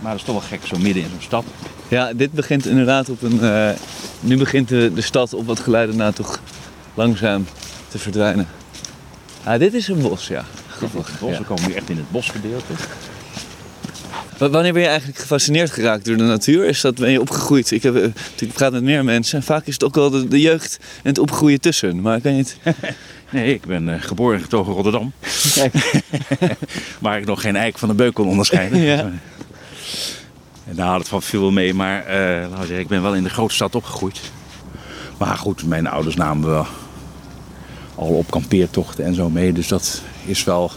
Maar 0.00 0.10
dat 0.10 0.20
is 0.20 0.26
toch 0.26 0.34
wel 0.48 0.58
gek, 0.58 0.66
zo 0.66 0.78
midden 0.78 1.02
in 1.02 1.08
zo'n 1.10 1.20
stad. 1.20 1.44
Ja, 1.88 2.12
dit 2.12 2.32
begint 2.32 2.66
inderdaad 2.66 3.08
op 3.08 3.22
een. 3.22 3.40
eh, 3.42 3.70
nu 4.20 4.36
begint 4.36 4.68
de, 4.68 4.90
de 4.94 5.00
stad 5.00 5.32
op 5.34 5.46
wat 5.46 5.60
geluiden 5.60 5.96
na 5.96 6.12
toch 6.12 6.40
langzaam 6.94 7.46
te 7.88 7.98
verdwijnen. 7.98 8.48
Ah, 9.44 9.58
dit 9.58 9.74
is 9.74 9.88
een 9.88 10.00
bos, 10.00 10.26
ja. 10.28 10.44
Grappig. 10.68 11.18
Bos, 11.20 11.30
Ja. 11.32 11.38
We 11.38 11.44
komen 11.44 11.68
nu 11.68 11.74
echt 11.74 11.90
in 11.90 11.96
het 11.96 12.10
bosgedeelte. 12.10 12.72
Wanneer 14.38 14.72
ben 14.72 14.82
je 14.82 14.88
eigenlijk 14.88 15.18
gefascineerd 15.18 15.70
geraakt 15.70 16.04
door 16.04 16.16
de 16.16 16.22
natuur? 16.22 16.64
Is 16.64 16.80
dat, 16.80 16.94
ben 16.94 17.10
je 17.10 17.20
opgegroeid? 17.20 17.70
Ik 17.70 17.82
heb 17.82 17.94
eh, 17.94 18.02
natuurlijk 18.02 18.52
praat 18.52 18.72
met 18.72 18.82
meer 18.82 19.04
mensen. 19.04 19.38
En 19.38 19.44
vaak 19.44 19.66
is 19.66 19.72
het 19.72 19.84
ook 19.84 19.94
wel 19.94 20.10
de, 20.10 20.28
de 20.28 20.40
jeugd 20.40 20.78
en 20.80 21.08
het 21.08 21.18
opgroeien 21.18 21.60
tussen. 21.60 22.00
Maar 22.00 22.20
kan 22.20 22.32
je 22.32 22.38
het... 22.38 22.56
Nee, 23.30 23.54
ik 23.54 23.66
ben 23.66 23.94
eh, 23.94 24.02
geboren 24.02 24.36
en 24.36 24.42
getogen 24.42 24.68
in 24.68 24.74
Rotterdam. 24.74 25.12
Kijk. 25.54 26.02
Waar 27.00 27.18
ik 27.18 27.26
nog 27.26 27.40
geen 27.40 27.56
eik 27.56 27.78
van 27.78 27.88
een 27.88 27.96
beuk 27.96 28.14
kon 28.14 28.28
onderscheiden. 28.28 28.78
Ja. 28.88 29.10
En 30.68 30.74
daar 30.74 30.86
had 30.86 30.98
het 30.98 31.08
van 31.08 31.22
veel 31.22 31.50
mee. 31.50 31.74
Maar 31.74 32.04
laten 32.06 32.50
we 32.50 32.56
zeggen, 32.56 32.78
ik 32.78 32.88
ben 32.88 33.02
wel 33.02 33.14
in 33.14 33.22
de 33.22 33.30
grote 33.30 33.54
stad 33.54 33.74
opgegroeid. 33.74 34.20
Maar 35.18 35.36
goed, 35.36 35.66
mijn 35.66 35.86
ouders 35.86 36.16
namen 36.16 36.48
wel 36.48 36.66
al 37.94 38.08
op 38.08 38.30
kampeertochten 38.30 39.04
en 39.04 39.14
zo 39.14 39.30
mee. 39.30 39.52
Dus 39.52 39.68
dat 39.68 40.02
is 40.24 40.44
wel, 40.44 40.70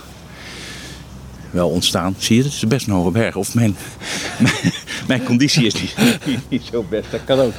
wel 1.52 1.70
ontstaan. 1.70 2.16
Zie 2.18 2.38
je, 2.38 2.44
het 2.44 2.54
is 2.54 2.68
best 2.68 2.88
een 2.88 2.94
hoge 2.94 3.12
berg. 3.12 3.36
Of 3.36 3.54
mijn, 3.56 3.76
mijn, 5.08 5.24
conditie 5.24 5.66
is 5.66 5.74
niet, 5.74 5.96
niet 6.50 6.64
zo 6.72 6.86
best. 6.90 7.12
Dat 7.12 7.24
kan 7.24 7.40
ook. 7.40 7.54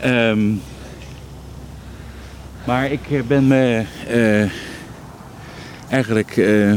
Ehm, 0.00 0.50
maar 2.66 2.90
ik 2.90 3.10
eh, 3.10 3.22
ben 3.22 3.46
me 3.46 3.84
eh, 4.08 4.50
eigenlijk 5.88 6.36
eh, 6.36 6.74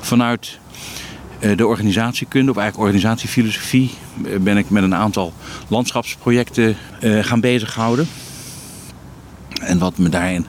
vanuit 0.00 0.58
de 1.54 1.66
organisatiekunde, 1.66 2.50
of 2.50 2.56
eigenlijk 2.56 2.88
organisatiefilosofie, 2.88 3.90
ben 4.40 4.56
ik 4.56 4.70
met 4.70 4.82
een 4.82 4.94
aantal 4.94 5.32
landschapsprojecten 5.68 6.76
eh, 7.00 7.24
gaan 7.24 7.40
bezighouden. 7.40 8.08
En 9.62 9.78
wat 9.78 9.98
me 9.98 10.08
daarin 10.08 10.46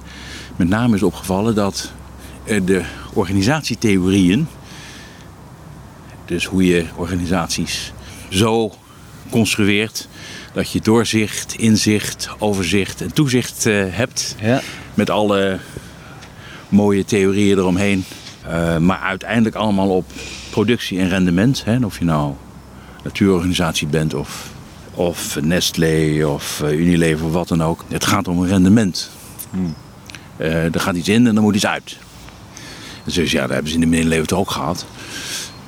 met 0.56 0.70
name 0.70 0.96
is 0.96 1.04
opgevallen, 1.04 1.56
dat 1.56 1.92
de 2.48 2.82
organisatietheorieën, 3.14 4.48
dus 6.26 6.46
hoe 6.46 6.66
je 6.66 6.86
organisaties 6.96 7.94
zo 8.30 8.74
construeert 9.30 10.08
dat 10.54 10.72
je 10.72 10.82
doorzicht, 10.82 11.54
inzicht, 11.58 12.30
overzicht 12.38 13.02
en 13.02 13.14
toezicht 13.14 13.66
eh, 13.66 13.84
hebt 13.88 14.36
Ja. 14.42 14.62
met 14.94 15.10
alle 15.10 15.60
mooie 16.70 17.06
theorieën 17.06 17.58
eromheen. 17.58 18.04
Eh, 18.48 18.78
maar 18.78 19.00
uiteindelijk 19.00 19.56
allemaal 19.56 19.90
op 19.90 20.06
productie 20.50 21.00
en 21.00 21.10
rendement. 21.10 21.64
Hè? 21.66 21.86
Of 21.86 22.00
je 22.00 22.06
nou 22.06 22.34
natuurorganisatie 23.04 23.88
bent 23.88 24.14
of, 24.14 24.50
of 24.94 25.38
Nestlé 25.42 26.26
of 26.28 26.62
eh, 26.62 26.80
Unilever 26.80 27.26
of 27.26 27.32
wat 27.32 27.48
dan 27.48 27.64
ook. 27.64 27.84
Het 27.88 28.06
gaat 28.06 28.28
om 28.28 28.44
rendement. 28.46 29.10
Eh, 30.38 30.74
er 30.74 30.80
gaat 30.80 30.96
iets 30.96 31.10
in 31.10 31.28
en 31.28 31.36
er 31.36 31.42
moet 31.42 31.56
iets 31.56 31.66
uit. 31.66 31.98
Dus 33.14 33.32
ja, 33.32 33.42
dat 33.42 33.50
hebben 33.50 33.68
ze 33.68 33.74
in 33.76 33.82
de 33.82 33.88
middeleeuwen 33.88 34.28
toch 34.28 34.40
ook 34.40 34.52
gehad. 34.52 34.86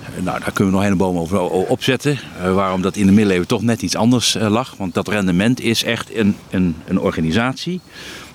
Eh, 0.01 0.23
Nou, 0.23 0.39
daar 0.39 0.51
kunnen 0.51 0.73
we 0.73 0.79
nog 0.79 0.89
een 0.89 0.97
boom 0.97 1.17
over 1.17 1.41
opzetten. 1.49 2.19
Eh, 2.41 2.53
waarom 2.53 2.81
dat 2.81 2.95
in 2.95 3.05
de 3.05 3.11
middeleeuwen 3.11 3.47
toch 3.47 3.61
net 3.61 3.81
iets 3.81 3.95
anders 3.95 4.35
eh, 4.35 4.49
lag. 4.49 4.75
Want 4.77 4.93
dat 4.93 5.07
rendement 5.07 5.61
is 5.61 5.83
echt 5.83 6.15
een, 6.15 6.35
een, 6.49 6.75
een 6.87 6.99
organisatie. 6.99 7.81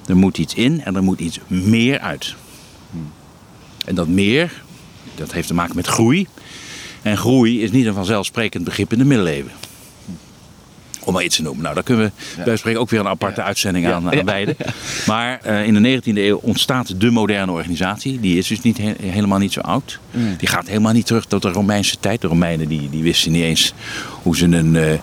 Er 0.07 0.16
moet 0.16 0.38
iets 0.38 0.55
in 0.55 0.84
en 0.84 0.96
er 0.96 1.02
moet 1.02 1.20
iets 1.20 1.38
meer 1.46 1.98
uit. 1.98 2.34
En 3.84 3.94
dat 3.94 4.09
meer, 4.09 4.62
dat 5.14 5.32
heeft 5.32 5.48
te 5.48 5.55
maken 5.55 5.76
met 5.76 5.86
groei. 5.86 6.26
En 7.02 7.16
groei 7.16 7.62
is 7.62 7.70
niet 7.70 7.86
een 7.86 7.94
vanzelfsprekend 7.94 8.64
begrip 8.64 8.92
in 8.92 8.98
de 8.98 9.05
middeleeuwen. 9.05 9.52
Om 11.05 11.12
maar 11.12 11.24
iets 11.24 11.36
te 11.36 11.42
noemen. 11.42 11.62
Nou, 11.62 11.74
daar 11.74 11.84
kunnen 11.84 12.12
we 12.36 12.42
bij 12.44 12.57
spreken 12.57 12.80
ook 12.80 12.90
weer 12.90 13.00
een 13.00 13.09
aparte 13.09 13.42
uitzending 13.42 13.86
aan, 13.86 14.11
aan 14.11 14.24
wijden. 14.24 14.57
Maar 15.07 15.40
eh, 15.42 15.66
in 15.66 15.82
de 15.82 16.00
19e 16.02 16.16
eeuw 16.16 16.36
ontstaat 16.42 17.00
de 17.00 17.11
moderne 17.11 17.52
organisatie. 17.52 18.20
Die 18.20 18.38
is 18.38 18.46
dus 18.46 18.61
niet 18.61 18.78
he- 18.78 18.94
helemaal 19.00 19.38
niet 19.38 19.52
zo 19.52 19.61
oud. 19.61 19.98
Die 20.38 20.48
gaat 20.48 20.66
helemaal 20.68 20.92
niet 20.92 21.07
terug 21.07 21.24
tot 21.24 21.42
de 21.42 21.48
Romeinse 21.50 21.96
tijd. 22.00 22.20
De 22.20 22.26
Romeinen 22.26 22.68
die, 22.68 22.90
die 22.90 23.02
wisten 23.02 23.32
niet 23.32 23.42
eens 23.42 23.72
hoe 24.22 24.36
ze 24.36 24.44
een, 24.44 24.76
eh, 24.76 24.92
eh, 24.92 24.98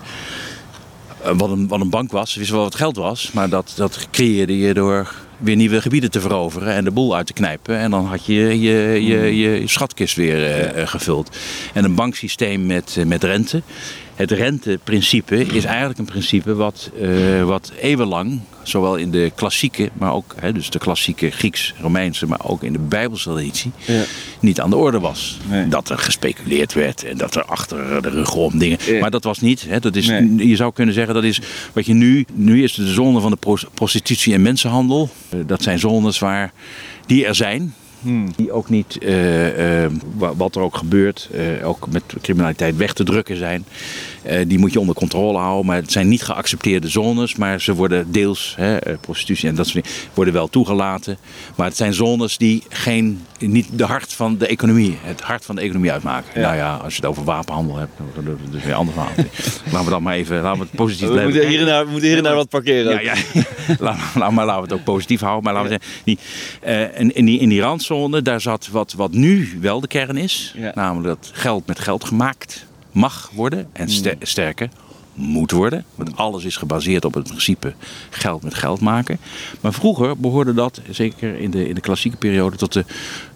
wat, 1.22 1.50
een, 1.50 1.68
wat 1.68 1.80
een 1.80 1.90
bank 1.90 2.12
was. 2.12 2.32
Ze 2.32 2.38
wisten 2.38 2.56
wel 2.56 2.64
wat 2.64 2.74
geld 2.74 2.96
was. 2.96 3.30
Maar 3.32 3.48
dat, 3.48 3.72
dat 3.76 4.06
creëerde 4.10 4.58
je 4.58 4.74
door 4.74 5.14
weer 5.38 5.56
nieuwe 5.56 5.80
gebieden 5.80 6.10
te 6.10 6.20
veroveren 6.20 6.72
en 6.74 6.84
de 6.84 6.90
boel 6.90 7.16
uit 7.16 7.26
te 7.26 7.32
knijpen. 7.32 7.76
En 7.78 7.90
dan 7.90 8.06
had 8.06 8.26
je 8.26 8.60
je, 8.60 9.04
je, 9.04 9.36
je 9.36 9.62
schatkist 9.68 10.16
weer 10.16 10.72
gevuld. 10.88 11.36
En 11.72 11.84
een 11.84 11.94
banksysteem 11.94 12.66
met, 12.66 12.96
met 13.06 13.24
rente 13.24 13.62
het 14.22 14.30
renteprincipe 14.30 15.44
is 15.44 15.64
eigenlijk 15.64 15.98
een 15.98 16.04
principe 16.04 16.54
wat, 16.54 16.90
uh, 17.00 17.44
wat 17.44 17.72
eeuwenlang, 17.80 18.40
zowel 18.62 18.96
in 18.96 19.10
de 19.10 19.32
klassieke, 19.34 19.90
maar 19.92 20.12
ook 20.12 20.34
hè, 20.40 20.52
dus 20.52 20.70
de 20.70 20.78
klassieke 20.78 21.30
Grieks-Romeinse, 21.30 22.26
maar 22.26 22.40
ook 22.44 22.62
in 22.62 22.72
de 22.72 22.78
Bijbelse 22.78 23.30
traditie, 23.30 23.70
ja. 23.86 24.02
niet 24.40 24.60
aan 24.60 24.70
de 24.70 24.76
orde 24.76 25.00
was. 25.00 25.38
Dat 25.68 25.90
er 25.90 25.98
gespeculeerd 25.98 26.72
werd 26.72 27.04
en 27.04 27.16
dat 27.16 27.34
er 27.34 27.44
achter 27.44 28.02
de 28.02 28.08
rug 28.08 28.34
om 28.34 28.58
dingen. 28.58 28.78
Maar 29.00 29.10
dat 29.10 29.24
was 29.24 29.40
niet. 29.40 29.64
Hè, 29.68 29.80
dat 29.80 29.96
is, 29.96 30.06
Je 30.36 30.56
zou 30.56 30.72
kunnen 30.72 30.94
zeggen 30.94 31.14
dat 31.14 31.24
is 31.24 31.40
wat 31.72 31.86
je 31.86 31.94
nu. 31.94 32.26
Nu 32.32 32.62
is 32.62 32.74
de 32.74 32.92
zone 32.92 33.20
van 33.20 33.30
de 33.30 33.58
prostitutie 33.74 34.34
en 34.34 34.42
mensenhandel. 34.42 35.10
Uh, 35.34 35.40
dat 35.46 35.62
zijn 35.62 35.78
zones 35.78 36.18
waar 36.18 36.52
die 37.06 37.26
er 37.26 37.34
zijn. 37.34 37.74
Hmm. 38.02 38.28
Die 38.36 38.52
ook 38.52 38.68
niet, 38.68 38.98
uh, 39.02 39.82
uh, 39.82 39.90
wat 40.16 40.56
er 40.56 40.62
ook 40.62 40.76
gebeurt, 40.76 41.28
uh, 41.34 41.68
ook 41.68 41.86
met 41.90 42.02
criminaliteit 42.22 42.76
weg 42.76 42.92
te 42.92 43.04
drukken 43.04 43.36
zijn. 43.36 43.64
die 44.46 44.58
moet 44.58 44.72
je 44.72 44.80
onder 44.80 44.94
controle 44.94 45.38
houden. 45.38 45.66
Maar 45.66 45.76
het 45.76 45.92
zijn 45.92 46.08
niet 46.08 46.22
geaccepteerde 46.22 46.88
zones. 46.88 47.36
Maar 47.36 47.60
ze 47.60 47.74
worden 47.74 48.12
deels, 48.12 48.54
hè, 48.56 48.76
prostitutie 49.00 49.48
en 49.48 49.54
dat 49.54 49.66
soort 49.66 49.84
dingen, 49.84 49.98
worden 50.14 50.34
wel 50.34 50.48
toegelaten. 50.48 51.18
Maar 51.56 51.66
het 51.66 51.76
zijn 51.76 51.94
zones 51.94 52.36
die 52.38 52.62
geen, 52.68 53.20
niet 53.48 53.68
de 53.78 53.84
hart 53.84 54.12
van 54.12 54.38
de 54.38 54.46
economie, 54.46 54.98
het 55.02 55.20
hart 55.20 55.44
van 55.44 55.54
de 55.54 55.60
economie 55.60 55.92
uitmaken. 55.92 56.40
Nou 56.40 56.56
ja, 56.56 56.74
als 56.74 56.94
je 56.94 57.00
het 57.00 57.10
over 57.10 57.24
wapenhandel 57.24 57.76
hebt, 57.76 57.92
dan 57.96 58.24
is 58.24 58.40
het 58.42 58.52
dus 58.52 58.64
weer 58.64 58.74
anders 58.74 58.96
verhaal. 58.96 59.14
laten 59.72 59.84
we 59.84 59.90
dan 59.90 60.02
maar 60.02 60.14
even, 60.14 60.42
laten 60.42 60.58
we 60.58 60.64
het 60.64 60.76
positief 60.76 61.08
we 61.08 61.22
Moeten 61.22 61.48
hier 61.48 61.64
naar, 61.64 61.84
we 61.84 61.90
moeten 61.90 62.08
hier 62.08 62.22
naar 62.22 62.34
wat 62.34 62.48
parkeren. 62.48 63.04
Ja, 63.04 63.14
ja. 63.32 63.42
laat, 64.14 64.30
maar 64.30 64.46
laten 64.46 64.62
we 64.62 64.68
het 64.68 64.72
ook 64.72 64.84
positief 64.84 65.20
houden. 65.20 65.44
Maar 65.44 65.52
laten 65.52 65.70
we 65.70 65.78
zeggen, 65.80 66.02
die, 66.04 66.18
in, 67.00 67.14
in, 67.14 67.24
die, 67.24 67.38
in 67.38 67.48
die 67.48 67.60
randzone 67.60 68.22
daar 68.22 68.40
zat 68.40 68.68
wat, 68.68 68.92
wat 68.92 69.12
nu 69.12 69.58
wel 69.60 69.80
de 69.80 69.86
kern 69.86 70.16
is. 70.16 70.54
Namelijk 70.74 71.06
dat 71.06 71.30
geld 71.32 71.66
met 71.66 71.80
geld 71.80 72.04
gemaakt 72.04 72.66
mag 72.92 73.30
worden 73.34 73.68
en 73.72 73.88
hmm. 73.88 74.14
sterker 74.20 74.68
moet 75.14 75.50
worden. 75.50 75.84
Want 75.94 76.16
alles 76.16 76.44
is 76.44 76.56
gebaseerd 76.56 77.04
op 77.04 77.14
het 77.14 77.28
principe 77.28 77.74
geld 78.10 78.42
met 78.42 78.54
geld 78.54 78.80
maken. 78.80 79.18
Maar 79.60 79.72
vroeger 79.72 80.16
behoorde 80.16 80.54
dat, 80.54 80.80
zeker 80.90 81.38
in 81.38 81.50
de, 81.50 81.68
in 81.68 81.74
de 81.74 81.80
klassieke 81.80 82.16
periode, 82.16 82.56
tot, 82.56 82.72
de, 82.72 82.84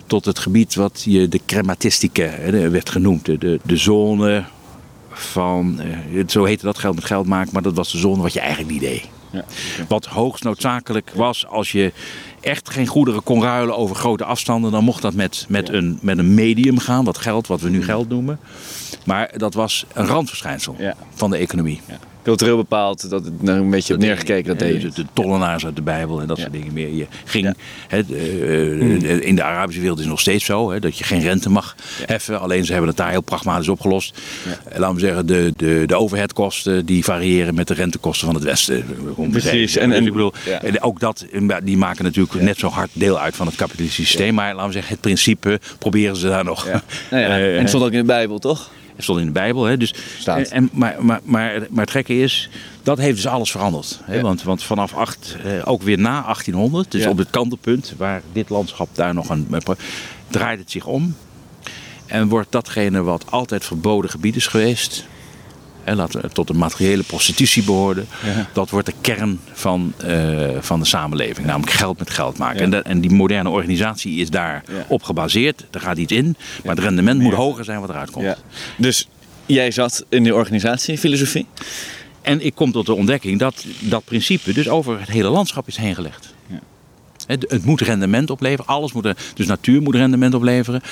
tot 0.07 0.25
het 0.25 0.39
gebied 0.39 0.75
wat 0.75 1.03
je 1.05 1.29
de 1.29 1.41
crematistica 1.47 2.31
werd 2.51 2.91
genoemd. 2.91 3.25
De, 3.25 3.61
de 3.63 3.77
zone 3.77 4.45
van, 5.11 5.81
eh, 5.81 6.23
zo 6.27 6.45
heette 6.45 6.65
dat 6.65 6.79
geld 6.79 6.95
met 6.95 7.05
geld 7.05 7.27
maken, 7.27 7.53
maar 7.53 7.63
dat 7.63 7.75
was 7.75 7.93
de 7.93 7.99
zone 7.99 8.23
wat 8.23 8.33
je 8.33 8.41
eigenlijk 8.41 8.71
niet 8.71 8.81
deed. 8.81 9.09
Ja, 9.31 9.45
Wat 9.89 10.07
hoogst 10.07 10.45
noodzakelijk 10.45 11.11
was 11.15 11.47
als 11.47 11.73
je 11.73 11.93
echt 12.41 12.71
geen 12.71 12.87
goederen 12.87 13.23
kon 13.23 13.43
ruilen 13.43 13.77
over 13.77 13.97
grote 13.97 14.25
afstanden, 14.25 14.71
dan 14.71 14.85
mocht 14.85 15.03
dat 15.03 15.15
met, 15.15 15.47
met, 15.49 15.69
een, 15.69 15.99
met 16.03 16.19
een 16.19 16.35
medium 16.35 16.79
gaan, 16.79 17.05
dat 17.05 17.19
geld, 17.19 17.47
wat 17.47 17.61
we 17.61 17.69
nu 17.69 17.85
geld 17.85 18.09
noemen. 18.09 18.39
Maar 19.05 19.33
dat 19.37 19.55
was 19.55 19.85
een 19.93 20.07
randverschijnsel 20.07 20.77
van 21.15 21.31
de 21.31 21.37
economie 21.37 21.81
cultureel 22.27 22.57
bepaald 22.57 23.11
dat 23.11 23.25
het 23.25 23.49
een 23.49 23.71
beetje 23.71 23.95
op 23.95 24.01
neergekeken. 24.01 24.49
Dat 24.49 24.59
deed. 24.59 24.97
De 24.97 25.05
tollenaars 25.13 25.65
uit 25.65 25.77
de 25.77 25.83
Bijbel 25.83 26.21
en 26.21 26.27
dat 26.27 26.39
soort 26.39 26.53
dingen 26.53 26.73
meer. 26.73 26.95
Je 26.95 27.07
ging, 27.25 27.55
eh, 27.89 28.01
hmm. 28.09 29.05
in 29.05 29.37
de 29.37 29.43
Arabische 29.43 29.81
wereld 29.81 29.99
is 29.99 30.05
het 30.05 30.13
nog 30.13 30.23
steeds 30.23 30.45
zo 30.45 30.79
dat 30.79 30.99
je 30.99 31.05
geen 31.05 31.21
rente 31.21 31.51
mag 31.51 31.77
heffen. 32.07 32.41
Alleen 32.41 32.65
ze 32.65 32.71
hebben 32.71 32.89
het 32.89 32.99
daar 32.99 33.11
heel 33.11 33.21
pragmatisch 33.21 33.69
opgelost. 33.69 34.19
Ja. 34.45 34.79
Laten 34.79 34.95
we 34.95 35.01
zeggen, 35.01 35.27
de, 35.27 35.53
de, 35.57 35.83
de 35.87 35.97
overheadkosten 35.97 36.87
die 36.87 37.05
variëren 37.05 37.55
met 37.55 37.69
de 37.69 37.75
rentekosten 37.75 38.27
van 38.27 38.35
het 38.35 38.45
Westen. 38.45 38.85
Precies. 39.31 39.77
En, 39.77 39.93
en, 39.93 40.07
ik 40.07 40.13
bedoel, 40.13 40.33
en 40.63 40.83
ook 40.83 41.01
dat, 41.01 41.27
die 41.63 41.77
maken 41.77 42.05
natuurlijk 42.05 42.41
net 42.41 42.59
zo 42.59 42.69
hard 42.69 42.91
deel 42.93 43.19
uit 43.19 43.37
van 43.37 43.47
het 43.47 43.57
kapitalistische 43.57 44.03
systeem. 44.03 44.35
Maar 44.35 44.55
laten 44.55 44.67
we 44.67 44.73
zeggen, 44.73 44.93
het 44.93 45.01
principe 45.01 45.61
proberen 45.79 46.17
ze 46.17 46.29
daar 46.29 46.45
nog. 46.45 46.67
Nou 46.67 46.83
en 47.25 47.59
het 47.59 47.69
stond 47.69 47.85
ook 47.85 47.93
in 47.93 47.99
de 47.99 48.05
Bijbel, 48.05 48.39
toch? 48.39 48.71
Het 48.97 49.05
stond 49.05 49.21
in 49.21 49.27
de 49.27 49.33
Bijbel. 49.33 49.65
Hè? 49.65 49.77
Dus, 49.77 49.95
En, 50.25 50.69
maar, 50.73 50.97
maar, 51.01 51.21
maar, 51.25 51.67
maar 51.71 51.85
het 51.85 51.91
gekke 51.91 52.19
is, 52.19 52.49
dat 52.83 52.99
heeft 52.99 53.17
dus 53.17 53.27
alles 53.27 53.51
veranderd. 53.51 54.01
Hè? 54.03 54.21
Want, 54.21 54.43
want 54.43 54.63
vanaf 54.63 54.95
acht, 54.95 55.37
eh, 55.45 55.53
ook 55.65 55.83
weer 55.83 55.99
na 55.99 56.23
1800, 56.23 56.91
dus 56.91 57.07
op 57.07 57.19
het 57.19 57.31
kantelpunt 57.31 57.95
waar 57.97 58.23
dit 58.33 58.49
landschap 58.49 58.89
daar 58.93 59.15
nog 59.15 59.29
een. 59.29 59.47
draait 60.29 60.59
het 60.59 60.71
zich 60.71 60.87
om. 60.87 61.17
En 62.07 62.29
wordt 62.29 62.53
datgene 62.53 63.03
wat 63.03 63.31
altijd 63.31 63.65
verboden 63.65 64.11
gebied 64.11 64.37
is 64.37 64.47
geweest, 64.47 65.07
en 65.87 65.97
laten 65.97 66.21
we 66.21 66.29
tot 66.29 66.47
de 66.47 66.55
materiële 66.55 67.03
prostitutie 67.03 67.63
behoorden. 67.63 68.07
Dat 68.53 68.71
wordt 68.71 68.87
de 68.87 68.95
kern 69.01 69.41
van, 69.53 69.93
uh, 70.07 70.49
van 70.61 70.81
de 70.81 70.87
samenleving. 70.87 71.47
Namelijk 71.47 71.73
geld 71.73 71.99
met 71.99 72.11
geld 72.11 72.39
maken. 72.39 72.73
En, 72.73 72.85
en, 72.85 73.01
die 73.01 73.11
moderne 73.11 73.49
organisatie 73.49 74.21
is 74.21 74.31
daar 74.31 74.65
op 74.89 75.03
gebaseerd. 75.03 75.65
Er 75.71 75.81
gaat 75.81 75.97
iets 75.97 76.13
in. 76.13 76.37
Maar 76.65 76.75
het 76.75 76.85
rendement 76.85 77.21
moet 77.21 77.35
hoger 77.35 77.65
zijn 77.65 77.81
wat 77.81 77.89
eruit 77.89 78.11
komt. 78.11 78.37
Dus 78.77 79.09
jij 79.47 79.71
zat 79.71 80.05
in 80.09 80.25
de 80.25 80.35
organisatie, 80.35 80.99
filosofie? 80.99 81.47
En 82.23 82.45
ik 82.45 82.55
kom 82.55 82.73
tot 82.73 82.87
de 82.87 82.95
ontdekking 82.95 83.39
dat 83.39 83.65
dat 83.81 84.05
principe 84.05 84.53
dus 84.53 84.69
over 84.69 85.01
het 85.01 85.09
hele 85.09 85.29
landschap 85.29 85.67
is 85.67 85.77
heen 85.77 85.95
gelegd. 85.95 86.35
Het, 87.27 87.45
het, 87.49 87.65
moet 87.65 87.81
rendement 87.81 88.31
opleveren. 88.31 88.67
Alles 88.67 88.93
moet, 88.93 89.15
dus 89.35 89.47
natuur 89.47 89.83
moet 89.83 89.95
rendement 89.95 90.35
opleveren. 90.35 90.83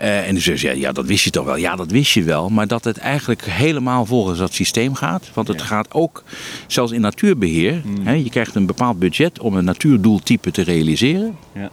Uh, 0.00 0.28
en 0.28 0.34
dus 0.34 0.60
ja, 0.60 0.72
ja, 0.72 0.92
dat 0.92 1.06
wist 1.06 1.24
je 1.24 1.30
toch 1.30 1.44
wel. 1.44 1.56
Ja, 1.56 1.76
dat 1.76 1.90
wist 1.90 2.12
je 2.12 2.22
wel. 2.22 2.48
Maar 2.48 2.66
dat 2.66 2.84
het 2.84 2.98
eigenlijk 2.98 3.44
helemaal 3.44 4.06
volgens 4.06 4.38
dat 4.38 4.54
systeem 4.54 4.94
gaat. 4.94 5.30
Want 5.34 5.48
het 5.48 5.62
gaat 5.62 5.92
ook, 5.92 6.22
zelfs 6.66 6.92
in 6.92 7.00
natuurbeheer. 7.00 7.82
Mm. 7.84 8.06
Hè, 8.06 8.12
je 8.12 8.30
krijgt 8.30 8.54
een 8.54 8.66
bepaald 8.66 8.98
budget 8.98 9.38
om 9.38 9.54
een 9.54 9.64
natuurdoeltype 9.64 10.50
te 10.50 10.62
realiseren. 10.62 11.36
Ja. 11.54 11.70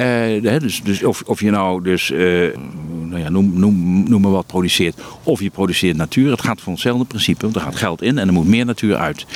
Uh, 0.00 0.60
dus, 0.60 0.82
dus 0.82 1.04
of, 1.04 1.22
of 1.26 1.40
je 1.40 1.50
nou 1.50 1.82
dus, 1.82 2.10
uh, 2.10 2.56
nou 3.02 3.20
ja, 3.20 3.28
noem, 3.28 3.58
noem, 3.58 4.08
noem 4.08 4.20
maar 4.20 4.30
wat, 4.30 4.46
produceert. 4.46 5.00
Of 5.22 5.40
je 5.40 5.50
produceert 5.50 5.96
natuur. 5.96 6.30
Het 6.30 6.42
gaat 6.42 6.60
van 6.60 6.72
hetzelfde 6.72 7.04
principe. 7.04 7.42
Want 7.42 7.54
er 7.54 7.60
gaat 7.60 7.76
geld 7.76 8.02
in 8.02 8.18
en 8.18 8.26
er 8.26 8.32
moet 8.32 8.46
meer 8.46 8.64
natuur 8.64 8.96
uit. 8.96 9.26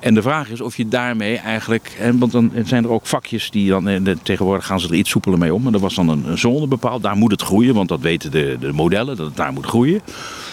En 0.00 0.14
de 0.14 0.22
vraag 0.22 0.50
is 0.50 0.60
of 0.60 0.76
je 0.76 0.88
daarmee 0.88 1.36
eigenlijk. 1.36 1.96
En, 2.00 2.18
want 2.18 2.32
dan 2.32 2.52
zijn 2.64 2.84
er 2.84 2.90
ook 2.90 3.06
vakjes 3.06 3.50
die 3.50 3.68
dan. 3.68 3.88
Eh, 3.88 4.14
tegenwoordig 4.22 4.66
gaan 4.66 4.80
ze 4.80 4.88
er 4.88 4.94
iets 4.94 5.10
soepeler 5.10 5.38
mee 5.38 5.54
om. 5.54 5.66
En 5.66 5.74
er 5.74 5.80
was 5.80 5.94
dan 5.94 6.08
een, 6.08 6.38
zone 6.38 6.66
bepaald. 6.66 7.02
Daar 7.02 7.16
moet 7.16 7.30
het 7.30 7.42
groeien, 7.42 7.74
want 7.74 7.88
dat 7.88 8.00
weten 8.00 8.30
de, 8.30 8.56
de 8.60 8.72
modellen, 8.72 9.16
dat 9.16 9.26
het 9.26 9.36
daar 9.36 9.52
moet 9.52 9.66
groeien. 9.66 10.00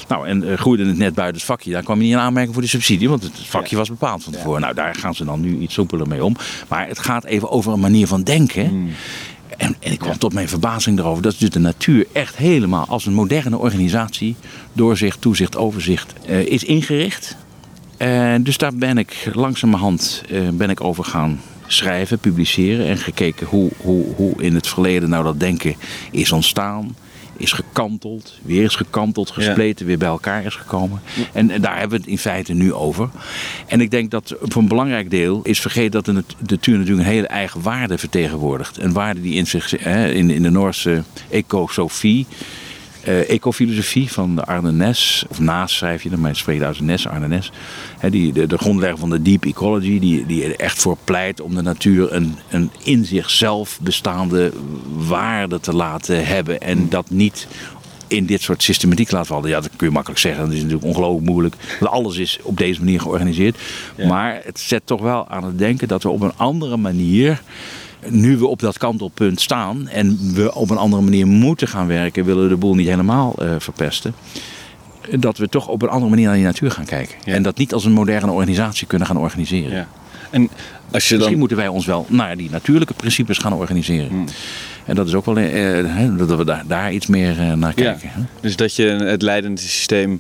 Nou, 0.08 0.28
en 0.28 0.58
groeide 0.58 0.86
het 0.86 0.98
net 0.98 1.14
buiten 1.14 1.38
het 1.38 1.46
vakje. 1.46 1.72
Daar 1.72 1.84
kwam 1.84 1.98
je 1.98 2.04
niet 2.04 2.12
in 2.12 2.20
aanmerking 2.20 2.54
voor 2.54 2.64
de 2.64 2.70
subsidie, 2.70 3.10
want 3.10 3.24
het 3.24 3.34
vakje 3.38 3.76
was 3.76 3.90
bepaald 3.90 4.24
van 4.24 4.34
tevoren. 4.34 4.62
Nou, 4.62 4.74
daar 4.74 4.96
gaan 4.96 5.16
ze 5.16 5.26
dan 5.26 5.42
nu 5.42 5.58
iets 5.58 5.74
soepeler 5.74 6.08
mee 6.08 6.24
om. 6.24 6.36
Maar 6.68 6.88
het 6.88 7.00
gaat 7.00 7.24
even 7.24 7.50
over 7.50 7.74
een 7.74 7.80
manier 7.80 8.08
van 8.08 8.24
denken. 8.24 8.68
Hmm. 8.68 8.90
En, 9.58 9.76
en, 9.80 9.92
ik 9.92 10.00
kwam 10.00 10.18
tot 10.18 10.34
mijn 10.34 10.50
verbazing 10.50 11.00
erover 11.00 11.24
dat 11.24 11.36
dus 11.40 11.50
de 11.50 11.60
natuur 11.60 12.08
echt 12.12 12.36
helemaal 12.36 12.86
als 12.88 13.06
een 13.06 13.14
moderne 13.14 13.58
organisatie, 13.58 14.36
doorzicht, 14.74 15.22
toezicht, 15.22 15.58
overzicht, 15.58 16.14
uh, 16.30 16.40
is 16.40 16.64
ingericht. 16.64 17.36
Uh, 17.98 18.36
dus 18.42 18.58
daar 18.58 18.76
ben 18.76 18.98
ik 18.98 19.30
langzamerhand 19.34 20.24
uh, 20.32 20.50
ben 20.50 20.70
ik 20.70 20.84
over 20.84 21.04
gaan 21.04 21.42
schrijven, 21.68 22.20
publiceren 22.20 22.86
en 22.86 22.98
gekeken 22.98 23.48
hoe, 23.48 23.72
hoe, 23.78 24.06
hoe 24.16 24.42
in 24.42 24.56
het 24.56 24.68
verleden 24.68 25.10
nou 25.10 25.24
dat 25.24 25.40
denken 25.40 25.76
is 26.12 26.32
ontstaan 26.32 26.96
is 27.38 27.52
gekanteld, 27.52 28.34
weer 28.42 28.64
is 28.64 28.76
gekanteld, 28.76 29.32
gespleten, 29.32 29.86
weer 29.86 29.98
bij 29.98 30.08
elkaar 30.08 30.46
is 30.46 30.56
gekomen. 30.56 31.02
En, 31.34 31.52
en, 31.52 31.62
daar 31.62 31.80
hebben 31.80 31.98
we 31.98 32.04
het 32.04 32.12
in 32.12 32.18
feite 32.18 32.54
nu 32.54 32.74
over. 32.74 33.10
En 33.68 33.82
ik 33.82 33.92
denk 33.92 34.12
dat 34.12 34.36
voor 34.42 34.62
een 34.62 34.68
belangrijk 34.68 35.10
deel 35.10 35.40
is 35.44 35.62
vergeten 35.62 35.92
dat 35.92 36.06
de, 36.06 36.24
natuur 36.48 36.78
natuurlijk 36.78 37.08
een 37.08 37.14
hele 37.14 37.28
eigen 37.28 37.62
waarde 37.62 37.98
vertegenwoordigt. 37.98 38.78
Een 38.78 38.94
waarde 38.94 39.22
die 39.22 39.34
in, 39.34 39.48
zich, 39.48 39.78
in, 39.86 40.30
in 40.30 40.44
de 40.44 40.50
Noorse 40.50 41.04
ecosofie 41.30 42.26
uh, 43.08 43.30
ecofilosofie 43.30 44.12
van 44.12 44.36
de 44.36 44.46
Arne 44.46 44.72
Nes, 44.72 45.26
of 45.30 45.40
Naas 45.40 45.76
schrijf 45.76 46.04
je 46.04 46.10
dan, 46.10 46.20
maar 46.20 46.30
het 46.30 46.40
spreekt 46.40 46.64
uit 46.64 46.80
Nes, 46.80 47.08
Arne 47.08 47.28
Nes. 47.28 47.52
die, 48.10 48.34
de, 48.34 48.48
de 48.48 48.58
grondlegger 48.58 48.98
van 48.98 49.10
de 49.10 49.22
deep 49.22 49.46
ecology, 49.46 50.00
die, 50.00 50.26
die 50.26 50.44
er 50.44 50.60
echt 50.60 50.82
voor 50.82 50.98
pleit 51.04 51.42
om 51.42 51.56
de 51.56 51.62
natuur 51.62 52.14
een, 52.14 52.36
een 52.50 52.72
in 52.84 53.06
zichzelf 53.06 53.80
bestaande 53.82 54.52
waarde 55.08 55.60
te 55.60 55.74
laten 55.74 56.26
hebben. 56.26 56.60
En 56.62 56.90
dat 56.90 57.10
niet 57.10 57.48
in 58.08 58.26
dit 58.26 58.42
soort 58.42 58.64
systematiek 58.64 59.12
laten 59.12 59.28
vallen. 59.28 59.50
Ja, 59.50 59.60
dat 59.60 59.70
kun 59.76 59.88
je 59.88 59.94
makkelijk 59.94 60.22
zeggen. 60.22 60.44
Dat 60.44 60.54
is 60.54 60.62
natuurlijk 60.62 60.86
ongelooflijk 60.86 61.26
moeilijk. 61.26 61.56
Want 61.80 61.92
alles 61.92 62.18
is 62.18 62.40
op 62.44 62.58
deze 62.58 62.80
manier 62.80 63.02
georganiseerd. 63.02 63.58
Maar 64.08 64.42
het 64.44 64.60
zet 64.60 64.82
toch 64.86 65.02
wel 65.02 65.28
aan 65.28 65.44
het 65.44 65.58
denken 65.58 65.88
dat 65.88 66.04
we 66.04 66.10
op 66.10 66.22
een 66.22 66.38
andere 66.38 66.78
manier 66.78 67.42
nu 68.10 68.38
we 68.38 68.48
op 68.48 68.60
dat 68.60 68.78
kantelpunt 68.78 69.42
staan 69.42 69.88
en 69.88 70.34
we 70.34 70.56
op 70.56 70.70
een 70.70 70.78
andere 70.78 71.02
manier 71.02 71.28
moeten 71.28 71.68
gaan 71.68 71.88
werken, 71.88 72.26
willen 72.26 72.44
we 72.44 72.50
de 72.50 72.56
boel 72.56 72.76
niet 72.76 72.88
helemaal 72.88 73.36
uh, 73.42 73.56
verpesten. 73.58 74.14
Dat 75.20 75.38
we 75.38 75.50
toch 75.50 75.68
op 75.68 75.82
een 75.82 75.90
andere 75.90 76.10
manier 76.10 76.26
naar 76.26 76.36
die 76.36 76.44
natuur 76.44 76.72
gaan 76.72 76.86
kijken. 76.86 77.16
En 77.26 77.44
dat 77.44 77.58
niet 77.58 77.74
als 77.74 77.86
een 77.86 77.92
moderne 77.92 78.32
organisatie 78.32 78.88
kunnen 78.88 79.08
gaan 79.08 79.18
organiseren. 79.18 79.78
Ja. 79.78 79.88
En 80.32 80.50
als 80.92 81.04
je 81.04 81.10
dan... 81.10 81.18
Misschien 81.18 81.40
moeten 81.40 81.58
wij 81.58 81.68
ons 81.68 81.86
wel 81.86 82.06
naar 82.10 82.38
die 82.38 82.50
natuurlijke 82.50 82.94
principes 82.94 83.38
gaan 83.38 83.54
organiseren. 83.54 84.10
Hmm. 84.10 84.26
En 84.86 84.96
dat 84.96 85.08
is 85.08 85.14
ook 85.14 85.26
wel 85.26 85.38
uh, 85.38 86.18
dat 86.18 86.38
we 86.38 86.46
daar, 86.46 86.64
daar 86.68 86.94
iets 86.94 87.08
meer 87.08 87.40
uh, 87.40 87.54
naar 87.54 87.74
kijken. 87.74 88.10
Dus 88.42 88.56
dat 88.56 88.76
je 88.76 88.84
het 88.84 89.22
leidende 89.22 89.62
systeem 89.62 90.20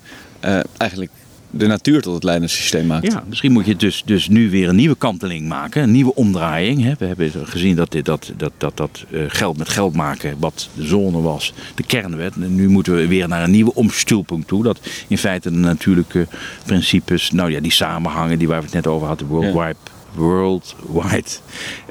eigenlijk 0.77 1.11
de 1.55 1.67
natuur 1.67 2.01
tot 2.01 2.13
het 2.13 2.23
leidende 2.23 2.53
systeem 2.53 2.85
maakt. 2.85 3.11
Ja, 3.11 3.23
misschien 3.27 3.51
moet 3.51 3.65
je 3.65 3.75
dus, 3.75 4.01
dus 4.05 4.27
nu 4.27 4.49
weer 4.49 4.69
een 4.69 4.75
nieuwe 4.75 4.95
kanteling 4.95 5.47
maken, 5.47 5.83
een 5.83 5.91
nieuwe 5.91 6.15
omdraaiing. 6.15 6.83
Hè. 6.83 6.93
We 6.99 7.05
hebben 7.05 7.31
gezien 7.43 7.75
dat 7.75 7.91
dit, 7.91 8.05
dat, 8.05 8.31
dat, 8.37 8.51
dat, 8.57 8.77
dat 8.77 9.05
uh, 9.09 9.23
geld 9.27 9.57
met 9.57 9.69
geld 9.69 9.95
maken, 9.95 10.35
wat 10.39 10.69
de 10.73 10.85
zone 10.85 11.21
was, 11.21 11.53
de 11.75 11.83
kernwet. 11.83 12.33
En 12.35 12.55
nu 12.55 12.69
moeten 12.69 12.95
we 12.95 13.07
weer 13.07 13.27
naar 13.27 13.43
een 13.43 13.51
nieuwe 13.51 13.73
omstuwpunt 13.73 14.47
toe. 14.47 14.63
Dat 14.63 14.79
in 15.07 15.17
feite 15.17 15.51
de 15.51 15.57
natuurlijke 15.57 16.27
principes, 16.65 17.31
nou 17.31 17.51
ja, 17.51 17.59
die 17.59 17.71
samenhangen 17.71 18.39
die 18.39 18.47
waar 18.47 18.59
we 18.59 18.65
het 18.65 18.73
net 18.73 18.87
over 18.87 19.07
hadden, 19.07 19.27
World 19.27 19.53
Wide 19.53 19.92
World 20.15 20.75
Wide 20.87 21.29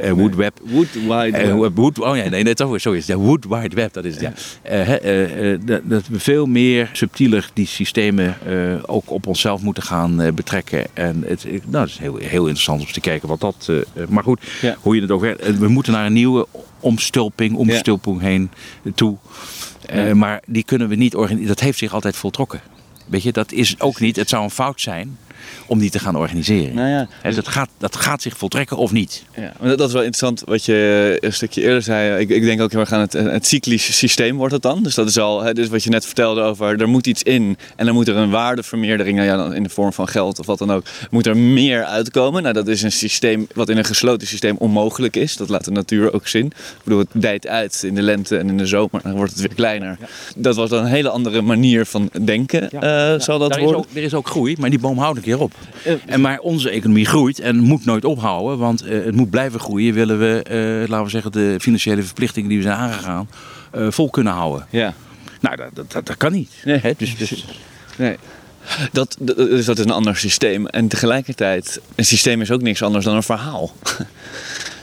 uh, 0.03 0.12
Wood 0.12 0.35
Web. 0.35 0.61
Wood 0.62 0.93
Wide 0.93 1.44
uh, 1.44 1.66
wood, 1.74 2.01
oh 2.01 2.16
ja, 2.16 2.28
nee, 2.28 2.44
dat 2.44 2.74
is 2.74 2.82
zo 2.82 2.93
is 2.93 3.09
het. 3.09 3.16
Wood 3.16 3.44
Wide 3.44 3.74
Web, 3.74 3.93
dat 3.93 4.05
is 4.05 4.15
het, 4.15 4.23
ja. 4.62 5.01
Uh, 5.05 5.59
dat, 5.65 5.81
dat, 5.85 6.07
we 6.07 6.20
veel 6.20 6.47
meer 6.47 6.90
subtieler 6.93 7.51
die 7.53 7.66
systemen 7.66 8.36
ook 8.86 9.11
op 9.11 9.27
onszelf 9.27 9.62
moeten 9.62 9.82
gaan 9.82 10.35
betrekken. 10.35 10.86
En 10.93 11.24
het, 11.27 11.47
nou, 11.66 11.86
is 11.86 11.99
heel, 11.99 12.16
heel 12.16 12.43
interessant 12.43 12.81
om 12.81 12.93
te 12.93 13.01
kijken 13.01 13.28
wat 13.28 13.40
dat... 13.40 13.70
maar 14.09 14.23
goed, 14.23 14.40
ja. 14.61 14.77
hoe 14.81 14.94
je 14.94 15.01
het 15.01 15.11
ook 15.11 15.20
werkt. 15.20 15.59
We 15.59 15.69
moeten 15.69 15.93
naar 15.93 16.07
een 16.07 16.12
nieuwe 16.12 16.47
omstulping, 16.81 17.57
omstulping 17.57 18.20
ja. 18.20 18.27
heen 18.27 18.51
toe. 18.94 19.16
maar 20.15 20.43
die 20.47 20.65
kunnen 20.65 20.89
we 20.89 20.94
niet 20.94 21.15
organiseren. 21.15 21.49
Dat 21.49 21.61
heeft 21.61 21.78
zich 21.78 21.94
altijd 21.94 22.16
voltrokken. 22.16 22.61
Weet 23.07 23.23
je, 23.23 23.32
dat 23.32 23.53
is 23.53 23.81
ook 23.81 24.01
niet. 24.01 24.16
Het 24.16 24.28
zou 24.28 24.43
een 24.43 24.51
fout 24.51 24.81
zijn 24.81 25.19
om 25.66 25.78
die 25.78 25.90
te 25.90 25.98
gaan 25.98 26.16
organiseren. 26.16 26.74
Nou 26.74 26.89
ja, 26.89 27.09
dus 27.23 27.35
dat, 27.35 27.48
gaat, 27.48 27.69
dat 27.78 27.97
gaat 27.97 28.23
zich 28.23 28.36
voltrekken 28.36 28.77
of 28.77 28.93
niet. 28.93 29.24
Ja, 29.36 29.52
maar 29.60 29.77
dat 29.77 29.89
is 29.89 29.94
wel 29.94 30.02
interessant 30.02 30.43
wat 30.47 30.64
je 30.64 31.16
een 31.20 31.32
stukje 31.32 31.62
eerder 31.62 31.82
zei. 31.82 32.20
Ik, 32.20 32.28
ik 32.28 32.44
denk 32.44 32.60
ook 32.60 32.70
heel 32.70 32.81
erg 32.81 32.93
aan 32.93 33.01
het, 33.01 33.12
het 33.12 33.47
cyclisch 33.47 33.98
systeem 33.98 34.36
wordt 34.36 34.52
het 34.52 34.62
dan. 34.62 34.82
Dus 34.82 34.94
dat 34.94 35.09
is 35.09 35.19
al 35.19 35.43
hè, 35.43 35.55
dus 35.55 35.69
wat 35.69 35.85
je 35.85 35.90
net 35.90 36.06
vertelde 36.06 36.40
over 36.43 36.81
er 36.81 36.89
moet 36.89 37.06
iets 37.06 37.23
in 37.23 37.56
en 37.77 37.86
dan 37.86 37.94
moet 37.94 38.09
er 38.09 38.16
een 38.16 38.31
waardevermeerdering 38.31 39.16
nou 39.16 39.28
ja, 39.28 39.55
in 39.55 39.62
de 39.62 39.69
vorm 39.69 39.93
van 39.93 40.09
geld 40.09 40.39
of 40.39 40.47
wat 40.47 40.59
dan 40.59 40.73
ook. 40.73 40.85
Moet 41.10 41.27
er 41.27 41.36
meer 41.36 41.85
uitkomen. 41.85 42.43
Nou, 42.43 42.55
dat 42.55 42.69
is 42.69 42.82
een 42.82 42.93
systeem 42.93 43.47
wat 43.55 43.69
in 43.69 43.77
een 43.78 43.85
gesloten 43.85 44.27
systeem 44.27 44.56
onmogelijk 44.59 45.16
is. 45.16 45.36
Dat 45.36 45.48
laat 45.48 45.64
de 45.64 45.70
natuur 45.70 46.12
ook 46.12 46.28
zien. 46.28 46.47
Ik 46.47 46.85
bedoel, 46.85 46.98
het 46.98 47.09
dijt 47.12 47.47
uit 47.47 47.82
in 47.82 47.94
de 47.94 48.02
lente 48.02 48.36
en 48.36 48.48
in 48.48 48.56
de 48.56 48.66
zomer. 48.66 49.02
Dan 49.02 49.14
wordt 49.14 49.32
het 49.32 49.40
weer 49.40 49.55
kleiner. 49.55 49.98
Dat 50.36 50.56
was 50.56 50.70
dan 50.70 50.85
een 50.85 50.90
hele 50.90 51.09
andere 51.09 51.43
manier 51.43 51.86
van 51.86 52.10
denken. 52.23 52.70
Uh, 52.74 52.81
zal 53.19 53.39
dat 53.39 53.59
worden. 53.59 53.81
Is 53.81 53.86
ook, 53.86 53.86
er 53.94 54.02
is 54.02 54.14
ook 54.14 54.28
groei, 54.28 54.56
maar 54.59 54.70
die 54.70 54.78
boom 54.78 54.98
houdt 54.98 55.16
een 55.16 55.23
keer 55.37 55.43
op. 55.45 55.55
En 56.07 56.21
maar 56.21 56.39
onze 56.39 56.71
economie 56.71 57.07
groeit 57.07 57.41
en 57.41 57.59
moet 57.59 57.85
nooit 57.85 58.05
ophouden, 58.05 58.59
want 58.59 58.87
uh, 58.87 59.05
het 59.05 59.15
moet 59.15 59.31
blijven 59.31 59.61
groeien. 59.61 59.95
Willen 59.95 60.19
we, 60.19 60.45
uh, 60.83 60.89
laten 60.89 61.05
we 61.05 61.11
zeggen, 61.11 61.33
de 61.33 61.57
financiële 61.61 62.03
verplichtingen 62.03 62.49
die 62.49 62.59
we 62.59 62.65
zijn 62.65 62.77
aangegaan, 62.77 63.29
uh, 63.75 63.91
vol 63.91 64.11
kunnen 64.11 64.33
houden. 64.33 64.67
Ja. 64.71 64.95
Nou, 65.41 65.57
dat, 65.57 65.91
dat, 65.91 66.07
dat 66.07 66.17
kan 66.17 66.33
niet. 66.33 66.51
Nee. 66.65 66.79
Hè? 66.79 66.93
Dus, 66.97 67.17
dus... 67.17 67.45
nee. 67.99 68.17
Dat, 68.93 69.17
dus 69.21 69.65
dat 69.65 69.79
is 69.79 69.85
een 69.85 69.91
ander 69.91 70.17
systeem. 70.17 70.67
En 70.67 70.89
tegelijkertijd, 70.89 71.81
een 71.95 72.05
systeem 72.05 72.41
is 72.41 72.51
ook 72.51 72.63
niks 72.63 72.83
anders 72.83 73.05
dan 73.05 73.17
een 73.17 73.23
verhaal. 73.23 73.73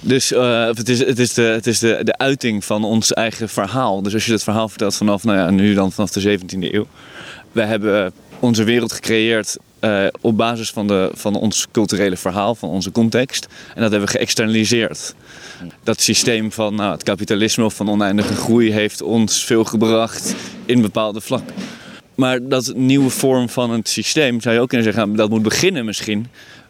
Dus 0.01 0.31
uh, 0.31 0.65
het 0.65 0.89
is, 0.89 0.99
het 0.99 1.19
is, 1.19 1.33
de, 1.33 1.41
het 1.41 1.67
is 1.67 1.79
de, 1.79 1.99
de 2.03 2.17
uiting 2.17 2.65
van 2.65 2.83
ons 2.83 3.13
eigen 3.13 3.49
verhaal. 3.49 4.01
Dus 4.01 4.13
als 4.13 4.25
je 4.25 4.31
het 4.31 4.43
verhaal 4.43 4.69
vertelt 4.69 4.95
vanaf, 4.95 5.23
nou 5.23 5.37
ja, 5.37 5.49
nu 5.49 5.73
dan 5.73 5.91
vanaf 5.91 6.11
de 6.11 6.39
17e 6.39 6.59
eeuw. 6.59 6.87
We 7.51 7.61
hebben 7.61 8.13
onze 8.39 8.63
wereld 8.63 8.91
gecreëerd 8.91 9.57
uh, 9.81 10.07
op 10.21 10.37
basis 10.37 10.69
van, 10.69 10.87
de, 10.87 11.09
van 11.13 11.35
ons 11.35 11.67
culturele 11.71 12.17
verhaal, 12.17 12.55
van 12.55 12.69
onze 12.69 12.91
context. 12.91 13.47
En 13.75 13.81
dat 13.81 13.91
hebben 13.91 14.09
we 14.09 14.17
geëxternaliseerd. 14.17 15.15
Dat 15.83 16.01
systeem 16.01 16.51
van 16.51 16.75
nou, 16.75 16.91
het 16.91 17.03
kapitalisme 17.03 17.63
of 17.65 17.73
van 17.73 17.89
oneindige 17.89 18.35
groei 18.35 18.71
heeft 18.71 19.01
ons 19.01 19.45
veel 19.45 19.63
gebracht 19.63 20.35
in 20.65 20.81
bepaalde 20.81 21.21
vlakken. 21.21 21.55
Maar 22.15 22.47
dat 22.47 22.73
nieuwe 22.75 23.09
vorm 23.09 23.49
van 23.49 23.71
het 23.71 23.89
systeem 23.89 24.41
zou 24.41 24.55
je 24.55 24.61
ook 24.61 24.69
kunnen 24.69 24.93
zeggen, 24.93 25.15
dat 25.15 25.29
moet 25.29 25.41
beginnen 25.41 25.85
misschien 25.85 26.27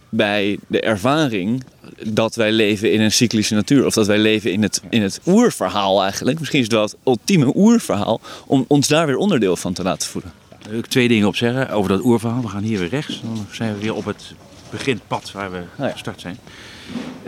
bij 0.10 0.58
de 0.68 0.82
ervaring 0.82 1.64
dat 2.04 2.36
wij 2.36 2.52
leven 2.52 2.92
in 2.92 3.02
een 3.02 3.12
cyclische 3.12 3.54
natuur. 3.54 3.86
Of 3.86 3.94
dat 3.94 4.08
wij 4.08 4.18
leven 4.18 4.52
in 4.52 4.62
het, 4.62 4.82
in 4.90 5.02
het 5.02 5.20
oerverhaal 5.26 6.04
eigenlijk. 6.04 6.40
Misschien 6.40 6.60
is 6.60 6.68
het 6.72 6.82
het 6.82 6.96
ultieme 7.06 7.52
oerverhaal 7.56 8.22
om 8.48 8.66
ons 8.68 8.88
daar 8.88 9.06
weer 9.06 9.18
onderdeel 9.18 9.56
van 9.56 9.74
te 9.74 9.84
laten 9.84 10.10
voelen 10.10 10.32
wil 10.70 10.80
ik 10.80 10.86
twee 10.86 11.08
dingen 11.08 11.28
op 11.28 11.36
zeggen 11.36 11.70
over 11.70 11.90
dat 11.90 12.04
oerverhaal. 12.04 12.42
We 12.42 12.48
gaan 12.48 12.64
hier 12.64 12.80
weer 12.80 12.90
rechts. 12.90 13.22
Dan 13.22 13.48
zijn 13.52 13.74
we 13.74 13.80
weer 13.80 13.94
op 13.94 14.06
het 14.06 14.34
beginpad 14.70 15.32
waar 15.32 15.52
we 15.52 15.64
oh 15.78 15.92
gestart 15.92 16.22
zijn. 16.22 16.38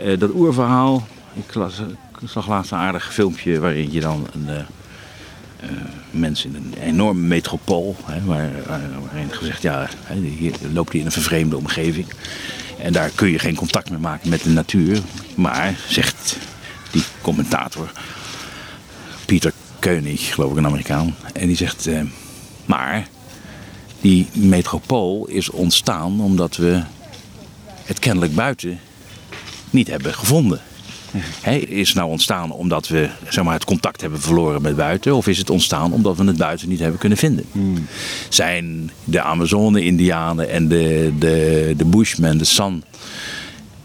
Uh, 0.00 0.18
dat 0.18 0.30
oerverhaal. 0.34 1.06
Ik, 1.32 1.54
las, 1.54 1.78
ik 2.20 2.28
zag 2.28 2.48
laatst 2.48 2.72
een 2.72 2.78
aardig 2.78 3.12
filmpje 3.14 3.60
waarin 3.60 3.92
je 3.92 4.00
dan 4.00 4.26
een 4.32 4.46
uh, 4.48 4.56
uh, 5.70 5.70
mens 6.10 6.44
in 6.44 6.54
een 6.54 6.74
enorme 6.82 7.20
metropool. 7.20 7.96
Hè, 8.04 8.24
waar, 8.24 8.50
waarin 9.02 9.32
gezegd, 9.32 9.62
ja, 9.62 9.88
hier 10.38 10.54
loopt 10.72 10.90
hij 10.90 11.00
in 11.00 11.06
een 11.06 11.12
vervreemde 11.12 11.56
omgeving. 11.56 12.06
En 12.78 12.92
daar 12.92 13.10
kun 13.14 13.28
je 13.28 13.38
geen 13.38 13.56
contact 13.56 13.90
meer 13.90 14.00
maken 14.00 14.28
met 14.28 14.42
de 14.42 14.50
natuur. 14.50 15.00
Maar, 15.34 15.74
zegt 15.88 16.38
die 16.90 17.04
commentator, 17.20 17.92
Pieter 19.26 19.52
Koenig, 19.78 20.34
geloof 20.34 20.50
ik 20.50 20.56
een 20.56 20.66
Amerikaan. 20.66 21.14
En 21.32 21.46
die 21.46 21.56
zegt, 21.56 21.88
maar 22.64 23.08
die 24.02 24.26
metropool 24.32 25.26
is 25.26 25.50
ontstaan 25.50 26.20
omdat 26.20 26.56
we 26.56 26.82
het 27.84 27.98
kennelijk 27.98 28.34
buiten 28.34 28.78
niet 29.70 29.88
hebben 29.88 30.14
gevonden. 30.14 30.60
He, 31.40 31.56
is 31.56 31.88
het 31.88 31.96
nou 31.96 32.10
ontstaan 32.10 32.50
omdat 32.52 32.88
we 32.88 33.10
zeg 33.28 33.44
maar, 33.44 33.54
het 33.54 33.64
contact 33.64 34.00
hebben 34.00 34.20
verloren 34.20 34.62
met 34.62 34.76
buiten? 34.76 35.14
Of 35.14 35.26
is 35.26 35.38
het 35.38 35.50
ontstaan 35.50 35.92
omdat 35.92 36.16
we 36.16 36.24
het 36.24 36.36
buiten 36.36 36.68
niet 36.68 36.78
hebben 36.78 36.98
kunnen 36.98 37.18
vinden? 37.18 37.44
Hmm. 37.52 37.86
Zijn 38.28 38.90
de 39.04 39.22
Amazone-Indianen 39.22 40.50
en 40.50 40.68
de, 40.68 41.12
de, 41.18 41.74
de 41.76 41.84
Bushmen, 41.84 42.38
de 42.38 42.44
San, 42.44 42.84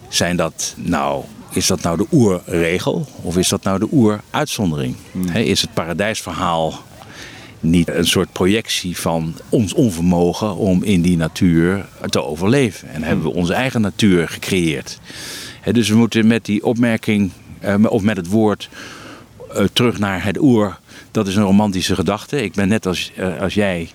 zijn 0.07 0.37
dat 0.37 0.73
nou, 0.77 1.23
is 1.49 1.67
dat 1.67 1.81
nou 1.81 1.97
de 1.97 2.05
oerregel? 2.11 3.07
Of 3.21 3.37
is 3.37 3.49
dat 3.49 3.63
nou 3.63 3.79
de 3.79 3.87
oeruitzondering? 3.91 4.95
Hmm. 5.11 5.35
is 5.35 5.61
het 5.61 5.73
paradijsverhaal 5.73 6.83
niet 7.59 7.89
een 7.89 8.07
soort 8.07 8.31
projectie 8.31 8.97
van 8.97 9.33
ons 9.49 9.73
onvermogen 9.73 10.55
om 10.55 10.83
in 10.83 11.01
die 11.01 11.17
natuur 11.17 11.85
te 12.09 12.23
overleven. 12.23 12.89
En 12.89 13.03
hebben 13.03 13.25
we 13.25 13.33
onze 13.33 13.53
eigen 13.53 13.81
natuur 13.81 14.27
gecreëerd. 14.27 14.99
dus 15.71 15.89
we 15.89 15.95
moeten 15.95 16.27
met 16.27 16.45
die 16.45 16.65
opmerking, 16.65 17.31
eh, 17.59 17.75
of 17.89 18.01
met 18.01 18.17
het 18.17 18.27
woord, 18.27 18.69
eh, 19.53 19.65
terug 19.73 19.99
naar 19.99 20.23
het 20.23 20.37
oer. 20.39 20.79
Dat 21.11 21.27
is 21.27 21.35
een 21.35 21.43
romantische 21.43 21.95
gedachte. 21.95 22.43
Ik 22.43 22.53
ben 22.53 22.67
net 22.67 22.85
als, 22.85 23.11
eh, 23.15 23.41
als 23.41 23.53
jij 23.53 23.89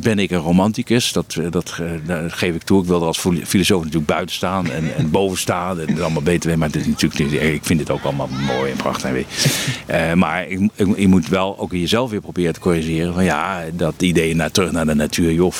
ben 0.00 0.18
ik 0.18 0.30
een 0.30 0.38
romanticus. 0.38 1.12
Dat, 1.12 1.36
eh, 1.40 1.50
dat, 1.50 1.78
eh, 1.80 1.90
dat, 2.06 2.32
geef 2.32 2.54
ik 2.54 2.62
toe. 2.62 2.82
Ik 2.82 2.88
wil 2.88 3.00
er 3.00 3.06
als 3.06 3.26
filosoof 3.44 3.82
natuurlijk 3.82 4.10
buiten 4.10 4.34
staan 4.34 4.70
en, 4.70 4.84
en 4.96 5.10
boven 5.10 5.38
staan. 5.38 5.80
En 5.80 5.88
het 5.88 6.00
allemaal 6.00 6.22
beter. 6.22 6.58
Maar 6.58 6.68
het 6.68 6.76
is 6.76 6.86
natuurlijk, 6.86 7.32
ik 7.42 7.64
vind 7.64 7.78
dit 7.78 7.90
ook 7.90 8.02
allemaal 8.02 8.28
mooi 8.46 8.70
en 8.70 8.76
prachtig. 8.76 9.24
Uh, 9.90 10.12
maar 10.22 10.48
ik, 10.48 10.70
ik, 10.74 10.98
je 10.98 11.08
moet 11.08 11.28
wel 11.28 11.58
ook 11.58 11.72
jezelf 11.72 12.10
weer 12.10 12.20
proberen 12.20 12.52
te 12.52 12.60
corrigeren. 12.60 13.14
Van 13.14 13.24
ja, 13.24 13.64
dat 13.72 14.02
idee 14.02 14.34
naar, 14.34 14.50
terug 14.50 14.72
naar 14.72 14.86
de 14.86 14.94
natuur. 14.94 15.32
Joh, 15.32 15.52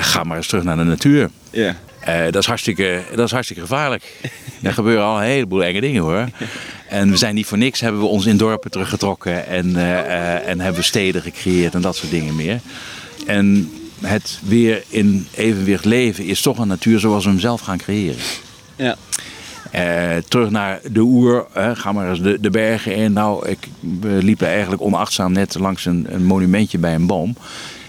ga 0.00 0.24
maar 0.24 0.36
eens 0.36 0.46
terug 0.46 0.64
naar 0.64 0.76
de 0.76 0.84
natuur. 0.84 1.30
Ja. 1.50 1.76
Dat, 2.06 2.36
is 2.36 2.46
hartstikke, 2.46 3.02
dat 3.14 3.26
is 3.26 3.32
hartstikke 3.32 3.62
gevaarlijk. 3.62 4.20
Er 4.62 4.72
gebeuren 4.72 5.04
al 5.04 5.16
een 5.16 5.28
heleboel 5.28 5.64
enge 5.64 5.80
dingen 5.80 6.02
hoor. 6.02 6.28
En 6.88 7.10
we 7.10 7.16
zijn 7.16 7.34
niet 7.34 7.46
voor 7.46 7.58
niks, 7.58 7.80
hebben 7.80 8.00
we 8.00 8.06
ons 8.06 8.26
in 8.26 8.36
dorpen 8.36 8.70
teruggetrokken 8.70 9.46
en, 9.46 9.68
uh, 9.68 10.48
en 10.48 10.60
hebben 10.60 10.84
steden 10.84 11.22
gecreëerd 11.22 11.74
en 11.74 11.80
dat 11.80 11.96
soort 11.96 12.10
dingen 12.10 12.36
meer. 12.36 12.60
En 13.26 13.70
het 14.00 14.40
weer 14.42 14.82
in 14.88 15.26
evenwicht 15.34 15.84
leven 15.84 16.24
is 16.24 16.40
toch 16.40 16.58
een 16.58 16.68
natuur 16.68 16.98
zoals 16.98 17.24
we 17.24 17.30
hem 17.30 17.40
zelf 17.40 17.60
gaan 17.60 17.78
creëren. 17.78 18.22
Ja. 18.76 18.96
Uh, 19.74 20.16
terug 20.28 20.50
naar 20.50 20.80
de 20.90 21.00
oer, 21.00 21.46
uh, 21.56 21.70
ga 21.74 21.92
maar 21.92 22.10
eens 22.10 22.20
de, 22.20 22.40
de 22.40 22.50
bergen 22.50 22.94
in. 22.94 23.12
Nou, 23.12 23.48
ik, 23.48 23.68
we 24.00 24.18
liepen 24.22 24.48
eigenlijk 24.48 24.82
onachtzaam 24.82 25.32
net 25.32 25.58
langs 25.58 25.84
een, 25.84 26.06
een 26.08 26.24
monumentje 26.24 26.78
bij 26.78 26.94
een 26.94 27.06
boom. 27.06 27.36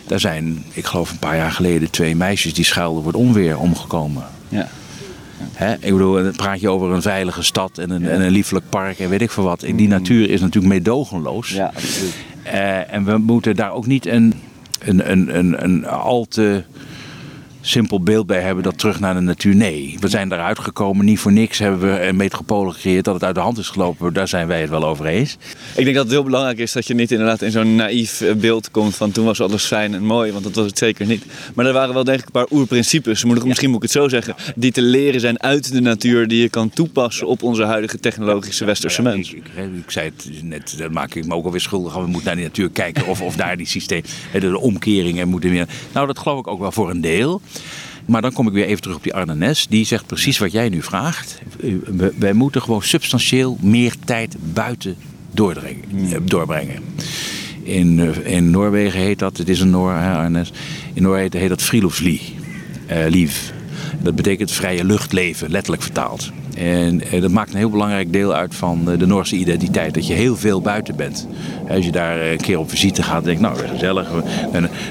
Daar 0.07 0.19
zijn, 0.19 0.63
ik 0.73 0.85
geloof 0.85 1.11
een 1.11 1.19
paar 1.19 1.35
jaar 1.35 1.51
geleden, 1.51 1.91
twee 1.91 2.15
meisjes 2.15 2.53
die 2.53 2.65
schuilden 2.65 3.03
voor 3.03 3.11
het 3.11 3.21
onweer 3.21 3.59
omgekomen. 3.59 4.23
Ja. 4.49 4.67
Hè? 5.53 5.73
Ik 5.73 5.91
bedoel, 5.91 6.13
dan 6.13 6.35
praat 6.35 6.59
je 6.59 6.69
over 6.69 6.91
een 6.91 7.01
veilige 7.01 7.43
stad 7.43 7.77
en 7.77 7.89
een, 7.89 8.07
en 8.07 8.21
een 8.21 8.31
liefelijk 8.31 8.65
park 8.69 8.99
en 8.99 9.09
weet 9.09 9.21
ik 9.21 9.31
veel 9.31 9.43
wat. 9.43 9.59
Die 9.59 9.73
mm. 9.73 9.87
natuur 9.87 10.29
is 10.29 10.41
natuurlijk 10.41 10.73
meedogenloos. 10.73 11.49
Ja, 11.49 11.71
absoluut. 11.75 12.15
Uh, 12.45 12.93
en 12.93 13.05
we 13.05 13.17
moeten 13.17 13.55
daar 13.55 13.71
ook 13.71 13.85
niet 13.85 14.05
een, 14.05 14.33
een, 14.79 15.11
een, 15.11 15.37
een, 15.37 15.63
een 15.63 15.87
al 15.87 16.25
te 16.25 16.63
simpel 17.61 18.01
beeld 18.01 18.27
bij 18.27 18.41
hebben 18.41 18.63
dat 18.63 18.77
terug 18.77 18.99
naar 18.99 19.13
de 19.13 19.19
natuur. 19.19 19.55
Nee, 19.55 19.97
we 19.99 20.07
zijn 20.07 20.31
eruit 20.31 20.59
gekomen. 20.59 21.05
Niet 21.05 21.19
voor 21.19 21.31
niks 21.31 21.59
hebben 21.59 21.79
we 21.79 22.05
een 22.05 22.15
metropolen 22.15 22.73
gecreëerd 22.73 23.05
dat 23.05 23.13
het 23.13 23.23
uit 23.23 23.35
de 23.35 23.41
hand 23.41 23.57
is 23.57 23.69
gelopen. 23.69 24.13
Daar 24.13 24.27
zijn 24.27 24.47
wij 24.47 24.61
het 24.61 24.69
wel 24.69 24.85
over 24.85 25.05
eens. 25.05 25.37
Ik 25.75 25.83
denk 25.83 25.95
dat 25.95 26.03
het 26.03 26.13
heel 26.13 26.23
belangrijk 26.23 26.57
is 26.57 26.71
dat 26.71 26.87
je 26.87 26.93
niet 26.93 27.11
inderdaad 27.11 27.41
in 27.41 27.51
zo'n 27.51 27.75
naïef 27.75 28.21
eh, 28.21 28.33
beeld 28.33 28.71
komt 28.71 28.95
van 28.95 29.11
toen 29.11 29.25
was 29.25 29.41
alles 29.41 29.65
fijn 29.65 29.93
en 29.93 30.03
mooi, 30.03 30.31
want 30.31 30.43
dat 30.43 30.55
was 30.55 30.65
het 30.65 30.77
zeker 30.77 31.05
niet. 31.05 31.25
Maar 31.53 31.65
er 31.65 31.73
waren 31.73 31.93
wel 31.93 32.03
degelijk 32.03 32.35
een 32.35 32.41
paar 32.41 32.57
oerprincipes, 32.57 33.23
moet 33.23 33.37
ik, 33.37 33.45
misschien 33.45 33.69
moet 33.69 33.77
ik 33.77 33.83
het 33.83 33.91
zo 33.91 34.07
zeggen, 34.07 34.35
die 34.55 34.71
te 34.71 34.81
leren 34.81 35.19
zijn 35.19 35.41
uit 35.41 35.71
de 35.71 35.81
natuur, 35.81 36.27
die 36.27 36.41
je 36.41 36.49
kan 36.49 36.69
toepassen 36.69 37.27
op 37.27 37.43
onze 37.43 37.63
huidige 37.63 37.99
technologische 37.99 38.65
westerse 38.65 39.01
mens. 39.01 39.33
Ik, 39.33 39.37
ik, 39.37 39.83
ik, 39.83 39.91
zei 39.91 40.11
het 40.15 40.43
net, 40.43 40.75
daar 40.77 40.91
maak 40.91 41.15
ik 41.15 41.25
me 41.25 41.33
ook 41.33 41.45
alweer 41.45 41.61
schuldig 41.61 41.95
aan. 41.95 42.03
We 42.03 42.07
moeten 42.07 42.25
naar 42.25 42.35
die 42.35 42.45
natuur 42.45 42.69
kijken 42.69 43.07
of, 43.07 43.21
of 43.21 43.35
daar 43.35 43.57
die 43.57 43.67
systeem, 43.67 44.01
de 44.39 44.59
omkeringen 44.59 45.27
moeten 45.27 45.49
weer. 45.49 45.67
Nou, 45.93 46.07
dat 46.07 46.19
geloof 46.19 46.39
ik 46.39 46.47
ook 46.47 46.59
wel 46.59 46.71
voor 46.71 46.89
een 46.89 47.01
deel. 47.01 47.41
Maar 48.05 48.21
dan 48.21 48.33
kom 48.33 48.47
ik 48.47 48.53
weer 48.53 48.65
even 48.65 48.81
terug 48.81 48.97
op 48.97 49.03
die 49.03 49.13
Ardennes. 49.13 49.67
Die 49.67 49.85
zegt 49.85 50.05
precies 50.05 50.37
wat 50.37 50.51
jij 50.51 50.69
nu 50.69 50.81
vraagt. 50.81 51.41
Wij 52.17 52.33
moeten 52.33 52.61
gewoon 52.61 52.83
substantieel 52.83 53.57
meer 53.61 53.93
tijd 54.05 54.35
buiten 54.53 54.95
doorbrengen. 56.23 56.83
In, 57.63 57.99
eh, 57.99 58.35
in 58.35 58.49
Noorwegen 58.49 58.99
heet 58.99 59.19
dat, 59.19 59.37
het 59.37 59.49
is 59.49 59.59
een 59.59 59.69
Noor, 59.69 59.93
hè. 59.93 60.41
In 60.93 61.03
Noorwegen 61.03 61.39
heet 61.39 61.49
dat 61.49 61.61
friluftsliv. 61.61 62.21
Uh, 62.91 63.05
lief. 63.07 63.53
Dat 64.01 64.15
betekent 64.15 64.51
vrije 64.51 64.83
luchtleven, 64.85 65.51
letterlijk 65.51 65.83
vertaald. 65.83 66.31
En 66.57 67.01
eh, 67.01 67.21
dat 67.21 67.31
maakt 67.31 67.51
een 67.51 67.57
heel 67.57 67.69
belangrijk 67.69 68.13
deel 68.13 68.33
uit 68.33 68.55
van 68.55 68.85
de 68.97 69.05
Noorse 69.05 69.35
identiteit. 69.35 69.93
Dat 69.93 70.07
je 70.07 70.13
heel 70.13 70.35
veel 70.35 70.61
buiten 70.61 70.95
bent. 70.95 71.27
Als 71.69 71.85
je 71.85 71.91
daar 71.91 72.21
een 72.21 72.37
keer 72.37 72.59
op 72.59 72.69
visite 72.69 73.03
gaat, 73.03 73.23
denk 73.23 73.37
ik, 73.37 73.43
nou, 73.43 73.57
gezellig. 73.57 74.09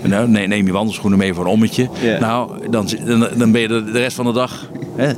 Nou, 0.02 0.28
neem 0.28 0.66
je 0.66 0.72
wandelschoenen 0.72 1.18
mee 1.18 1.34
voor 1.34 1.44
een 1.44 1.50
ommetje. 1.50 1.88
Nou, 2.20 2.68
dan, 2.70 2.88
dan 3.36 3.52
ben 3.52 3.60
je 3.60 3.68
de, 3.68 3.90
rest 3.92 4.16
van 4.16 4.24
de 4.24 4.32
dag 4.32 4.70
hè, 4.96 5.12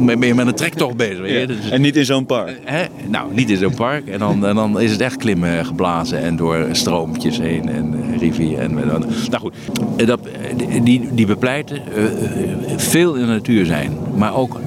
ben 0.16 0.26
je 0.26 0.34
met 0.34 0.46
een 0.46 0.54
trektocht 0.54 0.96
bezig. 0.96 1.46
Dus- 1.46 1.70
en 1.70 1.80
niet 1.80 1.96
in 1.96 2.04
zo'n 2.04 2.26
park? 2.26 2.60
Hè? 2.64 2.84
Nou, 3.08 3.34
niet 3.34 3.50
in 3.50 3.56
zo'n 3.56 3.74
park. 3.74 4.08
En 4.08 4.18
dan, 4.18 4.46
en 4.46 4.54
dan 4.54 4.80
is 4.80 4.90
het 4.90 5.00
echt 5.00 5.16
klimmen 5.16 5.66
geblazen 5.66 6.18
en 6.18 6.36
door 6.36 6.66
stroompjes 6.72 7.38
heen 7.38 7.68
en 7.68 8.18
rivier. 8.18 8.58
En, 8.58 8.74
nou 8.74 9.40
goed, 9.40 9.54
dat, 10.06 10.20
die, 10.82 11.08
die 11.12 11.26
bepleiten 11.26 11.82
veel 12.76 13.14
in 13.14 13.20
de 13.20 13.32
natuur 13.32 13.66
zijn, 13.66 13.92
maar 14.16 14.36
ook 14.36 14.60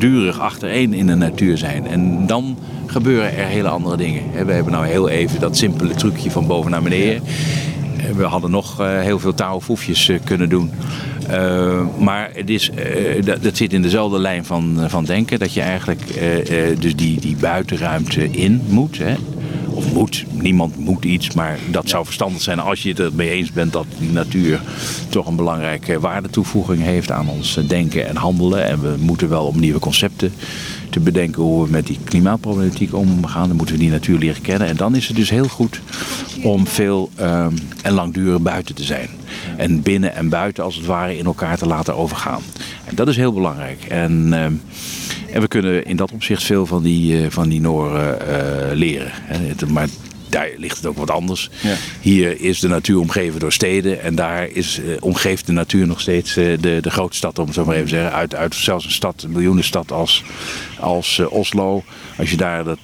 langdurig 0.00 0.40
achtereen 0.40 0.94
in 0.94 1.06
de 1.06 1.14
natuur 1.14 1.58
zijn. 1.58 1.86
En 1.86 2.26
dan 2.26 2.58
gebeuren 2.86 3.36
er 3.36 3.46
hele 3.46 3.68
andere 3.68 3.96
dingen. 3.96 4.46
We 4.46 4.52
hebben 4.52 4.72
nou 4.72 4.86
heel 4.86 5.08
even 5.08 5.40
dat 5.40 5.56
simpele 5.56 5.94
trucje 5.94 6.30
van 6.30 6.46
boven 6.46 6.70
naar 6.70 6.82
beneden. 6.82 7.22
We 8.16 8.24
hadden 8.24 8.50
nog 8.50 8.78
heel 8.78 9.18
veel 9.18 9.34
touwfoefjes 9.34 10.10
kunnen 10.24 10.48
doen. 10.48 10.70
Uh, 11.30 11.80
maar 11.98 12.30
het 12.32 12.50
is, 12.50 12.70
uh, 12.70 13.24
dat, 13.24 13.42
dat, 13.42 13.56
zit 13.56 13.72
in 13.72 13.82
dezelfde 13.82 14.18
lijn 14.18 14.44
van, 14.44 14.78
van 14.86 15.04
denken. 15.04 15.38
Dat 15.38 15.52
je 15.52 15.60
eigenlijk 15.60 16.02
uh, 16.50 16.80
dus 16.80 16.96
die, 16.96 17.20
die 17.20 17.36
buitenruimte 17.36 18.30
in 18.30 18.62
moet. 18.68 18.98
Hè? 18.98 19.14
Of 19.74 19.92
moet, 19.92 20.24
niemand 20.30 20.76
moet 20.76 21.04
iets, 21.04 21.32
maar 21.32 21.58
dat 21.70 21.88
zou 21.88 22.04
verstandig 22.04 22.42
zijn 22.42 22.58
als 22.58 22.82
je 22.82 22.88
het 22.88 23.00
ermee 23.00 23.30
eens 23.30 23.52
bent 23.52 23.72
dat 23.72 23.86
die 23.98 24.10
natuur 24.10 24.60
toch 25.08 25.26
een 25.26 25.36
belangrijke 25.36 26.00
waardetoevoeging 26.00 26.82
heeft 26.82 27.10
aan 27.10 27.28
ons 27.28 27.58
denken 27.66 28.08
en 28.08 28.16
handelen. 28.16 28.64
En 28.64 28.80
we 28.80 28.94
moeten 28.98 29.28
wel 29.28 29.46
om 29.46 29.60
nieuwe 29.60 29.78
concepten 29.78 30.32
te 30.90 31.00
bedenken 31.00 31.42
hoe 31.42 31.64
we 31.64 31.70
met 31.70 31.86
die 31.86 31.98
klimaatproblematiek 32.04 32.94
omgaan. 32.94 33.48
Dan 33.48 33.56
moeten 33.56 33.74
we 33.74 33.80
die 33.80 33.90
natuur 33.90 34.18
leren 34.18 34.42
kennen. 34.42 34.68
En 34.68 34.76
dan 34.76 34.94
is 34.94 35.06
het 35.06 35.16
dus 35.16 35.30
heel 35.30 35.48
goed 35.48 35.80
om 36.42 36.66
veel 36.66 37.10
um, 37.20 37.54
en 37.82 37.92
langdurig 37.92 38.40
buiten 38.40 38.74
te 38.74 38.84
zijn. 38.84 39.08
En 39.56 39.82
binnen 39.82 40.14
en 40.14 40.28
buiten 40.28 40.64
als 40.64 40.76
het 40.76 40.86
ware 40.86 41.18
in 41.18 41.24
elkaar 41.24 41.58
te 41.58 41.66
laten 41.66 41.96
overgaan. 41.96 42.42
En 42.84 42.94
dat 42.94 43.08
is 43.08 43.16
heel 43.16 43.32
belangrijk. 43.32 43.84
En, 43.84 44.26
uh, 44.26 44.46
en 45.32 45.40
we 45.40 45.48
kunnen 45.48 45.84
in 45.84 45.96
dat 45.96 46.12
opzicht 46.12 46.42
veel 46.42 46.66
van 46.66 46.82
die, 46.82 47.22
uh, 47.22 47.26
van 47.30 47.48
die 47.48 47.60
Noren 47.60 48.18
uh, 48.28 48.76
leren. 48.76 49.12
Maar 49.68 49.88
daar 50.30 50.48
ligt 50.56 50.76
het 50.76 50.86
ook 50.86 50.96
wat 50.96 51.10
anders. 51.10 51.50
Ja. 51.62 51.74
Hier 52.00 52.40
is 52.40 52.60
de 52.60 52.68
natuur 52.68 52.98
omgeven 52.98 53.40
door 53.40 53.52
steden. 53.52 54.02
En 54.02 54.14
daar 54.14 54.48
is, 54.48 54.78
uh, 54.78 54.96
omgeeft 55.00 55.46
de 55.46 55.52
natuur 55.52 55.86
nog 55.86 56.00
steeds 56.00 56.36
uh, 56.36 56.58
de, 56.60 56.78
de 56.80 56.90
grote 56.90 57.16
stad, 57.16 57.38
om 57.38 57.46
het 57.46 57.54
zo 57.54 57.64
maar 57.64 57.74
even 57.74 57.88
te 57.88 57.94
zeggen. 57.94 58.12
Uit, 58.12 58.34
uit 58.34 58.54
zelfs 58.54 58.84
een 58.84 58.90
stad, 58.90 59.22
een 59.22 59.32
miljoenenstad 59.32 59.92
als, 59.92 60.24
als 60.78 61.18
uh, 61.18 61.32
Oslo. 61.32 61.84
Als 62.18 62.30
je 62.30 62.36
daar 62.36 62.64
dat, 62.64 62.78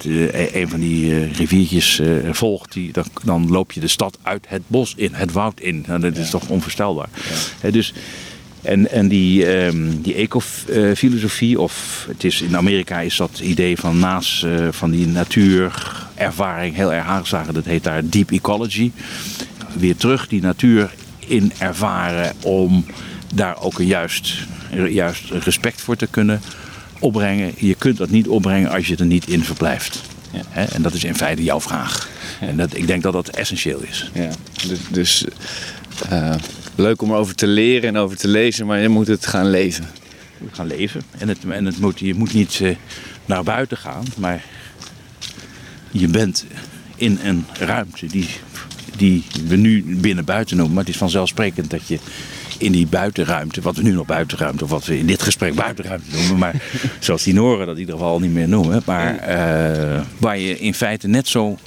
een 0.52 0.68
van 0.68 0.80
die 0.80 1.26
riviertjes 1.32 2.00
volgt, 2.30 2.72
die, 2.72 2.92
dan, 2.92 3.04
dan 3.24 3.50
loop 3.50 3.72
je 3.72 3.80
de 3.80 3.88
stad 3.88 4.18
uit 4.22 4.44
het 4.48 4.62
bos 4.66 4.94
in, 4.96 5.14
het 5.14 5.32
woud 5.32 5.60
in. 5.60 5.84
Nou, 5.86 6.00
dat 6.00 6.16
is 6.16 6.30
toch 6.30 6.48
onvoorstelbaar. 6.48 7.08
Ja. 7.62 7.70
dus 7.70 7.92
en, 8.66 8.90
en 8.90 9.08
die, 9.08 9.56
um, 9.64 10.02
die 10.02 10.14
ecofilosofie, 10.14 11.60
of 11.60 12.04
het 12.08 12.24
is, 12.24 12.42
in 12.42 12.56
Amerika 12.56 13.00
is 13.00 13.16
dat 13.16 13.38
idee 13.38 13.76
van 13.76 13.98
naast 13.98 14.44
uh, 14.44 14.68
van 14.70 14.90
die 14.90 15.06
natuurervaring 15.06 16.74
heel 16.74 16.92
erg 16.92 17.06
aangeslagen. 17.06 17.54
Dat 17.54 17.64
heet 17.64 17.84
daar 17.84 18.08
deep 18.08 18.30
ecology. 18.30 18.92
Weer 19.78 19.96
terug 19.96 20.28
die 20.28 20.40
natuur 20.40 20.90
in 21.18 21.52
ervaren 21.58 22.32
om 22.42 22.84
daar 23.34 23.60
ook 23.60 23.78
een 23.78 23.86
juist, 23.86 24.34
juist 24.88 25.30
respect 25.30 25.80
voor 25.80 25.96
te 25.96 26.06
kunnen 26.06 26.40
opbrengen. 26.98 27.52
Je 27.56 27.74
kunt 27.74 27.96
dat 27.96 28.10
niet 28.10 28.28
opbrengen 28.28 28.70
als 28.70 28.86
je 28.86 28.96
er 28.96 29.06
niet 29.06 29.28
in 29.28 29.44
verblijft. 29.44 30.02
Ja. 30.30 30.40
He, 30.48 30.64
en 30.64 30.82
dat 30.82 30.94
is 30.94 31.04
in 31.04 31.14
feite 31.14 31.42
jouw 31.42 31.60
vraag. 31.60 32.08
Ja. 32.40 32.46
En 32.46 32.56
dat, 32.56 32.76
ik 32.76 32.86
denk 32.86 33.02
dat 33.02 33.12
dat 33.12 33.28
essentieel 33.28 33.80
is. 33.80 34.10
Ja. 34.14 34.30
Dus, 34.68 34.78
dus 34.90 35.24
uh, 36.12 36.34
leuk 36.76 37.02
om 37.02 37.10
erover 37.10 37.34
te 37.34 37.46
leren 37.46 37.88
en 37.88 37.96
over 37.96 38.16
te 38.16 38.28
lezen, 38.28 38.66
maar 38.66 38.80
je 38.80 38.88
moet 38.88 39.06
het 39.06 39.26
gaan 39.26 39.50
leven. 39.50 39.86
Je 40.38 40.44
moet 40.44 40.54
gaan 40.54 40.66
leven. 40.66 41.02
En, 41.18 41.28
het, 41.28 41.38
en 41.48 41.64
het 41.64 41.78
moet, 41.78 41.98
je 41.98 42.14
moet 42.14 42.32
niet 42.32 42.58
uh, 42.62 42.76
naar 43.24 43.42
buiten 43.42 43.76
gaan, 43.76 44.04
maar 44.16 44.44
je 45.90 46.08
bent 46.08 46.46
in 46.96 47.18
een 47.22 47.46
ruimte 47.58 48.06
die, 48.06 48.28
die 48.96 49.24
we 49.46 49.56
nu 49.56 49.96
binnen 49.96 50.24
buiten 50.24 50.56
noemen. 50.56 50.74
Maar 50.74 50.84
het 50.84 50.92
is 50.92 51.00
vanzelfsprekend 51.00 51.70
dat 51.70 51.88
je 51.88 51.98
in 52.58 52.72
die 52.72 52.86
buitenruimte, 52.86 53.60
wat 53.60 53.76
we 53.76 53.82
nu 53.82 53.92
nog 53.92 54.06
buitenruimte, 54.06 54.64
of 54.64 54.70
wat 54.70 54.84
we 54.84 54.98
in 54.98 55.06
dit 55.06 55.22
gesprek 55.22 55.54
buitenruimte 55.54 56.10
noemen, 56.16 56.38
maar 56.38 56.62
zoals 57.00 57.22
die 57.22 57.34
Noren 57.34 57.66
dat 57.66 57.74
in 57.74 57.80
ieder 57.80 57.94
geval 57.94 58.20
niet 58.20 58.32
meer 58.32 58.48
noemen, 58.48 58.82
maar 58.84 59.14
uh, 59.14 60.00
waar 60.18 60.38
je 60.38 60.58
in 60.58 60.74
feite 60.74 61.08
net 61.08 61.28
zo 61.28 61.58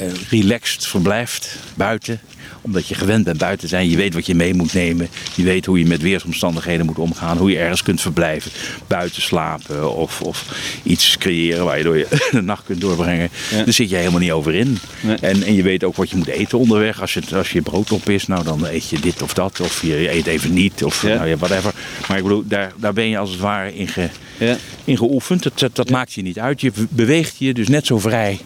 uh, 0.00 0.06
relaxed 0.30 0.86
verblijft 0.86 1.58
buiten 1.74 2.20
omdat 2.60 2.86
je 2.86 2.94
gewend 2.94 3.24
bent 3.24 3.38
buiten 3.38 3.60
te 3.60 3.68
zijn. 3.68 3.90
Je 3.90 3.96
weet 3.96 4.14
wat 4.14 4.26
je 4.26 4.34
mee 4.34 4.54
moet 4.54 4.72
nemen. 4.72 5.08
Je 5.34 5.42
weet 5.42 5.66
hoe 5.66 5.78
je 5.78 5.86
met 5.86 6.02
weersomstandigheden 6.02 6.86
moet 6.86 6.98
omgaan. 6.98 7.36
Hoe 7.36 7.50
je 7.50 7.58
ergens 7.58 7.82
kunt 7.82 8.00
verblijven. 8.00 8.50
Buiten 8.86 9.22
slapen 9.22 9.96
of, 9.96 10.20
of 10.20 10.46
iets 10.82 11.18
creëren 11.18 11.64
waar 11.64 11.78
je 11.78 11.84
door 11.84 11.96
je 11.96 12.06
de 12.30 12.42
nacht 12.42 12.64
kunt 12.64 12.80
doorbrengen. 12.80 13.28
Ja. 13.50 13.64
Daar 13.64 13.72
zit 13.72 13.90
je 13.90 13.96
helemaal 13.96 14.20
niet 14.20 14.30
over 14.30 14.54
in. 14.54 14.78
Nee. 15.00 15.16
En, 15.16 15.42
en 15.42 15.54
je 15.54 15.62
weet 15.62 15.84
ook 15.84 15.96
wat 15.96 16.10
je 16.10 16.16
moet 16.16 16.26
eten 16.26 16.58
onderweg. 16.58 17.00
Als 17.00 17.14
je, 17.14 17.22
als 17.34 17.52
je 17.52 17.62
brood 17.62 17.92
op 17.92 18.08
is, 18.08 18.26
nou 18.26 18.44
dan 18.44 18.66
eet 18.66 18.88
je 18.88 19.00
dit 19.00 19.22
of 19.22 19.34
dat. 19.34 19.60
Of 19.60 19.82
je 19.82 20.10
eet 20.10 20.26
even 20.26 20.52
niet. 20.52 20.84
Of 20.84 21.02
ja. 21.02 21.14
nou 21.14 21.28
ja, 21.28 21.36
whatever. 21.36 21.74
Maar 22.08 22.16
ik 22.16 22.22
bedoel, 22.22 22.44
daar, 22.46 22.72
daar 22.76 22.92
ben 22.92 23.08
je 23.08 23.18
als 23.18 23.30
het 23.30 23.40
ware 23.40 23.74
in, 23.74 23.88
ge, 23.88 24.08
ja. 24.38 24.56
in 24.84 24.96
geoefend. 24.96 25.42
Dat, 25.42 25.58
dat, 25.58 25.76
dat 25.76 25.90
maakt 25.90 26.12
je 26.12 26.22
niet 26.22 26.38
uit. 26.38 26.60
Je 26.60 26.72
beweegt 26.88 27.36
je 27.38 27.54
dus 27.54 27.68
net 27.68 27.86
zo 27.86 27.98
vrij. 27.98 28.38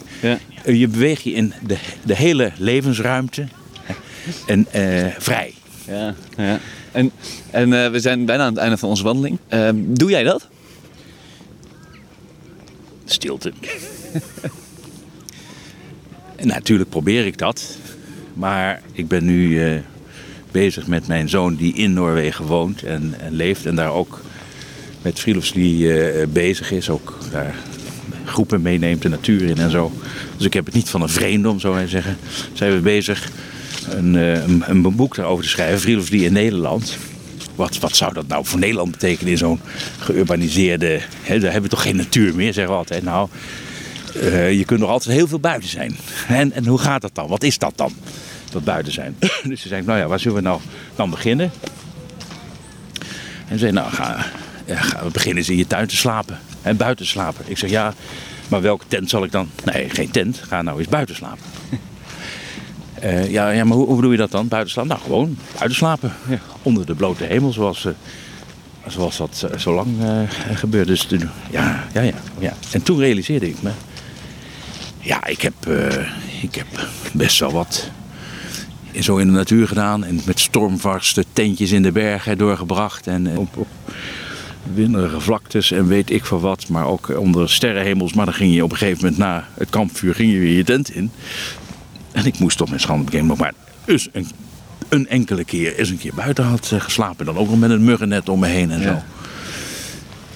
Je 0.65 0.89
beweegt 0.89 1.23
je 1.23 1.33
in 1.33 1.53
de, 1.67 1.77
de 2.05 2.17
hele 2.17 2.53
levensruimte 2.57 3.49
en 4.47 4.67
uh, 4.77 5.07
vrij. 5.19 5.55
Ja, 5.87 6.15
ja. 6.37 6.61
En, 6.93 7.11
en 7.51 7.73
uh, 7.73 7.91
we 7.91 8.01
zijn 8.01 8.25
bijna 8.25 8.43
aan 8.43 8.53
het 8.53 8.63
einde 8.63 8.77
van 8.77 8.89
onze 8.89 9.03
wandeling. 9.03 9.39
Uh, 9.55 9.69
doe 9.75 10.11
jij 10.11 10.23
dat? 10.23 10.49
Stilte. 13.05 13.53
natuurlijk 16.41 16.91
probeer 16.91 17.27
ik 17.27 17.39
dat. 17.39 17.79
Maar 18.35 18.83
ik 18.93 19.09
ben 19.09 19.25
nu 19.25 19.49
uh, 19.49 19.81
bezig 20.51 20.87
met 20.87 21.07
mijn 21.07 21.29
zoon 21.29 21.57
die 21.57 21.75
in 21.75 21.93
Noorwegen 21.93 22.45
woont 22.45 22.83
en, 22.83 23.15
en 23.21 23.33
leeft. 23.33 23.67
En 23.67 23.77
daar 23.77 23.93
ook 23.93 24.21
met 25.03 25.19
friluftslied 25.19 25.93
bezig 26.33 26.71
is. 26.71 26.91
Ook 26.91 27.19
daar 27.31 27.55
groepen 28.25 28.63
meeneemt, 28.63 29.03
de 29.03 29.09
natuur 29.09 29.43
in 29.43 29.59
en 29.59 29.71
zo. 29.71 29.93
Dus 30.37 30.47
ik 30.47 30.53
heb 30.53 30.65
het 30.65 30.75
niet 30.75 30.91
van 30.91 31.03
een 31.03 31.09
vreemde, 31.09 31.49
om 31.49 31.61
zo 31.61 31.73
maar 31.73 31.83
te 31.83 31.89
zeggen. 31.89 32.17
Zijn 32.53 32.73
we 32.73 32.81
bezig 32.81 33.31
een, 33.91 34.15
een, 34.15 34.63
een 34.67 34.97
boek 34.97 35.15
daarover 35.15 35.45
te 35.45 35.51
schrijven, 35.51 35.81
Frilofslie 35.81 36.25
in 36.25 36.33
Nederland. 36.33 36.97
Wat, 37.55 37.79
wat 37.79 37.97
zou 37.97 38.13
dat 38.13 38.27
nou 38.27 38.45
voor 38.45 38.59
Nederland 38.59 38.91
betekenen 38.91 39.33
in 39.33 39.39
zo'n 39.39 39.61
geurbaniseerde... 39.99 41.01
Hè, 41.23 41.41
daar 41.41 41.53
hebben 41.53 41.71
we 41.71 41.77
toch 41.77 41.85
geen 41.85 41.97
natuur 41.97 42.35
meer, 42.35 42.53
zeggen 42.53 42.73
we 42.73 42.79
altijd. 42.79 43.03
Nou, 43.03 43.29
uh, 44.17 44.53
je 44.53 44.65
kunt 44.65 44.81
nog 44.81 44.91
altijd 44.91 45.17
heel 45.17 45.27
veel 45.27 45.41
buiten 45.41 45.69
zijn. 45.69 45.97
En, 46.29 46.53
en 46.53 46.67
hoe 46.67 46.79
gaat 46.79 47.01
dat 47.01 47.15
dan? 47.15 47.29
Wat 47.29 47.43
is 47.43 47.59
dat 47.59 47.73
dan? 47.77 47.93
Dat 48.51 48.65
buiten 48.65 48.93
zijn. 48.93 49.17
dus 49.49 49.61
ze 49.61 49.69
zei, 49.69 49.83
nou 49.83 49.99
ja, 49.99 50.07
waar 50.07 50.21
zullen 50.21 50.37
we 50.37 50.43
nou 50.43 50.61
dan 50.95 51.11
beginnen? 51.11 51.51
En 53.49 53.53
ze 53.53 53.59
zei, 53.59 53.73
nou, 53.73 53.91
ga, 53.91 54.27
ja, 54.65 54.77
gaan 54.77 55.05
we 55.05 55.11
beginnen 55.11 55.39
eens 55.39 55.49
in 55.49 55.57
je 55.57 55.67
tuin 55.67 55.87
te 55.87 55.97
slapen. 55.97 56.39
En 56.63 56.77
buiten 56.77 57.07
slapen. 57.07 57.45
Ik 57.49 57.59
zeg, 57.59 57.71
ja, 57.71 57.95
maar 58.49 58.63
welke 58.63 58.85
tent 58.89 59.11
zal 59.11 59.25
ik 59.25 59.33
dan? 59.33 59.51
Nee, 59.65 59.91
geen 59.91 60.11
tent. 60.11 60.41
Ga 60.49 60.63
nou 60.63 60.79
eens 60.79 60.89
buiten 60.89 61.15
slapen. 61.15 61.45
Eh, 63.07 63.31
ja, 63.31 63.51
ja, 63.51 63.65
maar 63.65 63.77
hoe, 63.77 63.87
hoe 63.87 63.97
bedoel 63.97 64.11
je 64.11 64.17
dat 64.17 64.31
dan? 64.31 64.49
Buiten 64.49 64.73
slapen? 64.73 64.91
Nou, 64.91 65.03
gewoon 65.03 65.39
buiten 65.59 65.77
slapen. 65.77 66.13
Ja. 66.29 66.39
Onder 66.63 66.87
de 66.87 66.95
blote 66.95 67.25
hemel, 67.25 67.53
zoals, 67.53 67.85
uh, 67.85 67.93
zoals 68.87 69.17
dat 69.17 69.49
zo 69.59 69.75
lang 69.75 69.89
uh, 70.03 70.21
gebeurde. 70.55 70.91
Dus 70.91 71.03
toen, 71.03 71.29
ja, 71.51 71.85
ja, 71.93 72.01
ja, 72.01 72.15
ja. 72.39 72.53
En 72.71 72.83
toen 72.83 72.99
realiseerde 72.99 73.49
ik 73.49 73.63
me... 73.63 73.71
Ja, 75.01 75.27
ik 75.27 75.43
heb, 75.43 75.55
ik 76.43 76.55
heb 76.55 76.67
best 77.13 77.39
wel 77.39 77.53
wat 77.53 77.91
zo 79.01 79.17
in 79.17 79.27
de 79.27 79.33
natuur 79.33 79.69
gedaan. 79.69 80.05
En 80.05 80.21
met 80.25 80.41
stormvaste 80.41 81.25
tentjes 81.33 81.73
in 81.73 81.83
de 81.83 81.93
bergen 81.93 82.39
doorgebracht. 82.39 83.07
En 83.07 83.39
op, 83.39 83.57
op 83.57 83.69
winderige 84.75 85.21
vlaktes 85.21 85.71
en 85.71 85.87
weet 85.87 86.11
ik 86.11 86.25
van 86.25 86.41
wat. 86.41 86.69
Maar 86.69 86.87
ook 86.87 87.19
onder 87.19 87.51
sterrenhemels. 87.51 88.13
Maar 88.13 88.25
dan 88.25 88.35
ging 88.35 88.55
je 88.55 88.65
op 88.65 88.71
een 88.71 88.77
gegeven 88.77 89.03
moment 89.03 89.19
na 89.19 89.49
het 89.55 89.71
kampvuur 89.71 90.15
ging 90.15 90.33
je 90.33 90.39
weer 90.39 90.57
je 90.57 90.65
tent 90.65 90.95
in. 90.95 91.11
En 92.17 92.27
ik 92.27 92.39
moest 92.39 92.57
toch 92.57 92.69
mijn 92.69 92.81
schande 92.81 93.05
bekennen. 93.05 93.37
Maar 93.37 93.53
dus 93.85 94.09
een, 94.13 94.27
een 94.89 95.09
enkele 95.09 95.45
keer 95.45 95.79
eens 95.79 95.89
een 95.89 95.99
keer 95.99 96.15
buiten 96.15 96.45
had 96.45 96.71
eh, 96.73 96.81
geslapen. 96.81 97.27
Dan 97.27 97.37
ook 97.37 97.49
nog 97.49 97.59
met 97.59 97.71
een 97.71 97.85
muggennet 97.85 98.29
om 98.29 98.41
me 98.41 98.47
heen 98.47 98.71
en 98.71 98.83
zo. 98.83 99.03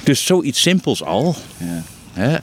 Dus 0.03 0.27
zoiets 0.27 0.61
simpels 0.61 1.03
al. 1.03 1.37
Ja. 1.57 1.83
Hè, 2.13 2.37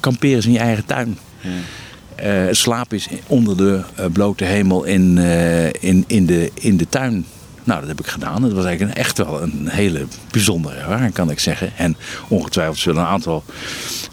kamperen 0.00 0.44
in 0.44 0.52
je 0.52 0.58
eigen 0.58 0.84
tuin. 0.84 1.18
Ja. 1.40 2.46
Uh, 2.46 2.52
slaap 2.52 2.92
is 2.92 3.08
onder 3.26 3.56
de 3.56 3.80
uh, 3.98 4.06
blote 4.12 4.44
hemel 4.44 4.84
in, 4.84 5.16
uh, 5.16 5.66
in, 5.66 6.04
in, 6.06 6.26
de, 6.26 6.50
in 6.54 6.76
de 6.76 6.88
tuin. 6.88 7.26
Nou, 7.64 7.80
dat 7.80 7.88
heb 7.88 8.00
ik 8.00 8.06
gedaan. 8.06 8.42
Het 8.42 8.52
was 8.52 8.64
eigenlijk 8.64 8.96
een, 8.96 9.02
echt 9.02 9.18
wel 9.18 9.42
een 9.42 9.68
hele 9.68 10.06
bijzondere 10.30 10.74
ervaring, 10.74 11.12
kan 11.12 11.30
ik 11.30 11.38
zeggen. 11.38 11.72
En 11.76 11.96
ongetwijfeld 12.28 12.78
zullen 12.78 13.02
een 13.02 13.08
aantal 13.08 13.44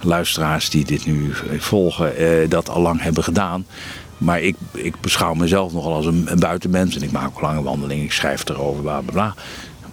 luisteraars 0.02 0.70
die 0.70 0.86
dit 0.86 1.06
nu 1.06 1.34
volgen, 1.58 2.14
dat 2.50 2.70
al 2.70 2.82
lang 2.82 3.02
hebben 3.02 3.24
gedaan. 3.24 3.66
Maar 4.18 4.42
ik, 4.42 4.56
ik 4.72 5.02
beschouw 5.02 5.34
mezelf 5.34 5.74
nogal 5.74 5.94
als 5.94 6.06
een, 6.06 6.30
buitenmens. 6.40 6.96
En 6.96 7.02
ik 7.02 7.12
maak 7.12 7.28
ook 7.28 7.42
lange 7.42 7.62
wandelingen, 7.62 8.04
ik 8.04 8.12
schrijf 8.12 8.50
erover, 8.50 8.82
bla 8.82 9.00
bla 9.02 9.12
bla. 9.12 9.34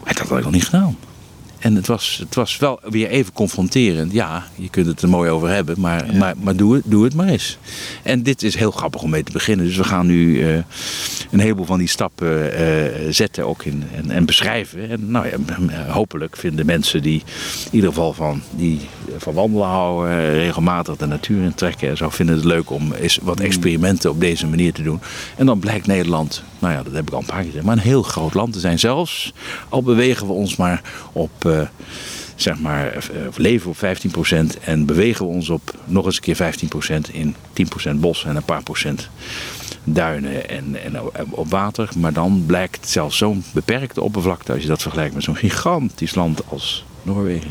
Maar 0.05 0.15
dat 0.15 0.28
had 0.28 0.39
ik 0.39 0.44
nog 0.44 0.53
niet 0.53 0.65
gedaan. 0.65 0.97
En 1.63 1.75
het 1.75 1.87
was, 1.87 2.17
het 2.21 2.35
was 2.35 2.57
wel 2.57 2.81
weer 2.83 3.09
even 3.09 3.33
confronterend. 3.33 4.13
Ja, 4.13 4.45
je 4.55 4.69
kunt 4.69 4.87
het 4.87 5.03
er 5.03 5.09
mooi 5.09 5.31
over 5.31 5.49
hebben, 5.49 5.81
maar, 5.81 6.07
maar, 6.15 6.35
maar 6.41 6.57
doe, 6.57 6.75
het, 6.75 6.83
doe 6.87 7.05
het 7.05 7.15
maar 7.15 7.29
eens. 7.29 7.59
En 8.03 8.23
dit 8.23 8.43
is 8.43 8.55
heel 8.55 8.71
grappig 8.71 9.03
om 9.03 9.11
mee 9.11 9.23
te 9.23 9.33
beginnen. 9.33 9.67
Dus 9.67 9.77
we 9.77 9.85
gaan 9.85 10.07
nu 10.07 10.39
uh, 10.39 10.55
een 11.31 11.41
heleboel 11.41 11.65
van 11.65 11.79
die 11.79 11.89
stappen 11.89 12.61
uh, 12.61 13.11
zetten 13.11 13.47
ook 13.47 13.65
in, 13.65 13.85
en, 13.95 14.11
en, 14.11 14.25
beschrijven. 14.25 14.91
En 14.91 15.11
nou 15.11 15.27
ja, 15.27 15.37
hopelijk 15.87 16.37
vinden 16.37 16.67
mensen 16.67 17.03
die 17.03 17.23
in 17.65 17.71
ieder 17.71 17.89
geval 17.89 18.13
van, 18.13 18.43
die 18.51 18.81
van 19.17 19.35
wandelen 19.35 19.67
houden, 19.67 20.33
regelmatig 20.33 20.97
de 20.97 21.07
natuur 21.07 21.43
in 21.43 21.55
trekken 21.55 21.89
en 21.89 21.97
zo, 21.97 22.09
vinden 22.09 22.35
het 22.35 22.45
leuk 22.45 22.71
om 22.71 22.93
eens 22.93 23.19
wat 23.23 23.39
mm. 23.39 23.45
experimenten 23.45 24.11
op 24.11 24.21
deze 24.21 24.47
manier 24.47 24.73
te 24.73 24.83
doen. 24.83 25.01
En 25.37 25.47
dan 25.47 25.59
blijkt 25.59 25.87
Nederland, 25.87 26.43
nou 26.59 26.73
ja, 26.75 26.83
dat 26.83 26.93
heb 26.93 27.07
ik 27.07 27.13
al 27.13 27.21
een 27.21 27.27
paar 27.27 27.37
keer 27.37 27.47
gezegd, 27.47 27.65
maar 27.65 27.77
een 27.77 27.83
heel 27.83 28.03
groot 28.03 28.35
land 28.35 28.53
te 28.53 28.61
zijn. 28.61 28.79
Zelfs 28.79 29.33
al 29.69 29.83
bewegen 29.83 30.27
we 30.27 30.33
ons 30.33 30.57
maar 30.57 30.83
op 31.13 31.45
zeg 32.35 32.59
maar, 32.59 32.95
uh, 32.95 33.27
leven 33.37 33.70
op 33.70 33.77
15% 33.77 34.59
en 34.65 34.87
bewegen 34.87 35.27
we 35.27 35.33
ons 35.33 35.49
op 35.49 35.74
nog 35.85 36.05
eens 36.05 36.16
een 36.16 36.23
keer 36.23 36.37
15% 36.37 37.11
in 37.12 37.35
10% 37.93 37.95
bos 37.95 38.24
en 38.24 38.37
een 38.37 38.45
paar 38.45 38.62
procent 38.62 39.09
duinen 39.85 40.49
en, 40.49 40.83
en 40.83 41.01
op 41.31 41.51
water. 41.51 41.89
Maar 41.97 42.12
dan 42.12 42.45
blijkt 42.47 42.89
zelfs 42.89 43.16
zo'n 43.16 43.45
beperkte 43.53 44.01
oppervlakte, 44.01 44.53
als 44.53 44.62
je 44.62 44.69
dat 44.69 44.83
vergelijkt 44.83 45.15
met 45.15 45.23
zo'n 45.23 45.37
gigantisch 45.37 46.15
land 46.15 46.43
als 46.49 46.85
Noorwegen, 47.03 47.51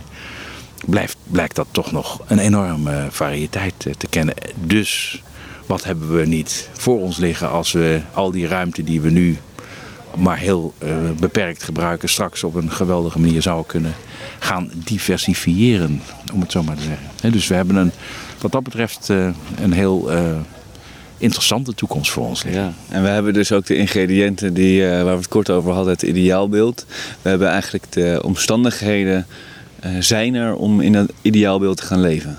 blijft, 0.86 1.18
blijkt 1.23 1.56
dat 1.56 1.68
toch 1.72 1.91
nog 1.91 2.22
een 2.28 2.40
enorme 2.40 3.07
variëteit 3.10 3.73
te 3.98 4.07
kennen. 4.10 4.36
Dus 4.56 5.22
wat 5.65 5.84
hebben 5.84 6.15
we 6.15 6.26
niet 6.26 6.69
voor 6.73 6.99
ons 6.99 7.18
liggen 7.18 7.49
als 7.49 7.72
we 7.72 8.02
al 8.14 8.32
die 8.32 8.48
ruimte 8.48 8.84
die 8.84 9.02
we 9.02 9.10
nu 9.10 9.38
maar 10.18 10.38
heel 10.38 10.74
uh, 10.84 10.90
beperkt 11.20 11.64
gebruiken, 11.64 12.10
straks 12.10 12.44
op 12.44 12.56
een 12.56 12.72
geweldige 12.72 13.20
manier 13.20 13.42
zou 13.42 13.66
kunnen 13.66 13.94
gaan 14.40 14.72
diversifiëren, 14.76 16.02
om 16.34 16.42
het 16.42 16.52
zo 16.52 16.64
maar 16.64 16.76
te 16.76 16.82
zeggen. 16.82 17.08
He, 17.22 17.30
dus 17.30 17.48
we 17.48 17.56
hebben 17.56 17.76
een, 17.76 17.92
wat 18.40 18.52
dat 18.52 18.64
betreft 18.64 19.10
uh, 19.10 19.30
een 19.62 19.74
heel 19.74 20.14
uh, 20.14 20.38
interessante 21.18 21.74
toekomst 21.74 22.12
voor 22.12 22.28
ons 22.28 22.44
liggen. 22.44 22.64
Ja, 22.64 22.74
en 22.90 23.04
we 23.04 23.10
hebben 23.10 23.34
dus 23.34 23.52
ook 23.52 23.66
de 23.66 23.76
ingrediënten 23.76 24.54
die, 24.54 24.84
waar 24.84 25.04
we 25.04 25.10
het 25.10 25.28
kort 25.28 25.50
over 25.50 25.72
hadden, 25.72 25.94
het 25.94 26.02
ideaalbeeld. 26.02 26.86
We 27.22 27.30
hebben 27.30 27.50
eigenlijk 27.50 27.92
de 27.92 28.22
omstandigheden 28.24 29.26
zijn 30.00 30.36
er 30.36 30.56
om 30.56 30.82
in 30.82 30.94
dat 30.94 31.12
ideaalbeeld 31.22 31.78
te 31.78 31.86
gaan 31.86 32.02
leven. 32.02 32.38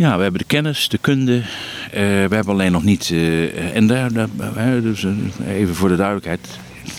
Ja, 0.00 0.16
we 0.16 0.22
hebben 0.22 0.40
de 0.40 0.46
kennis, 0.46 0.88
de 0.88 0.98
kunde. 0.98 1.42
Uh, 1.94 2.00
we 2.00 2.34
hebben 2.34 2.48
alleen 2.48 2.72
nog 2.72 2.84
niet. 2.84 3.10
Uh, 3.10 3.76
en 3.76 3.86
daar, 3.86 4.12
daar 4.12 4.28
dus, 4.82 5.02
uh, 5.02 5.12
even 5.48 5.74
voor 5.74 5.88
de 5.88 5.96
duidelijkheid. 5.96 6.48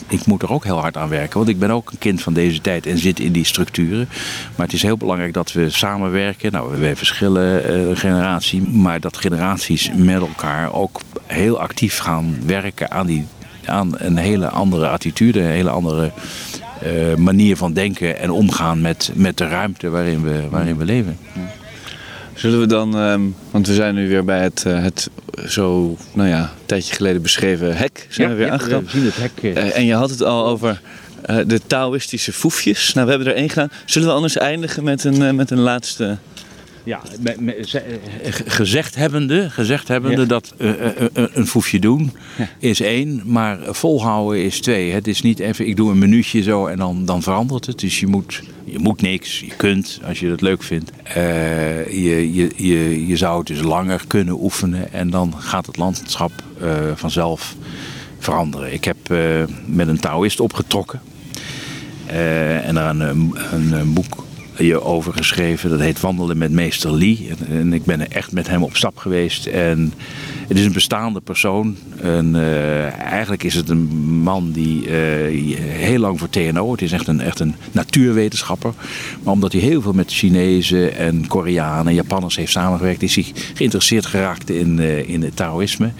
Ik 0.07 0.25
moet 0.25 0.41
er 0.41 0.51
ook 0.51 0.63
heel 0.63 0.79
hard 0.79 0.97
aan 0.97 1.09
werken, 1.09 1.37
want 1.37 1.49
ik 1.49 1.59
ben 1.59 1.71
ook 1.71 1.91
een 1.91 1.97
kind 1.97 2.21
van 2.21 2.33
deze 2.33 2.61
tijd 2.61 2.85
en 2.85 2.97
zit 2.97 3.19
in 3.19 3.31
die 3.31 3.45
structuren. 3.45 4.09
Maar 4.55 4.65
het 4.65 4.75
is 4.75 4.81
heel 4.81 4.97
belangrijk 4.97 5.33
dat 5.33 5.51
we 5.51 5.69
samenwerken. 5.69 6.51
Nou, 6.51 6.79
we 6.79 6.95
verschillen 6.95 7.97
generatie, 7.97 8.61
maar 8.61 8.99
dat 8.99 9.17
generaties 9.17 9.91
met 9.95 10.19
elkaar 10.19 10.73
ook 10.73 11.01
heel 11.25 11.59
actief 11.59 11.97
gaan 11.97 12.35
werken 12.45 12.91
aan, 12.91 13.05
die, 13.05 13.25
aan 13.65 13.91
een 13.97 14.17
hele 14.17 14.49
andere 14.49 14.87
attitude, 14.87 15.39
een 15.39 15.45
hele 15.45 15.69
andere 15.69 16.11
manier 17.17 17.57
van 17.57 17.73
denken 17.73 18.19
en 18.19 18.31
omgaan 18.31 18.81
met, 18.81 19.11
met 19.15 19.37
de 19.37 19.47
ruimte 19.47 19.89
waarin 19.89 20.21
we, 20.23 20.47
waarin 20.49 20.77
we 20.77 20.85
leven. 20.85 21.17
Zullen 22.41 22.59
we 22.59 22.65
dan, 22.65 22.95
um, 22.95 23.35
want 23.51 23.67
we 23.67 23.73
zijn 23.73 23.95
nu 23.95 24.07
weer 24.07 24.25
bij 24.25 24.41
het, 24.41 24.63
uh, 24.67 24.83
het 24.83 25.09
zo, 25.47 25.97
nou 26.13 26.29
ja, 26.29 26.41
een 26.41 26.65
tijdje 26.65 26.95
geleden 26.95 27.21
beschreven 27.21 27.77
hek. 27.77 28.07
Zijn 28.09 28.27
ja, 28.27 28.33
we 28.33 28.39
weer 28.39 28.47
ja, 28.47 28.53
aangekomen. 28.53 28.85
We 28.85 28.91
zien 28.91 29.05
het 29.05 29.17
hek. 29.17 29.31
Uh, 29.41 29.77
en 29.77 29.85
je 29.85 29.93
had 29.93 30.09
het 30.09 30.23
al 30.23 30.45
over 30.45 30.81
uh, 31.29 31.37
de 31.47 31.61
Taoïstische 31.67 32.33
foefjes. 32.33 32.93
Nou, 32.93 33.05
we 33.05 33.13
hebben 33.13 33.31
er 33.31 33.39
één 33.39 33.49
gedaan. 33.49 33.71
Zullen 33.85 34.07
we 34.07 34.13
anders 34.13 34.37
eindigen 34.37 34.83
met 34.83 35.03
een, 35.03 35.35
met 35.35 35.51
een 35.51 35.59
laatste... 35.59 36.17
Ja, 36.83 37.01
gezegd 38.45 38.95
hebbende, 38.95 39.49
gezegd 39.49 39.87
hebbende 39.87 40.21
ja. 40.21 40.27
dat 40.27 40.53
uh, 40.57 40.69
uh, 40.69 40.85
uh, 41.13 41.25
een 41.33 41.47
foefje 41.47 41.79
doen 41.79 42.11
ja. 42.37 42.49
is 42.59 42.81
één, 42.81 43.21
maar 43.25 43.59
volhouden 43.61 44.43
is 44.43 44.59
twee. 44.61 44.91
Het 44.91 45.07
is 45.07 45.21
niet 45.21 45.39
even, 45.39 45.67
ik 45.67 45.75
doe 45.75 45.91
een 45.91 45.99
minuutje 45.99 46.41
zo 46.41 46.65
en 46.65 46.77
dan, 46.77 47.05
dan 47.05 47.21
verandert 47.21 47.65
het. 47.65 47.79
Dus 47.79 47.99
je 47.99 48.07
moet, 48.07 48.41
je 48.63 48.79
moet 48.79 49.01
niks, 49.01 49.39
je 49.39 49.55
kunt 49.57 49.99
als 50.05 50.19
je 50.19 50.29
het 50.29 50.41
leuk 50.41 50.63
vindt. 50.63 50.91
je, 51.89 52.29
je, 52.33 52.51
je, 52.55 53.07
je 53.07 53.15
zou 53.15 53.37
het 53.37 53.47
dus 53.47 53.61
langer 53.61 54.01
kunnen 54.07 54.41
oefenen 54.41 54.93
en 54.93 55.09
dan 55.09 55.33
gaat 55.37 55.65
het 55.65 55.77
landschap 55.77 56.31
vanzelf 56.95 57.55
veranderen. 58.19 58.73
Ik 58.73 58.83
heb 58.83 58.97
met 59.65 59.87
een 59.87 59.99
Taoïst 59.99 60.39
opgetrokken 60.39 61.01
en 62.05 62.75
daar 62.75 62.89
een, 62.89 63.33
een, 63.51 63.71
een 63.71 63.93
boek 63.93 64.29
je 64.57 64.81
over 64.81 65.13
geschreven. 65.13 65.69
Dat 65.69 65.79
heet 65.79 65.99
Wandelen 65.99 66.37
met 66.37 66.51
Meester 66.51 66.91
Lee. 66.91 67.29
En, 67.49 67.73
ik 67.73 67.83
ben 67.83 67.99
er 67.99 68.11
echt 68.11 68.31
met 68.31 68.47
hem 68.47 68.63
op 68.63 68.75
stap 68.75 68.97
geweest. 68.97 69.45
En 69.45 69.93
het 70.47 70.57
is 70.57 70.65
een 70.65 70.73
bestaande 70.73 71.21
persoon. 71.21 71.75
En, 72.01 72.35
uh, 72.35 72.99
eigenlijk 72.99 73.43
is 73.43 73.53
het 73.53 73.69
een 73.69 73.87
man 74.21 74.51
die 74.51 74.81
uh, 74.81 74.91
heel 75.69 75.99
lang 75.99 76.19
voor 76.19 76.29
TNO. 76.29 76.71
Het 76.71 76.81
is 76.81 76.91
echt 76.91 77.07
een, 77.07 77.21
echt 77.21 77.39
een 77.39 77.55
natuurwetenschapper. 77.71 78.73
Maar 79.23 79.33
omdat 79.33 79.51
hij 79.51 79.61
heel 79.61 79.81
veel 79.81 79.93
met 79.93 80.11
Chinezen 80.11 80.95
en 80.95 81.27
Koreanen 81.27 81.87
en 81.87 81.93
Japanners 81.93 82.35
heeft 82.35 82.51
samengewerkt, 82.51 83.03
is 83.03 83.15
hij 83.15 83.25
geïnteresseerd 83.53 84.05
geraakt 84.05 84.49
in, 84.49 84.77
uh, 84.77 85.09
in 85.09 85.23
het 85.23 85.35
Taoïsme. 85.35 85.91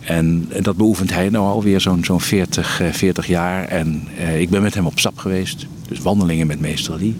En 0.00 0.48
dat 0.60 0.76
beoefent 0.76 1.14
hij 1.14 1.28
nu 1.28 1.36
alweer 1.36 1.80
zo'n 1.80 2.04
zo'n 2.04 2.20
40, 2.20 2.80
40 2.92 3.26
jaar. 3.26 3.64
En 3.64 4.08
ik 4.38 4.50
ben 4.50 4.62
met 4.62 4.74
hem 4.74 4.86
op 4.86 4.98
stap 4.98 5.18
geweest. 5.18 5.66
Dus 5.88 5.98
wandelingen 5.98 6.46
met 6.46 6.60
meester 6.60 6.96
Lee. 6.98 7.16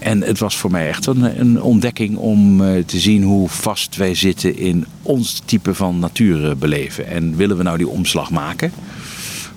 En 0.00 0.22
het 0.22 0.38
was 0.38 0.56
voor 0.56 0.70
mij 0.70 0.88
echt 0.88 1.06
een, 1.06 1.40
een 1.40 1.62
ontdekking 1.62 2.16
om 2.16 2.60
uh, 2.60 2.84
te 2.84 2.98
zien 2.98 3.22
hoe 3.22 3.48
vast 3.48 3.96
wij 3.96 4.14
zitten 4.14 4.56
in 4.56 4.86
ons 5.02 5.42
type 5.44 5.74
van 5.74 5.98
natuur 5.98 6.56
beleven. 6.56 7.06
En 7.06 7.36
willen 7.36 7.56
we 7.56 7.62
nou 7.62 7.78
die 7.78 7.88
omslag 7.88 8.30
maken, 8.30 8.72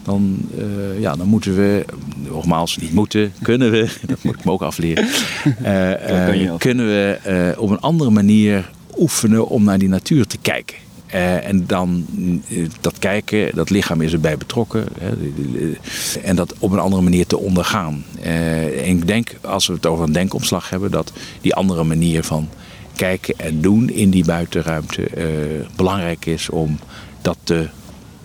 dan, 0.03 0.38
uh, 0.57 0.99
ja, 0.99 1.15
dan 1.15 1.28
moeten 1.28 1.56
we, 1.56 1.86
nogmaals, 2.15 2.78
niet 2.78 2.94
moeten, 2.94 3.34
kunnen 3.41 3.72
we, 3.72 3.90
dat 4.07 4.24
moet 4.24 4.36
ik 4.36 4.45
me 4.45 4.52
ook 4.52 4.61
afleren, 4.61 5.06
uh, 5.45 6.56
kunnen 6.57 6.86
we 6.86 7.56
op 7.57 7.70
een 7.70 7.80
andere 7.80 8.10
manier 8.10 8.72
oefenen 8.98 9.48
om 9.48 9.64
naar 9.64 9.78
die 9.78 9.90
natuur 9.90 10.28
te 10.28 10.38
kijken. 10.38 10.83
Uh, 11.14 11.48
en 11.48 11.68
dan 11.68 12.06
uh, 12.48 12.69
dat 12.81 12.99
kijken, 12.99 13.56
dat 13.56 13.69
lichaam 13.69 14.02
is 14.02 14.14
erbij 14.14 14.38
betrokken. 14.38 14.85
Hè, 14.99 15.11
en 16.22 16.35
dat 16.35 16.53
op 16.60 16.72
een 16.72 16.80
andere 16.80 17.02
manier 17.02 17.27
te 17.27 17.38
ondergaan. 17.38 18.06
Uh, 18.19 18.88
en 18.88 18.98
ik 18.98 19.07
denk, 19.07 19.35
als 19.41 19.68
we 19.68 19.73
het 19.73 19.85
over 19.85 20.03
een 20.03 20.11
denkomslag 20.11 20.69
hebben, 20.69 20.91
dat 20.91 21.14
die 21.41 21.56
andere 21.56 21.84
manier 21.84 22.23
van 22.23 22.49
kijken 22.95 23.34
en 23.38 23.61
doen 23.61 23.90
in 23.90 24.10
die 24.10 24.26
buitenruimte 24.26 25.10
belangrijk 25.76 26.26
is 26.26 26.49
om 26.49 26.80
dat 27.22 27.38
te, 27.44 27.68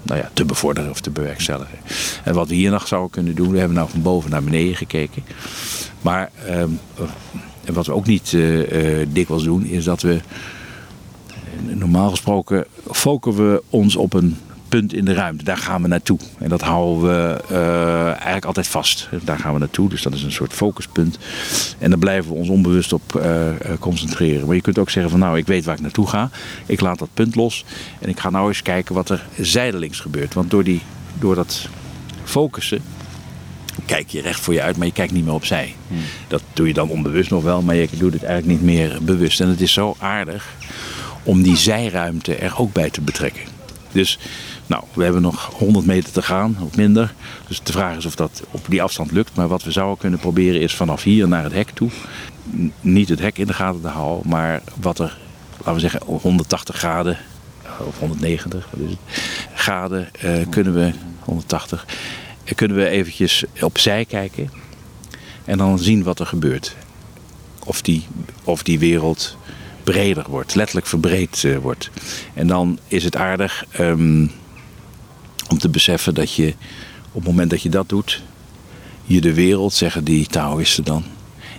nou 0.03 0.21
ja, 0.21 0.31
te 0.33 0.45
bevorderen 0.45 0.91
of 0.91 1.01
te 1.01 1.11
bewerkstelligen. 1.11 1.79
En 2.25 2.35
wat 2.35 2.49
we 2.49 2.55
hier 2.55 2.71
nog 2.71 2.87
zouden 2.87 3.11
kunnen 3.11 3.35
doen, 3.35 3.51
we 3.51 3.59
hebben 3.59 3.77
nou 3.77 3.91
van 3.91 4.03
boven 4.03 4.31
naar 4.31 4.45
beneden 4.45 4.77
gekeken. 4.77 5.23
Maar 6.01 6.31
ehm, 6.47 6.71
wat 7.73 7.87
we 7.87 7.93
ook 7.93 8.07
niet 8.07 8.37
dikwijls 9.09 9.45
doen, 9.45 9.65
is 9.65 9.85
dat 9.85 10.03
we 10.03 10.21
Normaal 11.61 12.11
gesproken 12.11 12.65
focussen 12.91 13.53
we 13.53 13.63
ons 13.71 13.97
op 13.97 14.13
een 14.13 14.37
punt 14.69 14.93
in 14.93 15.05
de 15.05 15.13
ruimte. 15.13 15.45
Daar 15.45 15.57
gaan 15.57 15.83
we 15.83 15.89
naartoe. 15.89 16.19
En 16.39 16.49
dat 16.49 16.61
houden 16.61 17.03
we 17.03 17.41
uh, 17.51 18.07
eigenlijk 18.07 18.45
altijd 18.45 18.69
vast. 18.69 19.09
Daar 19.25 19.39
gaan 19.39 19.53
we 19.53 19.59
naartoe. 19.59 19.89
Dus 19.89 20.03
dat 20.03 20.15
is 20.15 20.23
een 20.23 20.33
soort 20.33 20.53
focuspunt. 20.53 21.19
En 21.79 21.91
daar 21.91 21.99
blijven 21.99 22.33
we 22.33 22.37
ons 22.37 22.49
onbewust 22.49 22.93
op 22.93 23.15
uh, 23.17 23.49
concentreren. 23.79 24.47
Maar 24.47 24.55
je 24.55 24.61
kunt 24.61 24.79
ook 24.79 24.91
zeggen 24.91 25.11
van 25.11 25.21
nou, 25.21 25.39
ik 25.39 25.47
weet 25.47 25.65
waar 25.65 25.75
ik 25.75 25.81
naartoe 25.81 26.07
ga. 26.07 26.31
Ik 26.67 26.81
laat 26.81 26.99
dat 26.99 27.09
punt 27.15 27.35
los. 27.35 27.65
En 28.01 28.09
ik 28.09 28.21
ga 28.21 28.31
nou 28.31 28.49
eens 28.49 28.63
kijken 28.63 28.95
wat 28.95 29.11
er 29.11 29.27
zijdelings 29.41 30.01
gebeurt. 30.01 30.35
Want 30.35 30.51
door, 30.51 30.65
die, 30.65 30.83
door 31.19 31.35
dat 31.35 31.69
focussen 32.25 32.83
kijk 33.85 34.09
je 34.09 34.21
recht 34.21 34.41
voor 34.41 34.55
je 34.55 34.63
uit, 34.63 34.77
maar 34.77 34.87
je 34.87 34.93
kijkt 34.93 35.13
niet 35.13 35.25
meer 35.25 35.35
opzij. 35.35 35.75
Hmm. 35.89 35.99
Dat 36.29 36.43
doe 36.53 36.67
je 36.67 36.75
dan 36.75 36.89
onbewust 36.89 37.31
nog 37.31 37.43
wel, 37.43 37.63
maar 37.63 37.75
je 37.75 37.89
doet 37.99 38.13
het 38.13 38.23
eigenlijk 38.23 38.61
niet 38.61 38.71
meer 38.75 38.99
bewust. 39.03 39.41
En 39.41 39.49
het 39.49 39.61
is 39.61 39.73
zo 39.73 39.97
aardig 39.99 40.57
om 41.29 41.43
die 41.43 41.57
zijruimte 41.57 42.35
er 42.35 42.59
ook 42.59 42.73
bij 42.73 42.91
te 42.91 43.01
betrekken. 43.01 43.43
Dus 43.93 44.19
nou, 44.67 44.85
we 44.93 45.05
hebben 45.05 45.23
nog 45.23 45.53
100 45.55 45.87
meter 45.87 46.13
te 46.13 46.23
gaan, 46.23 46.57
of 46.61 46.77
minder. 46.77 47.15
Dus 47.49 47.63
de 47.63 47.73
vraag 47.73 47.97
is 47.97 48.07
of 48.07 48.15
dat 48.15 48.43
op 48.51 48.65
die 48.69 48.83
afstand 48.83 49.11
lukt. 49.11 49.37
Maar 49.37 49.49
wat 49.49 49.63
we 49.63 49.71
zouden 49.71 49.99
kunnen 49.99 50.19
proberen 50.19 50.61
is 50.61 50.75
vanaf 50.75 51.03
hier 51.03 51.29
naar 51.29 51.43
het 51.43 51.53
hek 51.53 51.71
toe. 51.71 51.91
Niet 52.81 53.09
het 53.09 53.19
hek 53.19 53.39
in 53.39 53.47
de 53.47 53.53
gaten 53.53 53.81
te 53.81 53.89
houden, 53.89 54.29
maar 54.29 54.63
wat 54.81 54.99
er, 54.99 55.19
laten 55.57 55.75
we 55.75 55.81
zeggen, 55.81 56.01
180 56.05 56.77
graden, 56.77 57.19
of 57.79 57.99
190 57.99 58.69
wat 58.71 58.81
is 58.81 58.91
het, 58.91 58.99
graden 59.55 60.09
uh, 60.25 60.33
kunnen 60.51 60.75
we, 60.75 60.93
180, 61.21 61.87
uh, 62.45 62.53
kunnen 62.55 62.77
we 62.77 62.89
eventjes 62.89 63.45
opzij 63.61 64.05
kijken. 64.05 64.51
En 65.45 65.59
dan 65.59 65.79
zien 65.79 66.03
wat 66.03 66.21
er 66.21 66.27
gebeurt. 66.27 66.77
Of 67.65 67.83
die, 67.83 68.07
of 68.45 68.63
die 68.63 68.79
wereld 68.79 69.37
breder 69.91 70.25
wordt, 70.29 70.55
letterlijk 70.55 70.87
verbreed 70.87 71.43
uh, 71.43 71.59
wordt. 71.59 71.91
En 72.35 72.47
dan 72.47 72.79
is 72.89 73.05
het 73.05 73.17
aardig 73.17 73.65
um, 73.81 74.31
om 75.49 75.59
te 75.59 75.69
beseffen 75.69 76.15
dat 76.15 76.33
je 76.33 76.55
op 77.13 77.15
het 77.15 77.25
moment 77.25 77.51
dat 77.51 77.63
je 77.63 77.69
dat 77.69 77.89
doet, 77.89 78.23
je 79.05 79.21
de 79.21 79.35
wereld, 79.35 79.73
zeggen 79.73 80.05
die 80.05 80.27
Taoïsten 80.27 80.85
dan, 80.85 81.05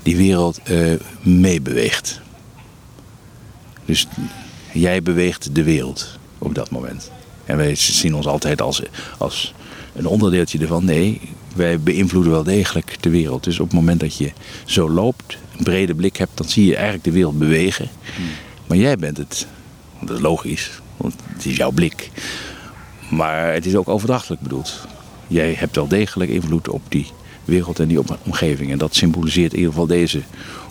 die 0.03 0.17
wereld 0.17 0.59
uh, 0.69 0.93
meebeweegt. 1.21 2.21
Dus 3.85 4.07
jij 4.73 5.01
beweegt 5.01 5.55
de 5.55 5.63
wereld 5.63 6.17
op 6.37 6.55
dat 6.55 6.69
moment. 6.69 7.11
En 7.45 7.57
wij 7.57 7.75
zien 7.75 8.15
ons 8.15 8.27
altijd 8.27 8.61
als, 8.61 8.81
als 9.17 9.53
een 9.95 10.05
onderdeeltje 10.05 10.59
ervan. 10.59 10.85
Nee, 10.85 11.21
wij 11.55 11.79
beïnvloeden 11.79 12.31
wel 12.31 12.43
degelijk 12.43 12.97
de 12.99 13.09
wereld. 13.09 13.43
Dus 13.43 13.59
op 13.59 13.65
het 13.65 13.75
moment 13.75 13.99
dat 13.99 14.17
je 14.17 14.31
zo 14.65 14.89
loopt, 14.89 15.37
een 15.59 15.65
brede 15.65 15.95
blik 15.95 16.17
hebt, 16.17 16.37
dan 16.37 16.49
zie 16.49 16.65
je 16.65 16.75
eigenlijk 16.75 17.03
de 17.03 17.11
wereld 17.11 17.39
bewegen. 17.39 17.89
Hmm. 18.15 18.25
Maar 18.67 18.77
jij 18.77 18.97
bent 18.97 19.17
het. 19.17 19.47
Dat 20.01 20.15
is 20.15 20.21
logisch, 20.21 20.71
want 20.97 21.13
het 21.33 21.45
is 21.45 21.55
jouw 21.55 21.71
blik. 21.71 22.09
Maar 23.09 23.53
het 23.53 23.65
is 23.65 23.75
ook 23.75 23.89
overdrachtelijk 23.89 24.41
bedoeld. 24.41 24.87
Jij 25.27 25.53
hebt 25.53 25.75
wel 25.75 25.87
degelijk 25.87 26.31
invloed 26.31 26.69
op 26.69 26.81
die 26.87 27.07
wereld 27.45 27.79
en 27.79 27.87
die 27.87 27.99
omgeving. 28.23 28.71
En 28.71 28.77
dat 28.77 28.95
symboliseert 28.95 29.51
in 29.51 29.57
ieder 29.57 29.73
geval 29.73 29.87
deze 29.87 30.21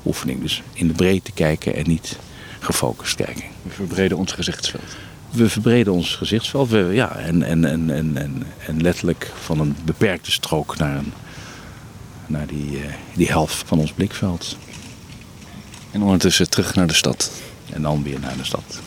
oefening. 0.07 0.41
Dus 0.43 0.63
in 0.73 0.87
de 0.87 0.95
breedte 0.95 1.33
kijken 1.33 1.75
en 1.75 1.89
niet 1.89 2.19
gefocust 2.59 3.17
kijken. 3.17 3.45
We 3.63 3.71
verbreden 3.71 4.17
ons 4.17 4.33
gezichtsveld. 4.33 4.97
We 5.31 5.49
verbreden 5.49 5.93
ons 5.93 6.15
gezichtsveld. 6.15 6.69
We, 6.69 6.91
ja, 6.93 7.17
en, 7.17 7.43
en, 7.43 7.65
en, 7.65 7.91
en, 7.91 8.43
en, 8.67 8.83
letterlijk 8.83 9.33
van 9.43 9.61
een 9.61 9.77
beperkte 9.85 10.31
strook 10.31 10.77
naar, 10.77 10.97
een, 10.97 11.13
naar 12.27 12.47
die, 12.47 12.71
uh, 12.71 12.85
die 13.15 13.29
helft 13.29 13.63
van 13.67 13.79
ons 13.79 13.93
blikveld. 13.93 14.57
En 15.91 16.03
ondertussen 16.03 16.51
terug 16.51 16.75
naar 16.75 16.87
de 16.87 16.95
stad. 16.95 17.31
En 17.73 17.83
dan 17.83 18.03
weer 18.03 18.21
naar 18.21 18.37
de 18.37 18.45
stad. 18.45 18.81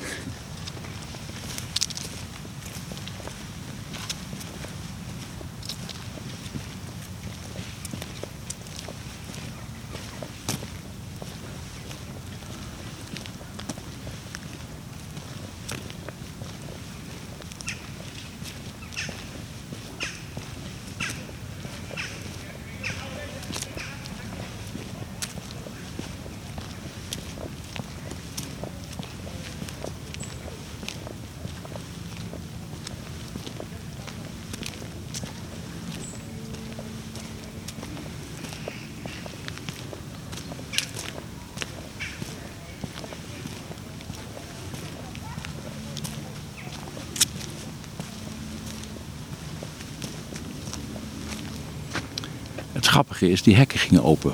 Het 52.82 52.90
grappige 53.22 53.30
is, 53.30 53.44
die 53.44 53.56
hekken 53.56 53.80
gingen 53.80 54.04
open. 54.04 54.34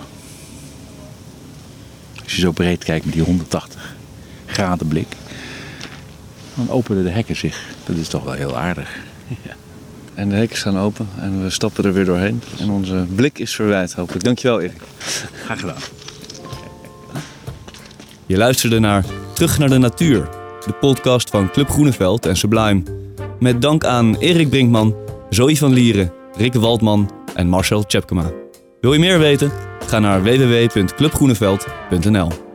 Als 2.23 2.35
je 2.35 2.41
zo 2.41 2.51
breed 2.51 2.83
kijkt 2.83 3.05
met 3.05 3.13
die 3.13 3.23
180 3.23 3.95
graden 4.45 4.87
blik, 4.87 5.07
dan 6.55 6.69
openen 6.69 7.03
de 7.03 7.09
hekken 7.09 7.35
zich. 7.35 7.65
Dat 7.85 7.95
is 7.95 8.07
toch 8.07 8.23
wel 8.23 8.33
heel 8.33 8.57
aardig. 8.57 8.89
Ja. 9.27 9.55
En 10.13 10.29
de 10.29 10.35
hekken 10.35 10.57
staan 10.57 10.77
open 10.77 11.07
en 11.19 11.43
we 11.43 11.49
stappen 11.49 11.83
er 11.83 11.93
weer 11.93 12.05
doorheen. 12.05 12.41
En 12.59 12.69
onze 12.69 13.05
blik 13.15 13.39
is 13.39 13.55
verwijd, 13.55 13.93
hopelijk. 13.93 14.23
Dankjewel, 14.23 14.61
Erik. 14.61 14.81
Graag 15.45 15.59
gedaan. 15.59 15.81
Je 18.25 18.37
luisterde 18.37 18.79
naar 18.79 19.05
Terug 19.33 19.57
naar 19.59 19.69
de 19.69 19.77
Natuur, 19.77 20.29
de 20.65 20.73
podcast 20.79 21.29
van 21.29 21.51
Club 21.51 21.69
Groeneveld 21.69 22.25
en 22.25 22.37
Sublime. 22.37 22.83
Met 23.39 23.61
dank 23.61 23.85
aan 23.85 24.15
Erik 24.15 24.49
Brinkman, 24.49 24.95
Zoe 25.29 25.57
van 25.57 25.73
Lieren, 25.73 26.11
Rick 26.37 26.53
Waldman 26.53 27.11
en 27.35 27.47
Marcel 27.47 27.83
Tjepkema. 27.83 28.46
Wil 28.81 28.93
je 28.93 28.99
meer 28.99 29.19
weten? 29.19 29.51
Ga 29.87 29.99
naar 29.99 30.23
www.clubgroeneveld.nl 30.23 32.46